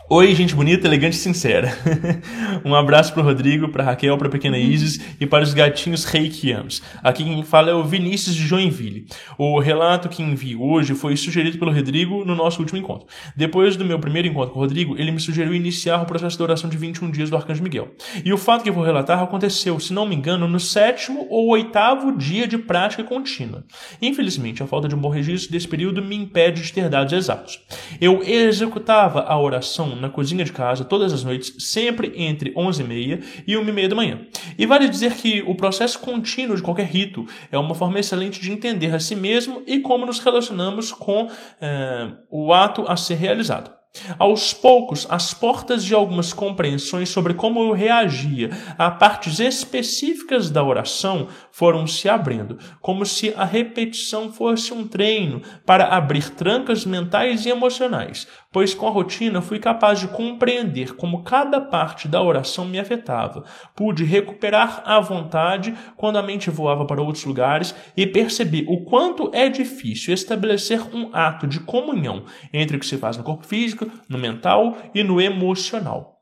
Oi, 0.09 0.35
gente 0.35 0.53
bonita, 0.53 0.85
elegante 0.85 1.13
e 1.13 1.19
sincera. 1.19 1.75
um 2.65 2.75
abraço 2.75 3.13
para 3.13 3.21
o 3.21 3.25
Rodrigo, 3.25 3.69
para 3.69 3.85
Raquel, 3.85 4.17
para 4.17 4.27
a 4.27 4.31
pequena 4.31 4.57
uhum. 4.57 4.63
Isis 4.63 4.99
e 5.17 5.25
para 5.25 5.45
os 5.45 5.53
gatinhos 5.53 6.03
reikianos. 6.03 6.83
Aqui 7.01 7.23
quem 7.23 7.41
fala 7.41 7.69
é 7.69 7.73
o 7.73 7.85
Vinícius 7.85 8.35
de 8.35 8.45
Joinville. 8.45 9.07
O 9.37 9.57
relato 9.59 10.09
que 10.09 10.21
envio 10.21 10.61
hoje 10.61 10.93
foi 10.93 11.15
sugerido 11.15 11.57
pelo 11.57 11.71
Rodrigo 11.71 12.25
no 12.25 12.35
nosso 12.35 12.59
último 12.59 12.77
encontro. 12.77 13.07
Depois 13.35 13.77
do 13.77 13.85
meu 13.85 13.97
primeiro 13.97 14.27
encontro 14.27 14.51
com 14.51 14.59
o 14.59 14.61
Rodrigo, 14.61 14.97
ele 14.97 15.09
me 15.09 15.21
sugeriu 15.21 15.55
iniciar 15.55 16.01
o 16.01 16.05
processo 16.05 16.35
de 16.35 16.43
oração 16.43 16.69
de 16.69 16.77
21 16.77 17.09
dias 17.09 17.29
do 17.29 17.37
Arcanjo 17.37 17.63
Miguel. 17.63 17.95
E 18.25 18.33
o 18.33 18.37
fato 18.37 18.61
que 18.61 18.69
eu 18.69 18.73
vou 18.73 18.83
relatar 18.83 19.23
aconteceu, 19.23 19.79
se 19.79 19.93
não 19.93 20.05
me 20.05 20.15
engano, 20.15 20.49
no 20.49 20.59
sétimo 20.59 21.25
ou 21.29 21.47
oitavo 21.47 22.17
dia 22.17 22.45
de 22.45 22.57
prática 22.57 23.05
contínua. 23.05 23.63
Infelizmente, 24.01 24.61
a 24.61 24.67
falta 24.67 24.89
de 24.89 24.95
um 24.95 24.99
bom 24.99 25.09
registro 25.09 25.49
desse 25.49 25.67
período 25.67 26.03
me 26.03 26.17
impede 26.17 26.61
de 26.61 26.73
ter 26.73 26.89
dados 26.89 27.13
exatos. 27.13 27.61
Eu 28.01 28.21
executava 28.21 29.21
a 29.21 29.39
oração 29.39 29.92
na 29.95 30.09
cozinha 30.09 30.43
de 30.43 30.51
casa 30.51 30.83
todas 30.83 31.13
as 31.13 31.23
noites, 31.23 31.55
sempre 31.59 32.13
entre 32.15 32.53
11h30 32.53 33.23
e 33.47 33.53
1h30 33.53 33.87
da 33.87 33.95
manhã. 33.95 34.21
E 34.57 34.65
vale 34.65 34.87
dizer 34.87 35.13
que 35.13 35.41
o 35.43 35.55
processo 35.55 35.99
contínuo 35.99 36.55
de 36.55 36.61
qualquer 36.61 36.87
rito 36.87 37.25
é 37.51 37.57
uma 37.57 37.75
forma 37.75 37.99
excelente 37.99 38.39
de 38.39 38.51
entender 38.51 38.93
a 38.93 38.99
si 38.99 39.15
mesmo 39.15 39.63
e 39.65 39.79
como 39.79 40.05
nos 40.05 40.19
relacionamos 40.19 40.91
com 40.91 41.29
eh, 41.61 42.11
o 42.29 42.53
ato 42.53 42.85
a 42.87 42.95
ser 42.95 43.15
realizado. 43.15 43.82
Aos 44.17 44.55
poucos, 44.55 45.05
as 45.07 45.35
portas 45.35 45.85
de 45.85 45.93
algumas 45.93 46.33
compreensões 46.33 47.09
sobre 47.09 47.35
como 47.35 47.61
eu 47.61 47.73
reagia 47.73 48.49
a 48.75 48.89
partes 48.89 49.39
específicas 49.39 50.49
da 50.49 50.63
oração 50.63 51.27
foram 51.51 51.85
se 51.85 52.09
abrindo, 52.09 52.57
como 52.81 53.05
se 53.05 53.31
a 53.37 53.45
repetição 53.45 54.33
fosse 54.33 54.73
um 54.73 54.87
treino 54.87 55.43
para 55.63 55.85
abrir 55.95 56.31
trancas 56.31 56.87
mentais 56.87 57.45
e 57.45 57.49
emocionais, 57.49 58.27
pois 58.51 58.73
com 58.73 58.87
a 58.87 58.91
rotina 58.91 59.41
fui 59.41 59.59
capaz 59.59 59.99
de 59.99 60.07
compreender 60.07 60.95
como 60.95 61.23
cada 61.23 61.61
parte 61.61 62.07
da 62.07 62.21
oração 62.21 62.65
me 62.65 62.79
afetava. 62.79 63.43
Pude 63.75 64.03
recuperar 64.03 64.81
a 64.85 64.99
vontade 64.99 65.73
quando 65.95 66.17
a 66.17 66.23
mente 66.23 66.49
voava 66.49 66.85
para 66.85 67.01
outros 67.01 67.25
lugares 67.25 67.75
e 67.95 68.07
percebi 68.07 68.65
o 68.67 68.85
quanto 68.85 69.29
é 69.33 69.49
difícil 69.49 70.13
estabelecer 70.13 70.81
um 70.95 71.09
ato 71.13 71.45
de 71.45 71.59
comunhão 71.59 72.25
entre 72.51 72.77
o 72.77 72.79
que 72.79 72.85
se 72.87 72.97
faz 72.97 73.17
no 73.17 73.23
corpo 73.23 73.45
físico, 73.45 73.82
no 74.07 74.17
mental 74.17 74.77
e 74.93 75.03
no 75.03 75.19
emocional. 75.21 76.13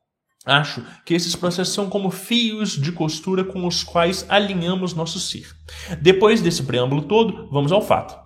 Acho 0.46 0.84
que 1.06 1.14
esses 1.14 1.36
processos 1.36 1.74
são 1.74 1.88
como 1.88 2.10
fios 2.10 2.72
de 2.72 2.92
costura 2.92 3.44
com 3.44 3.68
os 3.68 3.84
quais 3.84 4.26
alinhamos 4.28 4.94
nosso 4.94 5.20
ser. 5.20 5.48
Depois 6.02 6.42
desse 6.42 6.64
preâmbulo 6.64 7.04
todo, 7.04 7.48
vamos 7.52 7.72
ao 7.72 7.82
fato. 7.82 8.18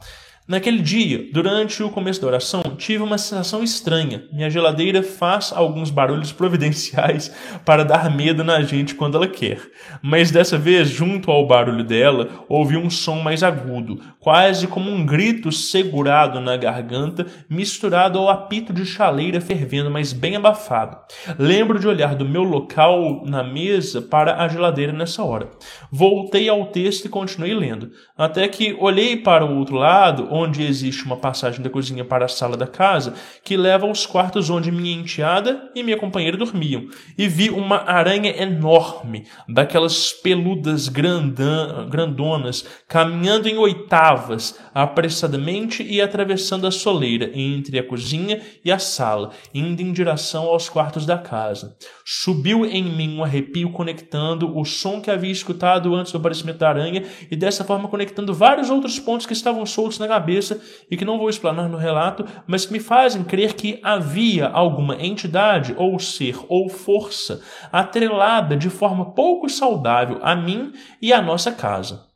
Naquele 0.47 0.77
dia, 0.77 1.27
durante 1.33 1.81
o 1.81 1.89
começo 1.89 2.21
da 2.21 2.27
oração, 2.27 2.61
tive 2.77 3.01
uma 3.01 3.17
sensação 3.17 3.63
estranha. 3.63 4.25
Minha 4.31 4.47
geladeira 4.47 5.01
faz 5.01 5.51
alguns 5.51 5.89
barulhos 5.89 6.29
providenciais 6.33 7.35
para 7.65 7.83
dar 7.83 8.15
medo 8.15 8.43
na 8.43 8.61
gente 8.61 8.93
quando 8.93 9.17
ela 9.17 9.27
quer. 9.27 9.59
Mas 10.03 10.29
dessa 10.29 10.55
vez, 10.55 10.87
junto 10.87 11.31
ao 11.31 11.47
barulho 11.47 11.83
dela, 11.83 12.45
ouvi 12.47 12.77
um 12.77 12.91
som 12.91 13.15
mais 13.15 13.41
agudo, 13.41 13.99
quase 14.19 14.67
como 14.67 14.91
um 14.91 15.03
grito 15.03 15.51
segurado 15.51 16.39
na 16.39 16.55
garganta, 16.55 17.25
misturado 17.49 18.19
ao 18.19 18.29
apito 18.29 18.71
de 18.71 18.85
chaleira 18.85 19.41
fervendo, 19.41 19.89
mas 19.89 20.13
bem 20.13 20.35
abafado. 20.35 20.95
Lembro 21.39 21.79
de 21.79 21.87
olhar 21.87 22.13
do 22.13 22.23
meu 22.23 22.43
local 22.43 23.23
na 23.25 23.43
mesa 23.43 23.99
para 23.99 24.43
a 24.43 24.47
geladeira 24.47 24.93
nessa 24.93 25.23
hora. 25.23 25.49
Voltei 25.91 26.47
ao 26.47 26.67
texto 26.67 27.05
e 27.05 27.09
continuei 27.09 27.55
lendo, 27.55 27.89
até 28.15 28.47
que 28.47 28.77
olhei 28.79 29.17
para 29.17 29.43
o 29.43 29.57
outro 29.57 29.77
lado 29.77 30.34
onde 30.35 30.63
existe 30.63 31.05
uma 31.05 31.15
passagem 31.15 31.61
da 31.61 31.69
cozinha 31.69 32.03
para 32.03 32.25
a 32.25 32.29
sala 32.29 32.57
da 32.57 32.67
casa 32.67 33.13
que 33.43 33.55
leva 33.55 33.87
aos 33.87 34.05
quartos 34.05 34.49
onde 34.49 34.71
minha 34.71 34.93
enteada 34.93 35.71
e 35.73 35.81
minha 35.81 35.97
companheira 35.97 36.37
dormiam, 36.37 36.87
e 37.17 37.27
vi 37.27 37.49
uma 37.49 37.77
aranha 37.89 38.31
enorme, 38.41 39.25
daquelas 39.47 40.11
peludas 40.11 40.89
grandan, 40.89 41.87
grandonas, 41.89 42.65
caminhando 42.87 43.47
em 43.47 43.57
oitavas, 43.57 44.59
apressadamente 44.73 45.81
e 45.83 46.01
atravessando 46.01 46.67
a 46.67 46.71
soleira 46.71 47.31
entre 47.33 47.79
a 47.79 47.83
cozinha 47.83 48.41
e 48.63 48.71
a 48.71 48.79
sala, 48.79 49.31
indo 49.53 49.81
em 49.81 49.93
direção 49.93 50.45
aos 50.45 50.67
quartos 50.67 51.05
da 51.05 51.17
casa. 51.17 51.75
Subiu 52.03 52.65
em 52.65 52.83
mim 52.83 53.17
um 53.17 53.23
arrepio 53.23 53.71
conectando 53.71 54.57
o 54.57 54.65
som 54.65 55.01
que 55.01 55.09
havia 55.09 55.31
escutado 55.31 55.95
antes 55.95 56.11
do 56.11 56.17
aparecimento 56.17 56.59
da 56.59 56.69
aranha 56.69 57.03
e 57.31 57.35
dessa 57.35 57.63
forma 57.63 57.87
conectando 57.87 58.33
vários 58.33 58.69
outros 58.69 58.99
pontos 58.99 59.25
que 59.25 59.33
estavam 59.33 59.65
soltos 59.65 59.97
na 59.97 60.07
cabeça 60.07 60.24
cabeça 60.25 60.59
e 60.89 60.97
que 60.97 61.05
não 61.05 61.19
vou 61.19 61.29
explanar 61.29 61.69
no 61.69 61.77
relato, 61.77 62.25
mas 62.47 62.65
que 62.65 62.73
me 62.73 62.79
fazem 62.79 63.23
crer 63.23 63.53
que 63.53 63.79
havia 63.83 64.47
alguma 64.47 64.95
entidade 64.95 65.75
ou 65.77 65.99
ser 65.99 66.37
ou 66.49 66.67
força 66.67 67.41
atrelada 67.71 68.57
de 68.57 68.69
forma 68.69 69.13
pouco 69.13 69.47
saudável 69.47 70.19
a 70.23 70.35
mim 70.35 70.73
e 70.99 71.13
à 71.13 71.21
nossa 71.21 71.51
casa. 71.51 72.15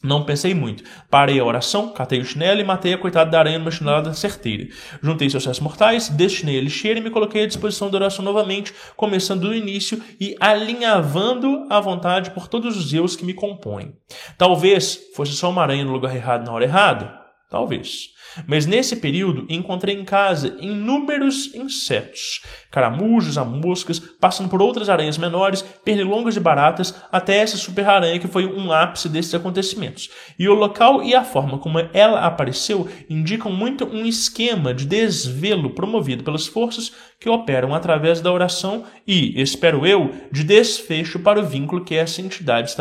Não 0.00 0.24
pensei 0.24 0.54
muito. 0.54 0.84
Parei 1.10 1.40
a 1.40 1.44
oração, 1.44 1.88
catei 1.88 2.20
o 2.20 2.24
chinelo 2.24 2.60
e 2.60 2.64
matei 2.64 2.94
a 2.94 2.98
coitada 2.98 3.32
da 3.32 3.40
aranha 3.40 3.58
numa 3.58 3.72
chinelada 3.72 4.14
certeira. 4.14 4.68
Juntei 5.02 5.28
seus 5.28 5.44
restos 5.44 5.64
mortais, 5.64 6.08
destinei 6.08 6.56
a 6.56 6.62
lixeira 6.62 7.00
e 7.00 7.02
me 7.02 7.10
coloquei 7.10 7.42
à 7.42 7.46
disposição 7.48 7.90
da 7.90 7.98
oração 7.98 8.24
novamente, 8.24 8.72
começando 8.96 9.40
do 9.40 9.54
início 9.54 10.00
e 10.20 10.36
alinhavando 10.38 11.66
a 11.68 11.80
vontade 11.80 12.30
por 12.30 12.46
todos 12.46 12.76
os 12.76 12.92
eus 12.92 13.16
que 13.16 13.24
me 13.24 13.34
compõem. 13.34 13.92
Talvez 14.36 15.00
fosse 15.16 15.32
só 15.32 15.50
uma 15.50 15.62
aranha 15.62 15.84
no 15.84 15.92
lugar 15.92 16.14
errado 16.14 16.46
na 16.46 16.52
hora 16.52 16.64
errada. 16.64 17.17
Talvez. 17.50 18.10
Mas 18.46 18.66
nesse 18.66 18.96
período 18.96 19.46
encontrei 19.48 19.94
em 19.94 20.04
casa 20.04 20.56
inúmeros 20.60 21.54
insetos, 21.54 22.42
caramujos, 22.70 23.36
moscas, 23.36 23.98
passando 23.98 24.48
por 24.48 24.62
outras 24.62 24.88
aranhas 24.88 25.18
menores, 25.18 25.62
pernilongas 25.84 26.36
e 26.36 26.40
baratas, 26.40 26.94
até 27.10 27.36
essa 27.36 27.56
super 27.56 27.86
aranha 27.86 28.18
que 28.18 28.28
foi 28.28 28.46
um 28.46 28.72
ápice 28.72 29.08
desses 29.08 29.34
acontecimentos. 29.34 30.10
E 30.38 30.48
o 30.48 30.54
local 30.54 31.02
e 31.02 31.14
a 31.14 31.24
forma 31.24 31.58
como 31.58 31.78
ela 31.92 32.20
apareceu 32.20 32.88
indicam 33.08 33.52
muito 33.52 33.84
um 33.84 34.04
esquema 34.04 34.74
de 34.74 34.84
desvelo 34.86 35.70
promovido 35.70 36.24
pelas 36.24 36.46
forças 36.46 36.92
que 37.20 37.28
operam 37.28 37.74
através 37.74 38.20
da 38.20 38.32
oração 38.32 38.84
e, 39.06 39.40
espero 39.40 39.84
eu, 39.84 40.12
de 40.30 40.44
desfecho 40.44 41.18
para 41.18 41.40
o 41.40 41.44
vínculo 41.44 41.84
que 41.84 41.94
essa 41.94 42.22
entidade 42.22 42.72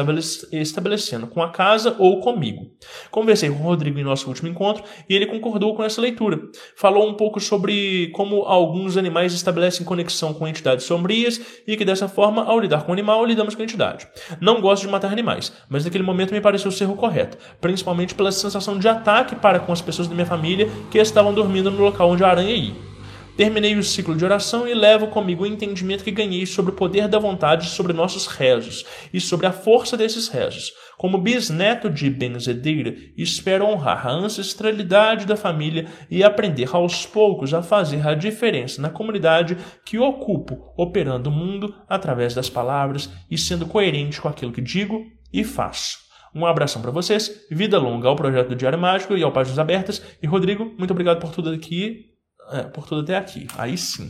estabelecendo 0.52 1.26
com 1.26 1.42
a 1.42 1.50
casa 1.50 1.96
ou 1.98 2.20
comigo. 2.20 2.68
Conversei 3.10 3.50
com 3.50 3.56
o 3.56 3.64
Rodrigo 3.64 3.98
em 3.98 4.04
nosso 4.04 4.28
último 4.28 4.48
encontro 4.48 4.84
e 5.10 5.16
ele 5.16 5.26
concordou 5.26 5.47
com 5.52 5.84
essa 5.84 6.02
leitura. 6.02 6.40
Falou 6.76 7.08
um 7.08 7.14
pouco 7.14 7.40
sobre 7.40 8.08
como 8.14 8.44
alguns 8.44 8.98
animais 8.98 9.34
estabelecem 9.34 9.86
conexão 9.86 10.34
com 10.34 10.48
entidades 10.48 10.86
sombrias 10.86 11.40
e 11.66 11.76
que 11.78 11.86
dessa 11.86 12.08
forma, 12.08 12.44
ao 12.44 12.60
lidar 12.60 12.84
com 12.84 12.92
o 12.92 12.94
animal, 12.94 13.26
lidamos 13.26 13.56
com 13.56 13.62
a 13.62 13.66
entidade. 13.66 14.08
Não 14.42 14.62
gosto 14.62 14.84
de 14.84 14.90
matar 14.90 15.12
animais, 15.12 15.54
mas 15.70 15.86
naquele 15.86 16.04
momento 16.04 16.34
me 16.34 16.42
pareceu 16.42 16.72
ser 16.72 16.90
o 16.90 16.96
correto, 16.96 17.38
principalmente 17.62 18.16
pela 18.16 18.32
sensação 18.32 18.78
de 18.78 18.88
ataque 18.88 19.36
para 19.36 19.60
com 19.60 19.72
as 19.72 19.82
pessoas 19.82 20.08
da 20.08 20.14
minha 20.14 20.26
família 20.26 20.70
que 20.92 20.98
estavam 20.98 21.34
dormindo 21.34 21.72
no 21.72 21.84
local 21.84 22.10
onde 22.10 22.24
a 22.24 22.30
aranha 22.30 22.56
ia. 22.56 22.97
Terminei 23.38 23.76
o 23.76 23.84
ciclo 23.84 24.16
de 24.16 24.26
oração 24.26 24.68
e 24.68 24.74
levo 24.74 25.10
comigo 25.10 25.44
o 25.44 25.46
entendimento 25.46 26.04
que 26.04 26.10
ganhei 26.10 26.44
sobre 26.48 26.72
o 26.72 26.76
poder 26.76 27.08
da 27.08 27.20
vontade 27.20 27.70
sobre 27.70 27.94
nossos 27.94 28.26
rezos 28.26 28.84
e 29.14 29.22
sobre 29.22 29.46
a 29.46 29.52
força 29.52 29.96
desses 29.96 30.28
rezos. 30.28 30.74
Como 30.98 31.20
bisneto 31.20 31.88
de 31.88 32.10
benzedeira, 32.10 32.96
espero 33.16 33.68
honrar 33.68 34.08
a 34.08 34.12
ancestralidade 34.12 35.28
da 35.28 35.36
família 35.36 35.86
e 36.10 36.24
aprender 36.24 36.68
aos 36.74 37.06
poucos 37.06 37.54
a 37.54 37.62
fazer 37.62 38.08
a 38.08 38.16
diferença 38.16 38.82
na 38.82 38.90
comunidade 38.90 39.56
que 39.86 40.00
ocupo, 40.00 40.74
operando 40.76 41.30
o 41.30 41.34
mundo 41.34 41.76
através 41.88 42.34
das 42.34 42.50
palavras 42.50 43.08
e 43.30 43.38
sendo 43.38 43.68
coerente 43.68 44.20
com 44.20 44.28
aquilo 44.28 44.52
que 44.52 44.62
digo 44.62 45.06
e 45.32 45.44
faço. 45.44 46.00
Um 46.34 46.44
abração 46.44 46.82
para 46.82 46.90
vocês, 46.90 47.46
vida 47.52 47.78
longa 47.78 48.08
ao 48.08 48.16
projeto 48.16 48.50
do 48.50 48.56
Diário 48.56 48.80
Mágico 48.80 49.16
e 49.16 49.22
ao 49.22 49.32
Páginas 49.32 49.60
Abertas. 49.60 50.02
E 50.24 50.26
Rodrigo, 50.26 50.74
muito 50.76 50.92
obrigado 50.92 51.20
por 51.20 51.32
tudo 51.32 51.52
aqui, 51.52 52.17
é, 52.52 52.64
por 52.64 52.88
tudo 52.88 53.02
até 53.02 53.18
aqui. 53.18 53.48
Aí 53.58 53.78
sim. 53.78 54.10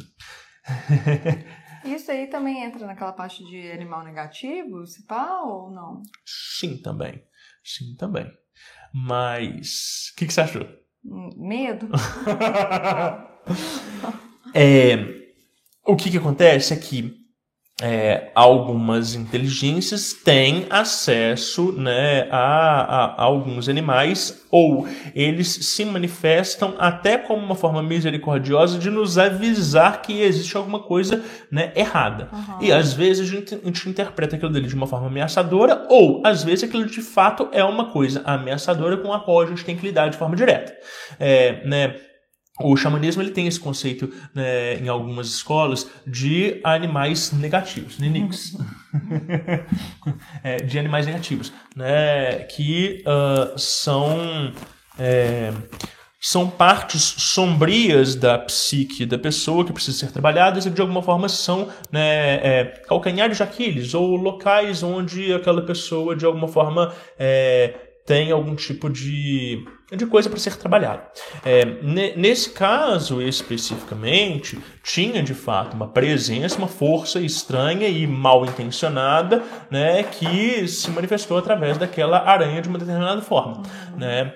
Isso 1.85 2.11
aí 2.11 2.27
também 2.27 2.63
entra 2.63 2.85
naquela 2.85 3.13
parte 3.13 3.43
de 3.45 3.71
animal 3.71 4.03
negativo, 4.03 4.85
se 4.85 5.05
pá, 5.05 5.41
ou 5.41 5.71
não? 5.71 6.03
Sim, 6.25 6.81
também. 6.81 7.23
Sim, 7.63 7.95
também. 7.95 8.29
Mas. 8.93 10.11
O 10.11 10.15
que, 10.17 10.27
que 10.27 10.33
você 10.33 10.41
achou? 10.41 10.67
Hum, 11.05 11.29
medo? 11.37 11.87
é, 14.53 14.97
o 15.85 15.95
que, 15.95 16.11
que 16.11 16.17
acontece 16.17 16.73
é 16.73 16.77
que 16.77 17.16
é, 17.79 18.31
algumas 18.33 19.13
inteligências 19.13 20.11
têm 20.11 20.65
acesso 20.67 21.71
né, 21.73 22.27
a, 22.31 22.37
a, 22.37 23.05
a, 23.05 23.23
alguns 23.23 23.69
animais, 23.69 24.43
ou 24.49 24.87
eles 25.13 25.47
se 25.47 25.85
manifestam 25.85 26.73
até 26.79 27.19
como 27.19 27.43
uma 27.43 27.53
forma 27.53 27.83
misericordiosa 27.83 28.79
de 28.79 28.89
nos 28.89 29.19
avisar 29.19 30.01
que 30.01 30.21
existe 30.21 30.57
alguma 30.57 30.79
coisa 30.79 31.23
né, 31.51 31.71
errada. 31.75 32.29
Uhum. 32.33 32.63
E 32.63 32.71
às 32.71 32.93
vezes 32.93 33.29
a 33.29 33.31
gente, 33.31 33.53
a 33.53 33.67
gente 33.67 33.87
interpreta 33.87 34.35
aquilo 34.35 34.51
dele 34.51 34.67
de 34.67 34.73
uma 34.73 34.87
forma 34.87 35.05
ameaçadora, 35.05 35.85
ou 35.87 36.23
às 36.25 36.43
vezes 36.43 36.63
aquilo 36.63 36.85
de 36.87 37.01
fato 37.01 37.47
é 37.51 37.63
uma 37.63 37.91
coisa 37.91 38.23
ameaçadora 38.25 38.97
com 38.97 39.13
a 39.13 39.19
qual 39.19 39.41
a 39.41 39.45
gente 39.45 39.63
tem 39.63 39.77
que 39.77 39.85
lidar 39.85 40.09
de 40.09 40.17
forma 40.17 40.35
direta. 40.35 40.75
É, 41.19 41.63
né, 41.63 41.95
o 42.59 42.75
xamanismo 42.75 43.21
ele 43.21 43.31
tem 43.31 43.47
esse 43.47 43.59
conceito 43.59 44.11
né, 44.33 44.75
em 44.75 44.87
algumas 44.87 45.27
escolas 45.27 45.87
de 46.05 46.59
animais 46.63 47.31
negativos, 47.31 47.99
niniks, 47.99 48.57
é, 50.43 50.57
de 50.57 50.79
animais 50.79 51.05
negativos, 51.05 51.53
né, 51.75 52.39
que 52.45 53.03
uh, 53.05 53.57
são 53.57 54.51
é, 54.97 55.53
são 56.19 56.49
partes 56.49 57.03
sombrias 57.03 58.15
da 58.15 58.39
psique 58.39 59.05
da 59.05 59.19
pessoa 59.19 59.63
que 59.63 59.71
precisam 59.71 60.07
ser 60.07 60.11
trabalhadas 60.11 60.65
e 60.65 60.69
de 60.71 60.81
alguma 60.81 61.01
forma 61.03 61.29
são 61.29 61.69
né, 61.91 62.35
é, 62.35 62.65
calcanhares 62.87 63.37
de 63.37 63.43
Aquiles 63.43 63.93
ou 63.93 64.15
locais 64.15 64.81
onde 64.81 65.31
aquela 65.31 65.61
pessoa 65.61 66.15
de 66.15 66.25
alguma 66.25 66.47
forma 66.47 66.91
é, 67.19 67.86
tem 68.07 68.31
algum 68.31 68.55
tipo 68.55 68.89
de 68.89 69.63
de 69.95 70.05
coisa 70.05 70.29
para 70.29 70.39
ser 70.39 70.57
trabalhado. 70.57 71.01
É, 71.45 71.63
nesse 72.17 72.49
caso 72.49 73.21
especificamente, 73.21 74.59
tinha 74.83 75.23
de 75.23 75.33
fato 75.33 75.75
uma 75.75 75.87
presença, 75.87 76.57
uma 76.57 76.67
força 76.67 77.21
estranha 77.21 77.87
e 77.87 78.05
mal 78.05 78.45
intencionada, 78.45 79.41
né, 79.71 80.03
que 80.03 80.67
se 80.67 80.91
manifestou 80.91 81.37
através 81.37 81.77
daquela 81.77 82.19
aranha 82.19 82.61
de 82.61 82.67
uma 82.67 82.79
determinada 82.79 83.21
forma, 83.21 83.63
né. 83.95 84.33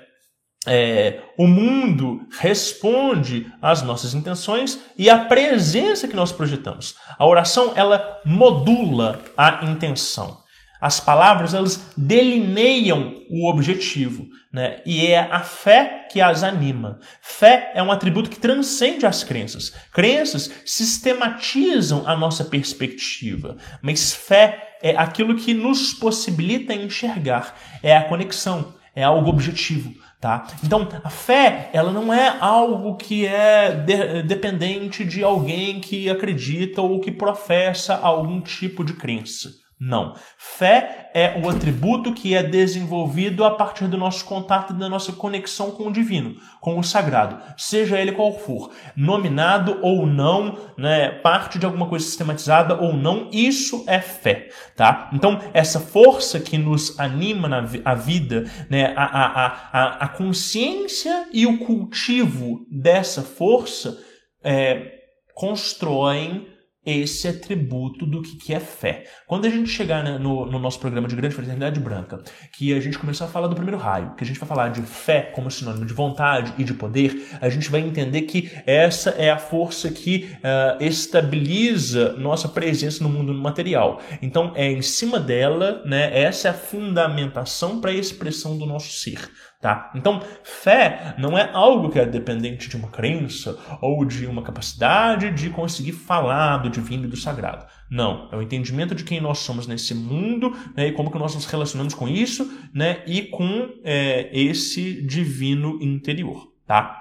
É, 0.67 1.21
o 1.39 1.47
mundo 1.47 2.19
responde 2.39 3.51
às 3.59 3.81
nossas 3.81 4.13
intenções 4.13 4.79
e 4.95 5.09
à 5.09 5.25
presença 5.25 6.07
que 6.07 6.15
nós 6.15 6.31
projetamos. 6.31 6.95
A 7.17 7.25
oração 7.25 7.73
ela 7.75 8.21
modula 8.23 9.19
a 9.35 9.65
intenção. 9.65 10.40
As 10.81 10.99
palavras 10.99 11.53
elas 11.53 11.93
delineiam 11.95 13.21
o 13.29 13.47
objetivo, 13.47 14.25
né? 14.51 14.81
E 14.83 15.05
é 15.05 15.19
a 15.19 15.41
fé 15.41 16.07
que 16.11 16.19
as 16.19 16.41
anima. 16.41 16.99
Fé 17.21 17.71
é 17.75 17.83
um 17.83 17.91
atributo 17.91 18.31
que 18.31 18.39
transcende 18.39 19.05
as 19.05 19.23
crenças. 19.23 19.71
Crenças 19.93 20.51
sistematizam 20.65 22.03
a 22.07 22.17
nossa 22.17 22.43
perspectiva, 22.43 23.57
mas 23.79 24.11
fé 24.11 24.77
é 24.81 24.95
aquilo 24.95 25.35
que 25.35 25.53
nos 25.53 25.93
possibilita 25.93 26.73
enxergar, 26.73 27.55
é 27.83 27.95
a 27.95 28.03
conexão, 28.03 28.73
é 28.95 29.03
algo 29.03 29.29
objetivo. 29.29 29.93
Tá? 30.19 30.45
Então, 30.63 30.87
a 31.03 31.09
fé, 31.09 31.71
ela 31.73 31.91
não 31.91 32.13
é 32.13 32.37
algo 32.39 32.95
que 32.95 33.25
é 33.25 33.71
de, 33.71 34.21
dependente 34.21 35.03
de 35.03 35.23
alguém 35.23 35.79
que 35.79 36.11
acredita 36.11 36.79
ou 36.79 36.99
que 36.99 37.11
professa 37.11 37.95
algum 37.95 38.39
tipo 38.39 38.83
de 38.83 38.93
crença. 38.93 39.49
Não. 39.83 40.13
Fé 40.37 41.09
é 41.11 41.41
o 41.43 41.49
atributo 41.49 42.13
que 42.13 42.35
é 42.35 42.43
desenvolvido 42.43 43.43
a 43.43 43.49
partir 43.49 43.87
do 43.87 43.97
nosso 43.97 44.23
contato, 44.25 44.73
da 44.73 44.87
nossa 44.87 45.11
conexão 45.11 45.71
com 45.71 45.87
o 45.87 45.91
divino, 45.91 46.35
com 46.59 46.77
o 46.77 46.83
sagrado, 46.83 47.41
seja 47.57 47.99
ele 47.99 48.11
qual 48.11 48.37
for, 48.37 48.69
nominado 48.95 49.79
ou 49.81 50.05
não, 50.05 50.55
né, 50.77 51.09
parte 51.09 51.57
de 51.57 51.65
alguma 51.65 51.87
coisa 51.87 52.05
sistematizada 52.05 52.79
ou 52.79 52.93
não, 52.93 53.27
isso 53.31 53.83
é 53.87 53.99
fé, 53.99 54.49
tá? 54.75 55.09
Então, 55.13 55.41
essa 55.51 55.79
força 55.79 56.39
que 56.39 56.59
nos 56.59 56.99
anima 56.99 57.49
na 57.49 57.67
a 57.83 57.95
vida, 57.95 58.43
né, 58.69 58.93
a, 58.95 59.03
a, 59.03 59.45
a, 59.71 60.05
a 60.05 60.07
consciência 60.09 61.27
e 61.33 61.47
o 61.47 61.57
cultivo 61.57 62.67
dessa 62.69 63.23
força 63.23 63.97
é, 64.43 64.91
constroem 65.33 66.50
esse 66.85 67.27
atributo 67.27 68.05
do 68.05 68.21
que, 68.21 68.35
que 68.37 68.53
é 68.53 68.59
fé. 68.59 69.05
Quando 69.27 69.45
a 69.45 69.49
gente 69.49 69.69
chegar 69.69 70.03
né, 70.03 70.17
no, 70.17 70.45
no, 70.45 70.57
nosso 70.57 70.79
programa 70.79 71.07
de 71.07 71.15
Grande 71.15 71.35
Fraternidade 71.35 71.79
Branca, 71.79 72.23
que 72.53 72.73
a 72.73 72.79
gente 72.79 72.97
começar 72.97 73.25
a 73.25 73.27
falar 73.27 73.47
do 73.47 73.55
primeiro 73.55 73.77
raio, 73.77 74.15
que 74.15 74.23
a 74.23 74.27
gente 74.27 74.39
vai 74.39 74.49
falar 74.49 74.69
de 74.69 74.81
fé 74.81 75.21
como 75.21 75.51
sinônimo 75.51 75.85
de 75.85 75.93
vontade 75.93 76.53
e 76.57 76.63
de 76.63 76.73
poder, 76.73 77.27
a 77.39 77.49
gente 77.49 77.69
vai 77.69 77.81
entender 77.81 78.23
que 78.23 78.51
essa 78.65 79.11
é 79.11 79.29
a 79.29 79.37
força 79.37 79.91
que 79.91 80.29
uh, 80.37 80.83
estabiliza 80.83 82.13
nossa 82.13 82.49
presença 82.49 83.03
no 83.03 83.09
mundo 83.09 83.33
material. 83.33 84.01
Então, 84.21 84.51
é 84.55 84.71
em 84.71 84.81
cima 84.81 85.19
dela, 85.19 85.83
né, 85.85 86.19
essa 86.19 86.47
é 86.47 86.51
a 86.51 86.55
fundamentação 86.55 87.79
para 87.79 87.91
a 87.91 87.95
expressão 87.95 88.57
do 88.57 88.65
nosso 88.65 88.91
ser. 88.91 89.29
Tá? 89.61 89.91
Então, 89.93 90.19
fé 90.43 91.13
não 91.19 91.37
é 91.37 91.51
algo 91.53 91.91
que 91.91 91.99
é 91.99 92.05
dependente 92.05 92.67
de 92.67 92.75
uma 92.75 92.87
crença 92.87 93.55
ou 93.79 94.03
de 94.03 94.25
uma 94.25 94.41
capacidade 94.41 95.29
de 95.29 95.51
conseguir 95.51 95.91
falar 95.91 96.57
do 96.57 96.69
divino 96.69 97.05
e 97.05 97.07
do 97.07 97.15
sagrado. 97.15 97.67
Não, 97.87 98.27
é 98.31 98.35
o 98.35 98.41
entendimento 98.41 98.95
de 98.95 99.03
quem 99.03 99.21
nós 99.21 99.37
somos 99.37 99.67
nesse 99.67 99.93
mundo 99.93 100.57
né, 100.75 100.87
e 100.87 100.91
como 100.93 101.11
que 101.11 101.19
nós 101.19 101.35
nos 101.35 101.45
relacionamos 101.45 101.93
com 101.93 102.07
isso 102.07 102.51
né, 102.73 103.03
e 103.05 103.21
com 103.21 103.69
é, 103.83 104.31
esse 104.33 104.99
divino 105.03 105.77
interior. 105.79 106.51
Tá? 106.65 106.99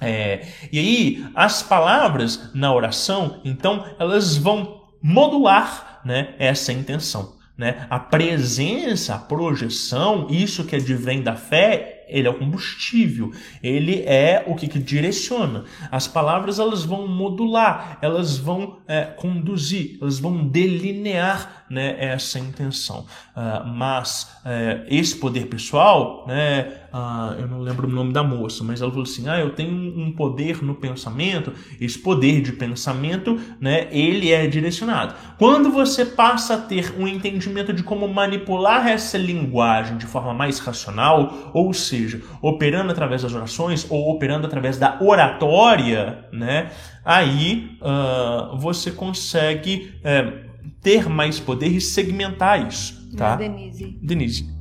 É, 0.00 0.48
e 0.72 0.80
aí, 0.80 1.26
as 1.32 1.62
palavras 1.62 2.52
na 2.52 2.74
oração, 2.74 3.40
então, 3.44 3.86
elas 4.00 4.36
vão 4.36 4.80
modular 5.00 6.00
né, 6.04 6.34
essa 6.40 6.72
intenção. 6.72 7.38
Né? 7.60 7.86
A 7.90 8.00
presença, 8.00 9.14
a 9.14 9.18
projeção, 9.18 10.28
isso 10.30 10.64
que 10.64 10.76
advém 10.76 11.22
da 11.22 11.36
fé, 11.36 11.99
ele 12.10 12.28
é 12.28 12.30
o 12.30 12.38
combustível, 12.38 13.32
ele 13.62 14.02
é 14.02 14.44
o 14.46 14.54
que, 14.54 14.68
que 14.68 14.78
direciona. 14.78 15.64
As 15.90 16.06
palavras 16.06 16.58
elas 16.58 16.84
vão 16.84 17.06
modular, 17.06 17.98
elas 18.02 18.36
vão 18.36 18.78
é, 18.86 19.02
conduzir, 19.04 19.98
elas 20.00 20.18
vão 20.18 20.46
delinear 20.46 21.59
né, 21.70 21.94
essa 22.00 22.38
intenção. 22.40 23.06
Uh, 23.36 23.64
mas 23.68 24.36
uh, 24.44 24.84
esse 24.88 25.14
poder 25.16 25.46
pessoal, 25.46 26.24
né, 26.26 26.80
uh, 26.92 27.40
eu 27.40 27.46
não 27.46 27.60
lembro 27.60 27.86
o 27.86 27.90
nome 27.90 28.12
da 28.12 28.24
moça, 28.24 28.64
mas 28.64 28.82
ela 28.82 28.90
falou 28.90 29.04
assim: 29.04 29.28
ah, 29.28 29.38
eu 29.38 29.50
tenho 29.50 29.72
um 29.72 30.12
poder 30.12 30.62
no 30.64 30.74
pensamento, 30.74 31.52
esse 31.80 31.96
poder 31.96 32.42
de 32.42 32.52
pensamento, 32.52 33.38
né, 33.60 33.86
ele 33.92 34.32
é 34.32 34.48
direcionado. 34.48 35.14
Quando 35.38 35.70
você 35.70 36.04
passa 36.04 36.54
a 36.54 36.58
ter 36.58 36.92
um 36.98 37.06
entendimento 37.06 37.72
de 37.72 37.84
como 37.84 38.08
manipular 38.08 38.88
essa 38.88 39.16
linguagem 39.16 39.96
de 39.96 40.06
forma 40.06 40.34
mais 40.34 40.58
racional, 40.58 41.52
ou 41.54 41.72
seja, 41.72 42.20
operando 42.42 42.90
através 42.90 43.22
das 43.22 43.32
orações 43.32 43.86
ou 43.88 44.10
operando 44.10 44.46
através 44.46 44.76
da 44.76 44.98
oratória, 45.00 46.24
né, 46.32 46.70
aí 47.04 47.78
uh, 47.80 48.56
você 48.58 48.90
consegue. 48.90 49.94
Uh, 50.00 50.49
ter 50.80 51.08
mais 51.08 51.38
poder 51.38 51.68
e 51.68 51.80
segmentar 51.80 52.66
isso, 52.66 53.14
tá? 53.16 53.36
Denise. 53.36 53.98
Denise. 54.02 54.60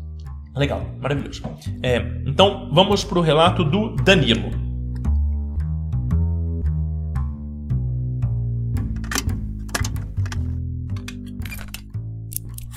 Legal, 0.55 0.81
maravilhoso. 0.99 1.43
É, 1.81 1.97
então 2.25 2.69
vamos 2.73 3.03
para 3.03 3.19
o 3.19 3.21
relato 3.21 3.63
do 3.63 3.95
Danilo. 3.95 4.49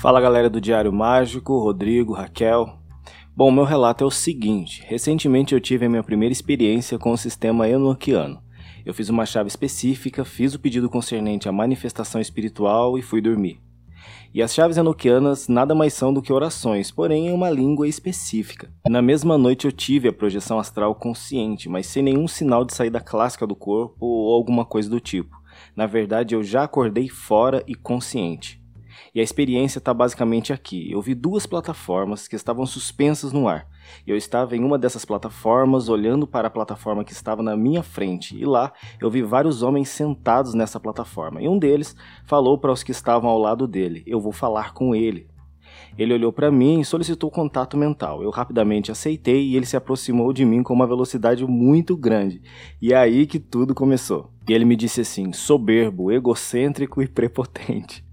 Fala 0.03 0.19
galera 0.19 0.49
do 0.49 0.59
Diário 0.59 0.91
Mágico, 0.91 1.57
Rodrigo, 1.57 2.11
Raquel. 2.11 2.77
Bom, 3.33 3.49
meu 3.49 3.63
relato 3.63 4.03
é 4.03 4.07
o 4.07 4.11
seguinte: 4.11 4.83
recentemente 4.85 5.55
eu 5.55 5.61
tive 5.61 5.85
a 5.85 5.89
minha 5.89 6.03
primeira 6.03 6.33
experiência 6.33 6.99
com 6.99 7.11
o 7.11 7.17
sistema 7.17 7.69
enoquiano. 7.69 8.42
Eu 8.85 8.93
fiz 8.93 9.07
uma 9.07 9.25
chave 9.25 9.47
específica, 9.47 10.25
fiz 10.25 10.53
o 10.53 10.59
pedido 10.59 10.89
concernente 10.89 11.47
à 11.47 11.51
manifestação 11.51 12.19
espiritual 12.19 12.97
e 12.97 13.01
fui 13.01 13.21
dormir. 13.21 13.59
E 14.33 14.41
as 14.41 14.53
chaves 14.53 14.77
enoquianas 14.77 15.47
nada 15.47 15.73
mais 15.73 15.93
são 15.93 16.13
do 16.13 16.21
que 16.21 16.33
orações, 16.33 16.91
porém 16.91 17.27
em 17.27 17.31
uma 17.31 17.49
língua 17.49 17.87
específica. 17.87 18.69
Na 18.89 19.01
mesma 19.01 19.37
noite 19.37 19.65
eu 19.65 19.71
tive 19.71 20.07
a 20.07 20.13
projeção 20.13 20.59
astral 20.59 20.95
consciente, 20.95 21.69
mas 21.69 21.85
sem 21.85 22.03
nenhum 22.03 22.27
sinal 22.27 22.65
de 22.65 22.73
saída 22.73 22.99
clássica 22.99 23.47
do 23.47 23.55
corpo 23.55 24.05
ou 24.05 24.33
alguma 24.33 24.65
coisa 24.65 24.89
do 24.89 24.99
tipo. 24.99 25.41
Na 25.75 25.85
verdade, 25.85 26.35
eu 26.35 26.43
já 26.43 26.63
acordei 26.63 27.07
fora 27.07 27.63
e 27.67 27.75
consciente. 27.75 28.61
E 29.13 29.19
a 29.19 29.23
experiência 29.23 29.77
está 29.77 29.93
basicamente 29.93 30.51
aqui. 30.51 30.91
Eu 30.91 31.01
vi 31.01 31.13
duas 31.13 31.45
plataformas 31.45 32.27
que 32.27 32.35
estavam 32.35 32.65
suspensas 32.65 33.31
no 33.31 33.47
ar. 33.47 33.67
Eu 34.05 34.17
estava 34.17 34.55
em 34.55 34.63
uma 34.63 34.77
dessas 34.77 35.05
plataformas, 35.05 35.89
olhando 35.89 36.27
para 36.27 36.47
a 36.47 36.51
plataforma 36.51 37.03
que 37.03 37.13
estava 37.13 37.41
na 37.41 37.55
minha 37.55 37.83
frente, 37.83 38.37
e 38.37 38.45
lá 38.45 38.73
eu 38.99 39.09
vi 39.09 39.21
vários 39.21 39.63
homens 39.63 39.89
sentados 39.89 40.53
nessa 40.53 40.79
plataforma. 40.79 41.41
E 41.41 41.47
um 41.47 41.57
deles 41.57 41.95
falou 42.25 42.57
para 42.57 42.71
os 42.71 42.83
que 42.83 42.91
estavam 42.91 43.29
ao 43.29 43.37
lado 43.37 43.67
dele: 43.67 44.03
Eu 44.05 44.19
vou 44.19 44.31
falar 44.31 44.73
com 44.73 44.93
ele. 44.93 45.27
Ele 45.97 46.13
olhou 46.13 46.33
para 46.33 46.51
mim 46.51 46.79
e 46.79 46.85
solicitou 46.85 47.29
contato 47.29 47.77
mental. 47.77 48.23
Eu 48.23 48.31
rapidamente 48.31 48.91
aceitei 48.91 49.47
e 49.47 49.55
ele 49.55 49.65
se 49.65 49.77
aproximou 49.77 50.33
de 50.33 50.43
mim 50.43 50.63
com 50.63 50.73
uma 50.73 50.87
velocidade 50.87 51.45
muito 51.45 51.95
grande. 51.95 52.41
E 52.81 52.93
é 52.93 52.97
aí 52.97 53.27
que 53.27 53.39
tudo 53.39 53.75
começou. 53.75 54.31
E 54.47 54.53
ele 54.53 54.65
me 54.65 54.75
disse 54.75 55.01
assim: 55.01 55.31
soberbo, 55.31 56.11
egocêntrico 56.11 57.01
e 57.01 57.07
prepotente. 57.07 58.03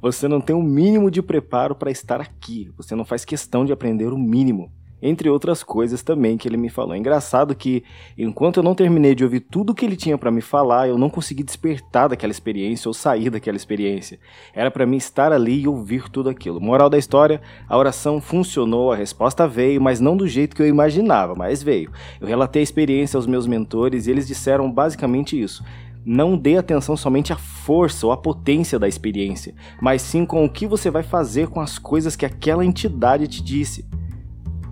Você 0.00 0.26
não 0.26 0.40
tem 0.40 0.54
o 0.54 0.60
um 0.60 0.62
mínimo 0.62 1.10
de 1.10 1.22
preparo 1.22 1.74
para 1.74 1.90
estar 1.90 2.20
aqui. 2.20 2.70
Você 2.76 2.94
não 2.94 3.04
faz 3.04 3.24
questão 3.24 3.64
de 3.64 3.72
aprender 3.72 4.12
o 4.12 4.18
mínimo 4.18 4.72
entre 5.00 5.28
outras 5.28 5.62
coisas 5.62 6.02
também 6.02 6.36
que 6.36 6.48
ele 6.48 6.56
me 6.56 6.68
falou. 6.68 6.94
É 6.94 6.98
engraçado 6.98 7.54
que, 7.54 7.84
enquanto 8.16 8.58
eu 8.58 8.62
não 8.62 8.74
terminei 8.74 9.14
de 9.14 9.24
ouvir 9.24 9.40
tudo 9.40 9.74
que 9.74 9.84
ele 9.84 9.96
tinha 9.96 10.18
para 10.18 10.30
me 10.30 10.40
falar, 10.40 10.88
eu 10.88 10.98
não 10.98 11.08
consegui 11.08 11.42
despertar 11.42 12.08
daquela 12.08 12.30
experiência 12.30 12.88
ou 12.88 12.94
sair 12.94 13.30
daquela 13.30 13.56
experiência. 13.56 14.18
Era 14.52 14.70
para 14.70 14.86
mim 14.86 14.96
estar 14.96 15.32
ali 15.32 15.62
e 15.62 15.68
ouvir 15.68 16.08
tudo 16.08 16.28
aquilo. 16.28 16.60
Moral 16.60 16.90
da 16.90 16.98
história: 16.98 17.40
a 17.68 17.76
oração 17.76 18.20
funcionou, 18.20 18.92
a 18.92 18.96
resposta 18.96 19.46
veio, 19.46 19.80
mas 19.80 20.00
não 20.00 20.16
do 20.16 20.26
jeito 20.26 20.56
que 20.56 20.62
eu 20.62 20.66
imaginava, 20.66 21.34
mas 21.34 21.62
veio. 21.62 21.90
Eu 22.20 22.26
relatei 22.26 22.60
a 22.60 22.64
experiência 22.64 23.16
aos 23.16 23.26
meus 23.26 23.46
mentores 23.46 24.06
e 24.06 24.10
eles 24.10 24.26
disseram 24.26 24.70
basicamente 24.70 25.40
isso. 25.40 25.64
Não 26.04 26.38
dê 26.38 26.56
atenção 26.56 26.96
somente 26.96 27.32
à 27.32 27.36
força 27.36 28.06
ou 28.06 28.12
à 28.12 28.16
potência 28.16 28.78
da 28.78 28.88
experiência, 28.88 29.54
mas 29.80 30.00
sim 30.00 30.24
com 30.24 30.44
o 30.44 30.48
que 30.48 30.66
você 30.66 30.90
vai 30.90 31.02
fazer 31.02 31.48
com 31.48 31.60
as 31.60 31.78
coisas 31.78 32.16
que 32.16 32.24
aquela 32.24 32.64
entidade 32.64 33.28
te 33.28 33.42
disse. 33.42 33.84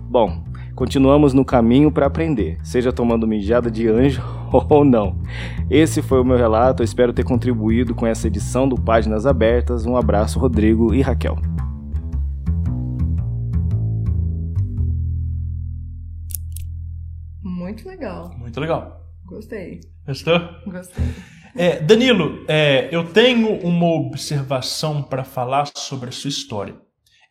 Bom, 0.09 0.41
continuamos 0.73 1.33
no 1.33 1.43
caminho 1.43 1.91
para 1.91 2.05
aprender, 2.05 2.57
seja 2.63 2.93
tomando 2.93 3.27
mijada 3.27 3.69
de 3.69 3.89
anjo 3.89 4.23
ou 4.69 4.85
não. 4.85 5.21
Esse 5.69 6.01
foi 6.01 6.21
o 6.21 6.23
meu 6.23 6.37
relato, 6.37 6.81
eu 6.81 6.85
espero 6.85 7.11
ter 7.11 7.25
contribuído 7.25 7.93
com 7.93 8.07
essa 8.07 8.27
edição 8.27 8.69
do 8.69 8.79
Páginas 8.79 9.25
Abertas. 9.25 9.85
Um 9.85 9.97
abraço, 9.97 10.39
Rodrigo 10.39 10.93
e 10.93 11.01
Raquel. 11.01 11.35
Muito 17.43 17.85
legal. 17.85 18.31
Muito 18.37 18.57
legal. 18.61 19.01
Gostei. 19.25 19.81
Gostou? 20.07 20.39
Gostei. 20.65 21.03
É, 21.53 21.81
Danilo, 21.81 22.45
é, 22.47 22.87
eu 22.93 23.03
tenho 23.03 23.59
uma 23.59 23.87
observação 23.87 25.03
para 25.03 25.25
falar 25.25 25.67
sobre 25.75 26.07
a 26.07 26.13
sua 26.13 26.29
história. 26.29 26.75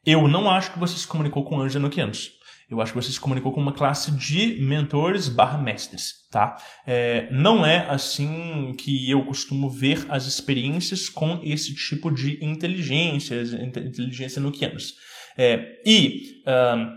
Eu 0.04 0.28
não 0.28 0.50
acho 0.50 0.72
que 0.74 0.78
você 0.78 0.98
se 0.98 1.06
comunicou 1.06 1.42
com 1.42 1.58
anjos 1.58 1.76
enoquianos. 1.76 2.36
Eu 2.68 2.80
acho 2.80 2.92
que 2.92 3.00
você 3.00 3.12
se 3.12 3.20
comunicou 3.20 3.52
com 3.52 3.60
uma 3.60 3.72
classe 3.72 4.10
de 4.10 4.60
mentores 4.60 5.28
barra 5.28 5.56
mestres, 5.56 6.26
tá? 6.32 6.56
É, 6.84 7.28
não 7.30 7.64
é 7.64 7.88
assim 7.88 8.74
que 8.76 9.08
eu 9.08 9.24
costumo 9.24 9.70
ver 9.70 10.04
as 10.08 10.26
experiências 10.26 11.08
com 11.08 11.40
esse 11.44 11.74
tipo 11.74 12.10
de 12.10 12.44
inteligências, 12.44 13.52
inteligência 13.52 14.42
nuquianas. 14.42 14.94
É, 15.38 15.80
e 15.86 16.42
uh, 16.42 16.92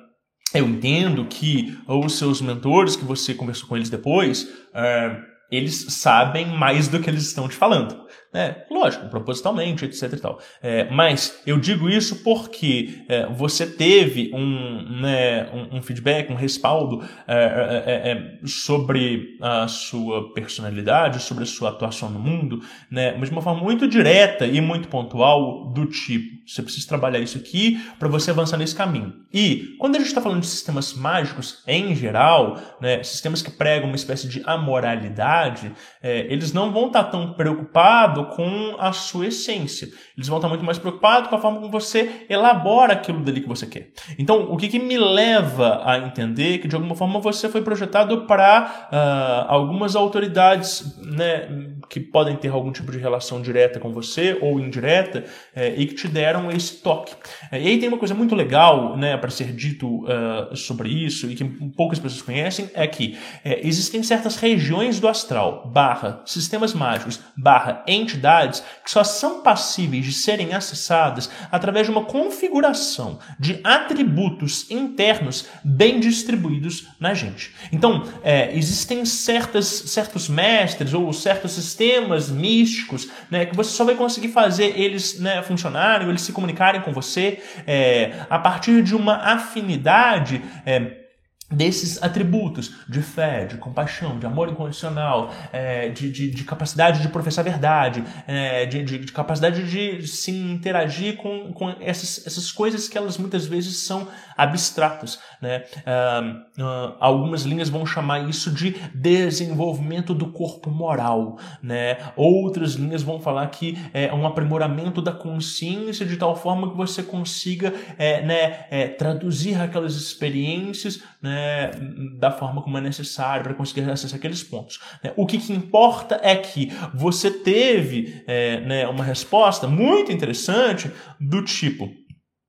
eu 0.56 0.68
entendo 0.68 1.26
que 1.26 1.78
os 1.88 2.18
seus 2.18 2.42
mentores, 2.42 2.96
que 2.96 3.06
você 3.06 3.36
conversou 3.36 3.70
com 3.70 3.78
eles 3.78 3.92
depois, 3.92 4.44
uh, 4.44 5.30
eles 5.52 5.86
sabem 5.90 6.48
mais 6.48 6.88
do 6.88 7.00
que 7.00 7.10
eles 7.10 7.28
estão 7.28 7.48
te 7.48 7.56
falando. 7.56 8.08
Né? 8.32 8.58
Lógico, 8.70 9.10
propositalmente, 9.10 9.86
etc 9.86 10.14
e 10.14 10.18
tal. 10.18 10.40
É, 10.62 10.88
mas 10.92 11.42
eu 11.48 11.58
digo 11.58 11.90
isso 11.90 12.24
porque 12.24 13.04
é, 13.10 13.26
você 13.26 13.66
teve 13.66 14.30
um, 14.36 15.02
né, 15.02 15.50
um, 15.52 15.78
um, 15.78 15.82
feedback, 15.82 16.32
um 16.32 16.36
respaldo 16.36 17.04
é, 17.28 17.34
é, 17.34 17.84
é, 17.88 18.12
é, 18.12 18.40
sobre 18.46 19.36
a 19.42 19.68
sua 19.68 20.32
personalidade, 20.32 21.24
sobre 21.24 21.44
a 21.44 21.48
sua 21.48 21.70
atuação 21.70 22.08
no 22.08 22.20
mundo, 22.20 22.62
né, 22.92 23.16
mas 23.18 23.30
de 23.30 23.36
uma 23.36 23.42
forma 23.42 23.64
muito 23.64 23.88
direta 23.88 24.46
e 24.46 24.62
muito 24.62 24.90
pontual, 24.90 25.74
do 25.74 25.88
tipo, 25.88 26.48
você 26.48 26.62
precisa 26.62 26.88
trabalhar 26.88 27.20
isso 27.20 27.38
aqui 27.38 27.80
para 27.98 28.08
você 28.08 28.30
avançar 28.30 28.58
nesse 28.58 28.76
caminho. 28.76 29.12
E 29.34 29.76
quando 29.80 29.96
a 29.96 30.00
gente 30.00 30.10
está 30.10 30.22
falando 30.22 30.42
de 30.42 30.48
sistemas 30.48 30.94
mágicos 30.94 31.64
em 31.66 31.96
geral, 31.96 32.60
né, 32.80 33.02
sistemas 33.02 33.42
que 33.42 33.50
pregam 33.50 33.88
uma 33.88 33.96
espécie 33.96 34.28
de 34.28 34.44
amoralidade, 34.46 35.72
eles 36.02 36.54
não 36.54 36.72
vão 36.72 36.88
estar 36.88 37.06
tá 37.06 37.12
tão 37.12 37.34
preocupados 37.34 38.19
preocupado 38.20 38.26
com 38.26 38.76
a 38.80 38.92
sua 38.92 39.28
essência. 39.28 39.90
Eles 40.18 40.28
vão 40.28 40.38
estar 40.38 40.48
muito 40.48 40.64
mais 40.64 40.78
preocupados 40.78 41.30
com 41.30 41.36
a 41.36 41.40
forma 41.40 41.60
como 41.60 41.72
você 41.72 42.26
elabora 42.30 42.94
aquilo 42.94 43.22
dali 43.22 43.42
que 43.42 43.48
você 43.48 43.66
quer. 43.66 43.92
Então, 44.18 44.52
o 44.52 44.58
que, 44.58 44.68
que 44.68 44.80
me 44.80 44.98
leva 44.98 45.82
a 45.84 45.98
entender 46.00 46.60
que, 46.60 46.68
de 46.68 46.76
alguma 46.76 46.96
forma, 46.96 47.20
você 47.20 47.50
foi 47.50 47.62
projetado 47.62 48.26
para 48.26 48.90
uh, 48.92 49.52
algumas 49.52 49.96
autoridades 49.96 50.98
né, 51.02 51.48
que 51.90 52.00
podem 52.00 52.36
ter 52.36 52.50
algum 52.50 52.72
tipo 52.72 52.92
de 52.92 52.98
relação 52.98 53.42
direta 53.42 53.80
com 53.80 53.92
você 53.92 54.38
ou 54.42 54.60
indireta 54.60 55.26
é, 55.56 55.74
e 55.76 55.86
que 55.86 55.96
te 55.96 56.08
deram 56.08 56.52
esse 56.52 56.82
toque. 56.82 57.14
É, 57.52 57.62
e 57.62 57.68
aí 57.68 57.80
tem 57.80 57.90
uma 57.90 57.98
coisa 57.98 58.14
muito 58.14 58.36
legal 58.36 58.98
né, 58.98 59.18
para 59.18 59.30
ser 59.30 59.52
dito 59.54 60.04
uh, 60.04 60.56
sobre 60.56 60.90
isso 60.90 61.30
e 61.30 61.36
que 61.36 61.44
poucas 61.76 62.00
pessoas 62.00 62.22
conhecem, 62.22 62.70
é 62.74 62.86
que 62.88 63.18
é, 63.44 63.66
existem 63.66 64.04
certas 64.04 64.36
regiões 64.36 65.00
do 65.00 65.08
astral, 65.08 65.70
barra 65.74 66.22
sistemas 66.26 66.74
mágicos, 66.74 67.20
barra 67.38 67.84
entidades 68.10 68.64
que 68.84 68.92
só 68.92 69.04
são 69.04 69.42
passíveis 69.42 70.06
de 70.06 70.14
serem 70.14 70.54
acessadas 70.54 71.30
através 71.52 71.86
de 71.86 71.92
uma 71.92 72.06
configuração 72.06 73.20
de 73.40 73.60
atributos 73.64 74.70
internos 74.70 75.48
bem 75.64 76.00
distribuídos 76.00 76.88
na 77.00 77.14
gente. 77.14 77.54
Então, 77.72 78.04
é, 78.24 78.56
existem 78.56 79.06
certas, 79.06 79.66
certos 79.66 80.28
mestres 80.28 80.94
ou 80.94 81.12
certos 81.14 81.52
sistemas 81.52 82.30
místicos 82.30 83.10
né, 83.30 83.46
que 83.46 83.56
você 83.56 83.72
só 83.72 83.86
vai 83.86 83.96
conseguir 83.96 84.30
fazer 84.30 84.80
eles 84.80 85.20
né, 85.20 85.42
funcionarem, 85.42 86.10
eles 86.10 86.22
se 86.22 86.32
comunicarem 86.32 86.82
com 86.82 86.92
você 86.92 87.42
é, 87.66 88.26
a 88.30 88.40
partir 88.40 88.84
de 88.84 88.96
uma 88.96 89.16
afinidade. 89.16 90.42
É, 90.66 91.09
desses 91.52 92.02
atributos 92.02 92.72
de 92.88 93.02
fé, 93.02 93.46
de 93.46 93.58
compaixão, 93.58 94.20
de 94.20 94.26
amor 94.26 94.50
incondicional, 94.50 95.34
é, 95.52 95.90
de, 95.90 96.12
de, 96.12 96.30
de, 96.30 96.44
capacidade 96.44 97.02
de 97.02 97.08
professar 97.10 97.46
a 97.46 97.50
verdade, 97.50 98.04
é, 98.28 98.66
de, 98.66 98.84
de, 98.84 99.00
de, 99.00 99.12
capacidade 99.12 99.68
de 99.68 100.08
se 100.08 100.32
interagir 100.32 101.18
com, 101.18 101.52
com 101.52 101.70
essas, 101.80 102.26
essas 102.28 102.52
coisas 102.52 102.88
que 102.88 102.98
elas 102.98 103.18
muitas 103.18 103.46
vezes 103.48 103.78
são 103.78 104.08
abstratas. 104.38 105.20
Né? 105.42 105.64
Uh, 105.80 106.62
uh, 106.64 106.96
algumas 107.00 107.44
linhas 107.44 107.68
vão 107.68 107.86
chamar 107.86 108.30
isso 108.30 108.52
de 108.52 108.76
desenvolvimento 108.94 110.14
do 110.14 110.32
corpo 110.32 110.70
moral. 110.70 111.38
Né? 111.62 111.98
Outras 112.16 112.74
linhas 112.74 113.02
vão 113.02 113.20
falar 113.20 113.48
que 113.48 113.78
é 113.94 114.14
um 114.14 114.26
aprimoramento 114.26 115.02
da 115.02 115.12
consciência 115.12 116.06
de 116.06 116.16
tal 116.16 116.36
forma 116.36 116.70
que 116.70 116.78
você 116.78 117.02
consiga 117.02 117.74
é, 117.98 118.24
né, 118.24 118.66
é, 118.70 118.88
traduzir 118.88 119.60
aquelas 119.60 119.96
experiências 119.96 121.02
né, 121.22 121.39
né, 121.40 121.72
da 122.18 122.32
forma 122.32 122.62
como 122.62 122.78
é 122.78 122.82
necessário 122.82 123.44
para 123.44 123.54
conseguir 123.54 123.90
acessar 123.90 124.18
aqueles 124.18 124.44
pontos. 124.44 124.80
Né. 125.04 125.14
O 125.16 125.26
que, 125.26 125.38
que 125.38 125.54
importa 125.54 126.20
é 126.22 126.36
que 126.36 126.72
você 126.94 127.32
teve 127.32 128.24
é, 128.28 128.60
né, 128.62 128.88
uma 128.88 129.04
resposta 129.04 129.68
muito 129.68 130.12
interessante 130.12 130.92
do 131.20 131.44
tipo: 131.44 131.90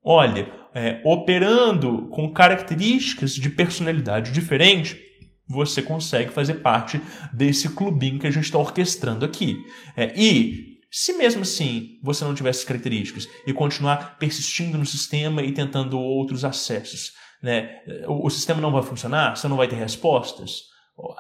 olha, 0.05 0.51
é, 0.75 1.01
operando 1.05 2.09
com 2.09 2.33
características 2.33 3.35
de 3.35 3.49
personalidade 3.49 4.33
diferente, 4.33 5.01
você 5.49 5.83
consegue 5.83 6.31
fazer 6.31 6.55
parte 6.55 7.01
desse 7.33 7.69
clubinho 7.71 8.19
que 8.19 8.27
a 8.27 8.31
gente 8.31 8.45
está 8.45 8.59
orquestrando 8.59 9.25
aqui. 9.25 9.57
É, 9.97 10.12
e 10.17 10.71
se 10.91 11.12
mesmo 11.12 11.43
assim 11.43 11.99
você 12.03 12.25
não 12.25 12.35
tivesse 12.35 12.67
características 12.67 13.29
e 13.47 13.53
continuar 13.53 14.19
persistindo 14.19 14.77
no 14.77 14.87
sistema 14.87 15.43
e 15.43 15.53
tentando 15.53 15.99
outros 15.99 16.45
acessos, 16.45 17.12
né? 17.43 17.81
O, 18.07 18.27
o 18.27 18.31
sistema 18.31 18.61
não 18.61 18.73
vai 18.73 18.83
funcionar, 18.83 19.37
você 19.37 19.49
não 19.49 19.57
vai 19.57 19.69
ter 19.69 19.77
respostas. 19.77 20.69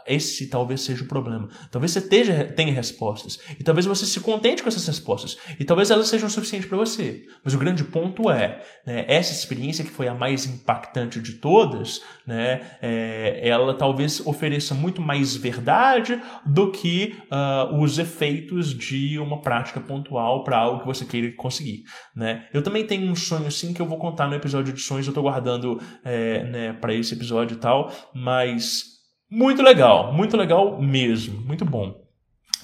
Esse 0.06 0.48
talvez 0.48 0.80
seja 0.82 1.04
o 1.04 1.08
problema. 1.08 1.48
Talvez 1.70 1.92
você 1.92 2.00
tenha, 2.00 2.44
tenha 2.52 2.72
respostas. 2.72 3.38
E 3.58 3.64
talvez 3.64 3.86
você 3.86 4.06
se 4.06 4.20
contente 4.20 4.62
com 4.62 4.68
essas 4.68 4.86
respostas. 4.86 5.36
E 5.58 5.64
talvez 5.64 5.90
elas 5.90 6.08
sejam 6.08 6.28
suficientes 6.28 6.68
para 6.68 6.78
você. 6.78 7.24
Mas 7.44 7.54
o 7.54 7.58
grande 7.58 7.84
ponto 7.84 8.30
é, 8.30 8.62
né, 8.86 9.04
essa 9.08 9.32
experiência 9.32 9.84
que 9.84 9.90
foi 9.90 10.08
a 10.08 10.14
mais 10.14 10.46
impactante 10.46 11.20
de 11.20 11.34
todas, 11.34 12.02
né, 12.26 12.60
é, 12.82 13.40
ela 13.42 13.74
talvez 13.74 14.24
ofereça 14.26 14.74
muito 14.74 15.00
mais 15.00 15.36
verdade 15.36 16.20
do 16.44 16.70
que 16.70 17.16
uh, 17.30 17.80
os 17.80 17.98
efeitos 17.98 18.74
de 18.74 19.18
uma 19.18 19.40
prática 19.40 19.80
pontual 19.80 20.44
para 20.44 20.58
algo 20.58 20.80
que 20.80 20.86
você 20.86 21.04
queira 21.04 21.30
conseguir. 21.32 21.84
Né? 22.14 22.46
Eu 22.52 22.62
também 22.62 22.86
tenho 22.86 23.10
um 23.10 23.16
sonho 23.16 23.50
sim 23.50 23.72
que 23.72 23.80
eu 23.80 23.86
vou 23.86 23.98
contar 23.98 24.26
no 24.26 24.34
episódio 24.34 24.72
de 24.72 24.80
sonhos. 24.80 25.06
Eu 25.06 25.10
estou 25.10 25.22
guardando 25.22 25.80
é, 26.04 26.44
né, 26.44 26.72
para 26.72 26.94
esse 26.94 27.14
episódio 27.14 27.54
e 27.54 27.58
tal. 27.58 27.92
Mas 28.14 28.89
muito 29.30 29.62
legal, 29.62 30.12
muito 30.12 30.36
legal 30.36 30.80
mesmo, 30.80 31.40
muito 31.42 31.64
bom. 31.64 31.94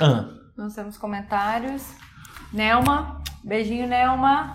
Ah. 0.00 0.28
Nós 0.56 0.74
temos 0.74 0.96
comentários. 0.98 1.94
Nelma, 2.52 3.22
beijinho, 3.44 3.86
Nelma. 3.86 4.52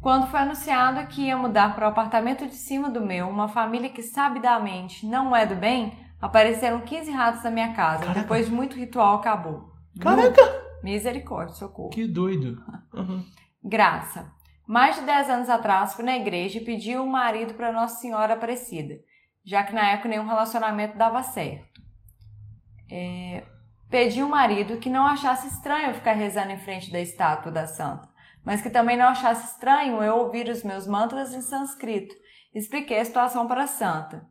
Quando 0.00 0.26
foi 0.26 0.40
anunciado 0.40 1.06
que 1.06 1.22
ia 1.22 1.36
mudar 1.36 1.74
para 1.74 1.86
o 1.86 1.90
apartamento 1.90 2.46
de 2.46 2.54
cima 2.54 2.90
do 2.90 3.00
meu, 3.00 3.28
uma 3.28 3.48
família 3.48 3.88
que 3.88 4.02
sabidamente 4.02 5.06
não 5.06 5.34
é 5.34 5.46
do 5.46 5.54
bem, 5.54 5.96
apareceram 6.20 6.80
15 6.80 7.10
ratos 7.10 7.44
na 7.44 7.50
minha 7.50 7.72
casa. 7.72 8.04
Caraca. 8.04 8.20
Depois 8.20 8.46
de 8.46 8.52
muito 8.52 8.76
ritual, 8.76 9.16
acabou. 9.16 9.72
Caraca! 10.00 10.42
Misericórdia, 10.82 11.54
socorro. 11.54 11.90
Que 11.90 12.06
doido. 12.08 12.60
Uhum. 12.92 13.24
Graça. 13.62 14.32
Mais 14.66 14.96
de 14.96 15.02
10 15.02 15.30
anos 15.30 15.48
atrás, 15.48 15.94
fui 15.94 16.04
na 16.04 16.16
igreja 16.16 16.58
e 16.58 16.64
pedi 16.64 16.96
um 16.96 17.06
marido 17.06 17.54
para 17.54 17.72
Nossa 17.72 18.00
Senhora 18.00 18.34
Aparecida, 18.34 18.94
já 19.44 19.64
que 19.64 19.72
na 19.72 19.90
época 19.90 20.08
nenhum 20.08 20.26
relacionamento 20.26 20.96
dava 20.96 21.22
certo. 21.22 21.80
É, 22.90 23.44
pedi 23.90 24.22
um 24.22 24.28
marido 24.28 24.78
que 24.78 24.90
não 24.90 25.06
achasse 25.06 25.48
estranho 25.48 25.88
eu 25.88 25.94
ficar 25.94 26.12
rezando 26.12 26.52
em 26.52 26.58
frente 26.58 26.90
da 26.90 27.00
estátua 27.00 27.50
da 27.50 27.66
santa, 27.66 28.08
mas 28.44 28.60
que 28.60 28.70
também 28.70 28.96
não 28.96 29.08
achasse 29.08 29.54
estranho 29.54 30.02
eu 30.02 30.16
ouvir 30.16 30.48
os 30.48 30.62
meus 30.62 30.86
mantras 30.86 31.32
em 31.32 31.40
sânscrito. 31.40 32.14
Expliquei 32.54 32.98
a 32.98 33.04
situação 33.04 33.46
para 33.46 33.64
a 33.64 33.66
santa. 33.66 34.26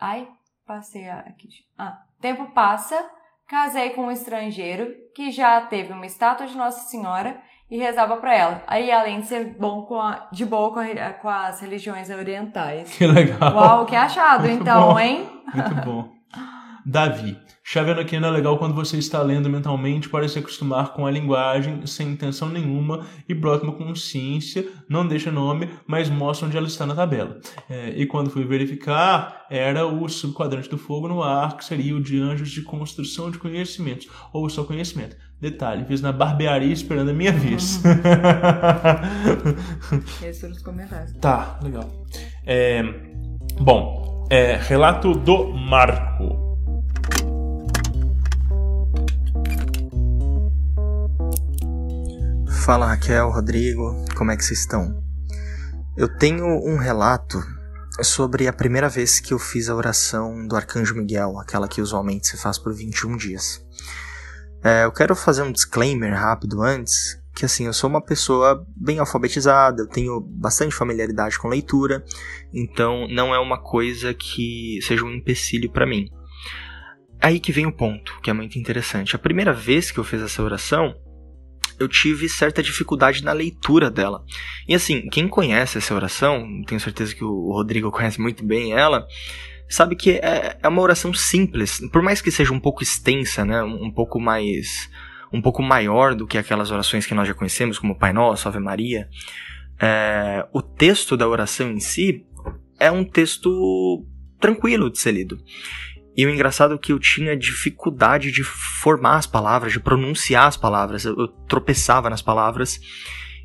Ai, 0.00 0.28
passei 0.66 1.08
aqui. 1.08 1.48
Ah, 1.76 2.02
tempo 2.20 2.52
passa, 2.52 3.10
casei 3.50 3.90
com 3.90 4.02
um 4.02 4.12
estrangeiro 4.12 4.94
que 5.12 5.32
já 5.32 5.60
teve 5.62 5.92
uma 5.92 6.06
estátua 6.06 6.46
de 6.46 6.56
Nossa 6.56 6.88
Senhora 6.88 7.36
e 7.68 7.76
rezava 7.76 8.16
para 8.16 8.34
ela. 8.34 8.62
Aí, 8.64 8.92
além 8.92 9.20
de 9.20 9.26
ser 9.26 9.56
bom 9.58 9.82
com 9.82 10.00
a, 10.00 10.28
de 10.32 10.46
boa 10.46 10.72
com, 10.72 10.78
a, 10.78 11.12
com, 11.14 11.28
as 11.28 11.60
religiões 11.60 12.08
orientais. 12.10 12.96
Que 12.96 13.06
legal. 13.06 13.52
Uau, 13.54 13.86
que 13.86 13.96
achado, 13.96 14.46
Muito 14.46 14.62
então, 14.62 14.90
bom. 14.90 15.00
hein? 15.00 15.28
Muito 15.52 15.74
bom. 15.84 16.19
Davi. 16.84 17.36
Chavenoquina 17.62 18.26
é 18.26 18.30
legal 18.30 18.58
quando 18.58 18.74
você 18.74 18.98
está 18.98 19.22
lendo 19.22 19.48
mentalmente 19.48 20.08
para 20.08 20.26
se 20.26 20.38
acostumar 20.38 20.92
com 20.92 21.06
a 21.06 21.10
linguagem 21.10 21.86
sem 21.86 22.08
intenção 22.08 22.48
nenhuma 22.48 23.06
e 23.28 23.34
brota 23.34 23.64
uma 23.64 23.74
consciência, 23.74 24.66
não 24.88 25.06
deixa 25.06 25.30
nome, 25.30 25.70
mas 25.86 26.10
mostra 26.10 26.48
onde 26.48 26.56
ela 26.56 26.66
está 26.66 26.84
na 26.84 26.96
tabela. 26.96 27.38
É, 27.68 27.90
e 27.90 28.06
quando 28.06 28.30
fui 28.30 28.44
verificar, 28.44 29.46
era 29.48 29.86
o 29.86 30.08
subquadrante 30.08 30.68
do 30.68 30.78
fogo 30.78 31.06
no 31.06 31.22
ar, 31.22 31.56
que 31.56 31.64
seria 31.64 31.94
o 31.94 32.02
de 32.02 32.20
anjos 32.20 32.50
de 32.50 32.62
construção 32.62 33.30
de 33.30 33.38
conhecimentos, 33.38 34.08
ou 34.32 34.48
só 34.48 34.64
conhecimento. 34.64 35.16
Detalhe, 35.40 35.84
fiz 35.84 36.02
na 36.02 36.12
barbearia 36.12 36.72
esperando 36.72 37.10
a 37.10 37.14
minha 37.14 37.32
vez. 37.32 37.80
Esse 40.22 40.48
nos 40.48 40.60
comentários. 40.60 41.12
Tá, 41.14 41.58
legal. 41.62 41.88
É, 42.44 42.82
bom, 43.60 44.26
é, 44.28 44.56
relato 44.56 45.14
do 45.14 45.52
Marco. 45.52 46.49
Fala 52.70 52.86
Raquel, 52.86 53.30
Rodrigo, 53.30 54.04
como 54.16 54.30
é 54.30 54.36
que 54.36 54.44
vocês 54.44 54.60
estão? 54.60 55.02
Eu 55.96 56.06
tenho 56.06 56.46
um 56.46 56.76
relato 56.76 57.42
sobre 58.00 58.46
a 58.46 58.52
primeira 58.52 58.88
vez 58.88 59.18
que 59.18 59.34
eu 59.34 59.40
fiz 59.40 59.68
a 59.68 59.74
oração 59.74 60.46
do 60.46 60.54
Arcanjo 60.54 60.94
Miguel, 60.94 61.36
aquela 61.40 61.66
que 61.66 61.82
usualmente 61.82 62.28
se 62.28 62.36
faz 62.36 62.60
por 62.60 62.72
21 62.72 63.16
dias. 63.16 63.60
É, 64.62 64.84
eu 64.84 64.92
quero 64.92 65.16
fazer 65.16 65.42
um 65.42 65.50
disclaimer 65.50 66.14
rápido 66.14 66.62
antes, 66.62 67.20
que 67.34 67.44
assim, 67.44 67.66
eu 67.66 67.72
sou 67.72 67.90
uma 67.90 68.00
pessoa 68.00 68.64
bem 68.76 69.00
alfabetizada, 69.00 69.82
eu 69.82 69.88
tenho 69.88 70.20
bastante 70.20 70.72
familiaridade 70.72 71.40
com 71.40 71.48
leitura, 71.48 72.04
então 72.54 73.08
não 73.08 73.34
é 73.34 73.40
uma 73.40 73.60
coisa 73.60 74.14
que 74.14 74.78
seja 74.82 75.04
um 75.04 75.12
empecilho 75.12 75.72
para 75.72 75.88
mim. 75.88 76.08
Aí 77.20 77.40
que 77.40 77.50
vem 77.50 77.66
o 77.66 77.76
ponto, 77.76 78.20
que 78.22 78.30
é 78.30 78.32
muito 78.32 78.60
interessante. 78.60 79.16
A 79.16 79.18
primeira 79.18 79.52
vez 79.52 79.90
que 79.90 79.98
eu 79.98 80.04
fiz 80.04 80.22
essa 80.22 80.40
oração, 80.40 80.94
eu 81.80 81.88
tive 81.88 82.28
certa 82.28 82.62
dificuldade 82.62 83.24
na 83.24 83.32
leitura 83.32 83.90
dela. 83.90 84.22
E 84.68 84.74
assim, 84.74 85.08
quem 85.08 85.26
conhece 85.26 85.78
essa 85.78 85.94
oração, 85.94 86.46
tenho 86.66 86.80
certeza 86.80 87.14
que 87.14 87.24
o 87.24 87.50
Rodrigo 87.52 87.90
conhece 87.90 88.20
muito 88.20 88.44
bem 88.44 88.74
ela, 88.74 89.06
sabe 89.68 89.96
que 89.96 90.10
é, 90.10 90.58
é 90.62 90.68
uma 90.68 90.82
oração 90.82 91.14
simples, 91.14 91.80
por 91.90 92.02
mais 92.02 92.20
que 92.20 92.30
seja 92.30 92.52
um 92.52 92.60
pouco 92.60 92.82
extensa, 92.82 93.44
né, 93.44 93.62
um 93.62 93.90
pouco 93.90 94.20
mais 94.20 94.90
um 95.32 95.40
pouco 95.40 95.62
maior 95.62 96.14
do 96.14 96.26
que 96.26 96.36
aquelas 96.36 96.72
orações 96.72 97.06
que 97.06 97.14
nós 97.14 97.28
já 97.28 97.34
conhecemos, 97.34 97.78
como 97.78 97.96
Pai 97.96 98.12
Nosso, 98.12 98.48
Ave 98.48 98.58
Maria. 98.58 99.08
É, 99.80 100.44
o 100.52 100.60
texto 100.60 101.16
da 101.16 101.28
oração 101.28 101.70
em 101.70 101.78
si 101.78 102.26
é 102.80 102.90
um 102.90 103.04
texto 103.04 104.04
tranquilo 104.40 104.90
de 104.90 104.98
ser 104.98 105.12
lido. 105.12 105.38
E 106.20 106.26
o 106.26 106.28
engraçado 106.28 106.74
é 106.74 106.78
que 106.78 106.92
eu 106.92 106.98
tinha 106.98 107.34
dificuldade 107.34 108.30
de 108.30 108.44
formar 108.44 109.16
as 109.16 109.26
palavras, 109.26 109.72
de 109.72 109.80
pronunciar 109.80 110.48
as 110.48 110.54
palavras. 110.54 111.06
Eu, 111.06 111.18
eu 111.18 111.28
tropeçava 111.48 112.10
nas 112.10 112.20
palavras. 112.20 112.78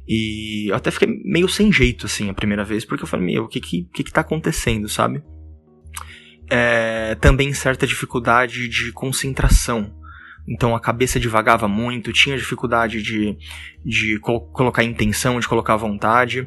E 0.06 0.70
eu 0.70 0.76
até 0.76 0.92
fiquei 0.92 1.08
meio 1.24 1.48
sem 1.48 1.72
jeito, 1.72 2.06
assim, 2.06 2.30
a 2.30 2.34
primeira 2.34 2.66
vez, 2.66 2.84
porque 2.84 3.06
eu 3.06 3.08
falei, 3.08 3.28
meu, 3.28 3.46
o 3.46 3.48
que 3.48 3.62
que, 3.62 3.84
que, 3.94 4.04
que 4.04 4.12
tá 4.12 4.20
acontecendo, 4.20 4.90
sabe? 4.90 5.24
É, 6.52 7.16
também 7.16 7.54
certa 7.54 7.88
dificuldade 7.88 8.68
de 8.68 8.92
concentração. 8.92 9.96
Então 10.46 10.76
a 10.76 10.80
cabeça 10.82 11.18
divagava 11.18 11.70
muito, 11.70 12.12
tinha 12.12 12.36
dificuldade 12.36 13.02
de, 13.02 13.38
de 13.86 14.20
col 14.20 14.52
colocar 14.52 14.84
intenção, 14.84 15.40
de 15.40 15.48
colocar 15.48 15.78
vontade. 15.78 16.46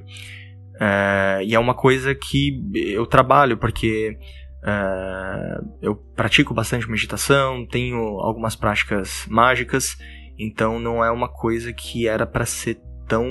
É, 0.79 1.41
e 1.43 1.55
é 1.55 1.59
uma 1.59 1.75
coisa 1.75 2.15
que 2.15 2.63
eu 2.75 3.07
trabalho, 3.07 3.57
porque 3.57 4.19
é, 4.65 5.61
eu 5.81 5.97
pratico 5.97 6.53
bastante 6.53 6.91
meditação, 6.91 7.67
tenho 7.67 7.99
algumas 8.21 8.57
práticas 8.57 9.27
mágicas, 9.29 9.97
então 10.39 10.79
não 10.79 11.05
é 11.05 11.11
uma 11.11 11.29
coisa 11.29 11.73
que 11.73 12.09
era 12.09 12.27
para 12.27 12.45
ser 12.45 12.81
tão 13.07 13.27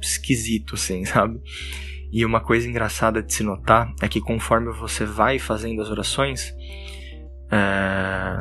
esquisito 0.00 0.74
assim, 0.74 1.04
sabe? 1.06 1.40
E 2.12 2.24
uma 2.24 2.40
coisa 2.40 2.68
engraçada 2.68 3.22
de 3.22 3.32
se 3.32 3.42
notar 3.42 3.92
é 4.02 4.08
que 4.08 4.20
conforme 4.20 4.72
você 4.72 5.04
vai 5.04 5.38
fazendo 5.38 5.80
as 5.80 5.90
orações, 5.90 6.52
é, 7.52 8.36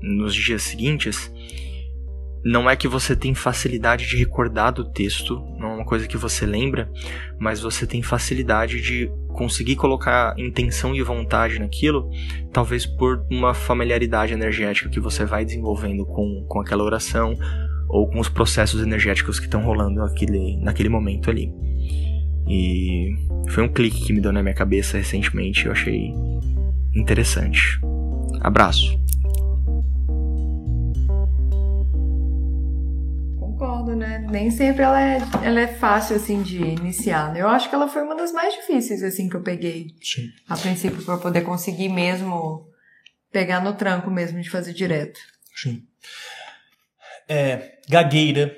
nos 0.00 0.34
dias 0.34 0.62
seguintes, 0.62 1.30
não 2.44 2.70
é 2.70 2.76
que 2.76 2.86
você 2.86 3.16
tem 3.16 3.34
facilidade 3.34 4.06
de 4.06 4.16
recordar 4.16 4.72
do 4.72 4.90
texto, 4.92 5.40
não 5.58 5.72
é 5.72 5.74
uma 5.74 5.84
coisa 5.84 6.06
que 6.06 6.16
você 6.16 6.46
lembra, 6.46 6.90
mas 7.40 7.60
você 7.60 7.86
tem 7.86 8.02
facilidade 8.02 8.80
de 8.80 9.10
conseguir 9.36 9.76
colocar 9.76 10.34
intenção 10.38 10.94
e 10.94 11.02
vontade 11.02 11.58
naquilo, 11.58 12.10
talvez 12.52 12.86
por 12.86 13.24
uma 13.30 13.52
familiaridade 13.54 14.32
energética 14.32 14.88
que 14.88 14.98
você 14.98 15.24
vai 15.24 15.44
desenvolvendo 15.44 16.04
com, 16.06 16.44
com 16.48 16.60
aquela 16.60 16.82
oração 16.82 17.36
ou 17.88 18.08
com 18.08 18.18
os 18.18 18.28
processos 18.28 18.82
energéticos 18.82 19.38
que 19.38 19.44
estão 19.44 19.62
rolando 19.62 20.00
naquele, 20.00 20.56
naquele 20.56 20.88
momento 20.88 21.30
ali. 21.30 21.52
E 22.48 23.14
foi 23.50 23.62
um 23.62 23.68
clique 23.68 24.04
que 24.04 24.12
me 24.12 24.20
deu 24.20 24.32
na 24.32 24.42
minha 24.42 24.54
cabeça 24.54 24.96
recentemente, 24.96 25.66
eu 25.66 25.72
achei 25.72 26.12
interessante. 26.94 27.78
Abraço. 28.40 28.98
Concordo, 33.86 33.94
né? 33.94 34.18
Nem 34.28 34.50
sempre 34.50 34.82
ela 34.82 35.00
é, 35.00 35.18
ela 35.44 35.60
é 35.60 35.68
fácil, 35.68 36.16
assim, 36.16 36.42
de 36.42 36.60
iniciar, 36.60 37.32
né? 37.32 37.40
Eu 37.40 37.48
acho 37.48 37.68
que 37.68 37.74
ela 37.74 37.86
foi 37.86 38.02
uma 38.02 38.16
das 38.16 38.32
mais 38.32 38.52
difíceis, 38.54 39.02
assim, 39.02 39.28
que 39.28 39.36
eu 39.36 39.42
peguei. 39.42 39.94
Sim. 40.02 40.28
A 40.48 40.56
princípio, 40.56 41.04
para 41.04 41.16
poder 41.18 41.42
conseguir 41.42 41.88
mesmo 41.88 42.66
pegar 43.30 43.60
no 43.60 43.74
tranco 43.74 44.10
mesmo 44.10 44.40
de 44.40 44.50
fazer 44.50 44.72
direto. 44.72 45.20
Sim. 45.54 45.84
É, 47.28 47.78
gagueira, 47.88 48.54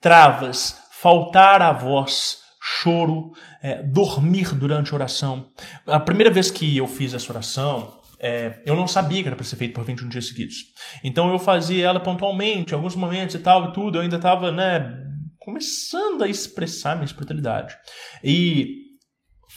travas, 0.00 0.78
faltar 0.92 1.60
a 1.60 1.72
voz, 1.72 2.38
choro, 2.60 3.32
é, 3.60 3.82
dormir 3.82 4.54
durante 4.54 4.92
a 4.92 4.94
oração. 4.94 5.50
A 5.86 5.98
primeira 5.98 6.32
vez 6.32 6.50
que 6.50 6.76
eu 6.76 6.86
fiz 6.86 7.12
essa 7.12 7.32
oração, 7.32 8.00
é, 8.26 8.62
eu 8.64 8.74
não 8.74 8.88
sabia 8.88 9.20
que 9.20 9.28
era 9.28 9.36
para 9.36 9.44
ser 9.44 9.56
feito 9.56 9.74
por 9.74 9.84
21 9.84 10.08
dias 10.08 10.28
seguidos. 10.28 10.56
Então 11.04 11.30
eu 11.30 11.38
fazia 11.38 11.84
ela 11.84 12.00
pontualmente, 12.00 12.72
alguns 12.72 12.96
momentos 12.96 13.34
e 13.34 13.38
tal 13.38 13.68
e 13.68 13.72
tudo. 13.74 13.98
Eu 13.98 14.02
ainda 14.02 14.16
estava, 14.16 14.50
né, 14.50 14.96
começando 15.38 16.24
a 16.24 16.28
expressar 16.28 16.94
minha 16.94 17.04
espiritualidade. 17.04 17.76
E 18.22 18.84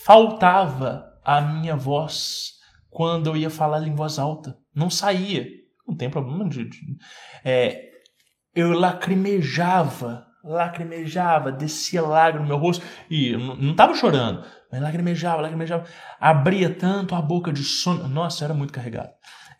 faltava 0.04 1.06
a 1.24 1.40
minha 1.40 1.78
voz 1.78 2.56
quando 2.90 3.28
eu 3.28 3.38
ia 3.38 3.50
falar 3.50 3.88
em 3.88 3.96
voz 3.96 4.20
alta. 4.20 4.58
Não 4.76 4.90
saía. 4.90 5.48
Não 5.88 5.96
tem 5.96 6.10
problema 6.10 6.50
de. 6.50 6.66
de 6.66 6.78
é, 7.46 7.90
eu 8.54 8.74
lacrimejava, 8.74 10.28
lacrimejava, 10.44 11.54
descia 11.54 12.02
lágrima 12.02 12.44
no 12.44 12.50
meu 12.50 12.58
rosto 12.58 12.84
e 13.10 13.32
não, 13.38 13.56
não 13.56 13.76
tava 13.76 13.96
chorando, 13.96 14.46
mas 14.72 14.82
lacrimejava, 14.82 15.42
lacrimejava, 15.42 15.86
abria 16.20 16.70
tanto 16.70 17.16
a 17.16 17.22
boca 17.22 17.52
de 17.52 17.64
sono, 17.64 18.08
nossa, 18.08 18.44
era 18.46 18.54
muito 18.54 18.74
carregado. 18.74 19.10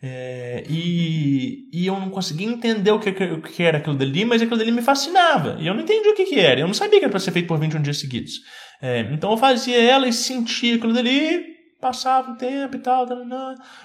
É, 0.00 0.64
e, 0.68 1.68
e 1.72 1.86
eu 1.86 1.98
não 1.98 2.08
conseguia 2.08 2.46
entender 2.46 2.92
o 2.92 3.00
que, 3.00 3.10
o 3.10 3.42
que 3.42 3.62
era 3.62 3.78
aquilo 3.78 3.96
dali, 3.96 4.24
mas 4.24 4.40
aquilo 4.40 4.56
dali 4.56 4.70
me 4.70 4.82
fascinava. 4.82 5.56
E 5.58 5.66
eu 5.66 5.74
não 5.74 5.82
entendi 5.82 6.08
o 6.08 6.14
que, 6.14 6.24
que 6.24 6.38
era. 6.38 6.60
Eu 6.60 6.66
não 6.68 6.74
sabia 6.74 7.00
que 7.00 7.04
era 7.04 7.10
para 7.10 7.18
ser 7.18 7.32
feito 7.32 7.48
por 7.48 7.58
21 7.58 7.82
dias 7.82 7.98
seguidos. 7.98 8.34
É, 8.80 9.00
então 9.12 9.30
eu 9.32 9.36
fazia 9.36 9.82
ela 9.82 10.06
e 10.06 10.12
sentia 10.12 10.76
aquilo 10.76 10.92
dali 10.92 11.58
passava 11.80 12.30
um 12.30 12.34
tempo 12.34 12.76
e 12.76 12.80
tal, 12.80 13.06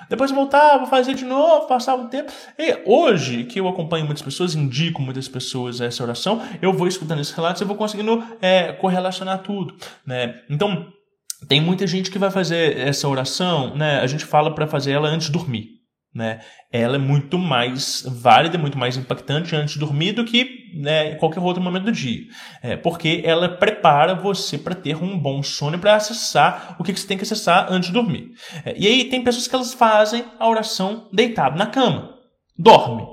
depois 0.09 0.31
voltava, 0.31 0.85
fazia 0.87 1.13
de 1.13 1.25
novo, 1.25 1.67
passava 1.67 2.01
um 2.01 2.07
tempo. 2.07 2.31
E 2.57 2.81
hoje, 2.85 3.43
que 3.43 3.59
eu 3.59 3.67
acompanho 3.67 4.05
muitas 4.05 4.23
pessoas, 4.23 4.55
indico 4.55 5.01
muitas 5.01 5.27
pessoas 5.27 5.79
essa 5.79 6.03
oração, 6.03 6.41
eu 6.61 6.73
vou 6.73 6.87
escutando 6.87 7.21
esses 7.21 7.33
relatos 7.33 7.61
e 7.61 7.65
vou 7.65 7.75
conseguindo 7.75 8.23
é, 8.41 8.73
correlacionar 8.73 9.43
tudo. 9.43 9.75
Né? 10.05 10.41
Então, 10.49 10.91
tem 11.47 11.61
muita 11.61 11.87
gente 11.87 12.11
que 12.11 12.19
vai 12.19 12.31
fazer 12.31 12.77
essa 12.77 13.07
oração, 13.07 13.75
né? 13.75 13.99
A 13.99 14.07
gente 14.07 14.25
fala 14.25 14.53
para 14.53 14.67
fazer 14.67 14.91
ela 14.91 15.07
antes 15.07 15.27
de 15.27 15.33
dormir 15.33 15.73
né? 16.13 16.41
Ela 16.71 16.95
é 16.95 16.99
muito 16.99 17.39
mais 17.39 18.03
válida, 18.07 18.57
muito 18.57 18.77
mais 18.77 18.95
impactante 18.95 19.55
antes 19.55 19.73
de 19.73 19.79
dormir 19.79 20.11
do 20.11 20.23
que 20.23 20.71
né, 20.75 21.15
qualquer 21.15 21.39
outro 21.39 21.61
momento 21.61 21.85
do 21.85 21.91
dia. 21.91 22.21
É, 22.61 22.75
porque 22.75 23.21
ela 23.25 23.49
prepara 23.49 24.13
você 24.13 24.57
para 24.57 24.75
ter 24.75 24.95
um 24.95 25.17
bom 25.17 25.41
sono 25.41 25.79
para 25.79 25.95
acessar 25.95 26.75
o 26.79 26.83
que, 26.83 26.93
que, 26.93 26.99
você 26.99 27.07
tem 27.07 27.17
que 27.17 27.23
acessar 27.23 27.67
antes 27.71 27.87
de 27.87 27.93
dormir. 27.93 28.31
É, 28.63 28.75
e 28.77 28.87
aí 28.87 29.05
tem 29.05 29.23
pessoas 29.23 29.47
que 29.47 29.55
elas 29.55 29.73
fazem 29.73 30.23
a 30.39 30.47
oração 30.47 31.09
deitado 31.11 31.57
na 31.57 31.65
cama. 31.65 32.13
Dorme. 32.57 33.07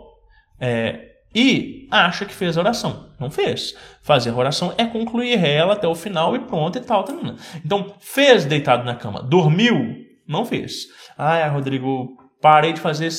É, 0.60 1.00
e 1.34 1.79
acha 1.90 2.24
que 2.24 2.34
fez 2.34 2.56
a 2.56 2.60
oração. 2.60 3.10
Não 3.18 3.30
fez. 3.30 3.74
Fazer 4.02 4.30
a 4.30 4.36
oração 4.36 4.74
é 4.78 4.84
concluir 4.84 5.44
ela 5.44 5.74
até 5.74 5.88
o 5.88 5.94
final 5.94 6.34
e 6.36 6.40
pronto 6.40 6.78
e 6.78 6.80
tal. 6.80 7.04
tal, 7.04 7.16
tal. 7.16 7.34
Então, 7.64 7.94
fez 7.98 8.44
deitado 8.44 8.84
na 8.84 8.94
cama. 8.94 9.22
Dormiu? 9.22 9.96
Não 10.26 10.44
fez. 10.44 10.86
Ah, 11.18 11.48
Rodrigo, 11.48 12.16
parei 12.40 12.72
de 12.72 12.80
fazer 12.80 13.10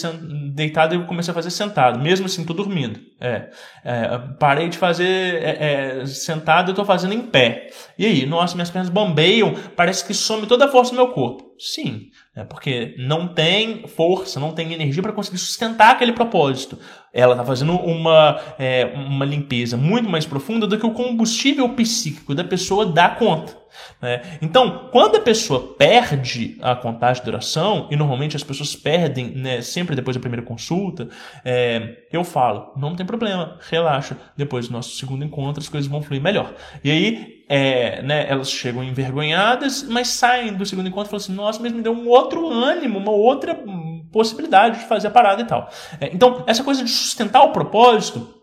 deitado 0.53 0.95
e 0.95 1.06
comecei 1.06 1.31
a 1.31 1.35
fazer 1.35 1.52
sentado, 1.52 1.99
mesmo 1.99 2.26
assim 2.26 2.43
tô 2.43 2.53
dormindo. 2.53 2.99
É, 3.19 3.49
é 3.84 4.18
parei 4.39 4.68
de 4.68 4.77
fazer 4.77 5.43
é, 5.43 5.99
é, 6.02 6.06
sentado 6.06 6.72
e 6.72 6.73
tô 6.73 6.84
fazendo 6.84 7.14
em 7.14 7.22
pé. 7.22 7.69
E 7.98 8.06
aí, 8.06 8.26
nossa, 8.26 8.56
minhas 8.56 8.72
pernas 8.72 8.89
bombeiam, 8.89 9.53
parece 9.76 10.06
que 10.06 10.14
some 10.14 10.48
toda 10.48 10.65
a 10.65 10.68
força 10.68 10.91
do 10.91 10.98
meu 10.98 11.10
corpo. 11.10 11.52
Sim, 11.60 12.07
é 12.34 12.45
porque 12.45 12.95
não 12.98 13.28
tem 13.28 13.86
força, 13.88 14.40
não 14.40 14.53
tem 14.53 14.72
energia 14.72 15.02
para 15.02 15.12
conseguir 15.12 15.38
sustentar 15.38 15.91
aquele 15.91 16.14
propósito. 16.14 16.80
Ela 17.14 17.34
está 17.34 17.44
fazendo 17.44 17.76
uma, 17.76 18.40
é, 18.58 18.86
uma 18.95 19.26
limpeza 19.26 19.76
muito 19.76 20.10
mais 20.10 20.26
profunda 20.26 20.66
do 20.66 20.80
que 20.80 20.86
o 20.86 20.94
combustível 20.94 21.68
psíquico 21.70 22.34
da 22.34 22.44
pessoa 22.44 22.86
dá 22.86 23.10
conta. 23.10 23.58
Né? 24.02 24.22
Então, 24.41 24.90
quando 24.91 25.18
a 25.18 25.22
pessoa 25.22 25.76
perde 25.78 26.58
a 26.62 26.74
contagem 26.74 27.22
de 27.22 27.30
oração, 27.30 27.88
e 27.91 27.98
normalmente 27.98 28.38
as 28.38 28.44
pessoas 28.44 28.78
perdem 28.78 29.32
né, 29.32 29.62
sempre 29.62 29.94
depois 29.94 30.16
da 30.16 30.22
primeira 30.22 30.45
consulta, 30.45 31.10
é, 31.44 31.98
eu 32.14 32.24
falo, 32.24 32.72
não 32.78 32.95
tem 32.95 33.06
problema, 33.06 33.58
relaxa, 33.70 34.18
depois 34.38 34.68
do 34.68 34.74
nosso 34.74 34.95
segundo 34.95 35.26
encontro 35.26 35.62
as 35.62 35.68
coisas 35.68 35.90
vão 35.90 36.02
fluir 36.02 36.22
melhor. 36.22 36.53
E 36.82 36.90
aí, 36.90 37.40
é, 37.53 38.02
né, 38.02 38.26
elas 38.30 38.49
chegam 38.49 38.82
envergonhadas, 38.82 39.84
mas 39.84 40.07
saem 40.07 40.53
do 40.53 40.65
segundo 40.65 40.88
encontro 40.88 41.10
e 41.10 41.11
falam 41.11 41.22
assim, 41.22 41.34
nossa, 41.34 41.61
mas 41.61 41.73
me 41.73 41.82
deu 41.82 41.91
um 41.91 42.07
outro 42.07 42.48
ânimo, 42.48 42.98
uma 42.98 43.11
outra 43.11 43.61
possibilidade 44.10 44.80
de 44.80 44.86
fazer 44.86 45.10
a 45.10 45.11
parada 45.11 45.41
e 45.41 45.45
tal. 45.45 45.69
É, 45.99 46.10
então, 46.14 46.45
essa 46.48 46.64
coisa 46.64 46.82
de 46.82 46.90
sustentar 46.90 47.44
o 47.44 47.52
propósito, 47.52 48.36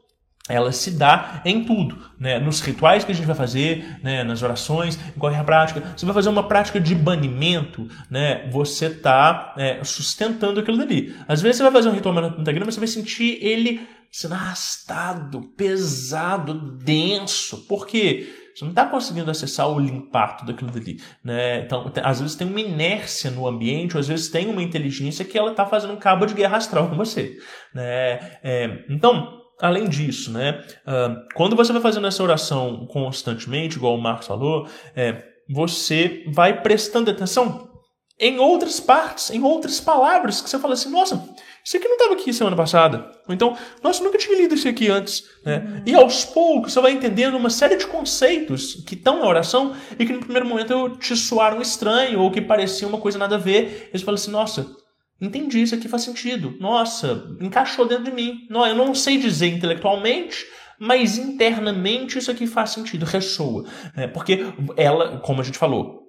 ela 0.47 0.73
se 0.73 0.91
dá 0.91 1.41
em 1.43 1.65
tudo, 1.65 1.97
né? 2.21 2.39
nos 2.39 2.61
rituais 2.61 3.03
que 3.03 3.11
a 3.11 3.15
gente 3.15 3.25
vai 3.25 3.35
fazer, 3.35 3.99
né? 4.03 4.23
nas 4.23 4.43
orações, 4.43 4.99
em 5.17 5.19
qualquer 5.19 5.43
prática. 5.43 5.83
Você 5.97 6.05
vai 6.05 6.15
fazer 6.15 6.29
uma 6.29 6.47
prática 6.47 6.79
de 6.79 6.95
banimento, 6.95 7.89
né? 8.11 8.47
você 8.51 8.89
está 8.89 9.55
é, 9.57 9.83
sustentando 9.85 10.61
aquilo 10.61 10.77
dali. 10.77 11.17
Às 11.27 11.41
vezes 11.41 11.57
você 11.57 11.63
vai 11.63 11.73
fazer 11.73 11.89
um 11.89 11.95
ritual 11.95 12.15
pentagrama, 12.33 12.71
você 12.71 12.79
vai 12.79 12.87
sentir 12.87 13.39
ele 13.41 13.89
sendo 14.11 14.35
arrastado, 14.35 15.41
pesado, 15.57 16.77
denso. 16.77 17.67
Por 17.67 17.87
quê? 17.87 18.38
Você 18.59 18.65
não 18.65 18.73
está 18.73 18.87
conseguindo 18.87 19.31
acessar 19.31 19.69
ou 19.69 19.79
limpar 19.79 20.37
tudo 20.37 20.51
aquilo 20.51 20.73
dali. 20.73 21.01
Né? 21.23 21.61
Então, 21.61 21.93
às 22.03 22.21
vezes 22.21 22.35
tem 22.35 22.45
uma 22.45 22.61
inércia 22.61 23.31
no 23.31 23.47
ambiente, 23.47 23.95
ou 23.95 24.01
às 24.01 24.09
vezes 24.09 24.29
tem 24.29 24.49
uma 24.49 24.61
inteligência 24.61 25.25
que 25.25 25.39
ela 25.39 25.53
está 25.53 25.65
fazendo 25.65 25.93
um 25.93 25.97
cabo 25.99 26.27
de 26.27 26.35
guerra 26.35 26.57
astral 26.57 26.89
com 26.89 26.97
você. 26.97 27.39
Né? 27.73 28.19
É, 28.43 28.85
então, 28.91 29.39
além 29.61 29.89
disso, 29.89 30.33
né, 30.33 30.61
uh, 30.85 31.25
quando 31.37 31.55
você 31.55 31.73
vai 31.73 31.81
fazendo 31.81 32.09
essa 32.09 32.21
oração 32.21 32.85
constantemente, 32.91 33.77
igual 33.77 33.95
o 33.95 34.03
Marcos 34.03 34.27
falou, 34.27 34.67
é, 34.97 35.23
você 35.49 36.25
vai 36.33 36.61
prestando 36.61 37.13
atenção 37.13 37.71
em 38.19 38.41
outras 38.41 38.81
partes, 38.81 39.31
em 39.31 39.41
outras 39.41 39.81
palavras, 39.81 40.41
que 40.41 40.51
você 40.51 40.59
fala 40.59 40.75
assim, 40.75 40.91
nossa, 40.91 41.29
isso 41.69 41.77
aqui 41.77 41.87
não 41.87 41.97
estava 41.97 42.15
aqui 42.15 42.33
semana 42.33 42.57
passada. 42.57 43.13
Ou 43.29 43.35
então, 43.35 43.55
nossa, 43.83 44.03
nunca 44.03 44.17
tinha 44.17 44.35
lido 44.39 44.55
isso 44.55 44.67
aqui 44.67 44.89
antes. 44.89 45.25
Né? 45.45 45.83
E 45.85 45.95
aos 45.95 46.25
poucos 46.25 46.73
você 46.73 46.81
vai 46.81 46.93
entendendo 46.93 47.37
uma 47.37 47.51
série 47.51 47.77
de 47.77 47.87
conceitos 47.87 48.83
que 48.87 48.95
estão 48.95 49.21
na 49.21 49.27
oração 49.27 49.77
e 49.99 50.07
que 50.07 50.15
no 50.15 50.21
primeiro 50.21 50.47
momento 50.49 50.97
te 50.97 51.15
soaram 51.15 51.61
estranho 51.61 52.21
ou 52.21 52.31
que 52.31 52.41
pareciam 52.41 52.89
uma 52.89 52.97
coisa 52.97 53.19
nada 53.19 53.35
a 53.35 53.39
ver. 53.39 53.91
E 53.93 53.99
você 53.99 54.03
fala 54.03 54.15
assim, 54.15 54.31
nossa, 54.31 54.67
entendi, 55.21 55.61
isso 55.61 55.75
aqui 55.75 55.89
faz 55.89 56.05
sentido. 56.05 56.57
Nossa, 56.59 57.37
encaixou 57.39 57.85
dentro 57.85 58.05
de 58.05 58.13
mim. 58.13 58.47
Não, 58.49 58.67
eu 58.67 58.75
não 58.75 58.95
sei 58.95 59.19
dizer 59.19 59.49
intelectualmente, 59.49 60.47
mas 60.81 61.19
internamente 61.19 62.17
isso 62.17 62.31
aqui 62.31 62.47
faz 62.47 62.71
sentido, 62.71 63.05
ressoa. 63.05 63.67
Né? 63.95 64.07
Porque 64.09 64.43
ela, 64.75 65.19
como 65.19 65.43
a 65.43 65.45
gente 65.45 65.59
falou, 65.59 66.08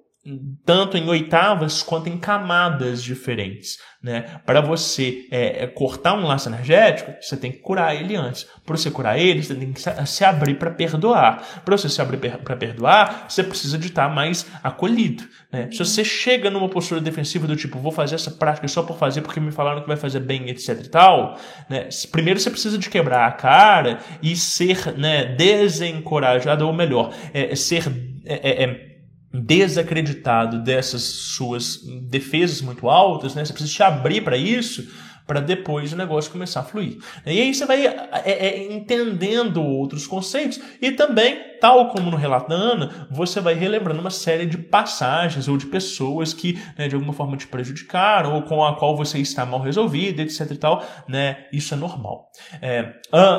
tanto 0.66 0.98
em 0.98 1.08
oitavas 1.08 1.82
quanto 1.82 2.08
em 2.08 2.18
camadas 2.18 3.02
diferentes. 3.02 3.78
Né? 4.02 4.22
Para 4.44 4.60
você 4.60 5.26
é, 5.30 5.64
é, 5.64 5.66
cortar 5.66 6.14
um 6.14 6.26
laço 6.26 6.48
energético, 6.48 7.12
você 7.20 7.36
tem 7.36 7.50
que 7.50 7.58
curar 7.58 7.94
ele 7.94 8.16
antes. 8.16 8.46
Para 8.64 8.76
você 8.76 8.90
curar 8.90 9.18
ele, 9.18 9.42
você 9.42 9.54
tem 9.54 9.72
que 9.72 9.80
se 9.80 10.24
abrir 10.24 10.54
para 10.54 10.70
perdoar. 10.70 11.62
Para 11.64 11.76
você 11.76 11.88
se 11.88 12.00
abrir 12.02 12.18
para 12.18 12.56
perdoar, 12.56 13.26
você 13.28 13.42
precisa 13.42 13.78
de 13.78 13.88
estar 13.88 14.08
mais 14.08 14.46
acolhido. 14.62 15.24
Né? 15.50 15.68
Se 15.72 15.78
você 15.78 16.04
chega 16.04 16.50
numa 16.50 16.68
postura 16.68 17.00
defensiva 17.00 17.46
do 17.46 17.56
tipo, 17.56 17.78
vou 17.78 17.92
fazer 17.92 18.14
essa 18.14 18.30
prática 18.30 18.68
só 18.68 18.82
por 18.82 18.98
fazer 18.98 19.22
porque 19.22 19.40
me 19.40 19.52
falaram 19.52 19.80
que 19.80 19.88
vai 19.88 19.96
fazer 19.96 20.20
bem, 20.20 20.50
etc 20.50 20.80
e 20.84 20.88
tal, 20.88 21.38
né? 21.68 21.88
primeiro 22.12 22.38
você 22.38 22.50
precisa 22.50 22.76
de 22.76 22.90
quebrar 22.90 23.26
a 23.26 23.32
cara 23.32 24.00
e 24.22 24.36
ser 24.36 24.96
né, 24.98 25.24
desencorajado, 25.24 26.66
ou 26.66 26.72
melhor, 26.72 27.14
é, 27.32 27.54
ser. 27.54 27.84
É, 28.24 28.64
é, 28.64 28.89
desacreditado 29.32 30.62
dessas 30.62 31.02
suas 31.02 31.80
defesas 32.02 32.60
muito 32.60 32.88
altas, 32.88 33.34
né? 33.34 33.44
Você 33.44 33.52
precisa 33.52 33.74
te 33.74 33.82
abrir 33.82 34.22
para 34.22 34.36
isso 34.36 34.88
para 35.30 35.38
depois 35.38 35.92
o 35.92 35.96
negócio 35.96 36.32
começar 36.32 36.58
a 36.58 36.64
fluir. 36.64 36.98
E 37.24 37.40
aí 37.40 37.54
você 37.54 37.64
vai 37.64 37.86
é, 37.86 38.10
é, 38.24 38.72
entendendo 38.72 39.62
outros 39.62 40.04
conceitos 40.04 40.60
e 40.82 40.90
também, 40.90 41.38
tal 41.60 41.90
como 41.90 42.10
no 42.10 42.16
relato 42.16 42.48
da 42.48 42.56
Ana, 42.56 43.06
você 43.08 43.40
vai 43.40 43.54
relembrando 43.54 44.00
uma 44.00 44.10
série 44.10 44.44
de 44.44 44.58
passagens 44.58 45.46
ou 45.46 45.56
de 45.56 45.66
pessoas 45.66 46.34
que 46.34 46.60
né, 46.76 46.88
de 46.88 46.96
alguma 46.96 47.12
forma 47.12 47.36
te 47.36 47.46
prejudicaram 47.46 48.34
ou 48.34 48.42
com 48.42 48.64
a 48.64 48.74
qual 48.74 48.96
você 48.96 49.18
está 49.18 49.46
mal 49.46 49.60
resolvido, 49.60 50.20
etc 50.20 50.50
e 50.50 50.56
tal, 50.56 50.84
né? 51.06 51.44
Isso 51.52 51.74
é 51.74 51.76
normal. 51.76 52.28
É, 52.60 52.94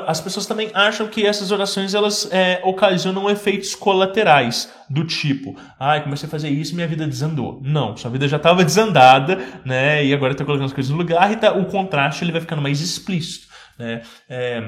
as 0.07 0.21
pessoas 0.21 0.45
também 0.45 0.71
acham 0.73 1.09
que 1.09 1.25
essas 1.25 1.51
orações 1.51 1.93
elas 1.93 2.31
é, 2.31 2.61
ocasionam 2.63 3.29
efeitos 3.29 3.75
colaterais 3.75 4.71
do 4.89 5.05
tipo, 5.05 5.55
ai, 5.79 5.99
ah, 5.99 6.01
comecei 6.01 6.27
a 6.27 6.29
fazer 6.29 6.49
isso 6.49 6.75
minha 6.75 6.87
vida 6.87 7.07
desandou. 7.07 7.61
Não, 7.63 7.95
sua 7.95 8.11
vida 8.11 8.27
já 8.27 8.35
estava 8.35 8.63
desandada, 8.63 9.39
né? 9.63 10.03
E 10.05 10.13
agora 10.13 10.33
está 10.33 10.43
colocando 10.43 10.65
as 10.65 10.73
coisas 10.73 10.91
no 10.91 10.97
lugar 10.97 11.31
e 11.31 11.37
tá, 11.37 11.53
o 11.53 11.65
contraste 11.83 12.23
ele 12.23 12.31
vai 12.31 12.41
ficando 12.41 12.61
mais 12.61 12.81
explícito, 12.81 13.47
né? 13.77 14.01
É, 14.29 14.61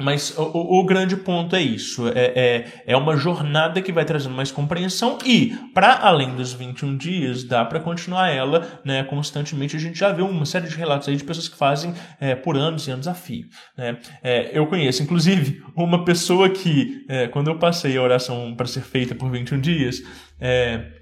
mas 0.00 0.36
o, 0.36 0.80
o, 0.80 0.84
grande 0.84 1.16
ponto 1.16 1.54
é 1.54 1.60
isso: 1.60 2.08
é, 2.08 2.32
é, 2.34 2.82
é, 2.86 2.96
uma 2.96 3.16
jornada 3.16 3.82
que 3.82 3.92
vai 3.92 4.04
trazendo 4.04 4.34
mais 4.34 4.50
compreensão, 4.50 5.18
e, 5.24 5.54
para 5.74 5.94
além 5.94 6.34
dos 6.34 6.52
21 6.52 6.96
dias, 6.96 7.44
dá 7.44 7.64
para 7.64 7.78
continuar 7.78 8.30
ela 8.30 8.80
né, 8.84 9.04
constantemente. 9.04 9.76
A 9.76 9.78
gente 9.78 9.98
já 9.98 10.10
viu 10.10 10.26
uma 10.26 10.46
série 10.46 10.68
de 10.68 10.74
relatos 10.74 11.08
aí 11.08 11.16
de 11.16 11.24
pessoas 11.24 11.48
que 11.48 11.56
fazem 11.56 11.92
é, 12.18 12.34
por 12.34 12.56
anos 12.56 12.88
e 12.88 12.90
anos 12.90 13.06
a 13.06 13.14
fio. 13.14 13.46
Né? 13.76 13.98
É, 14.22 14.50
eu 14.58 14.66
conheço, 14.66 15.02
inclusive, 15.02 15.62
uma 15.76 16.04
pessoa 16.04 16.48
que, 16.48 17.04
é, 17.08 17.28
quando 17.28 17.48
eu 17.48 17.58
passei 17.58 17.96
a 17.96 18.02
oração 18.02 18.54
para 18.56 18.66
ser 18.66 18.82
feita 18.82 19.14
por 19.14 19.30
21 19.30 19.60
dias, 19.60 20.02
é, 20.40 20.99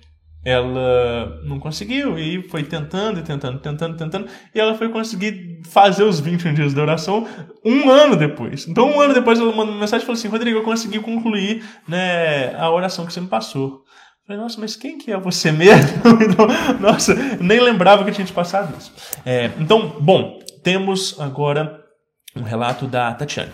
ela 0.49 1.41
não 1.45 1.61
conseguiu 1.61 2.19
e 2.19 2.43
foi 2.49 2.63
tentando, 2.63 3.23
tentando, 3.23 3.59
tentando, 3.59 3.97
tentando, 3.99 4.29
e 4.55 4.59
ela 4.59 4.75
foi 4.75 4.89
conseguir 4.89 5.61
fazer 5.67 6.05
os 6.05 6.21
21 6.21 6.55
dias 6.55 6.73
da 6.73 6.81
oração 6.81 7.29
um 7.63 7.91
ano 7.91 8.17
depois. 8.17 8.67
Então, 8.67 8.89
um 8.89 8.99
ano 8.99 9.13
depois, 9.13 9.39
ela 9.39 9.51
mandou 9.51 9.75
uma 9.75 9.81
mensagem 9.81 10.05
e 10.05 10.07
falou 10.07 10.19
assim: 10.19 10.29
Rodrigo, 10.29 10.59
eu 10.59 10.63
consegui 10.63 11.01
concluir 11.01 11.63
né, 11.87 12.55
a 12.57 12.71
oração 12.71 13.05
que 13.05 13.13
você 13.13 13.21
me 13.21 13.29
passou. 13.29 13.83
Eu 14.23 14.27
falei, 14.27 14.43
nossa, 14.43 14.61
mas 14.61 14.75
quem 14.75 14.97
que 14.97 15.13
é 15.13 15.19
você 15.19 15.53
mesmo? 15.53 15.99
Então, 16.25 16.47
nossa, 16.81 17.15
nem 17.41 17.61
lembrava 17.61 18.05
que 18.05 18.13
tinha 18.13 18.27
te 18.27 18.33
passado 18.33 18.75
isso. 18.79 18.93
É, 19.27 19.51
então, 19.59 19.97
bom, 20.01 20.39
temos 20.63 21.19
agora 21.21 21.79
um 22.35 22.43
relato 22.43 22.87
da 22.87 23.13
Tatiane. 23.13 23.53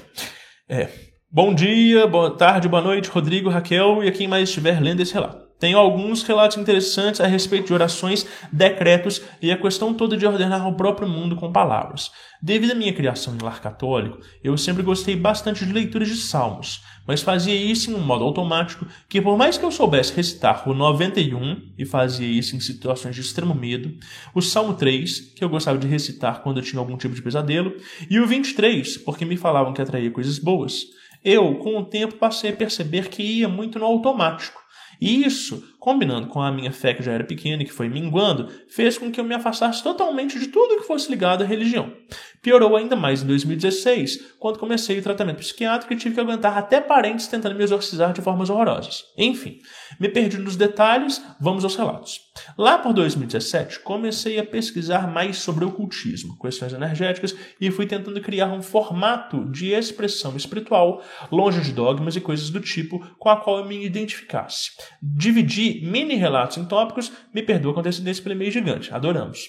É, 0.69 0.89
bom 1.31 1.53
dia, 1.53 2.07
boa 2.07 2.37
tarde, 2.37 2.69
boa 2.69 2.83
noite, 2.83 3.09
Rodrigo, 3.09 3.51
Raquel 3.51 4.05
e 4.05 4.13
quem 4.13 4.29
mais 4.29 4.49
estiver 4.49 4.81
lendo 4.81 5.01
esse 5.01 5.13
relato. 5.13 5.44
Tenho 5.65 5.79
alguns 5.79 6.23
relatos 6.25 6.59
interessantes 6.59 7.23
a 7.23 7.27
respeito 7.27 7.69
de 7.69 7.73
orações, 7.73 8.27
decretos 8.53 9.23
e 9.41 9.51
a 9.51 9.57
questão 9.57 9.95
toda 9.95 10.15
de 10.15 10.27
ordenar 10.27 10.69
o 10.69 10.77
próprio 10.77 11.09
mundo 11.09 11.37
com 11.37 11.51
palavras. 11.51 12.11
Devido 12.43 12.73
à 12.73 12.75
minha 12.75 12.93
criação 12.93 13.35
em 13.35 13.43
lar 13.43 13.63
católico, 13.63 14.19
eu 14.43 14.59
sempre 14.59 14.83
gostei 14.83 15.17
bastante 15.17 15.65
de 15.65 15.73
leituras 15.73 16.09
de 16.09 16.17
salmos, 16.17 16.83
mas 17.09 17.23
fazia 17.23 17.55
isso 17.55 17.91
em 17.91 17.95
um 17.95 18.05
modo 18.05 18.25
automático 18.25 18.87
que, 19.09 19.23
por 19.23 19.39
mais 19.39 19.57
que 19.57 19.65
eu 19.65 19.71
soubesse 19.71 20.15
recitar 20.15 20.69
o 20.69 20.75
91, 20.75 21.73
e 21.79 21.87
fazia 21.87 22.29
isso 22.29 22.55
em 22.55 22.61
situações 22.61 23.15
de 23.15 23.23
extremo 23.23 23.55
medo, 23.55 23.97
o 24.35 24.43
Salmo 24.43 24.75
3, 24.75 25.33
que 25.35 25.43
eu 25.43 25.49
gostava 25.49 25.79
de 25.79 25.87
recitar 25.87 26.43
quando 26.43 26.59
eu 26.59 26.63
tinha 26.63 26.79
algum 26.79 26.99
tipo 26.99 27.15
de 27.15 27.23
pesadelo, 27.23 27.75
e 28.11 28.21
o 28.21 28.27
23, 28.27 28.99
porque 28.99 29.25
me 29.25 29.39
falavam 29.39 29.73
que 29.73 29.81
atraía 29.81 30.11
coisas 30.11 30.39
boas, 30.39 30.83
eu, 31.25 31.55
com 31.55 31.79
o 31.79 31.87
tempo, 31.87 32.17
passei 32.17 32.51
a 32.51 32.55
perceber 32.55 33.09
que 33.09 33.23
ia 33.23 33.49
muito 33.49 33.79
no 33.79 33.87
automático. 33.87 34.63
Isso, 35.01 35.63
combinando 35.85 36.29
com 36.29 36.41
a 36.41 36.51
minha 36.51 36.73
fé 36.73 36.95
que 36.95 37.03
já 37.03 37.13
era 37.13 37.25
pequena 37.25 37.63
e 37.63 37.67
que 37.67 37.73
foi 37.73 37.91
minguando, 37.91 38.49
fez 38.69 38.97
com 38.97 39.13
que 39.13 39.21
eu 39.21 39.25
me 39.25 39.35
afastasse 39.35 39.83
totalmente 39.83 40.39
de 40.39 40.47
tudo 40.47 40.79
que 40.79 40.87
fosse 40.87 41.11
ligado 41.11 41.45
à 41.45 41.47
religião. 41.47 41.93
Piorou 42.41 42.75
ainda 42.75 42.97
mais 42.97 43.23
em 43.23 43.27
2016, 43.27 44.35
quando 44.39 44.59
comecei 44.59 44.99
o 44.99 45.03
tratamento 45.03 45.39
psiquiátrico 45.39 45.93
e 45.93 45.97
tive 45.97 46.15
que 46.15 46.21
aguentar 46.23 46.57
até 46.57 46.81
parentes 46.81 47.27
tentando 47.27 47.55
me 47.55 47.63
exorcizar 47.65 48.15
de 48.15 48.23
formas 48.23 48.49
horrorosas. 48.49 49.05
Enfim, 49.17 49.59
me 50.01 50.09
perdi 50.09 50.39
nos 50.39 50.57
detalhes, 50.57 51.23
vamos 51.39 51.65
aos 51.65 51.77
relatos. 51.77 52.21
Lá 52.57 52.79
por 52.79 52.93
2017, 52.93 53.81
comecei 53.81 54.39
a 54.39 54.45
pesquisar 54.45 55.07
mais 55.07 55.37
sobre 55.37 55.67
ocultismo, 55.67 56.39
questões 56.39 56.73
energéticas 56.73 57.37
e 57.61 57.71
fui 57.71 57.87
tentando 57.87 58.21
criar 58.21 58.53
um 58.53 58.63
formato 58.63 59.45
de 59.51 59.73
expressão 59.73 60.35
espiritual, 60.37 61.03
longe 61.31 61.61
de 61.61 61.73
dogmas 61.73 62.17
e 62.17 62.21
coisas 62.21 62.51
do 62.51 62.61
tipo 62.61 62.99
com 63.19 63.29
a 63.29 63.37
qual 63.37 63.59
eu 63.59 63.65
me 63.67 63.85
identificasse. 63.85 64.71
Dividi 65.03 65.74
mini 65.83 66.15
relatos 66.15 66.57
em 66.59 66.65
tópicos, 66.65 67.11
me 67.33 67.43
perdoa 67.43 67.73
a 67.73 67.83
coincidência 67.83 68.23
pelo 68.23 68.37
meio 68.37 68.51
gigante, 68.51 68.93
adoramos. 68.93 69.49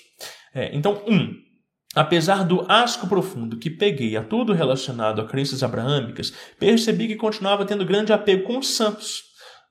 É, 0.54 0.76
então, 0.76 1.02
um, 1.08 1.46
Apesar 1.96 2.44
do 2.44 2.66
asco 2.68 3.08
profundo 3.08 3.58
que 3.58 3.70
peguei 3.70 4.18
a 4.18 4.22
tudo 4.22 4.52
relacionado 4.52 5.22
a 5.22 5.26
crenças 5.26 5.64
abraâmicas, 5.64 6.34
percebi 6.60 7.08
que 7.08 7.16
continuava 7.16 7.64
tendo 7.64 7.86
grande 7.86 8.12
apego 8.12 8.44
com 8.44 8.58
os 8.58 8.76
santos. 8.76 9.24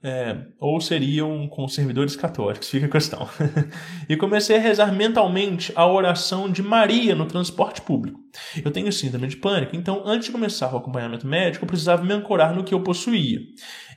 É, 0.06 0.36
ou 0.60 0.82
seriam 0.82 1.48
com 1.48 1.66
servidores 1.66 2.14
católicos, 2.14 2.68
fica 2.68 2.84
a 2.84 2.90
questão. 2.90 3.26
e 4.06 4.16
comecei 4.18 4.56
a 4.56 4.60
rezar 4.60 4.92
mentalmente 4.92 5.72
a 5.74 5.86
oração 5.86 6.50
de 6.50 6.62
Maria 6.62 7.14
no 7.14 7.24
transporte 7.24 7.80
público. 7.80 8.20
Eu 8.62 8.70
tenho 8.70 8.92
síndrome 8.92 9.28
de 9.28 9.36
pânico, 9.36 9.74
então 9.74 10.02
antes 10.04 10.26
de 10.26 10.32
começar 10.32 10.74
o 10.74 10.76
acompanhamento 10.76 11.26
médico, 11.26 11.64
eu 11.64 11.68
precisava 11.68 12.04
me 12.04 12.12
ancorar 12.12 12.54
no 12.54 12.64
que 12.64 12.74
eu 12.74 12.82
possuía. 12.82 13.38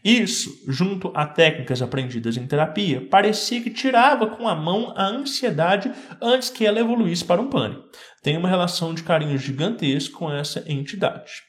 Isso, 0.04 0.52
junto 0.68 1.12
a 1.16 1.26
técnicas 1.26 1.82
aprendidas 1.82 2.38
em 2.38 2.48
terapia, 2.48 3.08
parecia 3.10 3.62
que 3.62 3.70
tirava 3.70 4.28
com 4.28 4.48
a 4.48 4.56
mão 4.56 4.94
a 4.96 5.08
ansiedade 5.08 5.92
antes 6.22 6.50
que 6.50 6.66
ela 6.66 6.80
evoluísse 6.80 7.26
para 7.26 7.42
um 7.42 7.50
pânico. 7.50 7.84
Tenho 8.22 8.40
uma 8.40 8.50
relação 8.50 8.94
de 8.94 9.04
carinho 9.04 9.38
gigantesco 9.38 10.18
com 10.18 10.32
essa 10.32 10.64
entidade. 10.68 11.48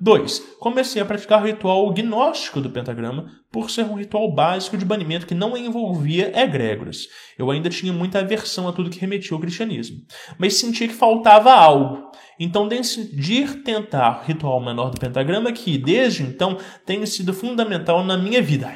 2. 0.00 0.56
Comecei 0.58 1.02
a 1.02 1.04
praticar 1.04 1.42
o 1.42 1.46
ritual 1.46 1.92
gnóstico 1.92 2.60
do 2.60 2.70
pentagrama 2.70 3.30
por 3.52 3.70
ser 3.70 3.84
um 3.84 3.94
ritual 3.94 4.32
básico 4.32 4.78
de 4.78 4.84
banimento 4.84 5.26
que 5.26 5.34
não 5.34 5.56
envolvia 5.56 6.32
egrégoras. 6.38 7.06
Eu 7.38 7.50
ainda 7.50 7.68
tinha 7.68 7.92
muita 7.92 8.20
aversão 8.20 8.66
a 8.66 8.72
tudo 8.72 8.88
que 8.88 8.98
remetia 8.98 9.34
ao 9.34 9.40
cristianismo, 9.40 9.98
mas 10.38 10.54
sentia 10.54 10.88
que 10.88 10.94
faltava 10.94 11.52
algo. 11.52 12.10
Então 12.38 12.68
decidi 12.68 13.46
tentar 13.62 14.22
o 14.22 14.26
ritual 14.26 14.60
menor 14.60 14.90
do 14.90 15.00
pentagrama 15.00 15.52
que, 15.52 15.78
desde 15.78 16.22
então, 16.22 16.58
tem 16.84 17.04
sido 17.06 17.32
fundamental 17.32 18.04
na 18.04 18.16
minha 18.16 18.42
vida. 18.42 18.72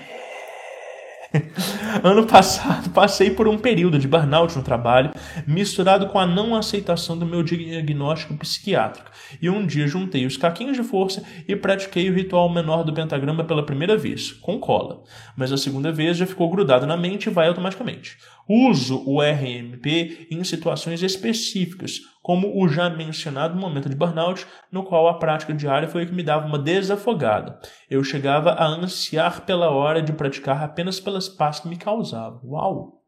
ano 2.02 2.26
passado 2.26 2.90
passei 2.90 3.30
por 3.30 3.46
um 3.46 3.58
período 3.58 3.98
de 3.98 4.08
burnout 4.08 4.56
no 4.56 4.62
trabalho, 4.62 5.10
misturado 5.46 6.06
com 6.08 6.18
a 6.18 6.26
não 6.26 6.54
aceitação 6.54 7.18
do 7.18 7.26
meu 7.26 7.42
diagnóstico 7.42 8.36
psiquiátrico. 8.36 9.10
E 9.40 9.50
um 9.50 9.66
dia 9.66 9.86
juntei 9.86 10.24
os 10.24 10.36
caquinhos 10.36 10.76
de 10.76 10.82
força 10.82 11.22
e 11.46 11.54
pratiquei 11.54 12.08
o 12.08 12.14
ritual 12.14 12.48
menor 12.48 12.82
do 12.82 12.92
pentagrama 12.92 13.44
pela 13.44 13.64
primeira 13.64 13.96
vez, 13.96 14.32
com 14.32 14.58
cola. 14.58 15.02
Mas 15.36 15.52
a 15.52 15.56
segunda 15.56 15.92
vez 15.92 16.16
já 16.16 16.26
ficou 16.26 16.50
grudado 16.50 16.86
na 16.86 16.96
mente 16.96 17.26
e 17.26 17.32
vai 17.32 17.48
automaticamente. 17.48 18.16
Uso 18.48 19.02
o 19.06 19.20
RMP 19.20 20.26
em 20.30 20.42
situações 20.42 21.02
específicas, 21.02 22.00
como 22.28 22.62
o 22.62 22.68
já 22.68 22.90
mencionado 22.90 23.58
momento 23.58 23.88
de 23.88 23.96
burnout, 23.96 24.46
no 24.70 24.84
qual 24.84 25.08
a 25.08 25.14
prática 25.14 25.54
diária 25.54 25.88
foi 25.88 26.04
o 26.04 26.06
que 26.06 26.12
me 26.12 26.22
dava 26.22 26.46
uma 26.46 26.58
desafogada. 26.58 27.58
Eu 27.88 28.04
chegava 28.04 28.50
a 28.50 28.66
ansiar 28.66 29.46
pela 29.46 29.70
hora 29.70 30.02
de 30.02 30.12
praticar 30.12 30.62
apenas 30.62 31.00
pelas 31.00 31.26
paz 31.26 31.60
que 31.60 31.68
me 31.68 31.78
causava. 31.78 32.38
Uau! 32.44 32.98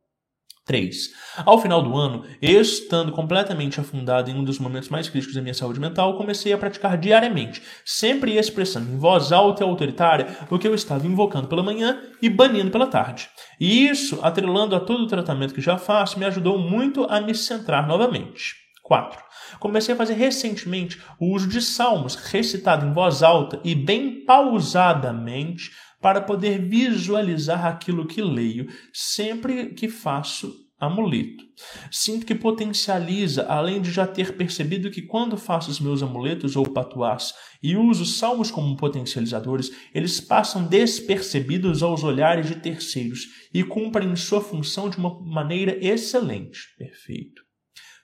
3. 0.65 1.11
Ao 1.45 1.61
final 1.61 1.83
do 1.83 1.99
ano, 1.99 2.25
estando 2.41 3.13
completamente 3.13 3.79
afundado 3.79 4.31
em 4.31 4.35
um 4.35 4.43
dos 4.43 4.59
momentos 4.59 4.89
mais 4.89 5.07
críticos 5.11 5.35
da 5.35 5.43
minha 5.43 5.53
saúde 5.53 5.81
mental, 5.81 6.17
comecei 6.17 6.55
a 6.55 6.59
praticar 6.59 6.97
diariamente, 6.97 7.61
sempre 7.85 8.39
expressando 8.39 8.91
em 8.91 8.97
voz 8.97 9.33
alta 9.33 9.63
e 9.63 9.67
autoritária 9.67 10.29
o 10.49 10.59
que 10.59 10.67
eu 10.67 10.75
estava 10.75 11.07
invocando 11.07 11.47
pela 11.47 11.63
manhã 11.63 12.01
e 12.23 12.31
banindo 12.31 12.71
pela 12.71 12.87
tarde. 12.87 13.29
E 13.61 13.87
isso, 13.87 14.19
atrelando 14.23 14.75
a 14.75 14.81
todo 14.81 15.03
o 15.03 15.09
tratamento 15.09 15.53
que 15.53 15.61
já 15.61 15.77
faço, 15.77 16.19
me 16.19 16.25
ajudou 16.25 16.59
muito 16.59 17.05
a 17.05 17.21
me 17.21 17.35
centrar 17.35 17.87
novamente. 17.87 18.70
4. 18.91 19.23
Comecei 19.61 19.95
a 19.95 19.97
fazer 19.97 20.15
recentemente 20.15 21.01
o 21.21 21.33
uso 21.33 21.47
de 21.47 21.63
salmos 21.63 22.17
recitado 22.17 22.85
em 22.85 22.93
voz 22.93 23.23
alta 23.23 23.61
e 23.63 23.73
bem 23.73 24.25
pausadamente 24.25 25.71
para 26.01 26.21
poder 26.21 26.59
visualizar 26.69 27.67
aquilo 27.67 28.05
que 28.05 28.21
leio 28.21 28.67
sempre 28.93 29.75
que 29.75 29.89
faço 29.89 30.53
amuleto. 30.77 31.45
Sinto 31.89 32.27
que 32.27 32.35
potencializa, 32.35 33.47
além 33.47 33.81
de 33.81 33.93
já 33.93 34.09
ter 34.09 34.37
percebido 34.37 34.91
que 34.91 35.03
quando 35.03 35.37
faço 35.37 35.71
os 35.71 35.79
meus 35.79 36.03
amuletos 36.03 36.57
ou 36.57 36.69
patuás 36.69 37.33
e 37.63 37.77
uso 37.77 38.05
salmos 38.05 38.51
como 38.51 38.77
potencializadores, 38.77 39.71
eles 39.95 40.21
passam 40.21 40.65
despercebidos 40.65 41.81
aos 41.81 42.03
olhares 42.03 42.49
de 42.49 42.57
terceiros 42.57 43.21
e 43.55 43.63
cumprem 43.63 44.17
sua 44.17 44.41
função 44.41 44.91
de 44.91 44.97
uma 44.97 45.17
maneira 45.23 45.79
excelente. 45.81 46.59
Perfeito. 46.77 47.50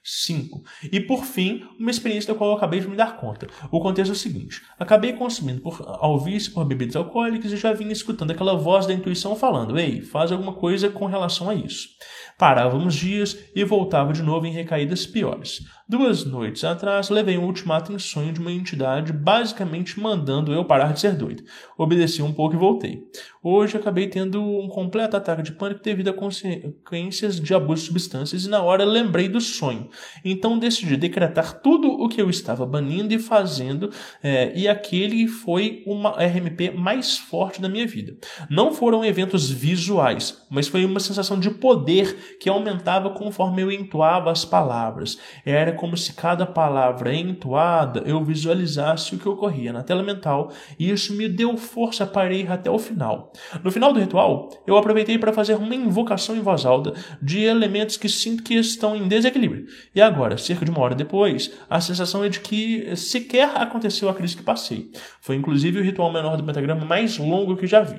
5. 0.09 0.63
E 0.89 1.01
por 1.01 1.25
fim, 1.25 1.65
uma 1.77 1.91
experiência 1.91 2.31
da 2.33 2.37
qual 2.37 2.51
eu 2.51 2.55
acabei 2.55 2.79
de 2.79 2.87
me 2.87 2.95
dar 2.95 3.17
conta. 3.17 3.45
O 3.69 3.81
contexto 3.81 4.11
é 4.11 4.13
o 4.13 4.17
seguinte: 4.17 4.61
acabei 4.79 5.11
consumindo 5.11 5.59
por, 5.59 5.83
ao 5.85 6.17
por 6.53 6.63
bebidas 6.63 6.95
alcoólicas 6.95 7.51
e 7.51 7.57
já 7.57 7.73
vinha 7.73 7.91
escutando 7.91 8.31
aquela 8.31 8.55
voz 8.55 8.85
da 8.85 8.93
intuição 8.93 9.35
falando: 9.35 9.77
Ei, 9.77 10.01
faz 10.01 10.31
alguma 10.31 10.53
coisa 10.53 10.89
com 10.89 11.05
relação 11.07 11.49
a 11.49 11.55
isso. 11.55 11.89
Parava 12.37 12.77
uns 12.77 12.93
dias 12.93 13.35
e 13.55 13.63
voltava 13.63 14.13
de 14.13 14.21
novo 14.21 14.45
em 14.45 14.51
recaídas 14.51 15.07
piores. 15.07 15.65
Duas 15.89 16.23
noites 16.23 16.63
atrás, 16.63 17.09
levei 17.09 17.37
um 17.37 17.45
ultimato 17.45 17.91
em 17.91 17.97
sonho 17.97 18.31
de 18.31 18.39
uma 18.39 18.51
entidade 18.51 19.11
basicamente 19.11 19.99
mandando 19.99 20.53
eu 20.53 20.63
parar 20.65 20.93
de 20.93 20.99
ser 20.99 21.15
doido. 21.15 21.43
Obedeci 21.77 22.21
um 22.21 22.33
pouco 22.33 22.55
e 22.55 22.59
voltei. 22.59 23.03
Hoje 23.41 23.77
acabei 23.77 24.07
tendo 24.07 24.43
um 24.43 24.67
completo 24.67 25.15
ataque 25.15 25.41
de 25.41 25.53
pânico 25.53 25.81
devido 25.81 26.09
a 26.09 26.13
consequências 26.13 27.39
de 27.39 27.53
abuso 27.55 27.83
de 27.83 27.87
substâncias 27.87 28.43
e 28.43 28.49
na 28.49 28.61
hora 28.61 28.83
lembrei 28.83 29.29
do 29.29 29.39
sonho. 29.39 29.89
Então 30.25 30.59
decidi 30.59 30.97
decretar 30.97 31.61
tudo 31.61 31.87
o 31.87 32.09
que 32.09 32.21
eu 32.21 32.29
estava 32.29 32.65
banindo 32.65 33.13
e 33.13 33.19
fazendo 33.19 33.89
é, 34.21 34.51
e 34.53 34.67
aquele 34.67 35.27
foi 35.27 35.83
uma 35.87 36.11
RMP 36.11 36.71
mais 36.75 37.17
forte 37.17 37.61
da 37.61 37.69
minha 37.69 37.87
vida. 37.87 38.17
Não 38.49 38.73
foram 38.73 39.05
eventos 39.05 39.49
visuais, 39.49 40.45
mas 40.51 40.67
foi 40.67 40.83
uma 40.83 40.99
sensação 40.99 41.39
de 41.39 41.49
poder 41.49 42.26
que 42.39 42.49
aumentava 42.49 43.09
conforme 43.09 43.61
eu 43.61 43.71
entoava 43.71 44.31
as 44.31 44.45
palavras. 44.45 45.17
Era 45.45 45.73
como 45.73 45.97
se 45.97 46.13
cada 46.13 46.45
palavra 46.45 47.13
entoada 47.13 48.01
eu 48.05 48.23
visualizasse 48.23 49.15
o 49.15 49.19
que 49.19 49.27
ocorria 49.27 49.73
na 49.73 49.83
tela 49.83 50.01
mental 50.01 50.51
e 50.79 50.89
isso 50.89 51.13
me 51.13 51.27
deu 51.27 51.57
força 51.57 52.05
para 52.05 52.33
ir 52.33 52.49
até 52.51 52.71
o 52.71 52.79
final. 52.79 53.31
No 53.63 53.71
final 53.71 53.91
do 53.91 53.99
ritual, 53.99 54.49
eu 54.65 54.77
aproveitei 54.77 55.17
para 55.17 55.33
fazer 55.33 55.55
uma 55.55 55.75
invocação 55.75 56.35
em 56.35 56.41
voz 56.41 56.65
alta 56.65 56.93
de 57.21 57.43
elementos 57.43 57.97
que 57.97 58.07
sinto 58.07 58.43
que 58.43 58.55
estão 58.55 58.95
em 58.95 59.07
desequilíbrio. 59.07 59.65
E 59.93 60.01
agora, 60.01 60.37
cerca 60.37 60.63
de 60.63 60.71
uma 60.71 60.79
hora 60.79 60.95
depois, 60.95 61.51
a 61.69 61.81
sensação 61.81 62.23
é 62.23 62.29
de 62.29 62.39
que 62.39 62.95
sequer 62.95 63.49
aconteceu 63.55 64.09
a 64.09 64.13
crise 64.13 64.37
que 64.37 64.43
passei. 64.43 64.91
Foi 65.21 65.35
inclusive 65.35 65.79
o 65.79 65.83
ritual 65.83 66.11
menor 66.11 66.37
do 66.37 66.43
pentagrama 66.43 66.85
mais 66.85 67.17
longo 67.17 67.57
que 67.57 67.67
já 67.67 67.81
vi. 67.81 67.97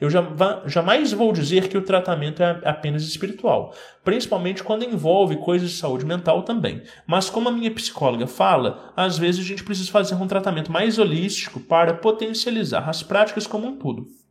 Eu 0.00 0.08
jamais 0.66 1.12
vou 1.12 1.32
dizer 1.32 1.68
que 1.68 1.76
o 1.76 1.82
tratamento 1.82 2.42
é 2.42 2.60
apenas 2.64 3.02
espiritual, 3.02 3.61
principalmente 4.04 4.62
quando 4.62 4.84
envolve 4.84 5.36
coisas 5.36 5.70
de 5.70 5.76
saúde 5.76 6.06
mental 6.06 6.42
também. 6.42 6.82
Mas 7.06 7.28
como 7.28 7.48
a 7.48 7.52
minha 7.52 7.70
psicóloga 7.74 8.26
fala, 8.26 8.92
às 8.96 9.18
vezes 9.18 9.44
a 9.44 9.48
gente 9.48 9.64
precisa 9.64 9.90
fazer 9.90 10.14
um 10.14 10.26
tratamento 10.26 10.72
mais 10.72 10.98
holístico 10.98 11.60
para 11.60 11.94
potencializar 11.94 12.88
as 12.88 13.02
práticas 13.02 13.46
como 13.46 13.66
um 13.66 13.76
todo. 13.76 14.21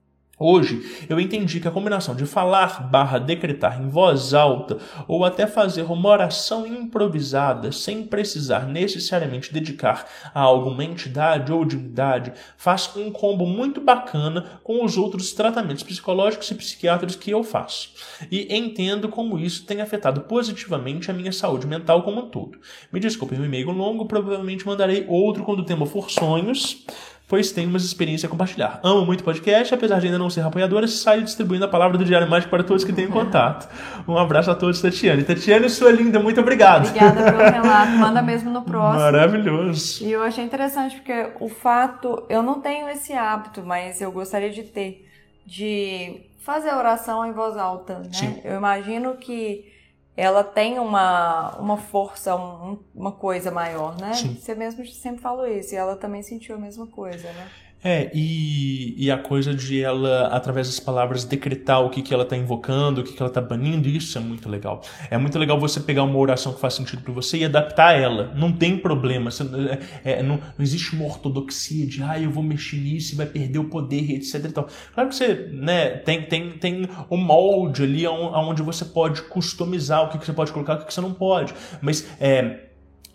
Hoje, 0.43 1.05
eu 1.07 1.19
entendi 1.19 1.59
que 1.59 1.67
a 1.67 1.71
combinação 1.71 2.15
de 2.15 2.25
falar 2.25 2.89
barra 2.89 3.19
decretar 3.19 3.79
em 3.79 3.87
voz 3.87 4.33
alta 4.33 4.79
ou 5.07 5.23
até 5.23 5.45
fazer 5.45 5.83
uma 5.83 6.09
oração 6.09 6.65
improvisada 6.65 7.71
sem 7.71 8.01
precisar 8.01 8.65
necessariamente 8.65 9.53
dedicar 9.53 10.07
a 10.33 10.41
alguma 10.41 10.83
entidade 10.83 11.53
ou 11.53 11.63
divindade 11.63 12.33
faz 12.57 12.89
um 12.95 13.11
combo 13.11 13.45
muito 13.45 13.79
bacana 13.79 14.59
com 14.63 14.83
os 14.83 14.97
outros 14.97 15.31
tratamentos 15.31 15.83
psicológicos 15.83 16.49
e 16.49 16.55
psiquiátricos 16.55 17.15
que 17.15 17.29
eu 17.29 17.43
faço. 17.43 17.91
E 18.31 18.51
entendo 18.57 19.09
como 19.09 19.37
isso 19.37 19.63
tem 19.63 19.79
afetado 19.79 20.21
positivamente 20.21 21.11
a 21.11 21.13
minha 21.13 21.31
saúde 21.31 21.67
mental 21.67 22.01
como 22.01 22.19
um 22.19 22.29
todo. 22.29 22.57
Me 22.91 22.99
desculpe 22.99 23.35
o 23.35 23.45
e-mail 23.45 23.69
longo, 23.69 24.07
provavelmente 24.07 24.65
mandarei 24.65 25.05
outro 25.07 25.43
quando 25.43 25.59
o 25.59 25.65
tema 25.65 25.85
for 25.85 26.09
sonhos 26.09 26.83
pois 27.31 27.49
tenho 27.49 27.69
umas 27.69 27.85
experiências 27.85 28.25
a 28.25 28.29
compartilhar. 28.29 28.81
Amo 28.83 29.05
muito 29.05 29.23
podcast, 29.23 29.73
apesar 29.73 30.01
de 30.01 30.07
ainda 30.07 30.19
não 30.19 30.29
ser 30.29 30.41
apoiadora, 30.41 30.85
saio 30.85 31.23
distribuindo 31.23 31.63
a 31.63 31.67
palavra 31.69 31.97
do 31.97 32.03
Diário 32.03 32.29
Mágico 32.29 32.49
para 32.49 32.61
todos 32.61 32.83
que 32.83 32.91
têm 32.91 33.07
contato. 33.07 33.73
Um 34.05 34.17
abraço 34.17 34.51
a 34.51 34.55
todos, 34.55 34.81
Tatiane. 34.81 35.23
Tatiane, 35.23 35.69
sua 35.69 35.93
linda, 35.93 36.19
muito 36.19 36.41
obrigado. 36.41 36.89
Obrigada 36.89 37.31
pelo 37.31 37.37
relato, 37.63 37.91
manda 37.93 38.21
mesmo 38.21 38.51
no 38.51 38.63
próximo. 38.63 38.99
Maravilhoso. 38.99 40.03
E 40.03 40.11
eu 40.11 40.21
achei 40.21 40.43
interessante 40.43 40.97
porque 40.97 41.29
o 41.39 41.47
fato, 41.47 42.21
eu 42.27 42.43
não 42.43 42.59
tenho 42.59 42.89
esse 42.89 43.13
hábito, 43.13 43.63
mas 43.63 44.01
eu 44.01 44.11
gostaria 44.11 44.49
de 44.49 44.63
ter, 44.63 45.07
de 45.45 46.23
fazer 46.43 46.71
a 46.71 46.77
oração 46.77 47.25
em 47.25 47.31
voz 47.31 47.55
alta, 47.55 47.99
né? 47.99 48.09
Sim. 48.11 48.41
Eu 48.43 48.57
imagino 48.57 49.13
que 49.13 49.70
ela 50.15 50.43
tem 50.43 50.77
uma, 50.79 51.55
uma 51.57 51.77
força, 51.77 52.35
um, 52.35 52.79
uma 52.93 53.11
coisa 53.11 53.49
maior, 53.51 53.95
né? 53.99 54.13
Sim. 54.13 54.35
Você 54.35 54.53
mesmo 54.53 54.85
sempre 54.87 55.21
falou 55.21 55.47
isso, 55.47 55.73
e 55.73 55.77
ela 55.77 55.95
também 55.95 56.21
sentiu 56.21 56.55
a 56.55 56.59
mesma 56.59 56.85
coisa, 56.87 57.31
né? 57.31 57.49
É, 57.83 58.11
e, 58.13 58.93
e 59.05 59.09
a 59.09 59.17
coisa 59.17 59.53
de 59.55 59.81
ela, 59.81 60.27
através 60.27 60.67
das 60.67 60.79
palavras, 60.79 61.23
decretar 61.23 61.83
o 61.83 61.89
que, 61.89 62.01
que 62.01 62.13
ela 62.13 62.23
está 62.23 62.37
invocando, 62.37 63.01
o 63.01 63.03
que, 63.03 63.13
que 63.13 63.21
ela 63.21 63.29
está 63.29 63.41
banindo, 63.41 63.89
isso 63.89 64.17
é 64.17 64.21
muito 64.21 64.47
legal. 64.47 64.81
É 65.09 65.17
muito 65.17 65.37
legal 65.39 65.59
você 65.59 65.79
pegar 65.79 66.03
uma 66.03 66.17
oração 66.17 66.53
que 66.53 66.59
faz 66.59 66.75
sentido 66.75 67.01
para 67.01 67.11
você 67.11 67.37
e 67.37 67.45
adaptar 67.45 67.99
ela. 67.99 68.31
Não 68.35 68.51
tem 68.51 68.77
problema. 68.77 69.31
Você, 69.31 69.43
é, 70.05 70.19
é, 70.19 70.23
não, 70.23 70.37
não, 70.37 70.41
existe 70.59 70.95
uma 70.95 71.05
ortodoxia 71.05 71.87
de, 71.87 72.03
ah, 72.03 72.19
eu 72.19 72.29
vou 72.29 72.43
mexer 72.43 72.77
nisso 72.77 73.13
e 73.13 73.17
vai 73.17 73.25
perder 73.25 73.57
o 73.57 73.65
poder, 73.65 74.11
etc. 74.11 74.45
E 74.45 74.51
tal. 74.51 74.67
Claro 74.93 75.09
que 75.09 75.15
você 75.15 75.49
né, 75.51 75.89
tem, 75.89 76.21
tem, 76.23 76.51
tem 76.51 76.87
um 77.09 77.17
molde 77.17 77.83
ali 77.83 78.05
onde 78.07 78.61
você 78.61 78.85
pode 78.85 79.23
customizar 79.23 80.03
o 80.03 80.09
que, 80.09 80.19
que 80.19 80.25
você 80.25 80.33
pode 80.33 80.51
colocar 80.51 80.75
o 80.75 80.77
que, 80.79 80.85
que 80.85 80.93
você 80.93 81.01
não 81.01 81.13
pode. 81.13 81.53
Mas 81.81 82.07
é 82.19 82.70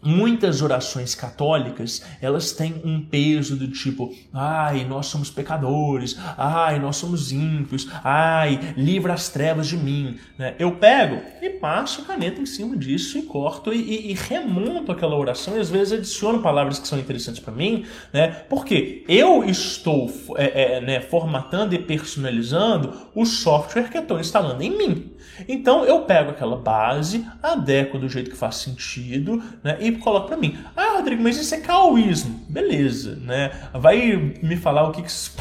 muitas 0.07 0.63
orações 0.63 1.15
católicas 1.15 2.03
elas 2.21 2.53
têm 2.53 2.81
um 2.85 3.01
peso 3.01 3.57
do 3.57 3.69
tipo 3.69 4.15
ai 4.33 4.85
nós 4.85 5.07
somos 5.07 5.31
pecadores 5.31 6.17
ai 6.39 6.79
nós 6.79 6.97
somos 6.97 7.33
ímpios 7.33 7.89
ai 8.05 8.75
livra 8.77 9.13
as 9.13 9.29
trevas 9.29 9.67
de 9.67 9.77
mim 9.77 10.19
né? 10.39 10.55
eu 10.59 10.73
pego 10.73 11.21
e 11.43 11.51
passo 11.51 12.03
a 12.03 12.05
caneta 12.05 12.41
em 12.41 12.47
cima 12.47 12.77
disso 12.77 13.19
e 13.19 13.23
corto 13.23 13.73
e, 13.73 13.79
e, 13.79 14.11
e 14.13 14.15
remonto 14.15 14.93
aquela 14.93 15.17
oração 15.17 15.57
e 15.57 15.61
às 15.61 15.69
vezes 15.69 15.93
adiciono 15.93 16.41
palavras 16.41 16.79
que 16.79 16.87
são 16.87 16.99
interessantes 16.99 17.41
para 17.41 17.53
mim 17.53 17.85
né 18.13 18.29
porque 18.49 19.05
eu 19.09 19.45
estou 19.45 20.11
é, 20.37 20.77
é, 20.77 20.81
né, 20.81 21.01
formatando 21.01 21.75
e 21.75 21.79
personalizando 21.79 22.93
o 23.15 23.27
software 23.27 23.91
que 23.91 23.99
eu 23.99 24.03
estou 24.03 24.21
instalando 24.21 24.63
em 24.63 24.71
mim 24.71 25.16
então 25.49 25.85
eu 25.85 26.03
pego 26.03 26.31
aquela 26.31 26.57
base 26.57 27.27
adequo 27.43 27.99
do 27.99 28.09
jeito 28.09 28.31
que 28.31 28.37
faz 28.37 28.57
sentido 28.57 29.43
né, 29.63 29.77
e 29.81 29.93
coloca 29.93 30.29
para 30.29 30.37
mim. 30.37 30.57
Ah, 30.77 30.97
Rodrigo, 30.97 31.23
mas 31.23 31.37
isso 31.37 31.55
é 31.55 31.61
caoísmo. 31.61 32.41
Beleza, 32.49 33.17
né? 33.17 33.51
Vai 33.73 34.35
me 34.43 34.57
falar 34.57 34.89
o 34.89 34.93
que, 34.93 35.03
que 35.03 35.09
os 35.09 35.35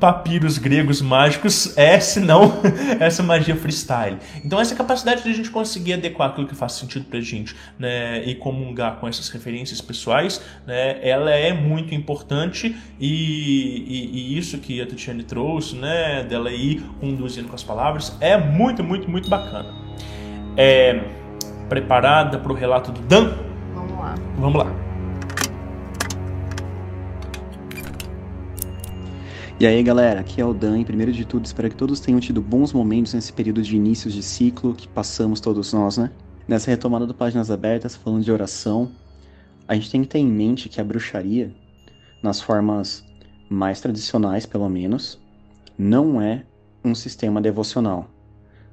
papiros 0.00 0.58
gregos 0.58 1.00
mágicos 1.00 1.76
é, 1.76 1.98
se 2.00 2.20
não 2.20 2.52
essa 3.00 3.22
magia 3.22 3.56
freestyle. 3.56 4.18
Então 4.44 4.60
essa 4.60 4.74
capacidade 4.74 5.22
de 5.22 5.30
a 5.30 5.32
gente 5.32 5.50
conseguir 5.50 5.94
adequar 5.94 6.30
aquilo 6.30 6.46
que 6.46 6.54
faz 6.54 6.72
sentido 6.72 7.06
pra 7.06 7.20
gente, 7.20 7.54
né, 7.78 8.24
e 8.24 8.34
comungar 8.34 8.96
com 8.96 9.06
essas 9.06 9.28
referências 9.28 9.80
pessoais, 9.80 10.40
né, 10.66 10.98
ela 11.06 11.30
é 11.30 11.52
muito 11.52 11.94
importante 11.94 12.76
e, 12.98 13.84
e, 13.86 14.34
e 14.34 14.38
isso 14.38 14.58
que 14.58 14.80
a 14.80 14.86
Tatiane 14.86 15.22
trouxe, 15.22 15.76
né, 15.76 16.24
dela 16.24 16.50
ir 16.50 16.82
conduzindo 17.00 17.48
com 17.48 17.54
as 17.54 17.62
palavras, 17.62 18.16
é 18.20 18.36
muito, 18.36 18.82
muito, 18.82 19.10
muito 19.10 19.28
bacana. 19.28 19.35
É, 20.56 21.00
preparada 21.68 22.38
para 22.38 22.52
o 22.52 22.54
relato 22.54 22.92
do 22.92 23.00
Dan? 23.02 23.32
Vamos 24.38 24.56
lá. 24.56 24.86
E 29.58 29.66
aí 29.66 29.82
galera, 29.82 30.20
aqui 30.20 30.38
é 30.38 30.44
o 30.44 30.52
Dan 30.52 30.80
e 30.80 30.84
primeiro 30.84 31.10
de 31.10 31.24
tudo 31.24 31.46
espero 31.46 31.70
que 31.70 31.76
todos 31.76 31.98
tenham 31.98 32.20
tido 32.20 32.42
bons 32.42 32.74
momentos 32.74 33.14
nesse 33.14 33.32
período 33.32 33.62
de 33.62 33.74
inícios 33.74 34.12
de 34.12 34.22
ciclo 34.22 34.74
que 34.74 34.86
passamos 34.86 35.40
todos 35.40 35.72
nós, 35.72 35.96
né? 35.96 36.10
Nessa 36.46 36.70
retomada 36.70 37.06
do 37.06 37.14
Páginas 37.14 37.50
Abertas, 37.50 37.96
falando 37.96 38.22
de 38.22 38.30
oração, 38.30 38.90
a 39.66 39.74
gente 39.74 39.90
tem 39.90 40.02
que 40.02 40.08
ter 40.08 40.18
em 40.18 40.26
mente 40.26 40.68
que 40.68 40.78
a 40.78 40.84
bruxaria, 40.84 41.50
nas 42.22 42.38
formas 42.38 43.02
mais 43.48 43.80
tradicionais 43.80 44.44
pelo 44.44 44.68
menos, 44.68 45.18
não 45.78 46.20
é 46.20 46.44
um 46.84 46.94
sistema 46.94 47.40
devocional. 47.40 48.10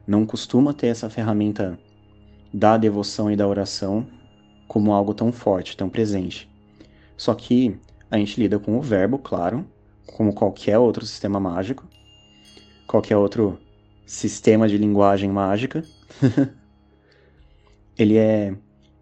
Não 0.06 0.26
costuma 0.26 0.74
ter 0.74 0.88
essa 0.88 1.10
ferramenta 1.10 1.80
da 2.54 2.78
devoção 2.78 3.32
e 3.32 3.36
da 3.36 3.48
oração 3.48 4.06
como 4.68 4.92
algo 4.92 5.14
tão 5.14 5.32
forte, 5.32 5.78
tão 5.78 5.90
presente. 5.90 6.50
Só 7.16 7.34
que 7.34 7.80
a 8.12 8.18
gente 8.18 8.40
lida 8.40 8.60
com 8.60 8.78
o 8.78 8.82
verbo, 8.82 9.18
claro, 9.18 9.66
como 10.06 10.34
qualquer 10.34 10.78
outro 10.78 11.06
sistema 11.06 11.40
mágico, 11.40 11.88
qualquer 12.86 13.18
outro 13.18 13.58
sistema 14.06 14.68
de 14.68 14.78
linguagem 14.78 15.30
mágica. 15.30 15.84
Ele 17.98 18.18
é 18.18 18.54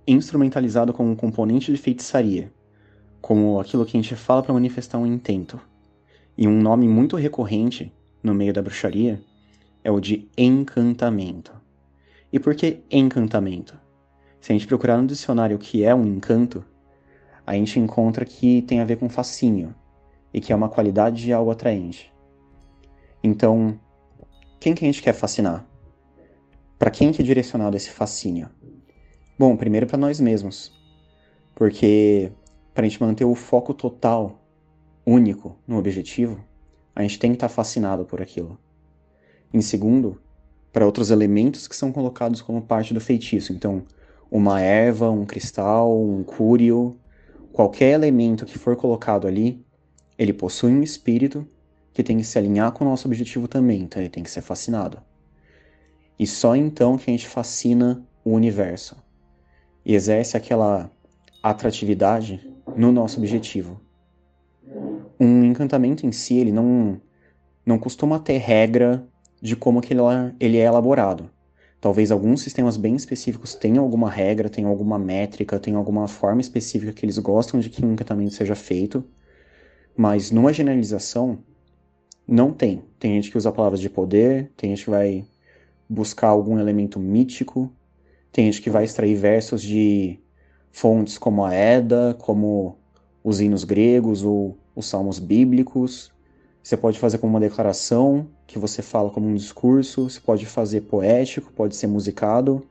instrumentalizado 0.06 0.94
como 0.94 1.10
um 1.10 1.16
componente 1.16 1.72
de 1.72 1.78
feitiçaria, 1.78 2.52
como 3.22 3.60
aquilo 3.60 3.86
que 3.86 3.98
a 3.98 4.02
gente 4.02 4.16
fala 4.16 4.44
para 4.44 4.54
manifestar 4.54 4.98
um 4.98 5.06
intento. 5.06 5.60
E 6.38 6.48
um 6.48 6.62
nome 6.62 6.88
muito 6.88 7.16
recorrente 7.16 7.92
no 8.22 8.34
meio 8.34 8.54
da 8.54 8.62
bruxaria 8.62 9.22
é 9.84 9.92
o 9.92 10.00
de 10.00 10.30
encantamento. 10.38 11.54
E 12.32 12.40
por 12.40 12.56
que 12.56 12.84
encantamento? 12.90 13.78
Se 14.40 14.52
a 14.52 14.56
gente 14.56 14.68
procurar 14.68 14.98
no 14.98 15.08
dicionário 15.08 15.58
o 15.58 15.60
que 15.60 15.84
é 15.84 15.94
um 15.94 16.06
encanto, 16.06 16.66
a 17.46 17.54
gente 17.54 17.80
encontra 17.80 18.26
que 18.26 18.62
tem 18.64 18.80
a 18.80 18.86
ver 18.86 18.98
com 18.98 19.10
fascínio 19.10 19.76
e 20.34 20.40
que 20.40 20.54
é 20.54 20.56
uma 20.56 20.70
qualidade 20.70 21.22
de 21.22 21.34
algo 21.34 21.52
atraente. 21.52 22.12
Então, 23.24 23.80
quem 24.60 24.74
que 24.74 24.86
a 24.86 24.88
gente 24.88 25.02
quer 25.02 25.14
fascinar? 25.14 25.66
Para 26.80 26.90
quem 26.90 27.12
que 27.12 27.22
é 27.22 27.26
direcionado 27.26 27.76
esse 27.76 27.90
fascínio? 27.90 28.50
Bom, 29.38 29.56
primeiro 29.56 29.86
para 29.86 29.98
nós 29.98 30.20
mesmos, 30.20 30.72
porque 31.54 32.32
para 32.74 32.86
a 32.86 32.90
gente 32.90 33.02
manter 33.02 33.26
o 33.26 33.36
foco 33.36 33.74
total, 33.74 34.40
único 35.06 35.58
no 35.68 35.78
objetivo, 35.78 36.44
a 36.96 37.02
gente 37.02 37.20
tem 37.20 37.32
que 37.32 37.38
estar 37.38 37.50
tá 37.50 37.54
fascinado 37.54 38.06
por 38.06 38.22
aquilo. 38.22 38.58
Em 39.54 39.62
segundo, 39.62 40.22
para 40.72 40.86
outros 40.86 41.12
elementos 41.12 41.68
que 41.68 41.76
são 41.76 41.92
colocados 41.92 42.42
como 42.42 42.62
parte 42.62 42.94
do 42.94 43.02
feitiço. 43.02 43.52
Então, 43.52 43.84
uma 44.30 44.62
erva, 44.62 45.10
um 45.10 45.26
cristal, 45.26 46.02
um 46.02 46.24
cúrio, 46.24 46.98
qualquer 47.52 47.92
elemento 47.92 48.46
que 48.46 48.58
for 48.58 48.76
colocado 48.76 49.28
ali, 49.28 49.64
ele 50.18 50.32
possui 50.32 50.72
um 50.72 50.82
espírito 50.82 51.46
que 51.94 52.04
tem 52.04 52.18
que 52.18 52.24
se 52.24 52.38
alinhar 52.38 52.72
com 52.72 52.86
o 52.86 52.88
nosso 52.88 53.08
objetivo 53.08 53.48
também, 53.48 53.82
então 53.82 54.02
ele 54.02 54.10
tem 54.10 54.24
que 54.24 54.32
ser 54.32 54.42
fascinado. 54.42 55.00
E 56.18 56.26
só 56.26 56.56
então 56.56 56.98
que 56.98 57.10
a 57.10 57.14
gente 57.14 57.28
fascina 57.28 58.02
o 58.24 58.32
universo 58.32 58.96
e 59.84 59.96
exerce 59.96 60.38
aquela 60.38 60.90
atratividade 61.44 62.48
no 62.76 62.92
nosso 62.92 63.18
objetivo. 63.18 63.82
Um 65.20 65.44
encantamento 65.44 66.06
em 66.06 66.12
si, 66.12 66.38
ele 66.38 66.52
não, 66.52 67.02
não 67.66 67.78
costuma 67.78 68.20
ter 68.20 68.38
regra 68.38 69.06
de 69.42 69.56
como 69.56 69.82
que 69.82 69.94
ele, 70.40 70.58
é 70.58 70.66
elaborado. 70.66 71.30
Talvez 71.80 72.12
alguns 72.12 72.42
sistemas 72.42 72.78
bem 72.78 72.96
específicos 72.96 73.56
tenham 73.56 73.84
alguma 73.84 74.10
regra, 74.10 74.50
tenham 74.50 74.70
alguma 74.70 75.00
métrica, 75.00 75.60
tenham 75.60 75.80
alguma 75.80 76.08
forma 76.08 76.40
específica 76.40 76.94
que 76.94 77.04
eles 77.04 77.18
gostam 77.18 77.60
de 77.60 77.70
que 77.70 77.84
um 77.84 77.94
encantamento 77.94 78.36
seja 78.36 78.54
feito, 78.54 79.04
mas 79.98 80.30
numa 80.30 80.54
generalização, 80.54 81.40
não 82.28 82.54
tem. 82.54 82.84
Tem 83.00 83.16
gente 83.16 83.32
que 83.32 83.38
usa 83.38 83.52
palavras 83.52 83.82
de 83.82 83.90
poder, 83.90 84.52
tem 84.56 84.70
gente 84.70 84.86
que 84.86 84.92
vai 84.92 85.26
buscar 85.90 86.28
algum 86.28 86.60
elemento 86.60 87.00
mítico, 87.00 87.72
tem 88.32 88.46
gente 88.46 88.62
que 88.62 88.70
vai 88.70 88.86
extrair 88.86 89.16
versos 89.16 89.62
de 89.62 90.20
fontes 90.72 91.18
como 91.18 91.44
a 91.44 91.54
Eda, 91.54 92.16
como 92.20 92.78
os 93.24 93.42
hinos 93.42 93.64
gregos 93.64 94.24
ou 94.24 94.58
os 94.76 94.86
salmos 94.86 95.20
bíblicos. 95.20 96.12
Você 96.64 96.78
pode 96.78 97.00
fazer 97.00 97.18
como 97.18 97.34
uma 97.34 97.40
declaração, 97.40 98.28
que 98.52 98.60
você 98.60 98.82
fala 98.82 99.10
como 99.10 99.28
um 99.28 99.34
discurso, 99.34 100.10
você 100.10 100.20
pode 100.20 100.46
fazer 100.46 100.82
poético, 100.82 101.54
pode 101.54 101.76
ser 101.76 101.88
musicado, 101.88 102.62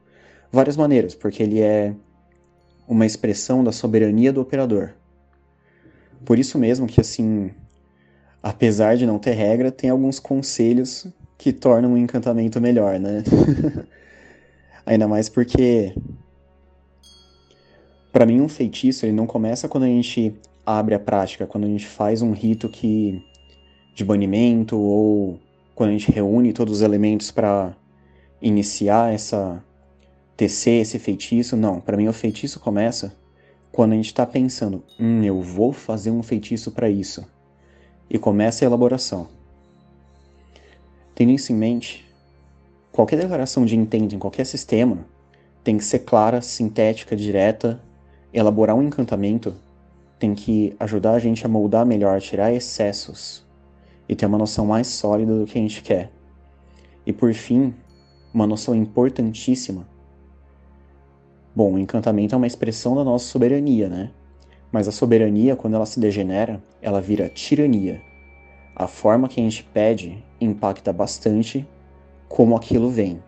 várias 0.53 0.77
maneiras, 0.77 1.15
porque 1.15 1.43
ele 1.43 1.61
é 1.61 1.95
uma 2.87 3.07
expressão 3.07 3.65
da 3.65 3.73
soberania 3.73 4.33
do 4.33 4.41
operador. 4.41 4.91
Por 6.25 6.39
isso 6.39 6.59
mesmo 6.59 6.87
que 6.87 7.01
assim, 7.01 7.51
apesar 8.43 8.97
de 8.97 9.07
não 9.07 9.19
ter 9.19 9.33
regra, 9.33 9.73
tem 9.73 9.89
alguns 9.89 10.19
conselhos 10.19 11.07
que 11.39 11.51
tornam 11.51 11.95
o 11.95 11.99
encantamento 11.99 12.61
melhor, 12.61 13.01
né? 13.01 13.25
Ainda 14.85 15.09
mais 15.09 15.31
porque 15.31 15.95
para 18.13 18.27
mim 18.27 18.41
um 18.41 18.49
feitiço 18.49 19.07
ele 19.07 19.13
não 19.13 19.27
começa 19.27 19.69
quando 19.69 19.85
a 19.85 19.89
gente 19.89 20.35
abre 20.67 20.95
a 20.95 20.99
prática, 20.99 21.47
quando 21.47 21.65
a 21.65 21.69
gente 21.69 21.87
faz 21.87 22.21
um 22.21 22.33
rito 22.33 22.69
que 22.69 23.25
de 23.95 24.05
banimento 24.05 24.79
ou 24.79 25.41
quando 25.81 25.89
a 25.89 25.93
gente 25.95 26.13
reúne 26.13 26.53
todos 26.53 26.75
os 26.75 26.83
elementos 26.83 27.31
para 27.31 27.75
iniciar 28.43 29.15
essa 29.15 29.65
tecer 30.37 30.83
esse 30.83 30.99
feitiço. 30.99 31.57
Não, 31.57 31.81
para 31.81 31.97
mim 31.97 32.07
o 32.07 32.13
feitiço 32.13 32.61
começa 32.61 33.17
quando 33.73 33.93
a 33.93 33.95
gente 33.95 34.09
está 34.09 34.27
pensando, 34.27 34.85
hum, 35.01 35.25
eu 35.25 35.41
vou 35.41 35.73
fazer 35.73 36.11
um 36.11 36.23
feitiço 36.23 36.71
para 36.71 36.91
isso. 36.91 37.25
E 38.11 38.19
começa 38.19 38.63
a 38.63 38.67
elaboração. 38.67 39.29
Tendo 41.15 41.31
isso 41.31 41.51
em 41.51 41.57
mente, 41.57 42.07
qualquer 42.93 43.17
declaração 43.17 43.65
de 43.65 43.75
intento 43.75 44.15
em 44.15 44.19
qualquer 44.19 44.45
sistema 44.45 44.99
tem 45.65 45.79
que 45.79 45.85
ser 45.85 46.01
clara, 46.01 46.43
sintética, 46.43 47.17
direta. 47.17 47.81
Elaborar 48.35 48.77
um 48.77 48.83
encantamento 48.83 49.55
tem 50.19 50.35
que 50.35 50.77
ajudar 50.79 51.13
a 51.13 51.19
gente 51.19 51.47
a 51.47 51.49
moldar 51.49 51.87
melhor, 51.87 52.21
tirar 52.21 52.53
excessos 52.53 53.49
e 54.11 54.17
ter 54.17 54.27
uma 54.27 54.37
noção 54.37 54.67
mais 54.67 54.89
sólida 54.89 55.39
do 55.39 55.47
que 55.47 55.57
a 55.57 55.63
gente 55.63 55.85
quer. 55.85 56.11
E 57.07 57.13
por 57.13 57.33
fim, 57.33 57.73
uma 58.35 58.45
noção 58.45 58.75
importantíssima. 58.75 59.87
Bom, 61.55 61.79
encantamento 61.79 62.35
é 62.35 62.37
uma 62.37 62.47
expressão 62.47 62.97
da 62.97 63.05
nossa 63.05 63.27
soberania, 63.27 63.89
né? 63.89 64.11
Mas 64.73 64.89
a 64.89 64.93
soberania, 64.93 65.55
quando 65.55 65.75
ela 65.75 65.87
se 65.87 66.01
degenera, 66.01 66.61
ela 66.83 67.01
vira 67.01 67.29
tirania. 67.29 68.03
A 68.75 68.89
forma 68.89 69.29
que 69.29 69.41
a 69.41 69.45
gente 69.45 69.63
pede 69.63 70.25
impacta 70.41 70.93
bastante 70.93 71.65
como 72.29 72.57
aquilo 72.57 72.91
vem. 72.91 73.23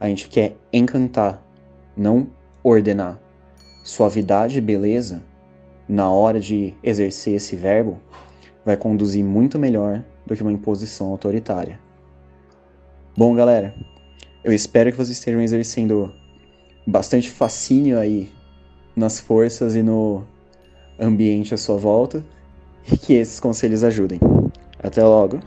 A 0.00 0.08
gente 0.08 0.30
quer 0.30 0.56
encantar, 0.72 1.42
não 1.94 2.26
ordenar. 2.64 3.20
Suavidade 3.84 4.56
e 4.56 4.62
beleza, 4.62 5.22
na 5.86 6.10
hora 6.10 6.40
de 6.40 6.72
exercer 6.82 7.34
esse 7.34 7.54
verbo, 7.54 8.00
vai 8.66 8.76
conduzir 8.76 9.24
muito 9.24 9.60
melhor 9.60 10.02
do 10.26 10.34
que 10.34 10.42
uma 10.42 10.50
imposição 10.50 11.06
autoritária. 11.06 11.78
Bom, 13.16 13.32
galera, 13.32 13.72
eu 14.42 14.52
espero 14.52 14.90
que 14.90 14.96
vocês 14.96 15.16
estejam 15.16 15.40
exercendo 15.40 16.12
bastante 16.84 17.30
fascínio 17.30 17.96
aí 17.96 18.28
nas 18.96 19.20
forças 19.20 19.76
e 19.76 19.82
no 19.84 20.24
ambiente 20.98 21.54
à 21.54 21.56
sua 21.56 21.76
volta 21.76 22.24
e 22.90 22.98
que 22.98 23.14
esses 23.14 23.38
conselhos 23.38 23.84
ajudem. 23.84 24.18
Até 24.82 25.04
logo! 25.04 25.38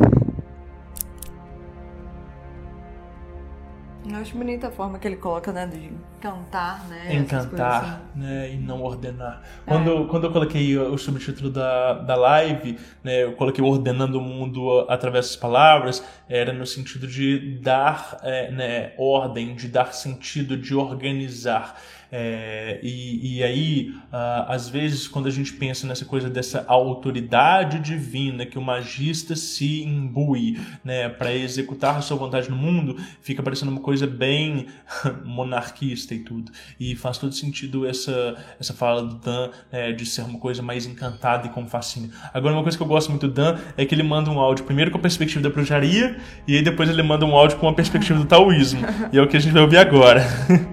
Eu 4.19 4.23
acho 4.23 4.35
bonita 4.35 4.67
a 4.67 4.71
forma 4.71 4.99
que 4.99 5.07
ele 5.07 5.15
coloca, 5.15 5.49
né, 5.53 5.65
de 5.65 5.89
cantar, 6.19 6.85
né? 6.89 7.15
Encantar, 7.15 8.01
assim. 8.11 8.19
né, 8.19 8.51
e 8.53 8.57
não 8.57 8.83
ordenar. 8.83 9.41
Quando, 9.65 10.03
é. 10.03 10.07
quando 10.07 10.25
eu 10.25 10.31
coloquei 10.33 10.77
o 10.77 10.97
subtítulo 10.97 11.49
da, 11.49 11.93
da 11.93 12.15
live, 12.17 12.77
né, 13.01 13.23
eu 13.23 13.31
coloquei 13.37 13.63
ordenando 13.63 14.19
o 14.19 14.21
mundo 14.21 14.85
através 14.89 15.27
das 15.27 15.35
palavras, 15.37 16.03
era 16.27 16.51
no 16.51 16.65
sentido 16.65 17.07
de 17.07 17.61
dar 17.61 18.19
é, 18.21 18.51
né, 18.51 18.93
ordem, 18.97 19.55
de 19.55 19.69
dar 19.69 19.93
sentido, 19.93 20.57
de 20.57 20.75
organizar. 20.75 21.79
É, 22.11 22.79
e, 22.81 23.37
e, 23.37 23.43
aí, 23.43 23.93
uh, 24.11 24.45
às 24.47 24.67
vezes, 24.67 25.07
quando 25.07 25.27
a 25.27 25.31
gente 25.31 25.53
pensa 25.53 25.85
nessa 25.85 26.05
coisa 26.05 26.29
dessa 26.29 26.65
autoridade 26.67 27.79
divina 27.79 28.45
que 28.45 28.57
o 28.57 28.61
magista 28.61 29.35
se 29.35 29.83
imbui 29.83 30.59
né, 30.83 31.07
para 31.07 31.33
executar 31.33 31.97
a 31.97 32.01
sua 32.01 32.17
vontade 32.17 32.49
no 32.49 32.55
mundo, 32.55 32.97
fica 33.21 33.43
parecendo 33.43 33.71
uma 33.71 33.81
coisa 33.81 34.07
bem 34.07 34.67
monarquista 35.23 36.15
e 36.15 36.19
tudo. 36.19 36.51
E 36.79 36.95
faz 36.95 37.17
todo 37.17 37.33
sentido 37.33 37.85
essa, 37.85 38.35
essa 38.59 38.73
fala 38.73 39.03
do 39.03 39.15
Dan 39.15 39.51
né, 39.71 39.91
de 39.91 40.05
ser 40.05 40.23
uma 40.23 40.39
coisa 40.39 40.61
mais 40.61 40.85
encantada 40.85 41.47
e 41.47 41.49
com 41.49 41.67
fascínio. 41.67 42.11
Agora, 42.33 42.55
uma 42.55 42.63
coisa 42.63 42.77
que 42.77 42.83
eu 42.83 42.87
gosto 42.87 43.09
muito 43.09 43.27
do 43.27 43.33
Dan 43.33 43.57
é 43.77 43.85
que 43.85 43.93
ele 43.93 44.03
manda 44.03 44.31
um 44.31 44.39
áudio 44.39 44.65
primeiro 44.65 44.89
com 44.89 44.97
a 44.97 45.01
perspectiva 45.01 45.41
da 45.41 45.49
bruxaria 45.49 46.17
e 46.47 46.55
aí 46.55 46.63
depois 46.63 46.89
ele 46.89 47.03
manda 47.03 47.25
um 47.25 47.35
áudio 47.35 47.57
com 47.57 47.67
a 47.67 47.73
perspectiva 47.73 48.17
do 48.17 48.25
taoísmo. 48.25 48.81
e 49.13 49.17
é 49.17 49.21
o 49.21 49.27
que 49.27 49.37
a 49.37 49.39
gente 49.39 49.53
vai 49.53 49.61
ouvir 49.61 49.77
agora. 49.77 50.23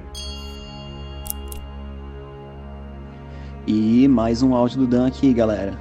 E 3.67 4.07
mais 4.07 4.45
um 4.45 4.55
áudio 4.55 4.79
do 4.79 4.87
Dan 4.87 5.09
aqui, 5.09 5.35
galera. 5.35 5.77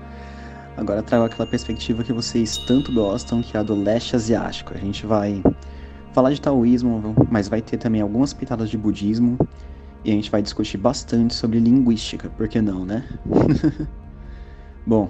Agora 0.76 1.02
trago 1.02 1.24
aquela 1.24 1.48
perspectiva 1.48 2.04
que 2.04 2.12
vocês 2.12 2.58
tanto 2.66 2.92
gostam, 2.92 3.40
que 3.40 3.56
é 3.56 3.60
a 3.60 3.62
do 3.62 3.74
leste 3.74 4.14
asiático. 4.14 4.74
A 4.74 4.76
gente 4.76 5.06
vai 5.06 5.42
falar 6.12 6.34
de 6.34 6.40
taoísmo, 6.42 7.14
mas 7.30 7.48
vai 7.48 7.62
ter 7.62 7.78
também 7.78 8.02
algumas 8.02 8.34
pitadas 8.34 8.68
de 8.68 8.76
budismo. 8.76 9.38
E 10.04 10.10
a 10.10 10.12
gente 10.12 10.30
vai 10.30 10.42
discutir 10.42 10.76
bastante 10.76 11.34
sobre 11.34 11.58
linguística, 11.58 12.28
por 12.28 12.48
que 12.48 12.60
não, 12.60 12.84
né? 12.84 13.02
Bom, 14.86 15.08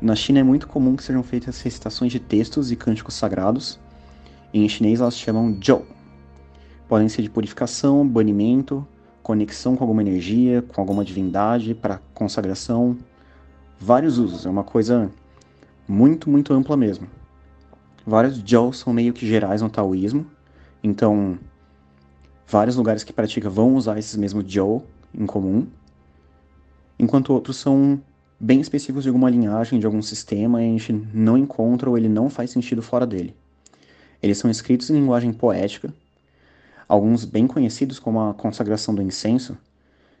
na 0.00 0.16
China 0.16 0.40
é 0.40 0.42
muito 0.42 0.66
comum 0.66 0.96
que 0.96 1.04
sejam 1.04 1.22
feitas 1.22 1.60
recitações 1.60 2.10
de 2.10 2.18
textos 2.18 2.72
e 2.72 2.76
cânticos 2.76 3.14
sagrados. 3.14 3.78
Em 4.52 4.68
chinês 4.68 5.00
elas 5.00 5.16
chamam 5.16 5.56
Zhou. 5.64 5.86
Podem 6.88 7.08
ser 7.08 7.22
de 7.22 7.30
purificação, 7.30 8.04
banimento, 8.04 8.84
conexão 9.24 9.74
com 9.74 9.82
alguma 9.82 10.02
energia, 10.02 10.60
com 10.60 10.80
alguma 10.82 11.02
divindade, 11.02 11.74
para 11.74 11.98
consagração, 12.12 12.96
vários 13.80 14.18
usos. 14.18 14.44
É 14.44 14.50
uma 14.50 14.62
coisa 14.62 15.10
muito, 15.88 16.28
muito 16.28 16.52
ampla 16.52 16.76
mesmo. 16.76 17.08
Vários 18.06 18.36
Jou 18.44 18.70
são 18.74 18.92
meio 18.92 19.14
que 19.14 19.26
gerais 19.26 19.62
no 19.62 19.70
taoísmo, 19.70 20.26
então 20.82 21.38
vários 22.46 22.76
lugares 22.76 23.02
que 23.02 23.14
praticam 23.14 23.50
vão 23.50 23.74
usar 23.74 23.98
esses 23.98 24.14
mesmos 24.14 24.44
Jou 24.46 24.84
em 25.14 25.24
comum, 25.24 25.66
enquanto 26.98 27.32
outros 27.32 27.56
são 27.56 27.98
bem 28.38 28.60
específicos 28.60 29.04
de 29.04 29.08
alguma 29.08 29.30
linhagem, 29.30 29.80
de 29.80 29.86
algum 29.86 30.02
sistema, 30.02 30.62
e 30.62 30.66
a 30.66 30.70
gente 30.72 30.92
não 31.14 31.38
encontra 31.38 31.88
ou 31.88 31.96
ele 31.96 32.10
não 32.10 32.28
faz 32.28 32.50
sentido 32.50 32.82
fora 32.82 33.06
dele. 33.06 33.34
Eles 34.22 34.36
são 34.36 34.50
escritos 34.50 34.90
em 34.90 34.94
linguagem 34.94 35.32
poética, 35.32 35.90
Alguns 36.86 37.24
bem 37.24 37.46
conhecidos, 37.46 37.98
como 37.98 38.20
a 38.20 38.34
consagração 38.34 38.94
do 38.94 39.02
incenso, 39.02 39.56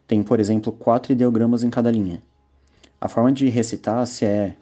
têm, 0.06 0.22
por 0.22 0.40
exemplo, 0.40 0.72
quatro 0.72 1.12
ideogramas 1.12 1.62
em 1.62 1.70
cada 1.70 1.90
linha. 1.90 2.22
A 3.00 3.08
forma 3.08 3.30
de 3.30 3.48
recitar, 3.48 4.06
se 4.06 4.24
é 4.24 4.56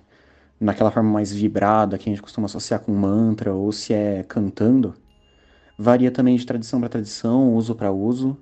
naquela 0.58 0.90
forma 0.90 1.10
mais 1.10 1.32
vibrada 1.32 1.98
que 1.98 2.08
a 2.08 2.12
gente 2.12 2.22
costuma 2.22 2.46
associar 2.46 2.80
com 2.80 2.92
mantra, 2.92 3.54
ou 3.54 3.70
se 3.72 3.92
é 3.92 4.22
cantando, 4.22 4.94
varia 5.78 6.10
também 6.10 6.36
de 6.36 6.46
tradição 6.46 6.80
para 6.80 6.88
tradição, 6.88 7.54
uso 7.54 7.74
para 7.74 7.92
uso, 7.92 8.36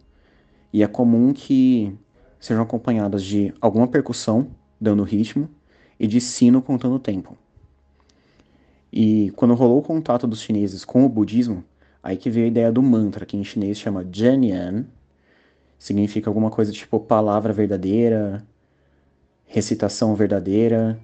e 0.73 0.83
é 0.83 0.87
comum 0.87 1.33
que 1.33 1.97
sejam 2.39 2.63
acompanhadas 2.63 3.23
de 3.23 3.53
alguma 3.61 3.89
percussão, 3.89 4.49
dando 4.81 5.03
ritmo, 5.03 5.49
e 5.99 6.07
de 6.07 6.21
sino 6.21 6.63
contando 6.63 6.95
o 6.95 6.99
tempo. 6.99 7.37
E 8.93 9.31
quando 9.37 9.55
rolou 9.55 9.79
o 9.79 9.83
contato 9.83 10.27
dos 10.27 10.41
chineses 10.41 10.85
com 10.85 11.05
o 11.05 11.09
budismo, 11.09 11.63
Aí 12.03 12.17
que 12.17 12.31
veio 12.31 12.47
a 12.47 12.49
ideia 12.49 12.73
do 12.73 12.83
mantra, 12.83 13.27
que 13.27 13.37
em 13.37 13.45
chinês 13.45 13.79
chama 13.79 14.07
Jianyan, 14.11 14.87
significa 15.79 16.31
alguma 16.31 16.51
coisa 16.51 16.73
tipo 16.73 17.01
palavra 17.01 17.53
verdadeira, 17.53 18.47
recitação 19.47 20.15
verdadeira, 20.15 20.99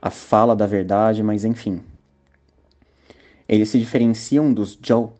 a 0.00 0.10
fala 0.10 0.54
da 0.54 0.66
verdade, 0.66 1.22
mas 1.22 1.44
enfim. 1.44 1.80
Eles 3.48 3.68
se 3.68 3.78
diferenciam 3.78 4.52
dos 4.52 4.78
Zhou 4.84 5.18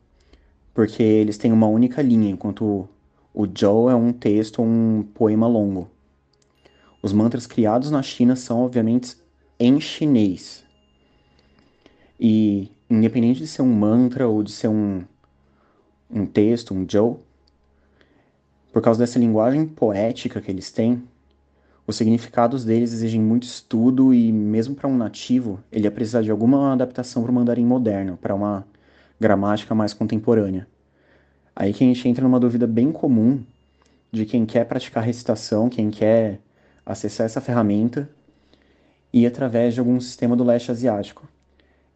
porque 0.75 1.03
eles 1.03 1.37
têm 1.37 1.53
uma 1.53 1.67
única 1.67 2.01
linha, 2.01 2.31
enquanto 2.31 2.89
o 3.35 3.47
Zhou 3.47 3.91
é 3.91 3.95
um 3.95 4.13
texto, 4.13 4.63
um 4.63 5.03
poema 5.15 5.47
longo. 5.47 5.91
Os 7.03 7.13
mantras 7.13 7.47
criados 7.47 7.91
na 7.91 8.03
China 8.03 8.35
são, 8.37 8.65
obviamente, 8.65 9.17
em 9.59 9.79
chinês. 9.81 10.65
E 12.19 12.72
independente 12.93 13.41
de 13.41 13.47
ser 13.47 13.63
um 13.63 13.73
mantra 13.73 14.29
ou 14.29 14.43
de 14.43 14.53
ser 14.53 14.69
um, 14.69 15.03
um 16.11 16.27
texto, 16.27 16.75
um 16.75 16.87
Joe, 16.89 17.17
por 18.73 18.83
causa 18.83 19.01
dessa 19.01 19.19
linguagem 19.19 19.67
poética 19.67 20.41
que 20.41 20.51
eles 20.51 20.71
têm, 20.71 21.03
os 21.87 21.97
significados 21.97 22.65
deles 22.65 22.93
exigem 22.93 23.21
muito 23.21 23.45
estudo 23.45 24.15
e, 24.15 24.31
mesmo 24.31 24.75
para 24.75 24.89
um 24.89 24.97
nativo, 24.97 25.59
ele 25.71 25.85
ia 25.85 25.91
precisar 25.91 26.23
de 26.23 26.31
alguma 26.31 26.73
adaptação 26.73 27.23
para 27.23 27.33
o 27.33 27.35
mandarim 27.35 27.65
moderno, 27.65 28.17
para 28.17 28.35
uma 28.35 28.67
gramática 29.19 29.75
mais 29.75 29.93
contemporânea. 29.93 30.67
Aí 31.57 31.73
que 31.73 31.85
a 31.85 31.87
gente 31.87 32.09
entra 32.09 32.23
numa 32.23 32.39
dúvida 32.41 32.67
bem 32.67 32.93
comum 32.93 33.43
de 34.11 34.25
quem 34.25 34.47
quer 34.47 34.65
praticar 34.67 35.03
recitação, 35.03 35.69
quem 35.69 35.91
quer 35.91 36.41
acessar 36.85 37.27
essa 37.27 37.41
ferramenta, 37.41 38.09
e 39.13 39.27
através 39.27 39.75
de 39.75 39.81
algum 39.81 40.01
sistema 40.01 40.37
do 40.37 40.45
leste 40.45 40.71
asiático 40.71 41.29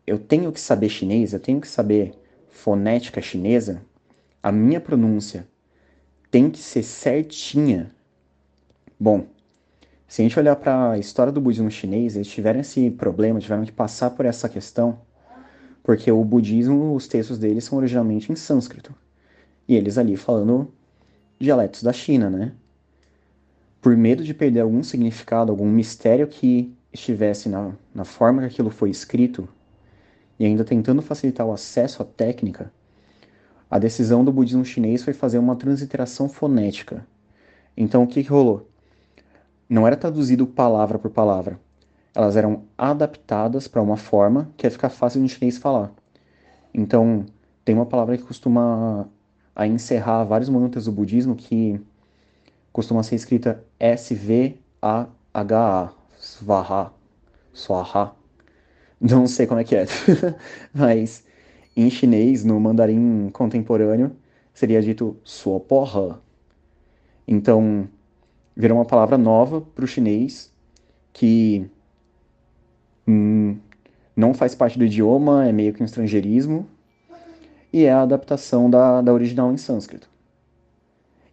eu 0.06 0.18
tenho 0.18 0.52
que 0.52 0.60
saber 0.60 0.88
chinês, 0.88 1.32
eu 1.32 1.40
tenho 1.40 1.60
que 1.60 1.68
saber 1.68 2.14
fonética 2.48 3.20
chinesa, 3.20 3.82
a 4.42 4.52
minha 4.52 4.80
pronúncia 4.80 5.46
tem 6.30 6.50
que 6.50 6.58
ser 6.58 6.82
certinha. 6.82 7.92
Bom, 8.98 9.26
Se 10.08 10.22
a 10.22 10.24
gente 10.24 10.38
olhar 10.38 10.56
para 10.56 10.92
a 10.92 10.98
história 10.98 11.32
do 11.32 11.40
budismo 11.40 11.70
chinês, 11.70 12.14
eles 12.14 12.28
tiveram 12.28 12.60
esse 12.60 12.90
problema, 12.90 13.40
tiveram 13.40 13.64
que 13.64 13.72
passar 13.72 14.10
por 14.10 14.24
essa 14.24 14.48
questão, 14.48 15.00
porque 15.82 16.10
o 16.10 16.24
budismo, 16.24 16.94
os 16.94 17.08
textos 17.08 17.38
deles 17.38 17.64
são 17.64 17.78
originalmente 17.78 18.30
em 18.30 18.36
sânscrito. 18.36 18.94
E 19.68 19.74
eles 19.74 19.98
ali 19.98 20.16
falando 20.16 20.72
dialetos 21.38 21.82
da 21.82 21.92
China, 21.92 22.30
né? 22.30 22.52
Por 23.80 23.96
medo 23.96 24.24
de 24.24 24.32
perder 24.34 24.60
algum 24.60 24.82
significado, 24.82 25.50
algum 25.50 25.68
mistério 25.68 26.26
que 26.26 26.72
estivesse 26.92 27.48
na, 27.48 27.72
na 27.94 28.04
forma 28.04 28.42
que 28.42 28.48
aquilo 28.48 28.70
foi 28.70 28.90
escrito, 28.90 29.48
e 30.38 30.44
ainda 30.44 30.64
tentando 30.64 31.02
facilitar 31.02 31.46
o 31.46 31.52
acesso 31.52 32.02
à 32.02 32.04
técnica, 32.04 32.72
a 33.70 33.78
decisão 33.78 34.24
do 34.24 34.32
budismo 34.32 34.64
chinês 34.64 35.02
foi 35.02 35.12
fazer 35.12 35.38
uma 35.38 35.56
transliteração 35.56 36.28
fonética. 36.28 37.06
Então 37.76 38.02
o 38.04 38.06
que, 38.06 38.22
que 38.22 38.28
rolou? 38.28 38.68
Não 39.68 39.86
era 39.86 39.96
traduzido 39.96 40.46
palavra 40.46 40.98
por 40.98 41.10
palavra. 41.10 41.58
Elas 42.14 42.36
eram 42.36 42.64
adaptadas 42.78 43.68
para 43.68 43.82
uma 43.82 43.96
forma 43.96 44.50
que 44.56 44.66
ia 44.66 44.70
ficar 44.70 44.88
fácil 44.88 45.22
de 45.22 45.28
chinês 45.28 45.58
falar. 45.58 45.92
Então, 46.72 47.26
tem 47.64 47.74
uma 47.74 47.84
palavra 47.84 48.16
que 48.16 48.22
costuma 48.22 49.08
a 49.54 49.66
encerrar 49.66 50.24
vários 50.24 50.48
momentos 50.48 50.84
do 50.84 50.92
budismo 50.92 51.34
que 51.34 51.80
costuma 52.72 53.02
ser 53.02 53.16
escrita 53.16 53.64
S-V-A-H-A, 53.80 54.52
Svaha, 56.18 56.92
Swaha. 57.52 58.25
Não 59.00 59.26
sei 59.26 59.46
como 59.46 59.60
é 59.60 59.64
que 59.64 59.76
é, 59.76 59.84
mas 60.72 61.24
em 61.76 61.90
chinês, 61.90 62.44
no 62.44 62.58
mandarim 62.58 63.28
contemporâneo, 63.30 64.16
seria 64.54 64.80
dito 64.80 65.16
Suoporra. 65.22 66.20
Então, 67.28 67.88
virou 68.56 68.78
uma 68.78 68.86
palavra 68.86 69.18
nova 69.18 69.60
para 69.60 69.84
o 69.84 69.88
chinês 69.88 70.50
que 71.12 71.68
hum, 73.06 73.58
não 74.16 74.32
faz 74.32 74.54
parte 74.54 74.78
do 74.78 74.84
idioma, 74.86 75.46
é 75.46 75.52
meio 75.52 75.74
que 75.74 75.82
um 75.82 75.86
estrangeirismo, 75.86 76.66
e 77.72 77.84
é 77.84 77.92
a 77.92 78.02
adaptação 78.02 78.70
da, 78.70 79.02
da 79.02 79.12
original 79.12 79.52
em 79.52 79.58
sânscrito. 79.58 80.08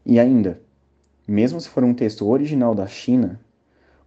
E 0.06 0.20
ainda, 0.20 0.62
mesmo 1.26 1.62
se 1.62 1.70
for 1.70 1.84
um 1.84 1.94
texto 1.94 2.28
original 2.28 2.76
da 2.76 2.86
China, 2.88 3.40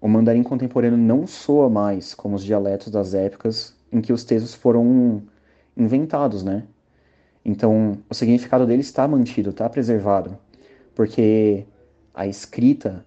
o 0.01 0.09
mandarim 0.09 0.43
contemporâneo 0.43 0.99
não 0.99 1.27
soa 1.27 1.69
mais 1.69 2.15
como 2.15 2.37
os 2.37 2.45
dialetos 2.45 2.91
das 2.91 3.15
épocas 3.15 3.75
em 3.93 4.01
que 4.01 4.13
os 4.13 4.25
textos 4.25 4.55
foram 4.55 5.23
inventados, 5.77 6.43
né? 6.43 6.65
Então, 7.45 7.99
o 8.11 8.15
significado 8.15 8.67
dele 8.67 8.81
está 8.81 9.07
mantido, 9.07 9.51
está 9.51 9.69
preservado, 9.69 10.37
porque 10.95 11.65
a 12.13 12.27
escrita 12.27 13.05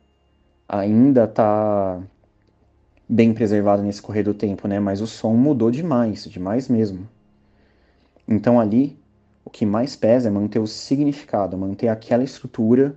ainda 0.68 1.26
está 1.26 2.02
bem 3.10 3.34
preservada 3.34 3.82
nesse 3.82 4.02
correr 4.02 4.22
do 4.22 4.36
tempo, 4.36 4.68
né? 4.68 4.80
Mas 4.80 5.02
o 5.02 5.07
som 5.07 5.34
mudou 5.34 5.72
demais, 5.72 6.26
demais 6.26 6.70
mesmo. 6.70 7.10
Então 8.28 8.60
ali 8.60 8.99
o 9.44 9.49
que 9.49 9.66
mais 9.66 9.95
pesa 9.95 10.28
é 10.28 10.32
manter 10.32 10.60
o 10.60 10.68
significado, 10.68 11.57
manter 11.57 11.88
aquela 11.88 12.24
estrutura 12.24 12.95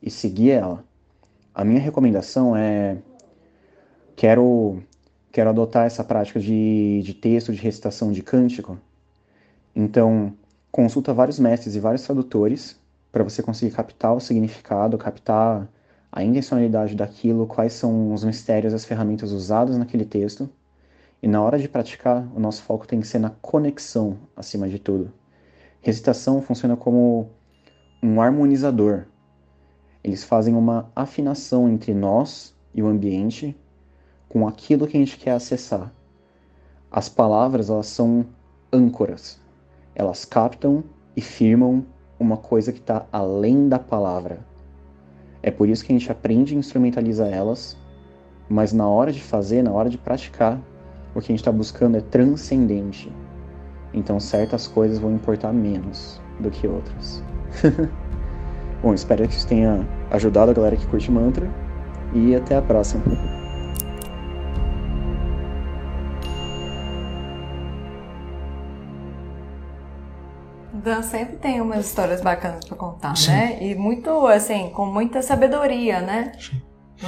e 0.00 0.08
seguir 0.08 0.52
ela. 0.52 0.84
A 1.52 1.64
minha 1.64 1.80
recomendação 1.80 2.56
é 2.56 2.96
quero 4.16 4.82
quero 5.32 5.48
adotar 5.48 5.86
essa 5.86 6.04
prática 6.04 6.38
de, 6.38 7.02
de 7.02 7.14
texto, 7.14 7.52
de 7.52 7.58
recitação 7.58 8.12
de 8.12 8.22
cântico. 8.22 8.78
Então, 9.74 10.34
consulta 10.70 11.14
vários 11.14 11.38
mestres 11.38 11.74
e 11.74 11.80
vários 11.80 12.02
tradutores 12.02 12.78
para 13.10 13.24
você 13.24 13.42
conseguir 13.42 13.74
captar 13.74 14.14
o 14.14 14.20
significado, 14.20 14.98
captar 14.98 15.68
a 16.10 16.22
intencionalidade 16.22 16.94
daquilo, 16.94 17.46
quais 17.46 17.72
são 17.72 18.12
os 18.12 18.22
mistérios, 18.22 18.74
as 18.74 18.84
ferramentas 18.84 19.32
usadas 19.32 19.78
naquele 19.78 20.04
texto. 20.04 20.48
E 21.22 21.26
na 21.26 21.40
hora 21.40 21.58
de 21.58 21.68
praticar, 21.68 22.28
o 22.34 22.40
nosso 22.40 22.62
foco 22.62 22.86
tem 22.86 23.00
que 23.00 23.06
ser 23.06 23.18
na 23.18 23.30
conexão 23.30 24.18
acima 24.36 24.68
de 24.68 24.78
tudo. 24.78 25.10
Recitação 25.80 26.42
funciona 26.42 26.76
como 26.76 27.30
um 28.02 28.20
harmonizador. 28.20 29.04
Eles 30.04 30.24
fazem 30.24 30.54
uma 30.54 30.90
afinação 30.94 31.68
entre 31.68 31.94
nós 31.94 32.54
e 32.74 32.82
o 32.82 32.86
ambiente 32.86 33.56
com 34.32 34.48
aquilo 34.48 34.86
que 34.86 34.96
a 34.96 35.00
gente 35.00 35.18
quer 35.18 35.32
acessar. 35.32 35.92
As 36.90 37.06
palavras, 37.06 37.68
elas 37.68 37.86
são 37.86 38.24
âncoras. 38.72 39.38
Elas 39.94 40.24
captam 40.24 40.82
e 41.14 41.20
firmam 41.20 41.84
uma 42.18 42.38
coisa 42.38 42.72
que 42.72 42.78
está 42.78 43.04
além 43.12 43.68
da 43.68 43.78
palavra. 43.78 44.38
É 45.42 45.50
por 45.50 45.68
isso 45.68 45.84
que 45.84 45.92
a 45.92 45.98
gente 45.98 46.10
aprende 46.10 46.54
e 46.54 46.58
instrumentaliza 46.58 47.26
elas, 47.26 47.76
mas 48.48 48.72
na 48.72 48.88
hora 48.88 49.12
de 49.12 49.20
fazer, 49.20 49.62
na 49.62 49.70
hora 49.70 49.90
de 49.90 49.98
praticar, 49.98 50.58
o 51.14 51.20
que 51.20 51.26
a 51.26 51.32
gente 51.32 51.40
está 51.40 51.52
buscando 51.52 51.98
é 51.98 52.00
transcendente. 52.00 53.12
Então 53.92 54.18
certas 54.18 54.66
coisas 54.66 54.98
vão 54.98 55.12
importar 55.12 55.52
menos 55.52 56.22
do 56.40 56.50
que 56.50 56.66
outras. 56.66 57.22
Bom, 58.82 58.94
espero 58.94 59.28
que 59.28 59.34
isso 59.34 59.46
tenha 59.46 59.86
ajudado 60.10 60.52
a 60.52 60.54
galera 60.54 60.76
que 60.76 60.86
curte 60.86 61.10
mantra 61.10 61.46
e 62.14 62.34
até 62.34 62.56
a 62.56 62.62
próxima. 62.62 63.41
Dan 70.82 71.02
sempre 71.02 71.36
tem 71.36 71.60
umas 71.60 71.86
histórias 71.86 72.20
bacanas 72.20 72.64
para 72.64 72.76
contar, 72.76 73.16
Sim. 73.16 73.30
né? 73.30 73.58
E 73.60 73.74
muito, 73.74 74.26
assim, 74.26 74.70
com 74.70 74.86
muita 74.86 75.22
sabedoria, 75.22 76.00
né? 76.00 76.32
Sim. 76.38 76.60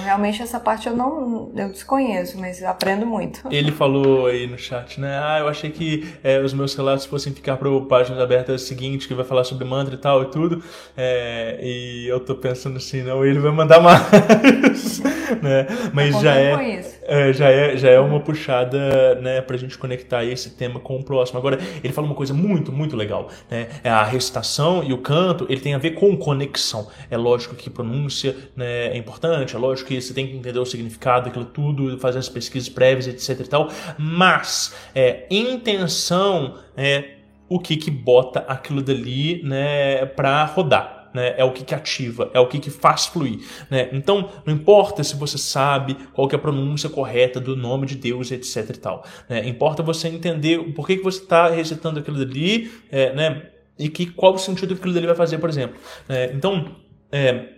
Realmente 0.03 0.43
essa 0.43 0.59
parte 0.59 0.89
eu 0.89 0.97
não 0.97 1.53
eu 1.55 1.69
desconheço, 1.69 2.39
mas 2.39 2.63
aprendo 2.65 3.07
muito. 3.07 3.43
Ele 3.51 3.71
falou 3.71 4.27
aí 4.27 4.47
no 4.47 4.59
chat, 4.59 5.01
né? 5.01 5.21
Ah, 5.23 5.39
eu 5.39 5.49
achei 5.49 5.71
que 5.71 6.13
é, 6.23 6.41
os 6.41 6.53
meus 6.53 6.75
relatos 6.75 7.05
fossem 7.05 7.33
ficar 7.33 7.57
para 7.57 7.69
páginas 7.83 8.21
abertas 8.21 8.63
seguinte, 8.63 9.07
que 9.07 9.15
vai 9.15 9.25
falar 9.25 9.45
sobre 9.45 9.65
mantra 9.65 9.95
e 9.95 9.99
tal 9.99 10.23
e 10.23 10.27
tudo. 10.27 10.63
É, 10.97 11.61
e 11.63 12.09
eu 12.09 12.19
tô 12.19 12.35
pensando 12.35 12.77
assim, 12.77 13.03
não, 13.03 13.25
ele 13.25 13.39
vai 13.39 13.53
mandar 13.53 13.79
mais. 13.81 15.01
né? 15.41 15.67
Mas 15.93 16.21
já 16.21 16.35
é, 16.35 16.83
é, 17.07 17.33
já 17.33 17.49
é 17.49 17.77
já 17.77 17.91
é 17.91 17.99
uma 17.99 18.21
puxada, 18.21 19.15
né, 19.17 19.41
pra 19.41 19.57
gente 19.57 19.77
conectar 19.79 20.25
esse 20.25 20.51
tema 20.51 20.81
com 20.81 20.97
o 20.97 21.05
próximo. 21.05 21.39
Agora, 21.39 21.59
ele 21.83 21.93
fala 21.93 22.07
uma 22.07 22.15
coisa 22.15 22.33
muito, 22.35 22.73
muito 22.73 22.97
legal, 22.97 23.29
né? 23.51 23.69
É 23.83 23.91
a 23.91 24.05
recitação 24.05 24.83
e 24.83 24.93
o 24.93 24.99
canto, 24.99 25.47
ele 25.49 25.61
tem 25.61 25.75
a 25.75 25.79
ver 25.79 25.93
com 25.93 26.17
conexão. 26.17 26.89
É 27.11 27.17
lógico 27.17 27.55
que 27.55 27.71
pronúncia, 27.71 28.37
né, 28.57 28.89
é 28.89 28.97
importante, 28.97 29.55
é 29.55 29.59
lógico 29.59 29.89
que 29.89 30.01
você 30.01 30.15
tem 30.15 30.27
que 30.27 30.37
entender 30.37 30.59
o 30.59 30.65
significado 30.65 31.27
daquilo 31.27 31.45
tudo, 31.45 31.99
fazer 31.99 32.19
as 32.19 32.29
pesquisas 32.29 32.69
prévias, 32.69 33.07
etc 33.07 33.41
e 33.41 33.49
tal, 33.49 33.69
mas 33.99 34.75
é, 34.95 35.27
intenção 35.31 36.59
é 36.77 37.15
o 37.49 37.59
que 37.59 37.77
que 37.77 37.91
bota 37.91 38.41
aquilo 38.41 38.83
dali, 38.83 39.43
né, 39.43 40.07
para 40.07 40.45
rodar. 40.45 41.04
Né, 41.15 41.35
é 41.39 41.45
o 41.45 41.53
que, 41.53 41.65
que 41.65 41.73
ativa, 41.73 42.29
é 42.35 42.41
o 42.41 42.49
que, 42.49 42.59
que 42.59 42.71
faz 42.71 43.07
fluir. 43.07 43.39
Né? 43.71 43.89
Então, 43.93 44.31
não 44.45 44.53
importa 44.53 45.05
se 45.05 45.15
você 45.15 45.39
sabe 45.39 45.95
qual 46.13 46.27
que 46.27 46.35
é 46.35 46.39
a 46.39 46.41
pronúncia 46.41 46.91
correta 46.91 47.39
do 47.39 47.55
nome 47.55 47.87
de 47.87 47.95
Deus, 47.95 48.33
etc. 48.33 48.71
e 48.71 48.79
tal. 48.79 49.07
Né? 49.29 49.49
Importa 49.49 49.81
você 49.81 50.09
entender 50.09 50.59
por 50.75 50.87
que, 50.87 50.97
que 50.97 51.05
você 51.05 51.23
está 51.23 51.49
recitando 51.49 52.01
aquilo 52.01 52.19
dali 52.19 52.69
é, 52.91 53.15
né? 53.15 53.51
e 53.79 53.89
que, 53.89 54.07
qual 54.07 54.35
o 54.35 54.39
sentido 54.39 54.75
que 54.75 54.81
aquilo 54.81 54.95
dali 54.95 55.07
vai 55.07 55.17
fazer, 55.17 55.39
por 55.39 55.49
exemplo. 55.49 55.77
É, 56.09 56.33
então, 56.35 56.77
é, 57.11 57.51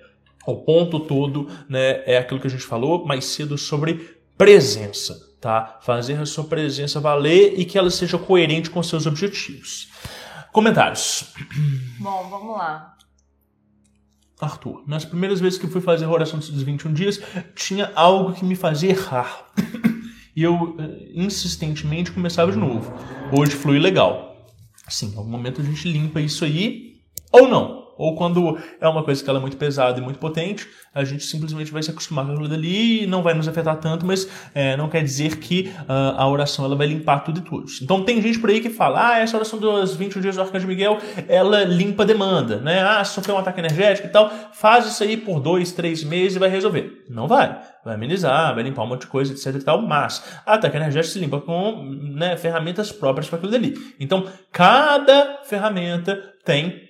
o 0.46 0.56
ponto 0.56 1.00
todo 1.00 1.48
né, 1.68 2.02
é 2.06 2.18
aquilo 2.18 2.40
que 2.40 2.46
a 2.46 2.50
gente 2.50 2.62
falou 2.62 3.04
mais 3.04 3.24
cedo 3.24 3.58
sobre 3.58 4.16
presença, 4.36 5.18
tá? 5.40 5.78
Fazer 5.82 6.20
a 6.20 6.26
sua 6.26 6.44
presença 6.44 7.00
valer 7.00 7.58
e 7.58 7.64
que 7.64 7.78
ela 7.78 7.90
seja 7.90 8.18
coerente 8.18 8.70
com 8.70 8.82
seus 8.82 9.06
objetivos. 9.06 9.88
Comentários. 10.52 11.34
Bom, 11.98 12.28
vamos 12.30 12.56
lá. 12.56 12.94
Arthur, 14.40 14.82
nas 14.86 15.04
primeiras 15.04 15.40
vezes 15.40 15.58
que 15.58 15.66
fui 15.66 15.80
fazer 15.80 16.04
a 16.04 16.10
oração 16.10 16.38
dos 16.38 16.62
21 16.62 16.92
dias, 16.92 17.20
tinha 17.54 17.90
algo 17.94 18.34
que 18.34 18.44
me 18.44 18.54
fazia 18.54 18.90
errar. 18.90 19.46
e 20.36 20.42
eu 20.42 20.76
eh, 20.78 21.10
insistentemente 21.14 22.12
começava 22.12 22.52
de 22.52 22.58
novo. 22.58 22.92
Hoje 23.32 23.52
flui 23.52 23.78
legal. 23.78 24.36
Sim, 24.88 25.12
em 25.12 25.16
algum 25.16 25.30
momento 25.30 25.60
a 25.60 25.64
gente 25.64 25.90
limpa 25.90 26.20
isso 26.20 26.44
aí 26.44 27.00
ou 27.32 27.48
não. 27.48 27.85
Ou 27.96 28.14
quando 28.14 28.58
é 28.80 28.88
uma 28.88 29.02
coisa 29.02 29.22
que 29.22 29.28
ela 29.28 29.38
é 29.38 29.42
muito 29.42 29.56
pesada 29.56 29.98
e 29.98 30.02
muito 30.02 30.18
potente, 30.18 30.66
a 30.94 31.04
gente 31.04 31.24
simplesmente 31.24 31.70
vai 31.70 31.82
se 31.82 31.90
acostumar 31.90 32.24
com 32.24 32.32
aquilo 32.32 32.48
dali 32.48 33.04
e 33.04 33.06
não 33.06 33.22
vai 33.22 33.34
nos 33.34 33.46
afetar 33.46 33.76
tanto, 33.76 34.06
mas 34.06 34.28
é, 34.54 34.76
não 34.76 34.88
quer 34.88 35.02
dizer 35.02 35.36
que 35.36 35.72
uh, 35.82 36.16
a 36.16 36.28
oração 36.28 36.64
ela 36.64 36.74
vai 36.74 36.86
limpar 36.86 37.20
tudo 37.20 37.40
e 37.40 37.42
todos. 37.42 37.82
Então 37.82 38.02
tem 38.02 38.20
gente 38.20 38.38
por 38.38 38.50
aí 38.50 38.60
que 38.60 38.70
fala, 38.70 39.10
ah, 39.10 39.18
essa 39.18 39.36
oração 39.36 39.58
dos 39.58 39.94
21 39.94 40.20
dias 40.20 40.36
do 40.36 40.42
Arcanjo 40.42 40.66
Miguel, 40.66 40.98
ela 41.28 41.64
limpa 41.64 42.02
a 42.02 42.06
demanda, 42.06 42.56
né? 42.56 42.82
Ah, 42.82 43.04
sofreu 43.04 43.34
um 43.34 43.38
ataque 43.38 43.60
energético 43.60 44.08
e 44.08 44.10
tal, 44.10 44.30
faz 44.52 44.86
isso 44.86 45.02
aí 45.02 45.16
por 45.16 45.40
dois, 45.40 45.72
três 45.72 46.02
meses 46.04 46.36
e 46.36 46.38
vai 46.38 46.48
resolver. 46.48 47.04
Não 47.08 47.26
vai. 47.26 47.58
Vai 47.84 47.94
amenizar, 47.94 48.54
vai 48.54 48.64
limpar 48.64 48.82
um 48.82 48.88
monte 48.88 49.02
de 49.02 49.06
coisa, 49.06 49.32
etc 49.32 49.60
e 49.60 49.64
tal, 49.64 49.80
mas 49.80 50.24
ataque 50.44 50.76
energético 50.76 51.12
se 51.12 51.18
limpa 51.20 51.40
com 51.40 51.84
né, 51.84 52.36
ferramentas 52.36 52.90
próprias 52.90 53.28
para 53.28 53.36
aquilo 53.36 53.52
dali. 53.52 53.74
Então, 54.00 54.26
cada 54.50 55.40
ferramenta 55.44 56.16
tem 56.44 56.85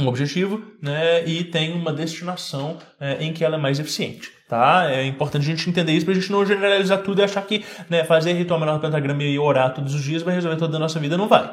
um 0.00 0.08
objetivo 0.08 0.62
né, 0.82 1.24
e 1.26 1.44
tem 1.44 1.72
uma 1.72 1.92
destinação 1.92 2.78
é, 2.98 3.22
em 3.22 3.32
que 3.32 3.44
ela 3.44 3.56
é 3.56 3.58
mais 3.58 3.78
eficiente. 3.78 4.30
Tá? 4.48 4.90
É 4.90 5.04
importante 5.04 5.42
a 5.42 5.54
gente 5.54 5.68
entender 5.70 5.92
isso 5.92 6.04
para 6.04 6.12
a 6.12 6.18
gente 6.18 6.32
não 6.32 6.44
generalizar 6.44 7.02
tudo 7.02 7.20
e 7.20 7.24
achar 7.24 7.42
que 7.42 7.64
né, 7.88 8.02
fazer 8.02 8.32
ritual 8.32 8.58
menor 8.58 8.74
do 8.74 8.80
pentagrama 8.80 9.22
e 9.22 9.38
orar 9.38 9.72
todos 9.72 9.94
os 9.94 10.02
dias 10.02 10.22
vai 10.22 10.34
resolver 10.34 10.56
toda 10.56 10.76
a 10.76 10.80
nossa 10.80 10.98
vida. 10.98 11.16
Não 11.16 11.28
vai. 11.28 11.48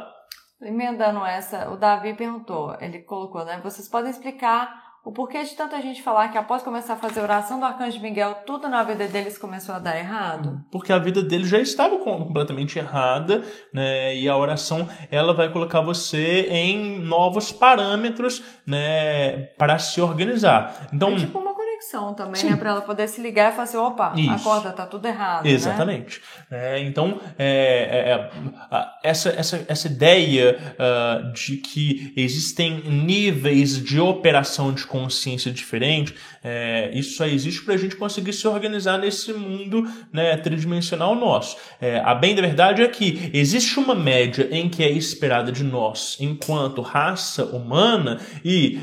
Emendando 0.60 1.24
essa, 1.24 1.70
o 1.70 1.78
Davi 1.78 2.16
perguntou, 2.16 2.76
ele 2.82 3.00
colocou, 3.00 3.46
né? 3.46 3.60
Vocês 3.64 3.88
podem 3.88 4.10
explicar 4.10 4.87
o 5.08 5.12
porquê 5.14 5.42
de 5.42 5.56
tanta 5.56 5.82
gente 5.82 6.04
falar 6.04 6.28
que 6.28 6.38
após 6.38 6.62
começar 6.62 6.96
a 6.96 6.98
fazer 6.98 7.22
oração 7.22 7.58
do 7.58 7.66
Arcanjo 7.66 8.02
Miguel, 8.02 8.40
tudo 8.46 8.68
na 8.68 8.84
vida 8.84 9.08
deles 9.08 9.38
começou 9.38 9.74
a 9.74 9.80
dar 9.80 9.98
errado? 9.98 10.62
Porque 10.70 10.92
a 10.92 10.98
vida 10.98 11.24
deles 11.24 11.48
já 11.48 11.60
estava 11.60 11.98
completamente 12.00 12.78
errada, 12.78 13.42
né? 13.74 14.14
E 14.14 14.28
a 14.28 14.36
oração, 14.36 14.86
ela 15.10 15.34
vai 15.34 15.50
colocar 15.50 15.80
você 15.80 16.48
em 16.50 17.00
novos 17.00 17.54
parâmetros, 17.54 18.44
né? 18.66 19.44
Para 19.58 19.80
se 19.80 20.02
organizar. 20.02 20.90
Então, 20.92 21.14
é 21.14 21.16
tipo 21.16 21.40
uma 21.40 21.54
conexão 21.78 22.14
também, 22.14 22.42
Sim. 22.42 22.50
né? 22.50 22.56
Para 22.56 22.72
ela 22.72 22.82
poder 22.82 23.08
se 23.08 23.22
ligar 23.22 23.52
e 23.52 23.52
falar 23.52 23.64
assim, 23.64 23.78
opa, 23.78 24.14
Isso. 24.16 24.32
acorda, 24.32 24.72
tá 24.72 24.86
tudo 24.86 25.08
errado. 25.08 25.46
Né? 25.46 25.52
Exatamente. 25.52 26.22
Né? 26.50 26.80
É, 26.80 26.80
então, 26.84 27.20
é, 27.38 28.30
é, 28.72 28.76
é 28.76 28.88
essa, 29.04 29.30
essa, 29.30 29.66
essa 29.68 29.88
ideia 29.88 30.58
uh, 30.74 31.32
de 31.34 31.58
que 31.58 32.14
existem 32.16 32.82
níveis 32.82 33.82
de 33.82 34.00
operação 34.00 34.74
de 34.74 34.86
consciência 34.86 35.52
diferente, 35.52 36.16
é, 36.44 36.92
isso 36.94 37.18
só 37.18 37.26
existe 37.26 37.64
para 37.64 37.76
a 37.76 37.78
gente 37.78 37.96
conseguir 37.96 38.34
se 38.34 38.48
organizar 38.48 38.98
nesse 38.98 39.34
mundo 39.34 39.88
né, 40.12 40.36
tridimensional 40.38 41.16
nosso. 41.16 41.58
É, 41.80 42.00
a 42.00 42.16
bem 42.16 42.36
da 42.36 42.42
verdade 42.42 42.82
é 42.82 42.88
que 42.88 43.30
existe 43.34 43.80
uma 43.80 43.94
média 43.94 44.48
em 44.52 44.70
que 44.70 44.84
é 44.84 44.92
esperada 44.92 45.52
de 45.52 45.64
nós, 45.64 46.18
enquanto 46.20 46.82
raça 46.82 47.46
humana, 47.46 48.20
e 48.44 48.80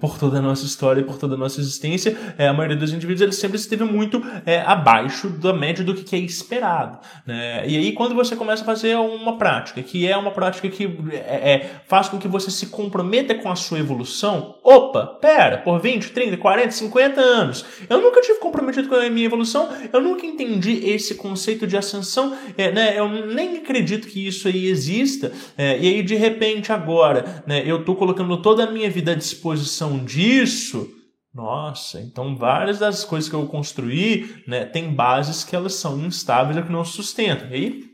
por 0.00 0.18
toda 0.18 0.38
a 0.38 0.42
nossa 0.42 0.64
história 0.64 1.00
e 1.00 1.04
por 1.04 1.18
toda 1.18 1.34
a 1.34 1.38
nossa 1.38 1.60
existência, 1.60 2.16
é, 2.38 2.48
a 2.48 2.52
maioria 2.52 2.76
dos 2.76 2.92
indivíduos 2.92 3.20
eles 3.20 3.36
sempre 3.36 3.56
esteve 3.56 3.84
muito 3.84 4.22
é, 4.44 4.60
abaixo 4.60 5.28
da 5.28 5.52
média 5.52 5.84
do 5.84 5.94
que 5.94 6.14
é 6.14 6.18
esperado. 6.18 6.98
Né? 7.26 7.64
E 7.66 7.76
aí, 7.76 7.92
quando 7.92 8.14
você 8.14 8.36
começa 8.36 8.62
a 8.62 8.66
fazer 8.66 8.96
uma 8.96 9.36
prática, 9.38 9.82
que 9.82 10.06
é 10.06 10.16
uma 10.16 10.30
prática 10.30 10.68
que 10.68 10.84
é, 11.12 11.16
é, 11.16 11.70
faz 11.86 12.08
com 12.08 12.18
que 12.18 12.28
você 12.28 12.50
se 12.50 12.66
comprometa 12.66 13.34
com 13.34 13.50
a 13.50 13.56
sua 13.56 13.78
evolução, 13.78 14.56
opa, 14.62 15.06
pera, 15.20 15.58
por 15.58 15.80
20, 15.80 16.10
30, 16.10 16.36
40, 16.36 16.70
50 16.70 17.20
anos, 17.20 17.64
eu 17.88 18.00
nunca 18.00 18.20
tive 18.20 18.38
comprometido 18.38 18.88
com 18.88 18.94
a 18.94 19.10
minha 19.10 19.26
evolução, 19.26 19.68
eu 19.92 20.00
nunca 20.00 20.26
entendi 20.26 20.88
esse 20.88 21.14
conceito 21.14 21.66
de 21.66 21.76
ascensão, 21.76 22.36
é, 22.56 22.70
né? 22.70 22.98
eu 22.98 23.08
nem 23.08 23.58
acredito 23.58 24.08
que 24.08 24.26
isso 24.26 24.48
aí 24.48 24.66
exista, 24.66 25.32
é, 25.56 25.78
e 25.78 25.86
aí 25.88 26.02
de 26.02 26.14
repente 26.14 26.72
agora 26.72 27.42
né, 27.46 27.62
eu 27.64 27.80
estou 27.80 27.96
colocando 27.96 28.36
toda 28.40 28.64
a 28.64 28.70
minha 28.70 28.90
vida 28.90 29.12
à 29.12 29.14
disposição 29.14 30.04
disso 30.04 31.03
nossa, 31.34 32.00
então 32.00 32.36
várias 32.36 32.78
das 32.78 33.04
coisas 33.04 33.28
que 33.28 33.34
eu 33.34 33.46
construí, 33.46 34.42
né, 34.46 34.64
tem 34.64 34.94
bases 34.94 35.42
que 35.42 35.56
elas 35.56 35.74
são 35.74 35.98
instáveis 35.98 36.56
e 36.56 36.62
que 36.62 36.70
não 36.70 36.84
sustentam. 36.84 37.48
E 37.48 37.54
aí, 37.54 37.84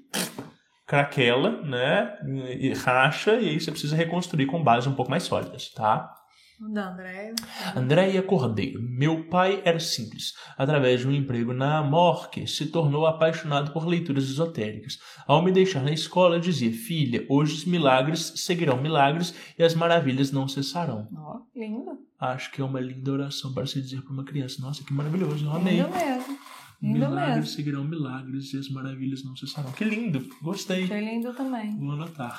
craquela, 0.87 1.63
né, 1.63 2.19
e 2.59 2.75
racha, 2.75 3.35
e 3.37 3.49
aí 3.49 3.61
você 3.61 3.71
precisa 3.71 3.97
reconstruir 3.97 4.45
com 4.45 4.63
bases 4.63 4.87
um 4.87 4.95
pouco 4.95 5.11
mais 5.11 5.23
sólidas, 5.23 5.71
tá? 5.73 6.13
Da 6.61 6.93
Andréia. 6.93 7.35
Andréia 7.75 8.23
Cordeiro. 8.23 8.83
Meu 8.83 9.25
pai 9.25 9.63
era 9.65 9.81
simples. 9.81 10.35
Através 10.59 11.01
de 11.01 11.09
um 11.09 11.13
emprego 11.13 11.55
na 11.55 11.83
Morque, 11.83 12.47
se 12.47 12.67
tornou 12.67 13.07
apaixonado 13.07 13.73
por 13.73 13.87
leituras 13.87 14.25
esotéricas. 14.25 14.99
Ao 15.27 15.43
me 15.43 15.51
deixar 15.53 15.83
na 15.83 15.91
escola, 15.91 16.39
dizia: 16.39 16.71
Filha, 16.71 17.25
hoje 17.31 17.55
os 17.55 17.65
milagres 17.65 18.35
seguirão 18.37 18.81
milagres 18.81 19.35
e 19.59 19.63
as 19.63 19.75
maravilhas 19.75 20.33
não 20.33 20.47
cessarão. 20.47 21.09
Ó, 21.17 21.39
oh, 21.39 21.59
lindo. 21.59 21.99
Acho 22.19 22.53
que 22.53 22.61
é 22.61 22.65
uma 22.65 22.81
linda 22.81 23.11
oração 23.11 23.55
para 23.55 23.65
se 23.65 23.81
dizer 23.81 24.03
para 24.03 24.13
uma 24.13 24.25
criança. 24.25 24.61
Nossa, 24.61 24.85
que 24.85 24.93
maravilhoso. 24.93 25.47
Eu 25.47 25.53
amei. 25.53 25.79
Lindo 25.79 25.89
mesmo. 25.89 26.39
Lindo 26.83 26.99
milagres 26.99 27.37
mesmo. 27.37 27.47
seguirão 27.47 27.85
milagres 27.85 28.53
e 28.53 28.59
as 28.59 28.69
maravilhas 28.69 29.25
não 29.25 29.35
cessarão. 29.35 29.73
Que 29.73 29.85
lindo. 29.85 30.29
Gostei. 30.43 30.87
Que 30.87 31.01
lindo 31.01 31.33
também. 31.33 31.75
Vou 31.79 31.93
anotar. 31.93 32.39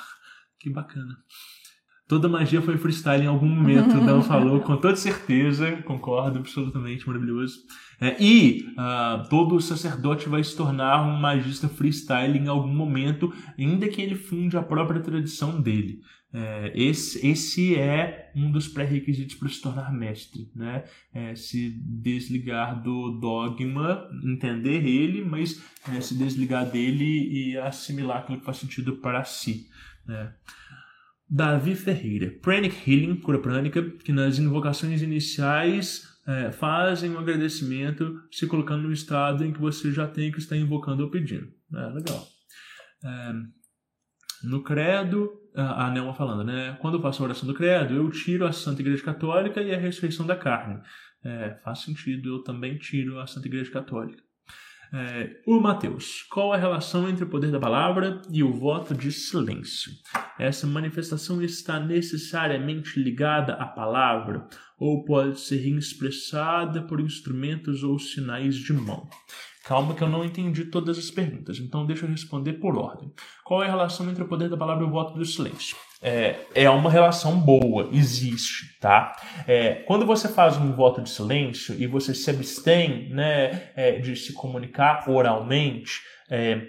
Que 0.60 0.70
bacana. 0.70 1.16
Toda 2.12 2.28
magia 2.28 2.60
foi 2.60 2.76
freestyle 2.76 3.24
em 3.24 3.26
algum 3.26 3.48
momento, 3.48 3.96
não 3.96 4.20
falou, 4.22 4.60
com 4.60 4.76
toda 4.76 4.94
certeza, 4.96 5.76
concordo, 5.76 6.40
absolutamente 6.40 7.06
maravilhoso. 7.06 7.60
É, 7.98 8.22
e 8.22 8.66
uh, 8.72 9.26
todo 9.30 9.58
sacerdote 9.62 10.28
vai 10.28 10.44
se 10.44 10.54
tornar 10.54 11.00
um 11.08 11.18
magista 11.18 11.70
freestyle 11.70 12.38
em 12.38 12.48
algum 12.48 12.68
momento, 12.68 13.32
ainda 13.58 13.88
que 13.88 14.02
ele 14.02 14.14
funde 14.14 14.58
a 14.58 14.62
própria 14.62 15.00
tradição 15.00 15.58
dele. 15.58 16.02
É, 16.34 16.70
esse, 16.74 17.26
esse 17.26 17.76
é 17.76 18.30
um 18.36 18.52
dos 18.52 18.68
pré-requisitos 18.68 19.34
para 19.36 19.48
se 19.48 19.62
tornar 19.62 19.90
mestre, 19.90 20.50
né? 20.54 20.84
É, 21.14 21.34
se 21.34 21.70
desligar 21.70 22.82
do 22.82 23.12
dogma, 23.12 24.06
entender 24.22 24.84
ele, 24.84 25.24
mas 25.24 25.62
é, 25.90 25.98
se 26.02 26.14
desligar 26.14 26.70
dele 26.70 27.06
e 27.32 27.56
assimilar 27.56 28.18
aquilo 28.18 28.38
que 28.38 28.44
faz 28.44 28.58
sentido 28.58 28.96
para 28.96 29.24
si. 29.24 29.70
Né? 30.06 30.30
Davi 31.34 31.74
Ferreira. 31.74 32.30
Pranic 32.42 32.76
Healing, 32.86 33.16
cura 33.16 33.38
prânica, 33.38 33.82
que 33.82 34.12
nas 34.12 34.38
invocações 34.38 35.00
iniciais 35.00 36.06
é, 36.26 36.52
fazem 36.52 37.10
um 37.10 37.18
agradecimento 37.18 38.22
se 38.30 38.46
colocando 38.46 38.82
no 38.82 38.92
estado 38.92 39.42
em 39.42 39.50
que 39.50 39.58
você 39.58 39.90
já 39.90 40.06
tem 40.06 40.30
que 40.30 40.38
está 40.38 40.54
invocando 40.54 41.02
ou 41.02 41.10
pedindo. 41.10 41.48
É, 41.74 41.86
legal. 41.86 42.28
É, 43.02 43.32
no 44.44 44.62
credo, 44.62 45.30
a 45.54 45.90
Nelma 45.90 46.12
falando, 46.12 46.44
né? 46.44 46.76
Quando 46.82 46.98
eu 46.98 47.02
faço 47.02 47.22
a 47.22 47.24
oração 47.24 47.48
do 47.48 47.54
credo, 47.54 47.94
eu 47.94 48.10
tiro 48.10 48.46
a 48.46 48.52
Santa 48.52 48.82
Igreja 48.82 49.02
Católica 49.02 49.62
e 49.62 49.74
a 49.74 49.78
ressurreição 49.78 50.26
da 50.26 50.36
carne. 50.36 50.82
É, 51.24 51.58
faz 51.64 51.78
sentido, 51.78 52.28
eu 52.28 52.42
também 52.42 52.76
tiro 52.76 53.18
a 53.18 53.26
Santa 53.26 53.48
Igreja 53.48 53.70
Católica. 53.70 54.22
É, 54.94 55.40
o 55.46 55.58
Mateus, 55.58 56.22
qual 56.30 56.52
a 56.52 56.56
relação 56.58 57.08
entre 57.08 57.24
o 57.24 57.28
poder 57.28 57.50
da 57.50 57.58
palavra 57.58 58.20
e 58.30 58.42
o 58.42 58.52
voto 58.52 58.94
de 58.94 59.10
silêncio? 59.10 59.90
Essa 60.38 60.66
manifestação 60.66 61.42
está 61.42 61.80
necessariamente 61.80 63.00
ligada 63.00 63.54
à 63.54 63.64
palavra 63.64 64.46
ou 64.78 65.02
pode 65.02 65.40
ser 65.40 65.66
expressada 65.66 66.82
por 66.82 67.00
instrumentos 67.00 67.82
ou 67.82 67.98
sinais 67.98 68.54
de 68.54 68.74
mão? 68.74 69.08
Calma 69.64 69.94
que 69.94 70.02
eu 70.02 70.10
não 70.10 70.26
entendi 70.26 70.66
todas 70.66 70.98
as 70.98 71.10
perguntas, 71.10 71.58
então 71.58 71.86
deixa 71.86 72.04
eu 72.04 72.10
responder 72.10 72.54
por 72.54 72.76
ordem. 72.76 73.10
Qual 73.44 73.62
é 73.62 73.68
a 73.68 73.70
relação 73.70 74.10
entre 74.10 74.22
o 74.22 74.28
poder 74.28 74.50
da 74.50 74.58
palavra 74.58 74.84
e 74.84 74.86
o 74.86 74.90
voto 74.90 75.14
do 75.14 75.24
silêncio? 75.24 75.74
É, 76.02 76.40
é 76.54 76.68
uma 76.68 76.90
relação 76.90 77.38
boa, 77.38 77.88
existe, 77.92 78.78
tá? 78.80 79.12
É, 79.46 79.74
quando 79.86 80.04
você 80.04 80.26
faz 80.26 80.56
um 80.56 80.72
voto 80.72 81.00
de 81.00 81.08
silêncio 81.08 81.76
e 81.78 81.86
você 81.86 82.12
se 82.12 82.28
abstém 82.28 83.08
né, 83.10 83.70
é, 83.76 83.92
de 84.00 84.16
se 84.16 84.32
comunicar 84.32 85.08
oralmente, 85.08 86.00
é, 86.28 86.60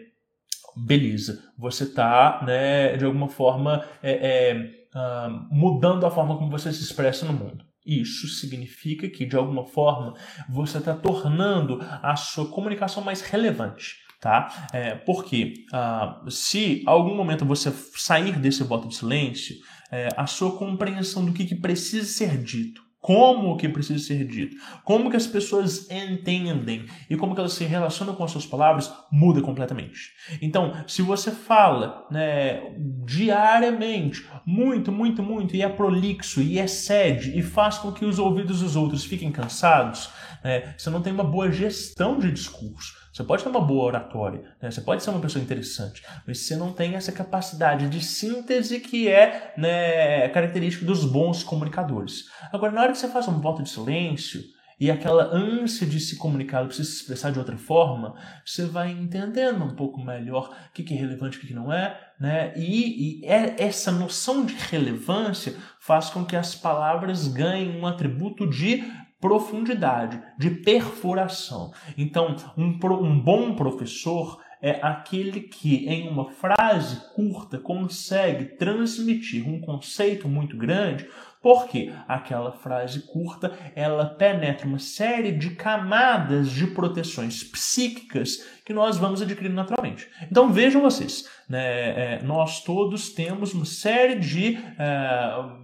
beleza, 0.75 1.41
você 1.57 1.83
está, 1.83 2.43
né, 2.45 2.95
de 2.95 3.05
alguma 3.05 3.29
forma, 3.29 3.83
uh, 4.03 5.47
mudando 5.51 6.05
a 6.05 6.11
forma 6.11 6.37
como 6.37 6.49
você 6.49 6.71
se 6.71 6.83
expressa 6.83 7.25
no 7.25 7.33
mundo. 7.33 7.65
Isso 7.85 8.27
significa 8.27 9.09
que, 9.09 9.25
de 9.25 9.35
alguma 9.35 9.65
forma, 9.65 10.13
você 10.49 10.77
está 10.77 10.93
tornando 10.93 11.79
a 11.81 12.15
sua 12.15 12.47
comunicação 12.47 13.03
mais 13.03 13.21
relevante. 13.21 13.97
Tá? 14.23 14.69
É, 14.71 14.95
porque 14.95 15.65
ah, 15.73 16.21
se 16.29 16.81
algum 16.85 17.13
momento 17.13 17.43
você 17.43 17.73
sair 17.97 18.39
desse 18.39 18.63
voto 18.63 18.87
de 18.87 18.95
silêncio, 18.95 19.53
é, 19.91 20.07
a 20.15 20.25
sua 20.25 20.57
compreensão 20.57 21.25
do 21.25 21.33
que, 21.33 21.43
que 21.43 21.55
precisa 21.55 22.05
ser 22.05 22.41
dito 22.41 22.81
como 23.03 23.57
que 23.57 23.67
precisa 23.67 24.01
ser 24.01 24.25
dito, 24.25 24.55
como 24.85 25.11
que 25.11 25.17
as 25.17 25.27
pessoas 25.27 25.91
entendem 25.91 26.85
e 27.09 27.17
como 27.17 27.35
que 27.35 27.41
elas 27.41 27.51
se 27.51 27.65
relacionam 27.65 28.15
com 28.15 28.23
as 28.23 28.31
suas 28.31 28.45
palavras 28.45 28.89
muda 29.11 29.41
completamente. 29.41 30.13
Então, 30.41 30.71
se 30.87 31.01
você 31.01 31.29
fala 31.29 32.07
né, 32.09 32.61
diariamente, 33.05 34.25
muito, 34.45 34.89
muito, 34.89 35.21
muito, 35.21 35.53
e 35.53 35.61
é 35.61 35.67
prolixo, 35.67 36.41
e 36.41 36.57
excede, 36.57 37.37
e 37.37 37.41
faz 37.41 37.77
com 37.77 37.91
que 37.91 38.05
os 38.05 38.19
ouvidos 38.19 38.61
dos 38.61 38.77
outros 38.77 39.03
fiquem 39.03 39.33
cansados, 39.33 40.09
né, 40.41 40.73
você 40.77 40.89
não 40.89 41.01
tem 41.01 41.11
uma 41.11 41.25
boa 41.25 41.51
gestão 41.51 42.17
de 42.17 42.31
discurso. 42.31 43.02
Você 43.13 43.23
pode 43.23 43.43
ter 43.43 43.49
uma 43.49 43.61
boa 43.61 43.85
oratória, 43.85 44.41
né? 44.59 44.71
você 44.71 44.81
pode 44.81 45.03
ser 45.03 45.11
uma 45.11 45.19
pessoa 45.19 45.43
interessante, 45.43 46.01
mas 46.25 46.39
você 46.39 46.55
não 46.55 46.73
tem 46.73 46.95
essa 46.95 47.11
capacidade 47.11 47.87
de 47.87 48.03
síntese 48.03 48.79
que 48.79 49.07
é 49.07 49.53
né, 49.55 50.29
característica 50.29 50.83
dos 50.83 51.05
bons 51.05 51.43
comunicadores. 51.43 52.25
Agora, 52.51 52.71
na 52.71 52.81
hora 52.81 52.91
que 52.91 52.97
você 52.97 53.07
faz 53.07 53.27
um 53.27 53.39
voto 53.39 53.61
de 53.61 53.69
silêncio 53.69 54.41
e 54.79 54.89
aquela 54.89 55.25
ânsia 55.31 55.85
de 55.85 55.99
se 55.99 56.17
comunicar, 56.17 56.67
de 56.67 56.75
se 56.75 56.81
expressar 56.81 57.31
de 57.31 57.37
outra 57.37 57.55
forma, 57.55 58.15
você 58.43 58.65
vai 58.65 58.89
entendendo 58.89 59.63
um 59.63 59.75
pouco 59.75 60.03
melhor 60.03 60.49
o 60.69 60.73
que 60.73 60.91
é 60.91 60.97
relevante 60.97 61.37
e 61.37 61.43
o 61.43 61.47
que 61.47 61.53
não 61.53 61.71
é, 61.71 61.95
né? 62.19 62.51
E, 62.55 63.21
e 63.21 63.25
é, 63.25 63.55
essa 63.59 63.91
noção 63.91 64.43
de 64.43 64.55
relevância 64.55 65.55
faz 65.79 66.09
com 66.09 66.25
que 66.25 66.35
as 66.35 66.55
palavras 66.55 67.27
ganhem 67.27 67.79
um 67.79 67.85
atributo 67.85 68.49
de 68.49 68.83
profundidade, 69.23 70.21
de 70.37 70.49
perfuração. 70.49 71.71
Então, 71.97 72.35
um, 72.57 72.77
um 73.01 73.17
bom 73.17 73.55
professor 73.55 74.41
é 74.61 74.79
aquele 74.81 75.39
que, 75.39 75.87
em 75.87 76.09
uma 76.09 76.29
frase 76.29 76.99
curta, 77.15 77.57
consegue 77.57 78.57
transmitir 78.57 79.47
um 79.47 79.61
conceito 79.61 80.27
muito 80.27 80.57
grande, 80.57 81.07
porque 81.41 81.93
aquela 82.05 82.51
frase 82.51 83.01
curta 83.01 83.57
ela 83.75 84.05
penetra 84.05 84.67
uma 84.67 84.79
série 84.79 85.31
de 85.31 85.51
camadas 85.51 86.51
de 86.51 86.67
proteções 86.67 87.45
psíquicas 87.45 88.45
que 88.65 88.73
nós 88.73 88.97
vamos 88.97 89.21
adquirindo 89.21 89.55
naturalmente. 89.55 90.09
Então 90.29 90.51
vejam 90.51 90.81
vocês, 90.81 91.29
né, 91.47 92.15
é, 92.15 92.23
nós 92.23 92.61
todos 92.61 93.09
temos 93.09 93.53
uma 93.53 93.65
série 93.65 94.19
de 94.19 94.57
é, 94.77 95.62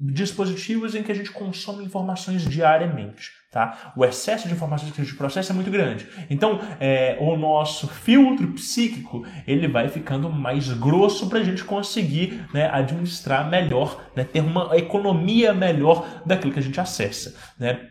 dispositivos 0.00 0.94
em 0.94 1.02
que 1.02 1.12
a 1.12 1.14
gente 1.14 1.30
consome 1.30 1.84
informações 1.84 2.42
diariamente. 2.48 3.32
Tá? 3.50 3.92
O 3.96 4.04
excesso 4.04 4.46
de 4.46 4.54
informações 4.54 4.92
que 4.92 5.00
a 5.00 5.04
gente 5.04 5.16
processa 5.16 5.52
é 5.52 5.54
muito 5.54 5.72
grande. 5.72 6.06
Então, 6.30 6.60
é, 6.78 7.18
o 7.20 7.36
nosso 7.36 7.88
filtro 7.88 8.46
psíquico 8.52 9.26
ele 9.44 9.66
vai 9.66 9.88
ficando 9.88 10.30
mais 10.30 10.72
grosso 10.72 11.28
para 11.28 11.40
a 11.40 11.44
gente 11.44 11.64
conseguir 11.64 12.46
né, 12.54 12.70
administrar 12.70 13.50
melhor, 13.50 14.00
né, 14.14 14.22
ter 14.22 14.40
uma 14.40 14.76
economia 14.76 15.52
melhor 15.52 16.22
daquilo 16.24 16.52
que 16.52 16.60
a 16.60 16.62
gente 16.62 16.80
acessa. 16.80 17.34
Né? 17.58 17.88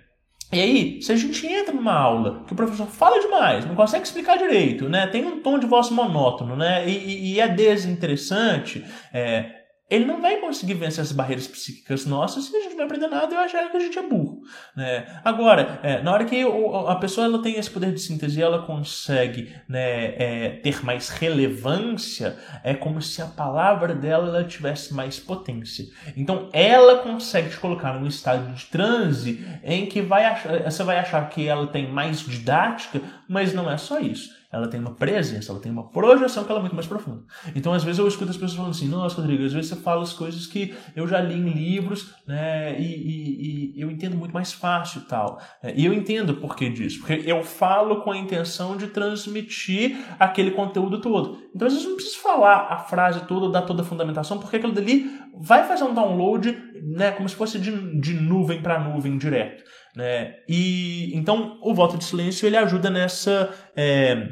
E 0.51 0.59
aí, 0.59 1.01
se 1.01 1.11
a 1.11 1.15
gente 1.15 1.45
entra 1.45 1.73
numa 1.73 1.93
aula 1.93 2.43
que 2.47 2.53
o 2.53 2.55
professor 2.55 2.87
fala 2.87 3.19
demais, 3.19 3.65
não 3.65 3.75
consegue 3.75 4.05
explicar 4.05 4.37
direito, 4.37 4.89
né, 4.89 5.05
tem 5.07 5.25
um 5.25 5.41
tom 5.41 5.59
de 5.59 5.67
voz 5.67 5.91
monótono 5.91 6.55
né, 6.55 6.89
e, 6.89 7.33
e 7.33 7.39
é 7.39 7.47
desinteressante, 7.47 8.83
é, 9.13 9.58
ele 9.89 10.05
não 10.05 10.21
vai 10.21 10.37
conseguir 10.37 10.75
vencer 10.75 11.03
essas 11.03 11.11
barreiras 11.11 11.47
psíquicas 11.47 12.05
nossas 12.05 12.45
se 12.45 12.55
a 12.55 12.61
gente 12.61 12.75
não 12.75 12.85
aprender 12.85 13.07
nada 13.07 13.33
e 13.33 13.37
achar 13.37 13.69
que 13.71 13.77
a 13.77 13.79
gente 13.79 13.97
é 13.97 14.07
burro. 14.07 14.43
Né? 14.75 15.19
Agora, 15.25 15.79
é, 15.81 16.01
na 16.01 16.13
hora 16.13 16.25
que 16.25 16.45
a 16.87 16.95
pessoa 16.95 17.25
ela 17.25 17.41
tem 17.41 17.55
esse 17.55 17.69
poder 17.69 17.91
de 17.91 17.99
síntese 17.99 18.39
e 18.39 18.43
ela 18.43 18.63
consegue 18.63 19.53
né, 19.67 20.13
é, 20.15 20.49
ter 20.61 20.85
mais 20.85 21.09
relevância, 21.09 22.37
é 22.63 22.73
como 22.75 23.01
se 23.01 23.21
a 23.21 23.25
palavra 23.25 23.95
dela 23.95 24.27
ela 24.27 24.43
tivesse 24.43 24.93
mais 24.93 25.19
potência. 25.19 25.85
Então, 26.15 26.49
ela 26.53 26.99
consegue 26.99 27.49
te 27.49 27.57
colocar 27.57 27.99
num 27.99 28.07
estado 28.07 28.53
de 28.53 28.65
transe 28.65 29.43
em 29.63 29.87
que 29.87 30.01
vai 30.01 30.25
achar, 30.25 30.63
você 30.63 30.83
vai 30.83 30.99
achar 30.99 31.27
que 31.29 31.47
ela 31.47 31.65
tem 31.67 31.91
mais 31.91 32.19
didática, 32.19 33.01
mas 33.27 33.53
não 33.53 33.69
é 33.69 33.77
só 33.77 33.99
isso 33.99 34.38
ela 34.51 34.67
tem 34.67 34.79
uma 34.79 34.95
presença, 34.95 35.51
ela 35.51 35.61
tem 35.61 35.71
uma 35.71 35.89
projeção 35.89 36.43
que 36.43 36.49
ela 36.49 36.59
é 36.59 36.61
muito 36.61 36.75
mais 36.75 36.87
profunda. 36.87 37.23
Então, 37.55 37.71
às 37.71 37.83
vezes 37.83 37.99
eu 37.99 38.07
escuto 38.07 38.31
as 38.31 38.37
pessoas 38.37 38.55
falando 38.55 38.71
assim, 38.71 38.87
nossa, 38.87 39.21
Rodrigo, 39.21 39.45
às 39.45 39.53
vezes 39.53 39.69
você 39.69 39.75
fala 39.75 40.01
as 40.01 40.11
coisas 40.13 40.47
que 40.47 40.73
eu 40.95 41.07
já 41.07 41.21
li 41.21 41.35
em 41.35 41.49
livros, 41.49 42.15
né, 42.27 42.79
e, 42.79 42.83
e, 42.83 43.77
e 43.77 43.81
eu 43.81 43.91
entendo 43.91 44.17
muito 44.17 44.33
mais 44.33 44.51
fácil 44.51 45.01
tal. 45.01 45.39
É, 45.61 45.73
e 45.75 45.85
eu 45.85 45.93
entendo 45.93 46.35
por 46.35 46.55
que 46.55 46.67
disso, 46.69 46.99
porque 46.99 47.21
eu 47.25 47.43
falo 47.43 48.01
com 48.01 48.11
a 48.11 48.17
intenção 48.17 48.75
de 48.75 48.87
transmitir 48.87 49.97
aquele 50.19 50.51
conteúdo 50.51 50.99
todo. 50.99 51.37
Então, 51.55 51.67
às 51.67 51.73
vezes 51.73 51.83
eu 51.83 51.91
não 51.91 51.97
preciso 51.97 52.19
falar 52.19 52.67
a 52.71 52.79
frase 52.79 53.21
toda, 53.27 53.51
dar 53.51 53.61
toda 53.61 53.83
a 53.83 53.85
fundamentação, 53.85 54.39
porque 54.39 54.55
aquilo 54.55 54.73
dali 54.73 55.11
vai 55.41 55.67
fazer 55.67 55.83
um 55.83 55.93
download, 55.93 56.57
né, 56.83 57.11
como 57.11 57.29
se 57.29 57.35
fosse 57.35 57.59
de, 57.59 57.99
de 57.99 58.13
nuvem 58.13 58.61
para 58.61 58.79
nuvem 58.79 59.17
direto. 59.17 59.63
Né? 59.99 60.35
E 60.47 61.11
então 61.13 61.59
o 61.61 61.73
voto 61.73 61.97
de 61.97 62.05
silêncio 62.05 62.47
ele 62.47 62.55
ajuda 62.55 62.89
nessa 62.89 63.53
é, 63.75 64.29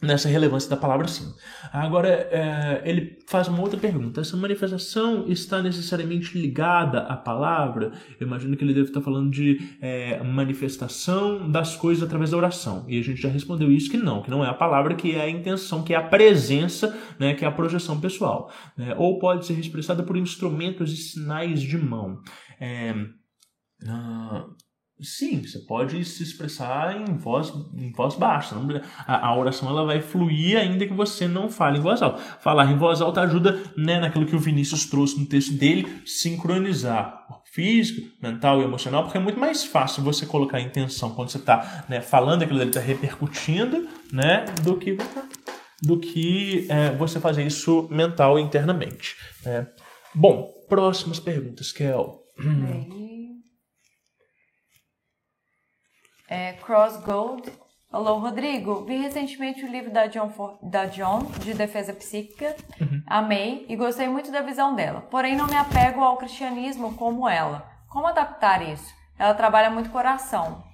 nessa 0.00 0.30
relevância 0.30 0.70
da 0.70 0.78
palavra 0.78 1.06
sim. 1.06 1.30
Agora 1.70 2.08
é, 2.08 2.80
ele 2.86 3.18
faz 3.28 3.46
uma 3.46 3.60
outra 3.60 3.78
pergunta: 3.78 4.22
essa 4.22 4.34
manifestação 4.34 5.26
está 5.28 5.60
necessariamente 5.60 6.38
ligada 6.38 7.00
à 7.00 7.18
palavra? 7.18 7.92
Eu 8.18 8.26
imagino 8.26 8.56
que 8.56 8.64
ele 8.64 8.72
deve 8.72 8.88
estar 8.88 9.02
falando 9.02 9.30
de 9.30 9.58
é, 9.78 10.22
manifestação 10.22 11.50
das 11.50 11.76
coisas 11.76 12.02
através 12.02 12.30
da 12.30 12.38
oração. 12.38 12.86
E 12.88 12.98
a 12.98 13.02
gente 13.02 13.20
já 13.20 13.28
respondeu 13.28 13.70
isso 13.70 13.90
que 13.90 13.98
não, 13.98 14.22
que 14.22 14.30
não 14.30 14.42
é 14.42 14.48
a 14.48 14.54
palavra, 14.54 14.94
que 14.94 15.14
é 15.14 15.20
a 15.20 15.28
intenção, 15.28 15.84
que 15.84 15.92
é 15.92 15.98
a 15.98 16.02
presença, 16.02 16.98
né, 17.20 17.34
que 17.34 17.44
é 17.44 17.48
a 17.48 17.52
projeção 17.52 18.00
pessoal. 18.00 18.50
Né? 18.74 18.94
Ou 18.96 19.18
pode 19.18 19.44
ser 19.44 19.58
expressada 19.58 20.02
por 20.02 20.16
instrumentos 20.16 20.90
e 20.94 20.96
sinais 20.96 21.60
de 21.60 21.76
mão. 21.76 22.22
É, 22.58 22.94
uh, 23.82 24.63
Sim, 25.00 25.42
você 25.42 25.58
pode 25.58 26.04
se 26.04 26.22
expressar 26.22 26.96
em 26.96 27.16
voz, 27.16 27.52
em 27.76 27.90
voz 27.90 28.14
baixa. 28.14 28.54
A, 29.06 29.26
a, 29.26 29.36
oração 29.36 29.68
ela 29.68 29.84
vai 29.84 30.00
fluir 30.00 30.56
ainda 30.56 30.86
que 30.86 30.94
você 30.94 31.26
não 31.26 31.50
fale 31.50 31.78
em 31.78 31.80
voz 31.80 32.00
alta. 32.00 32.20
Falar 32.40 32.70
em 32.70 32.76
voz 32.76 33.00
alta 33.00 33.22
ajuda 33.22 33.60
né, 33.76 33.98
naquilo 33.98 34.24
que 34.24 34.36
o 34.36 34.38
Vinícius 34.38 34.86
trouxe 34.86 35.18
no 35.18 35.26
texto 35.26 35.52
dele, 35.54 36.02
sincronizar 36.06 37.26
o 37.28 37.42
físico, 37.44 38.08
mental 38.22 38.60
e 38.60 38.64
emocional, 38.64 39.02
porque 39.02 39.18
é 39.18 39.20
muito 39.20 39.38
mais 39.38 39.64
fácil 39.64 40.02
você 40.04 40.26
colocar 40.26 40.58
a 40.58 40.62
intenção 40.62 41.10
quando 41.10 41.30
você 41.30 41.38
está 41.38 41.84
né, 41.88 42.00
falando, 42.00 42.42
aquilo 42.42 42.60
ali 42.60 42.68
está 42.68 42.80
repercutindo, 42.80 43.88
né, 44.12 44.44
do 44.62 44.76
que, 44.76 44.96
do 45.82 45.98
que 45.98 46.66
é, 46.68 46.94
você 46.94 47.18
fazer 47.18 47.44
isso 47.44 47.88
mental 47.90 48.38
internamente. 48.38 49.16
Né? 49.44 49.66
Bom, 50.14 50.48
próximas 50.68 51.18
perguntas, 51.18 51.72
Kel. 51.72 52.20
Bem. 52.38 53.13
É, 56.28 56.52
Cross 56.54 56.98
Gold. 56.98 57.52
Alô, 57.92 58.18
Rodrigo. 58.18 58.84
Vi 58.84 58.96
recentemente 58.96 59.64
o 59.64 59.68
livro 59.70 59.92
da 59.92 60.06
John, 60.06 60.28
For 60.30 60.58
da 60.62 60.86
John 60.86 61.20
de 61.38 61.54
Defesa 61.54 61.92
Psíquica. 61.92 62.56
Uhum. 62.80 63.02
Amei 63.06 63.66
e 63.68 63.76
gostei 63.76 64.08
muito 64.08 64.32
da 64.32 64.42
visão 64.42 64.74
dela. 64.74 65.02
Porém, 65.02 65.36
não 65.36 65.46
me 65.46 65.56
apego 65.56 66.00
ao 66.02 66.16
cristianismo 66.16 66.94
como 66.94 67.28
ela. 67.28 67.64
Como 67.88 68.06
adaptar 68.06 68.62
isso? 68.68 68.92
Ela 69.16 69.34
trabalha 69.34 69.70
muito 69.70 69.90
coração. 69.90 70.64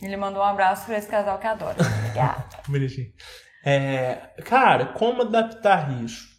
Ele 0.00 0.16
mandou 0.16 0.42
um 0.42 0.46
abraço 0.46 0.86
para 0.86 0.98
esse 0.98 1.08
casal 1.08 1.38
que 1.38 1.46
adora. 1.46 1.76
Obrigada. 1.98 2.44
Bonitinho. 2.68 3.12
É, 3.64 4.30
cara, 4.44 4.86
como 4.86 5.22
adaptar 5.22 6.02
isso? 6.02 6.31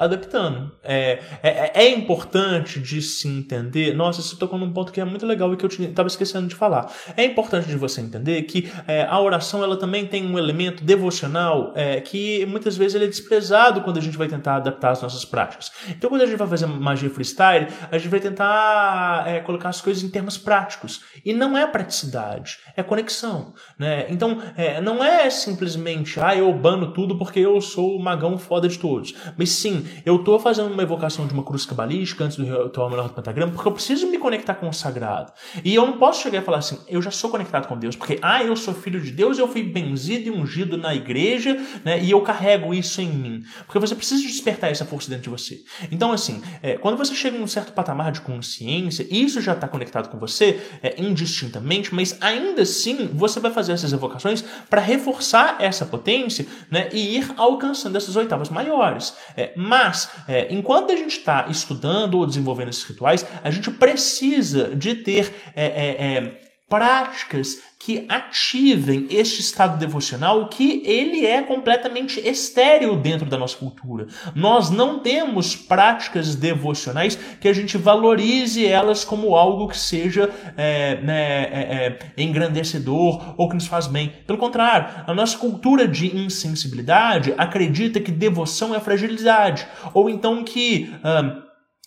Adaptando. 0.00 0.72
É, 0.82 1.20
é, 1.42 1.84
é, 1.84 1.90
importante 1.90 2.80
de 2.80 3.02
se 3.02 3.28
entender. 3.28 3.94
Nossa, 3.94 4.22
você 4.22 4.34
tocou 4.34 4.58
num 4.58 4.72
ponto 4.72 4.90
que 4.90 5.00
é 5.00 5.04
muito 5.04 5.26
legal 5.26 5.52
e 5.52 5.56
que 5.58 5.64
eu 5.64 5.68
estava 5.68 6.08
esquecendo 6.08 6.48
de 6.48 6.54
falar. 6.54 6.90
É 7.14 7.22
importante 7.22 7.68
de 7.68 7.76
você 7.76 8.00
entender 8.00 8.42
que 8.44 8.72
é, 8.88 9.04
a 9.04 9.20
oração 9.20 9.62
ela 9.62 9.76
também 9.76 10.06
tem 10.06 10.24
um 10.26 10.38
elemento 10.38 10.82
devocional 10.82 11.74
é, 11.76 12.00
que 12.00 12.46
muitas 12.46 12.78
vezes 12.78 12.94
ele 12.94 13.04
é 13.04 13.08
desprezado 13.08 13.82
quando 13.82 13.98
a 13.98 14.00
gente 14.00 14.16
vai 14.16 14.26
tentar 14.26 14.56
adaptar 14.56 14.92
as 14.92 15.02
nossas 15.02 15.24
práticas. 15.26 15.70
Então, 15.90 16.08
quando 16.08 16.22
a 16.22 16.26
gente 16.26 16.38
vai 16.38 16.48
fazer 16.48 16.66
magia 16.66 17.10
freestyle, 17.10 17.68
a 17.90 17.98
gente 17.98 18.08
vai 18.08 18.20
tentar 18.20 19.24
é, 19.26 19.40
colocar 19.40 19.68
as 19.68 19.82
coisas 19.82 20.02
em 20.02 20.08
termos 20.08 20.38
práticos. 20.38 21.02
E 21.22 21.34
não 21.34 21.58
é 21.58 21.66
praticidade, 21.66 22.58
é 22.74 22.82
conexão. 22.82 23.52
Né? 23.78 24.06
Então, 24.08 24.42
é, 24.56 24.80
não 24.80 25.04
é 25.04 25.28
simplesmente, 25.28 26.18
ah, 26.18 26.34
eu 26.34 26.50
bano 26.54 26.94
tudo 26.94 27.18
porque 27.18 27.40
eu 27.40 27.60
sou 27.60 27.96
o 27.96 28.02
magão 28.02 28.38
foda 28.38 28.66
de 28.66 28.78
todos. 28.78 29.14
Mas 29.36 29.50
sim, 29.50 29.84
eu 30.04 30.16
estou 30.16 30.38
fazendo 30.38 30.72
uma 30.72 30.82
evocação 30.82 31.26
de 31.26 31.34
uma 31.34 31.42
cruz 31.42 31.64
cabalística 31.66 32.24
antes 32.24 32.36
do 32.36 32.44
ritual 32.44 32.90
melhor 32.90 33.08
do 33.08 33.14
pentagrama, 33.14 33.52
porque 33.52 33.68
eu 33.68 33.72
preciso 33.72 34.06
me 34.08 34.18
conectar 34.18 34.54
com 34.54 34.68
o 34.68 34.72
sagrado. 34.72 35.32
E 35.64 35.74
eu 35.74 35.86
não 35.86 35.98
posso 35.98 36.22
chegar 36.22 36.40
e 36.40 36.44
falar 36.44 36.58
assim, 36.58 36.78
eu 36.88 37.00
já 37.02 37.10
sou 37.10 37.30
conectado 37.30 37.66
com 37.66 37.78
Deus, 37.78 37.96
porque, 37.96 38.18
ah, 38.22 38.42
eu 38.42 38.56
sou 38.56 38.74
filho 38.74 39.00
de 39.00 39.10
Deus, 39.10 39.38
eu 39.38 39.48
fui 39.48 39.62
benzido 39.62 40.28
e 40.28 40.30
ungido 40.30 40.76
na 40.76 40.94
igreja, 40.94 41.58
né, 41.84 42.02
e 42.02 42.10
eu 42.10 42.20
carrego 42.20 42.72
isso 42.74 43.00
em 43.00 43.08
mim. 43.08 43.42
Porque 43.66 43.78
você 43.78 43.94
precisa 43.94 44.22
despertar 44.22 44.70
essa 44.70 44.84
força 44.84 45.08
dentro 45.08 45.24
de 45.24 45.30
você. 45.30 45.62
Então, 45.90 46.12
assim, 46.12 46.42
é, 46.62 46.76
quando 46.76 46.96
você 46.96 47.14
chega 47.14 47.36
em 47.36 47.42
um 47.42 47.46
certo 47.46 47.72
patamar 47.72 48.12
de 48.12 48.20
consciência, 48.20 49.06
isso 49.10 49.40
já 49.40 49.52
está 49.52 49.68
conectado 49.68 50.08
com 50.08 50.18
você, 50.18 50.60
é, 50.82 51.00
indistintamente, 51.00 51.94
mas 51.94 52.16
ainda 52.20 52.62
assim 52.62 53.08
você 53.12 53.40
vai 53.40 53.50
fazer 53.50 53.72
essas 53.72 53.92
evocações 53.92 54.44
para 54.68 54.80
reforçar 54.80 55.56
essa 55.58 55.84
potência 55.84 56.46
né, 56.70 56.88
e 56.92 57.18
ir 57.18 57.32
alcançando 57.36 57.96
essas 57.96 58.16
oitavas 58.16 58.48
maiores. 58.48 59.14
É, 59.36 59.52
mas 59.56 59.79
mas, 59.84 60.10
é, 60.28 60.52
enquanto 60.52 60.92
a 60.92 60.96
gente 60.96 61.16
está 61.16 61.46
estudando 61.48 62.18
ou 62.18 62.26
desenvolvendo 62.26 62.68
esses 62.68 62.84
rituais, 62.84 63.24
a 63.42 63.50
gente 63.50 63.70
precisa 63.70 64.74
de 64.76 64.94
ter 64.94 65.34
é, 65.56 65.64
é, 65.64 66.16
é 66.16 66.40
práticas 66.68 67.58
que 67.80 68.04
ativem 68.10 69.06
este 69.08 69.40
estado 69.40 69.78
devocional 69.78 70.48
que 70.48 70.82
ele 70.84 71.24
é 71.24 71.40
completamente 71.40 72.20
estéril 72.20 72.94
dentro 72.94 73.26
da 73.26 73.38
nossa 73.38 73.56
cultura. 73.56 74.06
Nós 74.34 74.68
não 74.68 74.98
temos 74.98 75.56
práticas 75.56 76.34
devocionais 76.34 77.18
que 77.40 77.48
a 77.48 77.54
gente 77.54 77.78
valorize 77.78 78.66
elas 78.66 79.02
como 79.02 79.34
algo 79.34 79.66
que 79.66 79.78
seja 79.78 80.28
é, 80.58 81.00
né, 81.00 81.42
é, 81.44 81.98
é, 82.16 82.22
engrandecedor 82.22 83.34
ou 83.38 83.48
que 83.48 83.54
nos 83.54 83.66
faz 83.66 83.86
bem. 83.86 84.12
Pelo 84.26 84.38
contrário, 84.38 85.02
a 85.06 85.14
nossa 85.14 85.38
cultura 85.38 85.88
de 85.88 86.14
insensibilidade 86.14 87.32
acredita 87.38 87.98
que 87.98 88.12
devoção 88.12 88.74
é 88.74 88.80
fragilidade 88.80 89.66
ou 89.94 90.10
então 90.10 90.44
que 90.44 90.92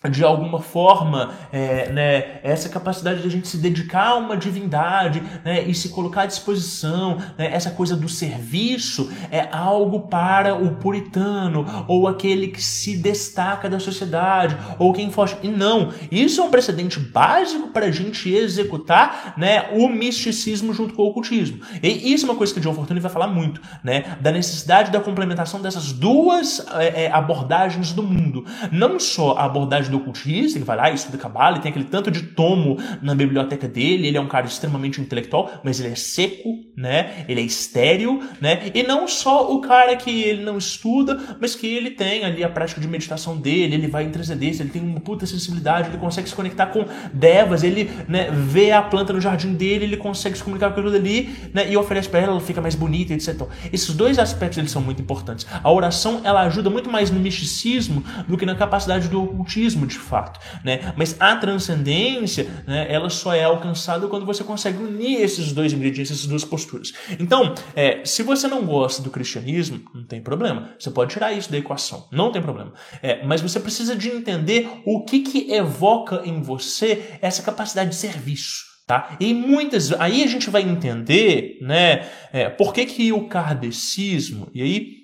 de 0.10 0.24
alguma 0.24 0.60
forma, 0.60 1.32
é, 1.52 1.90
né, 1.90 2.40
essa 2.44 2.68
capacidade 2.68 3.22
de 3.22 3.28
a 3.28 3.32
gente 3.32 3.48
se 3.48 3.58
dedicar 3.58 4.10
a 4.10 4.16
uma 4.16 4.36
divindade 4.36 5.24
né, 5.46 5.64
e 5.64 5.74
se 5.74 5.90
colocar 5.90 6.24
à 6.24 6.26
disposição, 6.26 7.18
né, 7.38 7.50
essa 7.54 7.72
coisa 7.72 7.96
do 7.96 8.10
serviço 8.10 9.10
é 9.32 9.48
algo 9.50 10.02
para 10.02 10.56
o 10.56 10.76
puritano 10.76 11.66
ou 11.88 12.06
aquele 12.06 12.50
que 12.50 12.62
se 12.62 12.98
destaca 12.98 13.70
da 13.70 13.80
sociedade 13.80 14.58
ou 14.78 14.92
quem 14.92 15.10
foge. 15.10 15.38
E 15.42 15.48
não, 15.48 15.94
isso 16.12 16.42
é 16.42 16.44
um 16.44 16.52
precedente 16.52 17.00
básico 17.00 17.70
para 17.70 17.86
a 17.86 17.92
gente 17.92 18.30
executar 18.30 19.36
né, 19.38 19.70
o 19.72 19.88
misticismo 19.88 20.74
junto 20.74 20.94
com 20.96 21.04
o 21.04 21.08
ocultismo. 21.08 21.62
E 21.82 22.14
isso 22.14 22.26
é 22.26 22.30
uma 22.30 22.38
coisa 22.38 22.54
que 22.54 22.60
John 22.60 22.74
Fortune 22.74 23.00
vai 23.00 23.12
falar 23.12 23.28
muito, 23.28 23.62
né, 23.82 24.18
da 24.20 24.34
necessidade 24.34 24.92
da 24.92 25.00
complementação 25.00 25.62
dessas 25.62 25.94
duas 25.94 26.66
é, 26.74 27.06
é 27.06 27.12
abordagens 27.12 27.94
do 27.94 28.04
mundo. 28.04 28.46
Não 28.70 29.00
só 29.00 29.38
a 29.38 29.46
abordagem 29.46 29.93
do 29.94 29.98
ocultista, 29.98 30.60
que 30.60 30.65
vai 30.65 30.76
lá 30.76 30.91
e 30.91 30.95
estuda 30.95 31.18
cabala, 31.18 31.57
e 31.57 31.61
tem 31.61 31.70
aquele 31.70 31.86
tanto 31.86 32.11
de 32.11 32.24
tomo 32.24 32.78
na 33.02 33.15
biblioteca 33.15 33.68
dele, 33.68 34.07
ele 34.07 34.18
é 34.18 34.22
um 34.22 34.28
cara 34.28 34.45
extremamente 34.45 34.99
intelectual, 34.99 35.61
mas 35.64 35.80
ele 35.80 35.94
é 35.94 35.95
seco, 35.95 36.60
né? 36.76 37.26
Ele 37.28 37.41
é 37.41 37.44
estéril, 37.44 38.22
né? 38.41 38.72
E 38.74 38.84
não 38.84 39.07
só 39.07 39.53
o 39.53 39.61
cara 39.61 39.95
que 39.95 40.10
ele 40.24 40.44
não 40.44 40.57
estuda, 40.57 41.38
mas 41.40 41.56
que 41.56 41.68
ele 41.68 41.91
tem 41.91 42.26
ali 42.26 42.44
a 42.44 42.49
prática 42.49 42.82
de 42.82 42.88
meditação 42.88 43.38
dele, 43.38 43.76
ele 43.76 43.88
vai 43.88 44.03
em 44.03 44.10
transcendência, 44.10 44.64
ele 44.64 44.72
tem 44.72 44.82
uma 44.82 44.99
puta 44.99 45.26
sensibilidade, 45.26 45.90
ele 45.90 45.98
consegue 45.98 46.28
se 46.28 46.36
conectar 46.36 46.68
com 46.68 46.86
devas, 47.14 47.64
ele 47.64 47.90
né, 48.07 48.30
vê 48.32 48.72
a 48.72 48.82
planta 48.82 49.14
no 49.14 49.22
jardim 49.22 49.53
dele, 49.53 49.86
ele 49.86 49.98
consegue 49.98 50.38
se 50.38 50.44
comunicar 50.44 50.72
com 50.72 50.80
aquilo 50.80 50.95
ali, 50.95 51.30
né? 51.53 51.72
E 51.72 51.78
oferece 51.78 52.10
para 52.10 52.20
ela, 52.20 52.32
ela 52.32 52.41
fica 52.41 52.61
mais 52.61 52.76
bonita, 52.76 53.14
etc. 53.14 53.34
Então, 53.34 53.49
esses 53.72 53.94
dois 53.94 54.18
aspectos 54.18 54.57
eles 54.57 54.72
são 54.72 54.82
muito 54.82 55.02
importantes. 55.02 55.45
A 55.64 55.72
oração, 55.72 56.22
ela 56.24 56.41
ajuda 56.41 56.70
muito 56.70 56.90
mais 56.90 57.11
no 57.11 57.20
misticismo 57.20 58.03
do 58.28 58.38
que 58.38 58.45
na 58.45 58.56
capacidade 58.56 59.07
do 59.07 59.24
ocultismo 59.24 59.83
de 59.86 59.98
fato, 59.98 60.40
né? 60.64 60.94
Mas 60.96 61.16
a 61.20 61.36
transcendência, 61.36 62.48
né, 62.68 62.86
ela 62.90 63.10
só 63.10 63.34
é 63.34 63.44
alcançada 63.44 64.08
quando 64.08 64.26
você 64.26 64.44
consegue 64.44 64.78
unir 64.78 65.22
esses 65.22 65.52
dois 65.52 65.74
ingredientes, 65.74 66.12
essas 66.12 66.28
duas 66.28 66.44
posturas. 66.44 66.94
Então, 67.20 67.54
é, 67.76 68.04
se 68.06 68.24
você 68.24 68.48
não 68.48 68.66
gosta 68.66 69.02
do 69.02 69.10
cristianismo, 69.10 69.82
não 69.94 70.04
tem 70.04 70.22
problema. 70.22 70.70
Você 70.80 70.92
pode 70.92 71.12
tirar 71.12 71.34
isso 71.34 71.52
da 71.52 71.58
equação, 71.58 72.08
não 72.12 72.32
tem 72.32 72.42
problema. 72.42 72.74
É, 73.02 73.26
mas 73.26 73.42
você 73.42 73.60
precisa 73.60 73.96
de 73.96 74.10
entender 74.10 74.82
o 74.86 75.04
que 75.04 75.20
que 75.20 75.52
evoca 75.52 76.22
em 76.26 76.42
você 76.42 77.18
essa 77.22 77.42
capacidade 77.42 77.92
de 77.92 77.96
serviço. 77.96 78.74
Tá? 78.86 79.16
E 79.18 79.34
muitas. 79.34 79.94
Aí 79.94 80.24
a 80.24 80.28
gente 80.28 80.50
vai 80.50 80.62
entender 80.62 81.58
né, 81.62 82.10
é, 82.34 82.50
por 82.50 82.74
que, 82.74 82.86
que 82.86 83.14
o 83.14 83.28
kardecismo. 83.28 84.50
E 84.54 84.62
aí 84.62 85.04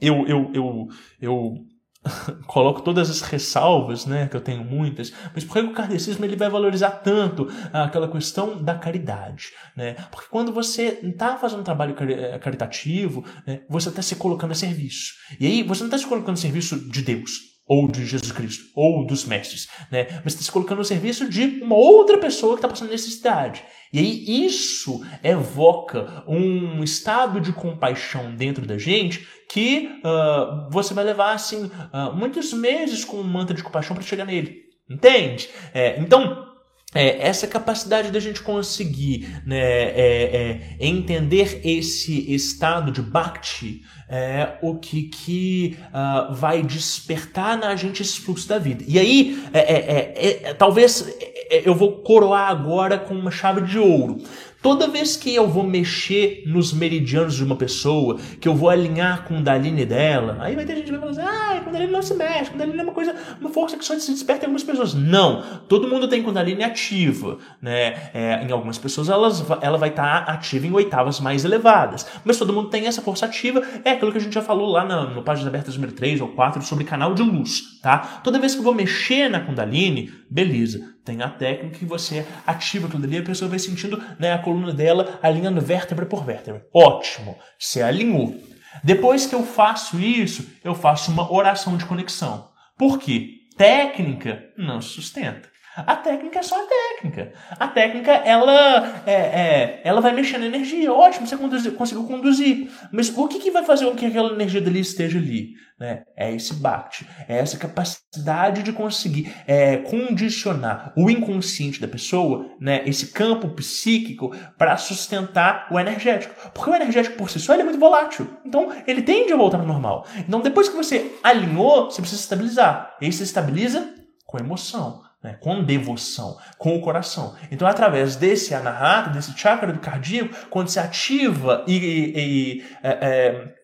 eu, 0.00 0.26
eu, 0.26 0.50
eu, 0.52 0.88
eu 1.20 1.66
coloco 2.46 2.82
todas 2.82 3.10
as 3.10 3.20
ressalvas, 3.22 4.06
né, 4.06 4.28
que 4.28 4.36
eu 4.36 4.40
tenho 4.40 4.64
muitas, 4.64 5.12
mas 5.34 5.44
por 5.44 5.54
que 5.54 5.60
o 5.60 5.72
kardecismo 5.72 6.24
ele 6.24 6.36
vai 6.36 6.50
valorizar 6.50 6.90
tanto 6.90 7.48
aquela 7.72 8.08
questão 8.08 8.62
da 8.62 8.74
caridade, 8.74 9.52
né? 9.76 9.94
Porque 10.10 10.28
quando 10.30 10.52
você 10.52 11.00
está 11.02 11.36
fazendo 11.36 11.60
um 11.60 11.64
trabalho 11.64 11.96
eh, 12.00 12.38
caritativo, 12.38 13.24
né, 13.46 13.62
você 13.68 13.88
está 13.88 14.02
se 14.02 14.16
colocando 14.16 14.52
a 14.52 14.54
serviço. 14.54 15.14
E 15.40 15.46
aí 15.46 15.62
você 15.62 15.80
não 15.80 15.88
está 15.88 15.98
se 15.98 16.06
colocando 16.06 16.34
a 16.34 16.40
serviço 16.40 16.88
de 16.90 17.02
Deus, 17.02 17.54
ou 17.66 17.88
de 17.88 18.04
Jesus 18.04 18.30
Cristo, 18.30 18.64
ou 18.74 19.06
dos 19.06 19.24
mestres, 19.24 19.68
né? 19.90 20.06
Mas 20.22 20.34
está 20.34 20.44
se 20.44 20.52
colocando 20.52 20.78
no 20.78 20.84
serviço 20.84 21.28
de 21.28 21.62
uma 21.62 21.76
outra 21.76 22.18
pessoa 22.18 22.54
que 22.54 22.58
está 22.58 22.68
passando 22.68 22.90
necessidade. 22.90 23.64
E 23.94 23.98
aí 24.00 24.44
isso 24.44 25.06
evoca 25.22 26.24
um 26.26 26.82
estado 26.82 27.40
de 27.40 27.52
compaixão 27.52 28.34
dentro 28.34 28.66
da 28.66 28.76
gente 28.76 29.24
que 29.48 29.88
uh, 30.04 30.68
você 30.68 30.92
vai 30.92 31.04
levar 31.04 31.32
assim 31.32 31.66
uh, 31.66 32.12
muitos 32.12 32.52
meses 32.52 33.04
com 33.04 33.18
um 33.18 33.22
mantra 33.22 33.54
de 33.54 33.62
compaixão 33.62 33.94
para 33.94 34.04
chegar 34.04 34.24
nele. 34.24 34.64
Entende? 34.90 35.48
É, 35.72 35.96
então 36.00 36.53
é, 36.94 37.26
essa 37.26 37.46
capacidade 37.46 38.10
da 38.12 38.20
gente 38.20 38.40
conseguir 38.40 39.42
né, 39.44 39.58
é, 39.58 40.76
é, 40.78 40.86
entender 40.86 41.60
esse 41.64 42.32
estado 42.32 42.92
de 42.92 43.02
bhakti 43.02 43.82
é 44.08 44.58
o 44.62 44.76
que, 44.76 45.04
que 45.04 45.78
uh, 45.88 46.32
vai 46.34 46.62
despertar 46.62 47.58
na 47.58 47.74
gente 47.74 48.02
esse 48.02 48.20
fluxo 48.20 48.46
da 48.46 48.58
vida. 48.58 48.84
E 48.86 48.98
aí, 48.98 49.42
é, 49.52 49.58
é, 49.58 50.48
é 50.50 50.54
talvez 50.54 51.08
eu 51.50 51.74
vou 51.74 52.02
coroar 52.02 52.50
agora 52.50 52.98
com 52.98 53.14
uma 53.14 53.30
chave 53.30 53.62
de 53.62 53.78
ouro. 53.78 54.18
Toda 54.64 54.88
vez 54.88 55.14
que 55.14 55.34
eu 55.34 55.46
vou 55.46 55.62
mexer 55.62 56.42
nos 56.46 56.72
meridianos 56.72 57.34
de 57.34 57.44
uma 57.44 57.54
pessoa, 57.54 58.18
que 58.40 58.48
eu 58.48 58.54
vou 58.54 58.70
alinhar 58.70 59.24
com 59.24 59.36
o 59.36 59.42
Daline 59.42 59.84
dela, 59.84 60.38
aí 60.40 60.56
vai 60.56 60.64
ter 60.64 60.76
gente 60.76 60.86
que 60.86 60.92
vai 60.92 61.00
falar 61.00 61.10
assim, 61.12 61.20
ah, 61.20 61.60
Kundalini 61.62 61.92
não 61.92 62.00
se 62.00 62.14
mexe, 62.14 62.50
Kundalini 62.50 62.78
é 62.78 62.82
uma 62.82 62.92
coisa, 62.94 63.14
uma 63.38 63.50
força 63.50 63.76
que 63.76 63.84
só 63.84 63.98
se 63.98 64.10
desperta 64.10 64.44
em 64.44 64.46
algumas 64.46 64.62
pessoas. 64.62 64.94
Não, 64.94 65.42
todo 65.68 65.86
mundo 65.86 66.08
tem 66.08 66.22
Kundalini 66.22 66.64
ativa, 66.64 67.36
né? 67.60 68.08
É, 68.14 68.42
em 68.42 68.50
algumas 68.52 68.78
pessoas 68.78 69.10
elas, 69.10 69.44
ela 69.60 69.76
vai 69.76 69.90
estar 69.90 70.24
tá 70.24 70.32
ativa 70.32 70.66
em 70.66 70.72
oitavas 70.72 71.20
mais 71.20 71.44
elevadas, 71.44 72.06
mas 72.24 72.38
todo 72.38 72.50
mundo 72.50 72.70
tem 72.70 72.86
essa 72.86 73.02
força 73.02 73.26
ativa, 73.26 73.62
é 73.84 73.90
aquilo 73.90 74.12
que 74.12 74.16
a 74.16 74.20
gente 74.22 74.32
já 74.32 74.40
falou 74.40 74.70
lá 74.70 74.82
no, 74.82 75.16
no 75.16 75.22
Páginas 75.22 75.48
Abertas 75.48 75.74
número 75.74 75.92
3 75.92 76.22
ou 76.22 76.28
4 76.28 76.62
sobre 76.62 76.84
canal 76.84 77.12
de 77.12 77.22
luz, 77.22 77.80
tá? 77.82 77.98
Toda 78.24 78.38
vez 78.38 78.54
que 78.54 78.60
eu 78.60 78.64
vou 78.64 78.74
mexer 78.74 79.28
na 79.28 79.40
Kundalini, 79.40 80.10
beleza, 80.30 80.93
tem 81.04 81.22
a 81.22 81.28
técnica 81.28 81.78
que 81.78 81.84
você 81.84 82.26
ativa 82.46 82.86
aquilo 82.86 83.04
ali, 83.04 83.18
a 83.18 83.22
pessoa 83.22 83.48
vai 83.48 83.58
sentindo 83.58 84.02
né, 84.18 84.32
a 84.32 84.38
coluna 84.38 84.72
dela 84.72 85.18
alinhando 85.22 85.60
vértebra 85.60 86.06
por 86.06 86.24
vértebra. 86.24 86.66
Ótimo, 86.72 87.36
você 87.58 87.82
alinhou. 87.82 88.34
Depois 88.82 89.26
que 89.26 89.34
eu 89.34 89.44
faço 89.44 90.00
isso, 90.00 90.50
eu 90.64 90.74
faço 90.74 91.10
uma 91.10 91.30
oração 91.32 91.76
de 91.76 91.84
conexão. 91.84 92.48
Por 92.76 92.98
quê? 92.98 93.42
Técnica 93.56 94.42
não 94.56 94.80
sustenta. 94.80 95.48
A 95.76 95.96
técnica 95.96 96.38
é 96.38 96.42
só 96.42 96.62
a 96.62 96.66
técnica. 96.66 97.32
A 97.58 97.66
técnica, 97.66 98.12
ela, 98.12 99.02
é, 99.04 99.12
é, 99.12 99.80
ela 99.82 100.00
vai 100.00 100.12
mexer 100.12 100.38
na 100.38 100.46
energia. 100.46 100.92
Ótimo, 100.92 101.26
você 101.26 101.70
conseguiu 101.72 102.04
conduzir. 102.04 102.70
Mas 102.92 103.16
o 103.16 103.26
que, 103.26 103.40
que 103.40 103.50
vai 103.50 103.64
fazer 103.64 103.86
com 103.86 103.96
que 103.96 104.06
aquela 104.06 104.32
energia 104.32 104.60
dali 104.60 104.80
esteja 104.80 105.18
ali? 105.18 105.50
Né? 105.78 106.04
É 106.16 106.32
esse 106.32 106.54
bate. 106.54 107.04
É 107.28 107.38
essa 107.38 107.58
capacidade 107.58 108.62
de 108.62 108.72
conseguir 108.72 109.34
é, 109.48 109.78
condicionar 109.78 110.92
o 110.96 111.10
inconsciente 111.10 111.80
da 111.80 111.88
pessoa, 111.88 112.48
né? 112.60 112.82
esse 112.86 113.08
campo 113.08 113.48
psíquico, 113.48 114.32
para 114.56 114.76
sustentar 114.76 115.66
o 115.72 115.78
energético. 115.78 116.34
Porque 116.52 116.70
o 116.70 116.74
energético 116.74 117.16
por 117.16 117.28
si 117.28 117.40
só 117.40 117.54
é 117.54 117.64
muito 117.64 117.80
volátil. 117.80 118.28
Então, 118.46 118.70
ele 118.86 119.02
tende 119.02 119.32
a 119.32 119.36
voltar 119.36 119.58
ao 119.58 119.66
normal. 119.66 120.06
Então, 120.16 120.40
depois 120.40 120.68
que 120.68 120.76
você 120.76 121.16
alinhou, 121.20 121.90
você 121.90 122.00
precisa 122.00 122.22
estabilizar. 122.22 122.94
E 123.00 123.06
aí 123.06 123.12
você 123.12 123.24
estabiliza 123.24 123.92
com 124.24 124.38
emoção 124.38 125.02
né, 125.24 125.38
com 125.40 125.64
devoção, 125.64 126.36
com 126.58 126.76
o 126.76 126.82
coração. 126.82 127.34
Então, 127.50 127.66
através 127.66 128.14
desse 128.14 128.54
anahata, 128.54 129.08
desse 129.08 129.32
chakra 129.36 129.72
do 129.72 129.80
cardíaco, 129.80 130.34
quando 130.50 130.68
se 130.68 130.78
ativa 130.78 131.64
e, 131.66 131.76
e, 131.76 132.12
e 132.16 132.64
é, 132.82 132.90
é, 132.90 133.54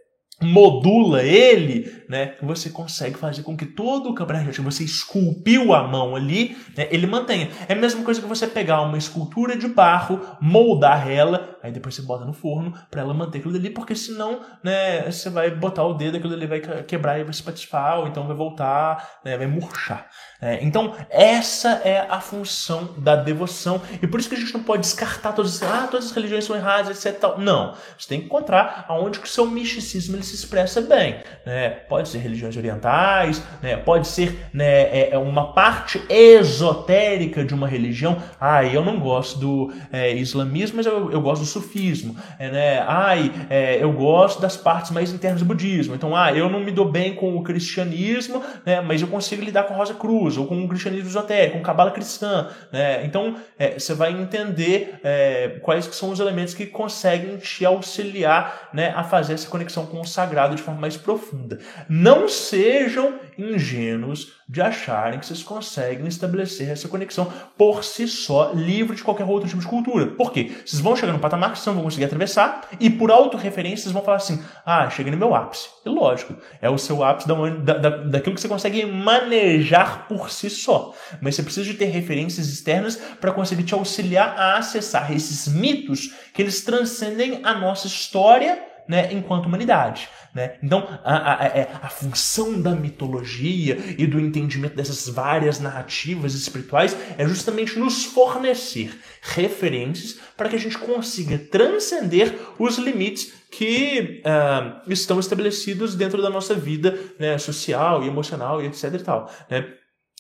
modula 0.43 1.23
ele, 1.23 2.05
né, 2.09 2.35
você 2.43 2.71
consegue 2.71 3.17
fazer 3.19 3.43
com 3.43 3.57
que 3.57 3.67
todo 3.67 4.09
o 4.09 4.15
campo 4.15 4.33
energético, 4.33 4.71
você 4.71 4.83
esculpiu 4.85 5.73
a 5.75 5.87
mão 5.87 6.17
ali, 6.17 6.57
né, 6.77 6.89
ele 6.91 7.07
mantenha. 7.07 7.51
É 7.69 7.75
a 7.75 7.77
mesma 7.77 8.03
coisa 8.03 8.21
que 8.21 8.27
você 8.27 8.47
pegar 8.47 8.81
uma 8.81 8.99
escultura 8.99 9.57
de 9.57 9.69
barro, 9.69 10.21
moldar 10.41 11.11
ela, 11.11 11.59
aí 11.63 11.71
depois 11.71 11.95
você 11.95 12.03
bota 12.03 12.25
no 12.25 12.33
forno 12.33 12.73
para 12.91 13.03
ela 13.03 13.13
manter 13.13 13.39
aquilo 13.39 13.57
ali, 13.57 13.71
porque 13.71 13.95
senão, 13.95 14.41
né, 14.63 15.03
você 15.11 15.29
vai 15.29 15.51
botar 15.51 15.85
o 15.85 15.95
dedo, 15.95 16.17
aquilo 16.17 16.35
ali 16.35 16.47
vai 16.47 16.61
quebrar 16.85 17.19
e 17.19 17.25
vai 17.25 17.33
se 17.33 17.43
patifar, 17.43 17.99
ou 17.99 18.07
então 18.07 18.27
vai 18.27 18.37
voltar, 18.37 19.21
né, 19.25 19.37
vai 19.37 19.47
murchar. 19.47 20.09
É, 20.41 20.65
então, 20.65 20.95
essa 21.11 21.83
é 21.85 22.07
a 22.09 22.19
função 22.19 22.95
da 22.97 23.15
devoção. 23.15 23.83
E 24.01 24.07
por 24.07 24.19
isso 24.19 24.29
que 24.29 24.35
a 24.35 24.39
gente 24.39 24.55
não 24.55 24.63
pode 24.63 24.83
descartar 24.83 25.33
todas, 25.33 25.63
ah, 25.63 25.87
todas 25.91 26.07
as 26.07 26.13
religiões 26.13 26.45
são 26.45 26.57
erradas, 26.57 27.05
etc. 27.05 27.37
Não. 27.39 27.75
Você 27.99 28.09
tem 28.09 28.21
que 28.21 28.27
encontrar 28.27 28.87
aonde 28.89 29.19
que 29.19 29.27
o 29.27 29.31
seu 29.31 29.47
misticismo 29.47 30.17
ele 30.17 30.23
se 30.31 30.37
expressa 30.37 30.81
bem. 30.81 31.17
Né? 31.45 31.71
Pode 31.71 32.09
ser 32.09 32.19
religiões 32.19 32.57
orientais, 32.57 33.43
né? 33.63 33.77
pode 33.77 34.07
ser 34.09 34.47
né, 34.53 34.83
é, 34.83 35.11
é 35.13 35.19
uma 35.19 35.53
parte 35.53 36.01
esotérica 36.09 37.45
de 37.45 37.55
uma 37.55 37.67
religião. 37.67 38.23
Ah, 38.41 38.65
eu 38.65 38.85
não 38.85 38.99
gosto 38.99 39.39
do 39.39 39.73
é, 39.93 40.15
islamismo, 40.15 40.77
mas 40.77 40.87
eu, 40.87 41.11
eu 41.11 41.21
gosto 41.21 41.43
do 41.43 41.47
sufismo. 41.47 42.17
É, 42.39 42.51
né? 42.51 42.85
Ai, 42.87 43.33
é, 43.49 43.83
eu 43.83 43.93
gosto 43.93 44.41
das 44.41 44.57
partes 44.57 44.91
mais 44.91 45.13
internas 45.13 45.41
do 45.41 45.47
budismo. 45.47 45.95
Então, 45.95 46.15
ah, 46.15 46.33
eu 46.33 46.49
não 46.49 46.61
me 46.61 46.71
dou 46.71 46.91
bem 46.91 47.15
com 47.15 47.37
o 47.37 47.43
cristianismo, 47.43 48.43
né? 48.65 48.81
mas 48.81 49.03
eu 49.03 49.09
consigo 49.09 49.43
lidar 49.43 49.65
com 49.65 49.75
a 49.75 49.77
Rosa 49.77 49.95
Cruz 49.95 50.37
ou 50.37 50.47
com 50.47 50.63
o 50.63 50.69
cristianismo 50.69 51.09
esotérico, 51.09 51.59
com 51.59 51.63
cabala 51.63 51.91
cristã. 51.91 52.49
Né? 52.73 53.05
Então, 53.05 53.37
é, 53.59 53.79
você 53.79 53.95
vai 53.95 54.13
entender 54.13 55.01
é, 55.03 55.59
quais 55.63 55.85
são 55.87 56.11
os 56.11 56.21
elementos 56.21 56.55
que 56.55 56.67
conseguem 56.67 57.37
te 57.37 57.65
auxiliar 57.65 58.71
né, 58.73 58.93
a 58.95 59.03
fazer 59.03 59.35
essa 59.35 59.49
conexão 59.49 59.87
com 59.87 60.01
o 60.01 60.07
sagrado 60.21 60.55
de 60.55 60.63
forma 60.63 60.81
mais 60.81 60.97
profunda. 60.97 61.59
Não 61.89 62.29
sejam 62.29 63.19
ingênuos 63.39 64.33
de 64.47 64.61
acharem 64.61 65.19
que 65.19 65.27
vocês 65.27 65.43
conseguem 65.43 66.07
estabelecer 66.07 66.69
essa 66.69 66.89
conexão 66.89 67.33
por 67.57 67.85
si 67.85 68.07
só, 68.07 68.53
livre 68.53 68.97
de 68.97 69.03
qualquer 69.03 69.25
outro 69.25 69.49
tipo 69.49 69.61
de 69.61 69.67
cultura. 69.67 70.09
Por 70.09 70.33
quê? 70.33 70.53
Vocês 70.65 70.83
vão 70.83 70.95
chegar 70.95 71.13
no 71.13 71.19
patamar 71.19 71.53
que 71.53 71.59
vocês 71.59 71.67
não 71.67 71.75
vão 71.75 71.85
conseguir 71.85 72.05
atravessar 72.05 72.69
e 72.79 72.91
por 72.91 73.11
autorreferência 73.11 73.85
vocês 73.85 73.93
vão 73.93 74.03
falar 74.03 74.19
assim, 74.19 74.43
ah, 74.67 74.91
cheguei 74.91 75.11
no 75.11 75.19
meu 75.19 75.35
ápice. 75.35 75.69
E 75.87 75.89
lógico, 75.89 76.35
é 76.61 76.69
o 76.69 76.77
seu 76.77 77.03
ápice 77.03 77.29
da, 77.29 77.75
da, 77.79 77.89
daquilo 77.89 78.35
que 78.35 78.41
você 78.41 78.49
consegue 78.49 78.85
manejar 78.85 80.07
por 80.09 80.31
si 80.31 80.51
só. 80.51 80.93
Mas 81.21 81.37
você 81.37 81.43
precisa 81.43 81.65
de 81.65 81.75
ter 81.75 81.87
referências 81.87 82.49
externas 82.49 82.97
para 83.21 83.33
conseguir 83.33 83.63
te 83.63 83.73
auxiliar 83.73 84.35
a 84.37 84.59
acessar 84.59 85.13
esses 85.13 85.49
mitos 85.49 86.13
que 86.35 86.43
eles 86.43 86.63
transcendem 86.63 87.41
a 87.43 87.55
nossa 87.55 87.87
história 87.87 88.70
né, 88.91 89.13
enquanto 89.13 89.47
humanidade. 89.47 90.09
Né? 90.35 90.57
Então, 90.61 90.87
a, 91.05 91.45
a, 91.45 91.47
é, 91.47 91.71
a, 91.81 91.89
função 91.89 92.61
da 92.61 92.73
mitologia 92.73 93.79
e 93.97 94.05
do 94.05 94.19
entendimento 94.19 94.75
dessas 94.75 95.09
várias 95.09 95.61
narrativas 95.61 96.35
espirituais 96.35 96.97
é 97.17 97.25
justamente 97.25 97.79
nos 97.79 98.05
fornecer 98.05 98.93
referências 99.23 100.19
para 100.37 100.49
que 100.49 100.57
a 100.57 100.59
gente 100.59 100.77
consiga 100.77 101.39
transcender 101.39 102.37
os 102.59 102.79
limites 102.79 103.33
que 103.49 104.23
uh, 104.25 104.91
estão 104.91 105.21
estabelecidos 105.21 105.95
dentro 105.95 106.21
da 106.21 106.31
nossa 106.31 106.55
vida 106.55 106.99
né, 107.19 107.39
social 107.39 108.03
e 108.03 108.09
emocional 108.09 108.61
e 108.61 108.67
etc. 108.67 108.95
E 108.95 108.99
tal, 108.99 109.31
né? 109.49 109.73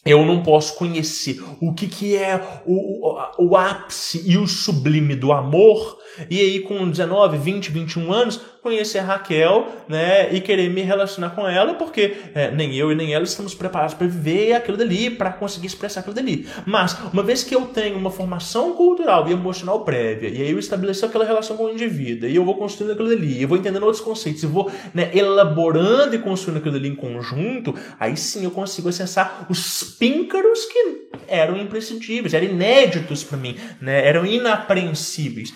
Eu 0.04 0.24
não 0.24 0.42
posso 0.42 0.76
conhecer 0.76 1.42
o 1.60 1.74
que, 1.74 1.86
que 1.86 2.16
é 2.16 2.62
o, 2.64 3.06
o, 3.06 3.48
o 3.50 3.56
ápice 3.56 4.22
e 4.26 4.38
o 4.38 4.46
sublime 4.46 5.14
do 5.14 5.30
amor 5.30 5.98
e 6.28 6.40
aí 6.40 6.60
com 6.60 6.88
19, 6.88 7.38
20, 7.38 7.70
21 7.70 8.12
anos 8.12 8.40
conhecer 8.62 8.98
a 8.98 9.02
Raquel, 9.02 9.68
né, 9.88 10.32
e 10.34 10.40
querer 10.40 10.68
me 10.70 10.82
relacionar 10.82 11.30
com 11.30 11.46
ela, 11.46 11.74
porque 11.74 12.16
é, 12.34 12.50
nem 12.50 12.76
eu 12.76 12.92
e 12.92 12.94
nem 12.94 13.14
ela 13.14 13.24
estamos 13.24 13.54
preparados 13.54 13.94
para 13.94 14.06
viver 14.06 14.52
aquilo 14.52 14.76
dali, 14.76 15.10
para 15.10 15.32
conseguir 15.32 15.66
expressar 15.66 16.00
aquilo 16.00 16.14
dali. 16.14 16.46
Mas, 16.66 16.96
uma 17.12 17.22
vez 17.22 17.42
que 17.42 17.54
eu 17.54 17.62
tenho 17.62 17.96
uma 17.96 18.10
formação 18.10 18.74
cultural 18.74 19.28
e 19.28 19.32
emocional 19.32 19.84
prévia, 19.84 20.28
e 20.28 20.42
aí 20.42 20.50
eu 20.50 20.58
estabeleço 20.58 21.06
aquela 21.06 21.24
relação 21.24 21.56
com 21.56 21.64
o 21.64 21.70
indivíduo, 21.70 22.28
e 22.28 22.36
eu 22.36 22.44
vou 22.44 22.56
construindo 22.56 22.92
aquilo 22.92 23.08
dali, 23.08 23.40
eu 23.40 23.48
vou 23.48 23.56
entendendo 23.56 23.82
outros 23.84 24.02
conceitos, 24.02 24.42
e 24.42 24.46
vou 24.46 24.70
né, 24.92 25.10
elaborando 25.14 26.14
e 26.14 26.18
construindo 26.18 26.58
aquilo 26.58 26.74
dali 26.74 26.88
em 26.88 26.96
conjunto, 26.96 27.74
aí 27.98 28.16
sim 28.16 28.44
eu 28.44 28.50
consigo 28.50 28.88
acessar 28.88 29.46
os 29.48 29.82
píncaros 29.98 30.66
que 30.66 31.08
eram 31.26 31.56
imprescindíveis, 31.56 32.34
eram 32.34 32.46
inéditos 32.46 33.24
para 33.24 33.38
mim, 33.38 33.56
né, 33.80 34.06
eram 34.06 34.26
inapreensíveis, 34.26 35.54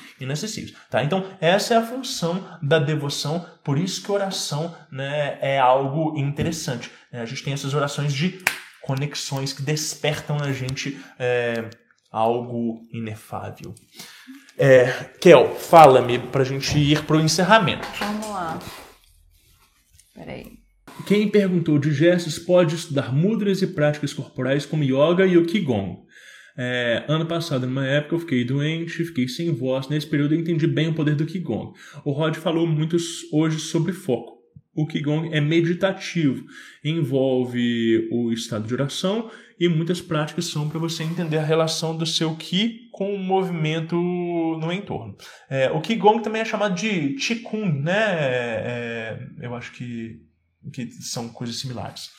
Tá? 0.91 1.03
Então, 1.03 1.25
essa 1.41 1.75
é 1.75 1.77
a 1.77 1.87
função 1.87 2.45
da 2.63 2.79
devoção, 2.79 3.47
por 3.63 3.79
isso 3.79 4.03
que 4.03 4.13
oração 4.13 4.75
né, 4.91 5.39
é 5.41 5.59
algo 5.59 6.19
interessante. 6.19 6.91
Né? 7.13 7.21
A 7.21 7.27
gente 7.27 7.43
tem 7.43 7.53
essas 7.53 7.75
orações 7.75 8.13
de 8.13 8.43
conexões 8.83 9.53
que 9.53 9.63
despertam 9.63 10.37
na 10.37 10.53
gente 10.53 10.99
é, 11.19 11.69
algo 12.11 12.83
inefável. 12.93 13.75
É, 14.57 14.87
Kel, 15.21 15.57
fala-me 15.57 16.19
para 16.19 16.43
a 16.43 16.45
gente 16.45 16.79
ir 16.79 17.05
para 17.05 17.17
o 17.17 17.21
encerramento. 17.21 17.87
Vamos 17.99 18.29
lá. 18.29 18.59
Peraí. 20.15 20.65
Quem 21.07 21.29
perguntou 21.29 21.79
de 21.79 21.93
gestos 21.93 22.39
pode 22.39 22.77
estudar 22.77 23.13
mudras 23.13 23.61
e 23.63 23.67
práticas 23.67 24.13
corporais 24.13 24.65
como 24.65 24.85
yoga 24.85 25.27
e 25.27 25.37
o 25.37 25.45
qigong. 25.45 26.05
É, 26.57 27.05
ano 27.09 27.27
passado, 27.27 27.67
numa 27.67 27.87
época, 27.87 28.15
eu 28.15 28.21
fiquei 28.21 28.45
doente, 28.45 29.05
fiquei 29.05 29.29
sem 29.29 29.51
voz. 29.53 29.89
Nesse 29.89 30.07
período, 30.07 30.35
eu 30.35 30.41
entendi 30.41 30.67
bem 30.67 30.89
o 30.89 30.95
poder 30.95 31.15
do 31.15 31.27
Qigong. 31.27 31.73
O 32.05 32.13
Rod 32.13 32.37
falou 32.37 32.67
muito 32.67 32.97
hoje 33.33 33.59
sobre 33.59 33.93
foco. 33.93 34.35
O 34.75 34.87
Qigong 34.87 35.33
é 35.33 35.41
meditativo, 35.41 36.45
envolve 36.85 38.09
o 38.11 38.33
estado 38.33 38.67
de 38.67 38.75
oração 38.75 39.31
e 39.59 39.69
muitas 39.69 40.01
práticas 40.01 40.47
são 40.47 40.69
para 40.69 40.81
você 40.81 41.05
entender 41.05 41.39
a 41.39 41.45
relação 41.45 41.97
do 41.97 42.05
seu 42.05 42.35
Qi 42.35 42.89
com 42.91 43.15
o 43.15 43.19
movimento 43.19 43.95
no 43.95 44.73
entorno. 44.73 45.17
É, 45.49 45.71
o 45.71 45.81
Qigong 45.81 46.23
também 46.23 46.43
é 46.43 46.45
chamado 46.45 46.75
de 46.75 47.15
Qigong, 47.15 47.83
né? 47.83 47.93
É, 47.93 49.29
é 49.39 49.47
eu 49.47 49.55
acho 49.55 49.71
que, 49.73 50.21
que 50.73 50.91
são 50.91 51.29
coisas 51.29 51.57
similares. 51.57 52.11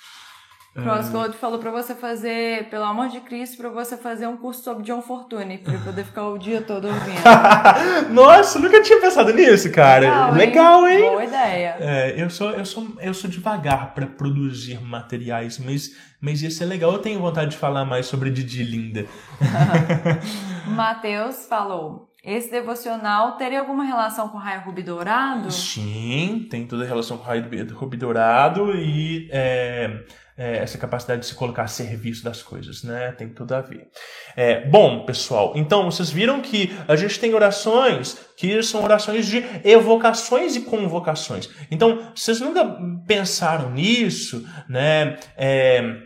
Crosscode 0.76 1.30
uhum. 1.30 1.40
falou 1.40 1.58
para 1.58 1.72
você 1.72 1.96
fazer, 1.96 2.68
pelo 2.70 2.84
amor 2.84 3.08
de 3.08 3.22
Cristo, 3.22 3.56
para 3.56 3.70
você 3.70 3.96
fazer 3.96 4.28
um 4.28 4.36
curso 4.36 4.62
sobre 4.62 4.84
John 4.84 5.02
Fortune, 5.02 5.58
para 5.58 5.78
poder 5.80 6.04
ficar 6.04 6.28
o 6.28 6.38
dia 6.38 6.62
todo 6.62 6.90
ouvindo. 6.90 7.22
Nossa, 8.12 8.60
nunca 8.60 8.82
tinha 8.82 9.00
pensado 9.00 9.34
nisso, 9.34 9.72
cara. 9.72 10.32
Legal, 10.32 10.82
Legal 10.82 10.88
hein? 10.88 11.10
Boa 11.12 11.24
ideia. 11.24 11.76
É, 11.80 12.22
eu 12.22 12.30
sou 12.30 12.52
eu 12.52 12.66
sou 12.66 12.88
eu 13.00 13.14
sou 13.14 13.30
devagar 13.30 13.94
para 13.94 14.06
produzir 14.06 14.82
materiais, 14.82 15.58
mas 15.60 15.96
mas 16.20 16.42
ia 16.42 16.52
ser 16.52 16.66
legal. 16.66 16.92
Eu 16.92 17.00
tenho 17.00 17.22
vontade 17.22 17.52
de 17.52 17.58
falar 17.58 17.86
mais 17.86 18.08
sobre 18.08 18.30
Didi 18.30 18.62
Linda. 18.64 19.06
Matheus 20.68 21.46
falou: 21.46 22.10
esse 22.22 22.50
devocional 22.50 23.38
teria 23.38 23.60
alguma 23.60 23.84
relação 23.84 24.28
com 24.28 24.38
o 24.38 24.42
raio 24.42 24.62
rubi 24.62 24.82
dourado? 24.82 25.52
Sim, 25.52 26.48
tem 26.50 26.66
toda 26.66 26.84
a 26.84 26.88
relação 26.88 27.18
com 27.18 27.24
o 27.24 27.28
raio 27.28 27.46
rubi 27.76 27.96
dourado 27.96 28.76
e 28.76 29.30
é, 29.32 30.04
é, 30.38 30.58
essa 30.58 30.78
capacidade 30.78 31.22
de 31.22 31.28
se 31.28 31.36
colocar 31.36 31.64
a 31.64 31.68
serviço 31.68 32.24
das 32.24 32.44
coisas, 32.44 32.84
né? 32.84 33.12
Tem 33.14 33.30
tudo 33.30 33.54
a 33.54 33.62
ver. 33.62 33.88
É, 34.36 34.68
bom, 34.68 35.06
pessoal, 35.06 35.54
então 35.56 35.90
vocês 35.90 36.10
viram 36.10 36.42
que 36.42 36.76
a 36.88 36.96
gente 36.96 37.20
tem 37.20 37.34
orações 37.34 38.18
que 38.38 38.62
são 38.62 38.84
orações 38.84 39.28
de 39.28 39.44
evocações 39.64 40.56
e 40.56 40.62
convocações. 40.62 41.50
Então, 41.72 42.12
vocês 42.14 42.42
nunca 42.42 42.78
pensaram 43.08 43.72
nisso, 43.72 44.46
né? 44.68 45.18
É, 45.38 46.06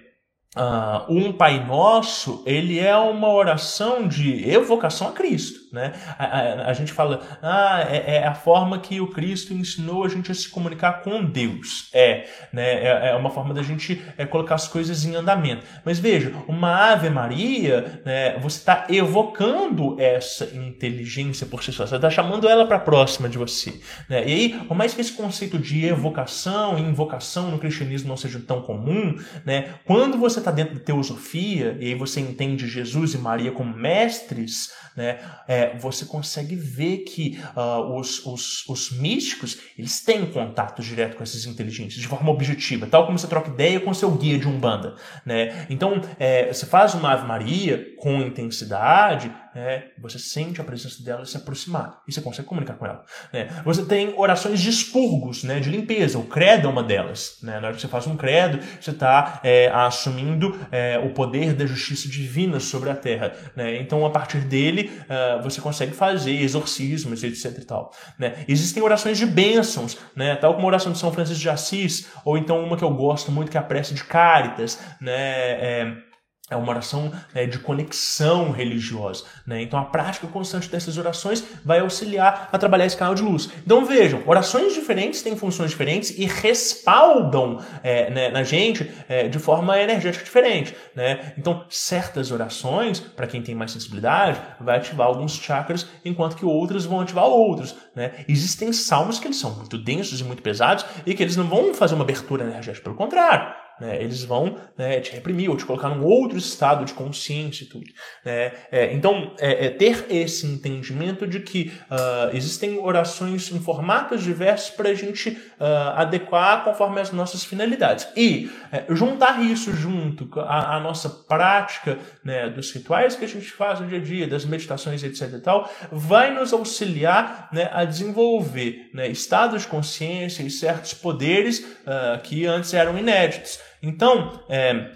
Uh, 0.57 1.13
um 1.13 1.31
Pai 1.31 1.63
Nosso, 1.63 2.43
ele 2.45 2.79
é 2.79 2.97
uma 2.97 3.31
oração 3.31 4.07
de 4.07 4.49
evocação 4.49 5.09
a 5.09 5.11
Cristo. 5.11 5.58
Né? 5.71 5.93
A, 6.17 6.25
a, 6.25 6.69
a 6.69 6.73
gente 6.73 6.91
fala, 6.91 7.21
ah, 7.41 7.85
é, 7.89 8.15
é, 8.15 8.25
a 8.25 8.33
forma 8.33 8.79
que 8.79 8.99
o 8.99 9.07
Cristo 9.07 9.53
ensinou 9.53 10.03
a 10.03 10.09
gente 10.09 10.31
a 10.31 10.35
se 10.35 10.49
comunicar 10.49 11.01
com 11.03 11.23
Deus. 11.23 11.89
É, 11.93 12.27
né? 12.51 12.83
é, 12.83 13.09
é 13.09 13.15
uma 13.15 13.29
forma 13.29 13.53
da 13.53 13.61
gente 13.61 14.01
é, 14.17 14.25
colocar 14.25 14.55
as 14.55 14.67
coisas 14.67 15.05
em 15.05 15.15
andamento. 15.15 15.63
Mas 15.85 15.99
veja, 15.99 16.33
uma 16.47 16.91
Ave 16.91 17.09
Maria, 17.09 18.01
né, 18.03 18.37
você 18.39 18.57
está 18.57 18.87
evocando 18.89 19.99
essa 19.99 20.45
inteligência 20.55 21.45
por 21.45 21.63
si 21.63 21.71
só, 21.71 21.85
você 21.85 21.95
está 21.95 22.09
chamando 22.09 22.47
ela 22.47 22.65
para 22.65 22.79
próxima 22.79 23.29
de 23.29 23.37
você. 23.37 23.79
Né? 24.09 24.27
E 24.27 24.33
aí, 24.33 24.49
por 24.67 24.75
mais 24.75 24.93
que 24.93 25.01
esse 25.01 25.13
conceito 25.13 25.57
de 25.57 25.85
evocação 25.85 26.77
e 26.77 26.81
invocação 26.81 27.51
no 27.51 27.59
cristianismo 27.59 28.09
não 28.09 28.17
seja 28.17 28.39
tão 28.39 28.61
comum, 28.61 29.15
né, 29.45 29.75
quando 29.85 30.17
você 30.17 30.39
está 30.39 30.51
dentro 30.51 30.75
da 30.75 30.81
teosofia, 30.81 31.77
e 31.79 31.87
aí 31.87 31.95
você 31.95 32.19
entende 32.19 32.67
Jesus 32.67 33.13
e 33.13 33.17
Maria 33.17 33.51
como 33.51 33.75
mestres, 33.75 34.73
né, 34.95 35.19
é, 35.47 35.58
você 35.77 36.05
consegue 36.05 36.55
ver 36.55 36.99
que 36.99 37.39
uh, 37.55 37.97
os, 37.97 38.25
os, 38.25 38.67
os 38.67 38.91
místicos 38.91 39.59
eles 39.77 40.01
têm 40.01 40.25
contato 40.25 40.81
direto 40.81 41.17
com 41.17 41.23
essas 41.23 41.45
inteligências 41.45 42.01
de 42.01 42.07
forma 42.07 42.31
objetiva, 42.31 42.87
tal 42.87 43.05
como 43.05 43.17
você 43.17 43.27
troca 43.27 43.49
ideia 43.49 43.79
com 43.79 43.93
seu 43.93 44.11
guia 44.11 44.37
de 44.37 44.47
umbanda. 44.47 44.95
Né? 45.25 45.65
Então, 45.69 46.01
é, 46.19 46.51
você 46.51 46.65
faz 46.65 46.93
uma 46.93 47.11
Ave 47.11 47.27
Maria 47.27 47.93
com 47.97 48.21
intensidade, 48.21 49.31
é, 49.55 49.89
você 49.97 50.19
sente 50.19 50.61
a 50.61 50.63
presença 50.63 51.03
dela 51.03 51.25
se 51.25 51.37
aproximar 51.37 52.01
e 52.07 52.13
você 52.13 52.21
consegue 52.21 52.47
comunicar 52.47 52.75
com 52.75 52.85
ela. 52.85 53.03
Né? 53.33 53.49
Você 53.63 53.85
tem 53.85 54.13
orações 54.17 54.59
de 54.59 54.69
expurgos, 54.69 55.43
né, 55.43 55.59
de 55.59 55.69
limpeza. 55.69 56.17
O 56.17 56.23
credo 56.23 56.67
é 56.67 56.71
uma 56.71 56.83
delas. 56.83 57.37
Né? 57.41 57.59
Na 57.59 57.67
hora 57.67 57.75
que 57.75 57.81
você 57.81 57.87
faz 57.87 58.07
um 58.07 58.15
credo, 58.15 58.59
você 58.79 58.91
está 58.91 59.39
é, 59.43 59.69
assumindo 59.69 60.59
é, 60.71 60.97
o 60.99 61.09
poder 61.13 61.53
da 61.53 61.65
justiça 61.65 62.07
divina 62.07 62.59
sobre 62.59 62.89
a 62.89 62.95
terra. 62.95 63.33
Né? 63.55 63.77
Então, 63.77 64.05
a 64.05 64.09
partir 64.09 64.39
dele, 64.39 64.91
uh, 65.05 65.41
você 65.41 65.61
consegue 65.61 65.93
fazer 65.93 66.31
exorcismos, 66.31 67.23
etc. 67.23 67.57
E 67.59 67.65
tal, 67.65 67.91
né? 68.17 68.45
Existem 68.47 68.81
orações 68.81 69.17
de 69.17 69.25
bênçãos, 69.25 69.97
né? 70.15 70.35
tal 70.35 70.53
como 70.53 70.65
a 70.65 70.67
oração 70.67 70.91
de 70.91 70.97
São 70.97 71.11
Francisco 71.11 71.41
de 71.41 71.49
Assis, 71.49 72.07
ou 72.23 72.37
então 72.37 72.63
uma 72.63 72.77
que 72.77 72.83
eu 72.83 72.93
gosto 72.93 73.31
muito, 73.31 73.51
que 73.51 73.57
é 73.57 73.59
a 73.59 73.63
prece 73.63 73.93
de 73.93 74.03
Cáritas. 74.03 74.79
Né? 75.01 75.11
É, 75.11 76.08
é 76.49 76.55
uma 76.55 76.69
oração 76.69 77.11
né, 77.33 77.45
de 77.45 77.59
conexão 77.59 78.51
religiosa. 78.51 79.25
Né? 79.45 79.61
Então, 79.61 79.79
a 79.79 79.85
prática 79.85 80.27
constante 80.27 80.69
dessas 80.69 80.97
orações 80.97 81.43
vai 81.63 81.79
auxiliar 81.79 82.49
a 82.51 82.57
trabalhar 82.57 82.85
esse 82.85 82.97
canal 82.97 83.13
de 83.13 83.21
luz. 83.21 83.49
Então, 83.65 83.85
vejam, 83.85 84.23
orações 84.25 84.73
diferentes 84.73 85.21
têm 85.21 85.35
funções 85.35 85.69
diferentes 85.71 86.17
e 86.17 86.25
respaldam 86.25 87.59
é, 87.83 88.09
né, 88.09 88.29
na 88.29 88.43
gente 88.43 88.89
é, 89.07 89.27
de 89.27 89.37
forma 89.37 89.79
energética 89.79 90.23
diferente. 90.23 90.75
Né? 90.95 91.33
Então, 91.37 91.65
certas 91.69 92.31
orações, 92.31 92.99
para 92.99 93.27
quem 93.27 93.41
tem 93.41 93.53
mais 93.53 93.71
sensibilidade, 93.71 94.41
vai 94.59 94.77
ativar 94.77 95.07
alguns 95.07 95.35
chakras, 95.35 95.87
enquanto 96.03 96.35
que 96.35 96.45
outras 96.45 96.85
vão 96.85 97.01
ativar 97.01 97.25
outros. 97.25 97.75
Né? 97.95 98.11
Existem 98.27 98.73
salmos 98.73 99.19
que 99.19 99.27
eles 99.27 99.37
são 99.37 99.51
muito 99.51 99.77
densos 99.77 100.19
e 100.19 100.23
muito 100.23 100.41
pesados 100.41 100.85
e 101.05 101.13
que 101.13 101.21
eles 101.21 101.35
não 101.35 101.45
vão 101.45 101.73
fazer 101.73 101.95
uma 101.95 102.03
abertura 102.03 102.43
energética, 102.43 102.83
pelo 102.83 102.95
contrário 102.95 103.68
né? 103.79 104.01
Eles 104.01 104.23
vão 104.23 104.57
né, 104.77 104.99
te 104.99 105.11
reprimir 105.11 105.49
ou 105.49 105.57
te 105.57 105.65
colocar 105.65 105.89
num 105.89 106.03
outro 106.03 106.37
estado 106.37 106.85
de 106.85 106.93
consciência 106.93 107.63
e 107.63 107.67
tudo. 107.67 107.85
Né? 108.25 108.51
É, 108.71 108.93
então, 108.93 109.33
é, 109.39 109.67
é 109.67 109.69
ter 109.69 110.05
esse 110.09 110.45
entendimento 110.45 111.25
de 111.27 111.39
que 111.39 111.71
uh, 111.89 112.35
existem 112.35 112.77
orações 112.77 113.51
em 113.51 113.59
formatos 113.59 114.23
diversos 114.23 114.71
para 114.71 114.89
a 114.89 114.93
gente 114.93 115.29
uh, 115.29 115.95
adequar 115.95 116.63
conforme 116.63 116.99
as 116.99 117.11
nossas 117.11 117.43
finalidades. 117.43 118.07
E 118.15 118.49
é, 118.71 118.85
juntar 118.89 119.41
isso 119.43 119.73
junto 119.73 120.29
à, 120.39 120.79
nossa 120.79 121.09
prática 121.09 121.97
né, 122.23 122.49
dos 122.49 122.71
rituais 122.71 123.15
que 123.15 123.25
a 123.25 123.27
gente 123.27 123.51
faz 123.51 123.79
no 123.79 123.87
dia 123.87 123.97
a 123.97 124.01
dia, 124.01 124.27
das 124.27 124.45
meditações, 124.45 125.03
etc. 125.03 125.33
e 125.33 125.39
tal, 125.39 125.69
vai 125.91 126.33
nos 126.33 126.53
auxiliar 126.53 127.49
né, 127.51 127.69
a 127.71 127.85
desenvolver 127.85 128.89
né, 128.93 129.07
estados 129.07 129.63
de 129.63 129.67
consciência 129.67 130.43
e 130.43 130.49
certos 130.49 130.93
poderes 130.93 131.59
uh, 131.59 132.19
que 132.23 132.45
antes 132.45 132.73
eram 132.73 132.97
inéditos. 132.97 133.59
Então, 133.81 134.43
é, 134.49 134.91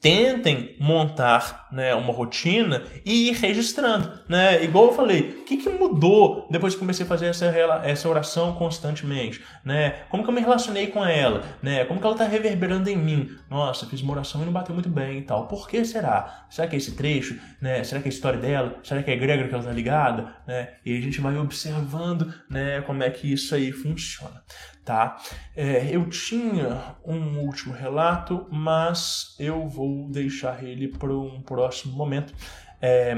tentem 0.00 0.76
montar 0.80 1.68
né, 1.70 1.94
uma 1.94 2.12
rotina 2.12 2.82
e 3.04 3.28
ir 3.28 3.34
registrando. 3.34 4.10
Né? 4.28 4.64
Igual 4.64 4.86
eu 4.86 4.92
falei, 4.92 5.40
o 5.42 5.44
que, 5.44 5.58
que 5.58 5.68
mudou 5.68 6.48
depois 6.50 6.74
que 6.74 6.80
comecei 6.80 7.04
a 7.04 7.08
fazer 7.08 7.26
essa, 7.26 7.46
essa 7.84 8.08
oração 8.08 8.54
constantemente? 8.54 9.42
Né? 9.64 9.90
Como 10.08 10.22
que 10.24 10.30
eu 10.30 10.34
me 10.34 10.40
relacionei 10.40 10.86
com 10.86 11.04
ela? 11.04 11.44
Né? 11.62 11.84
Como 11.84 12.00
que 12.00 12.06
ela 12.06 12.14
está 12.14 12.26
reverberando 12.26 12.88
em 12.88 12.96
mim? 12.96 13.30
Nossa, 13.50 13.86
fiz 13.86 14.00
uma 14.00 14.12
oração 14.12 14.42
e 14.42 14.46
não 14.46 14.52
bateu 14.52 14.74
muito 14.74 14.88
bem 14.88 15.18
e 15.18 15.22
tal. 15.22 15.46
Por 15.46 15.68
que 15.68 15.84
será? 15.84 16.46
Será 16.48 16.66
que 16.66 16.76
é 16.76 16.78
esse 16.78 16.92
trecho? 16.92 17.38
Né? 17.60 17.84
Será 17.84 18.00
que 18.00 18.08
é 18.08 18.10
a 18.10 18.14
história 18.14 18.38
dela? 18.38 18.78
Será 18.82 19.02
que 19.02 19.10
é 19.10 19.14
a 19.14 19.16
egrégora 19.16 19.48
que 19.48 19.54
ela 19.54 19.62
está 19.62 19.74
ligada? 19.74 20.34
Né? 20.46 20.70
E 20.84 20.96
a 20.96 21.00
gente 21.00 21.20
vai 21.20 21.36
observando 21.36 22.32
né, 22.48 22.80
como 22.82 23.02
é 23.02 23.10
que 23.10 23.30
isso 23.30 23.54
aí 23.54 23.70
funciona. 23.70 24.42
Tá? 24.84 25.18
É, 25.54 25.88
eu 25.94 26.08
tinha 26.08 26.96
um 27.04 27.40
último 27.40 27.72
relato, 27.72 28.46
mas 28.50 29.36
eu 29.38 29.68
vou 29.68 30.08
deixar 30.08 30.64
ele 30.64 30.88
para 30.88 31.14
um 31.14 31.40
próximo 31.42 31.94
momento. 31.94 32.34
É, 32.80 33.14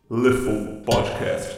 Lifel 0.09 0.81
Podcasts. 0.85 1.54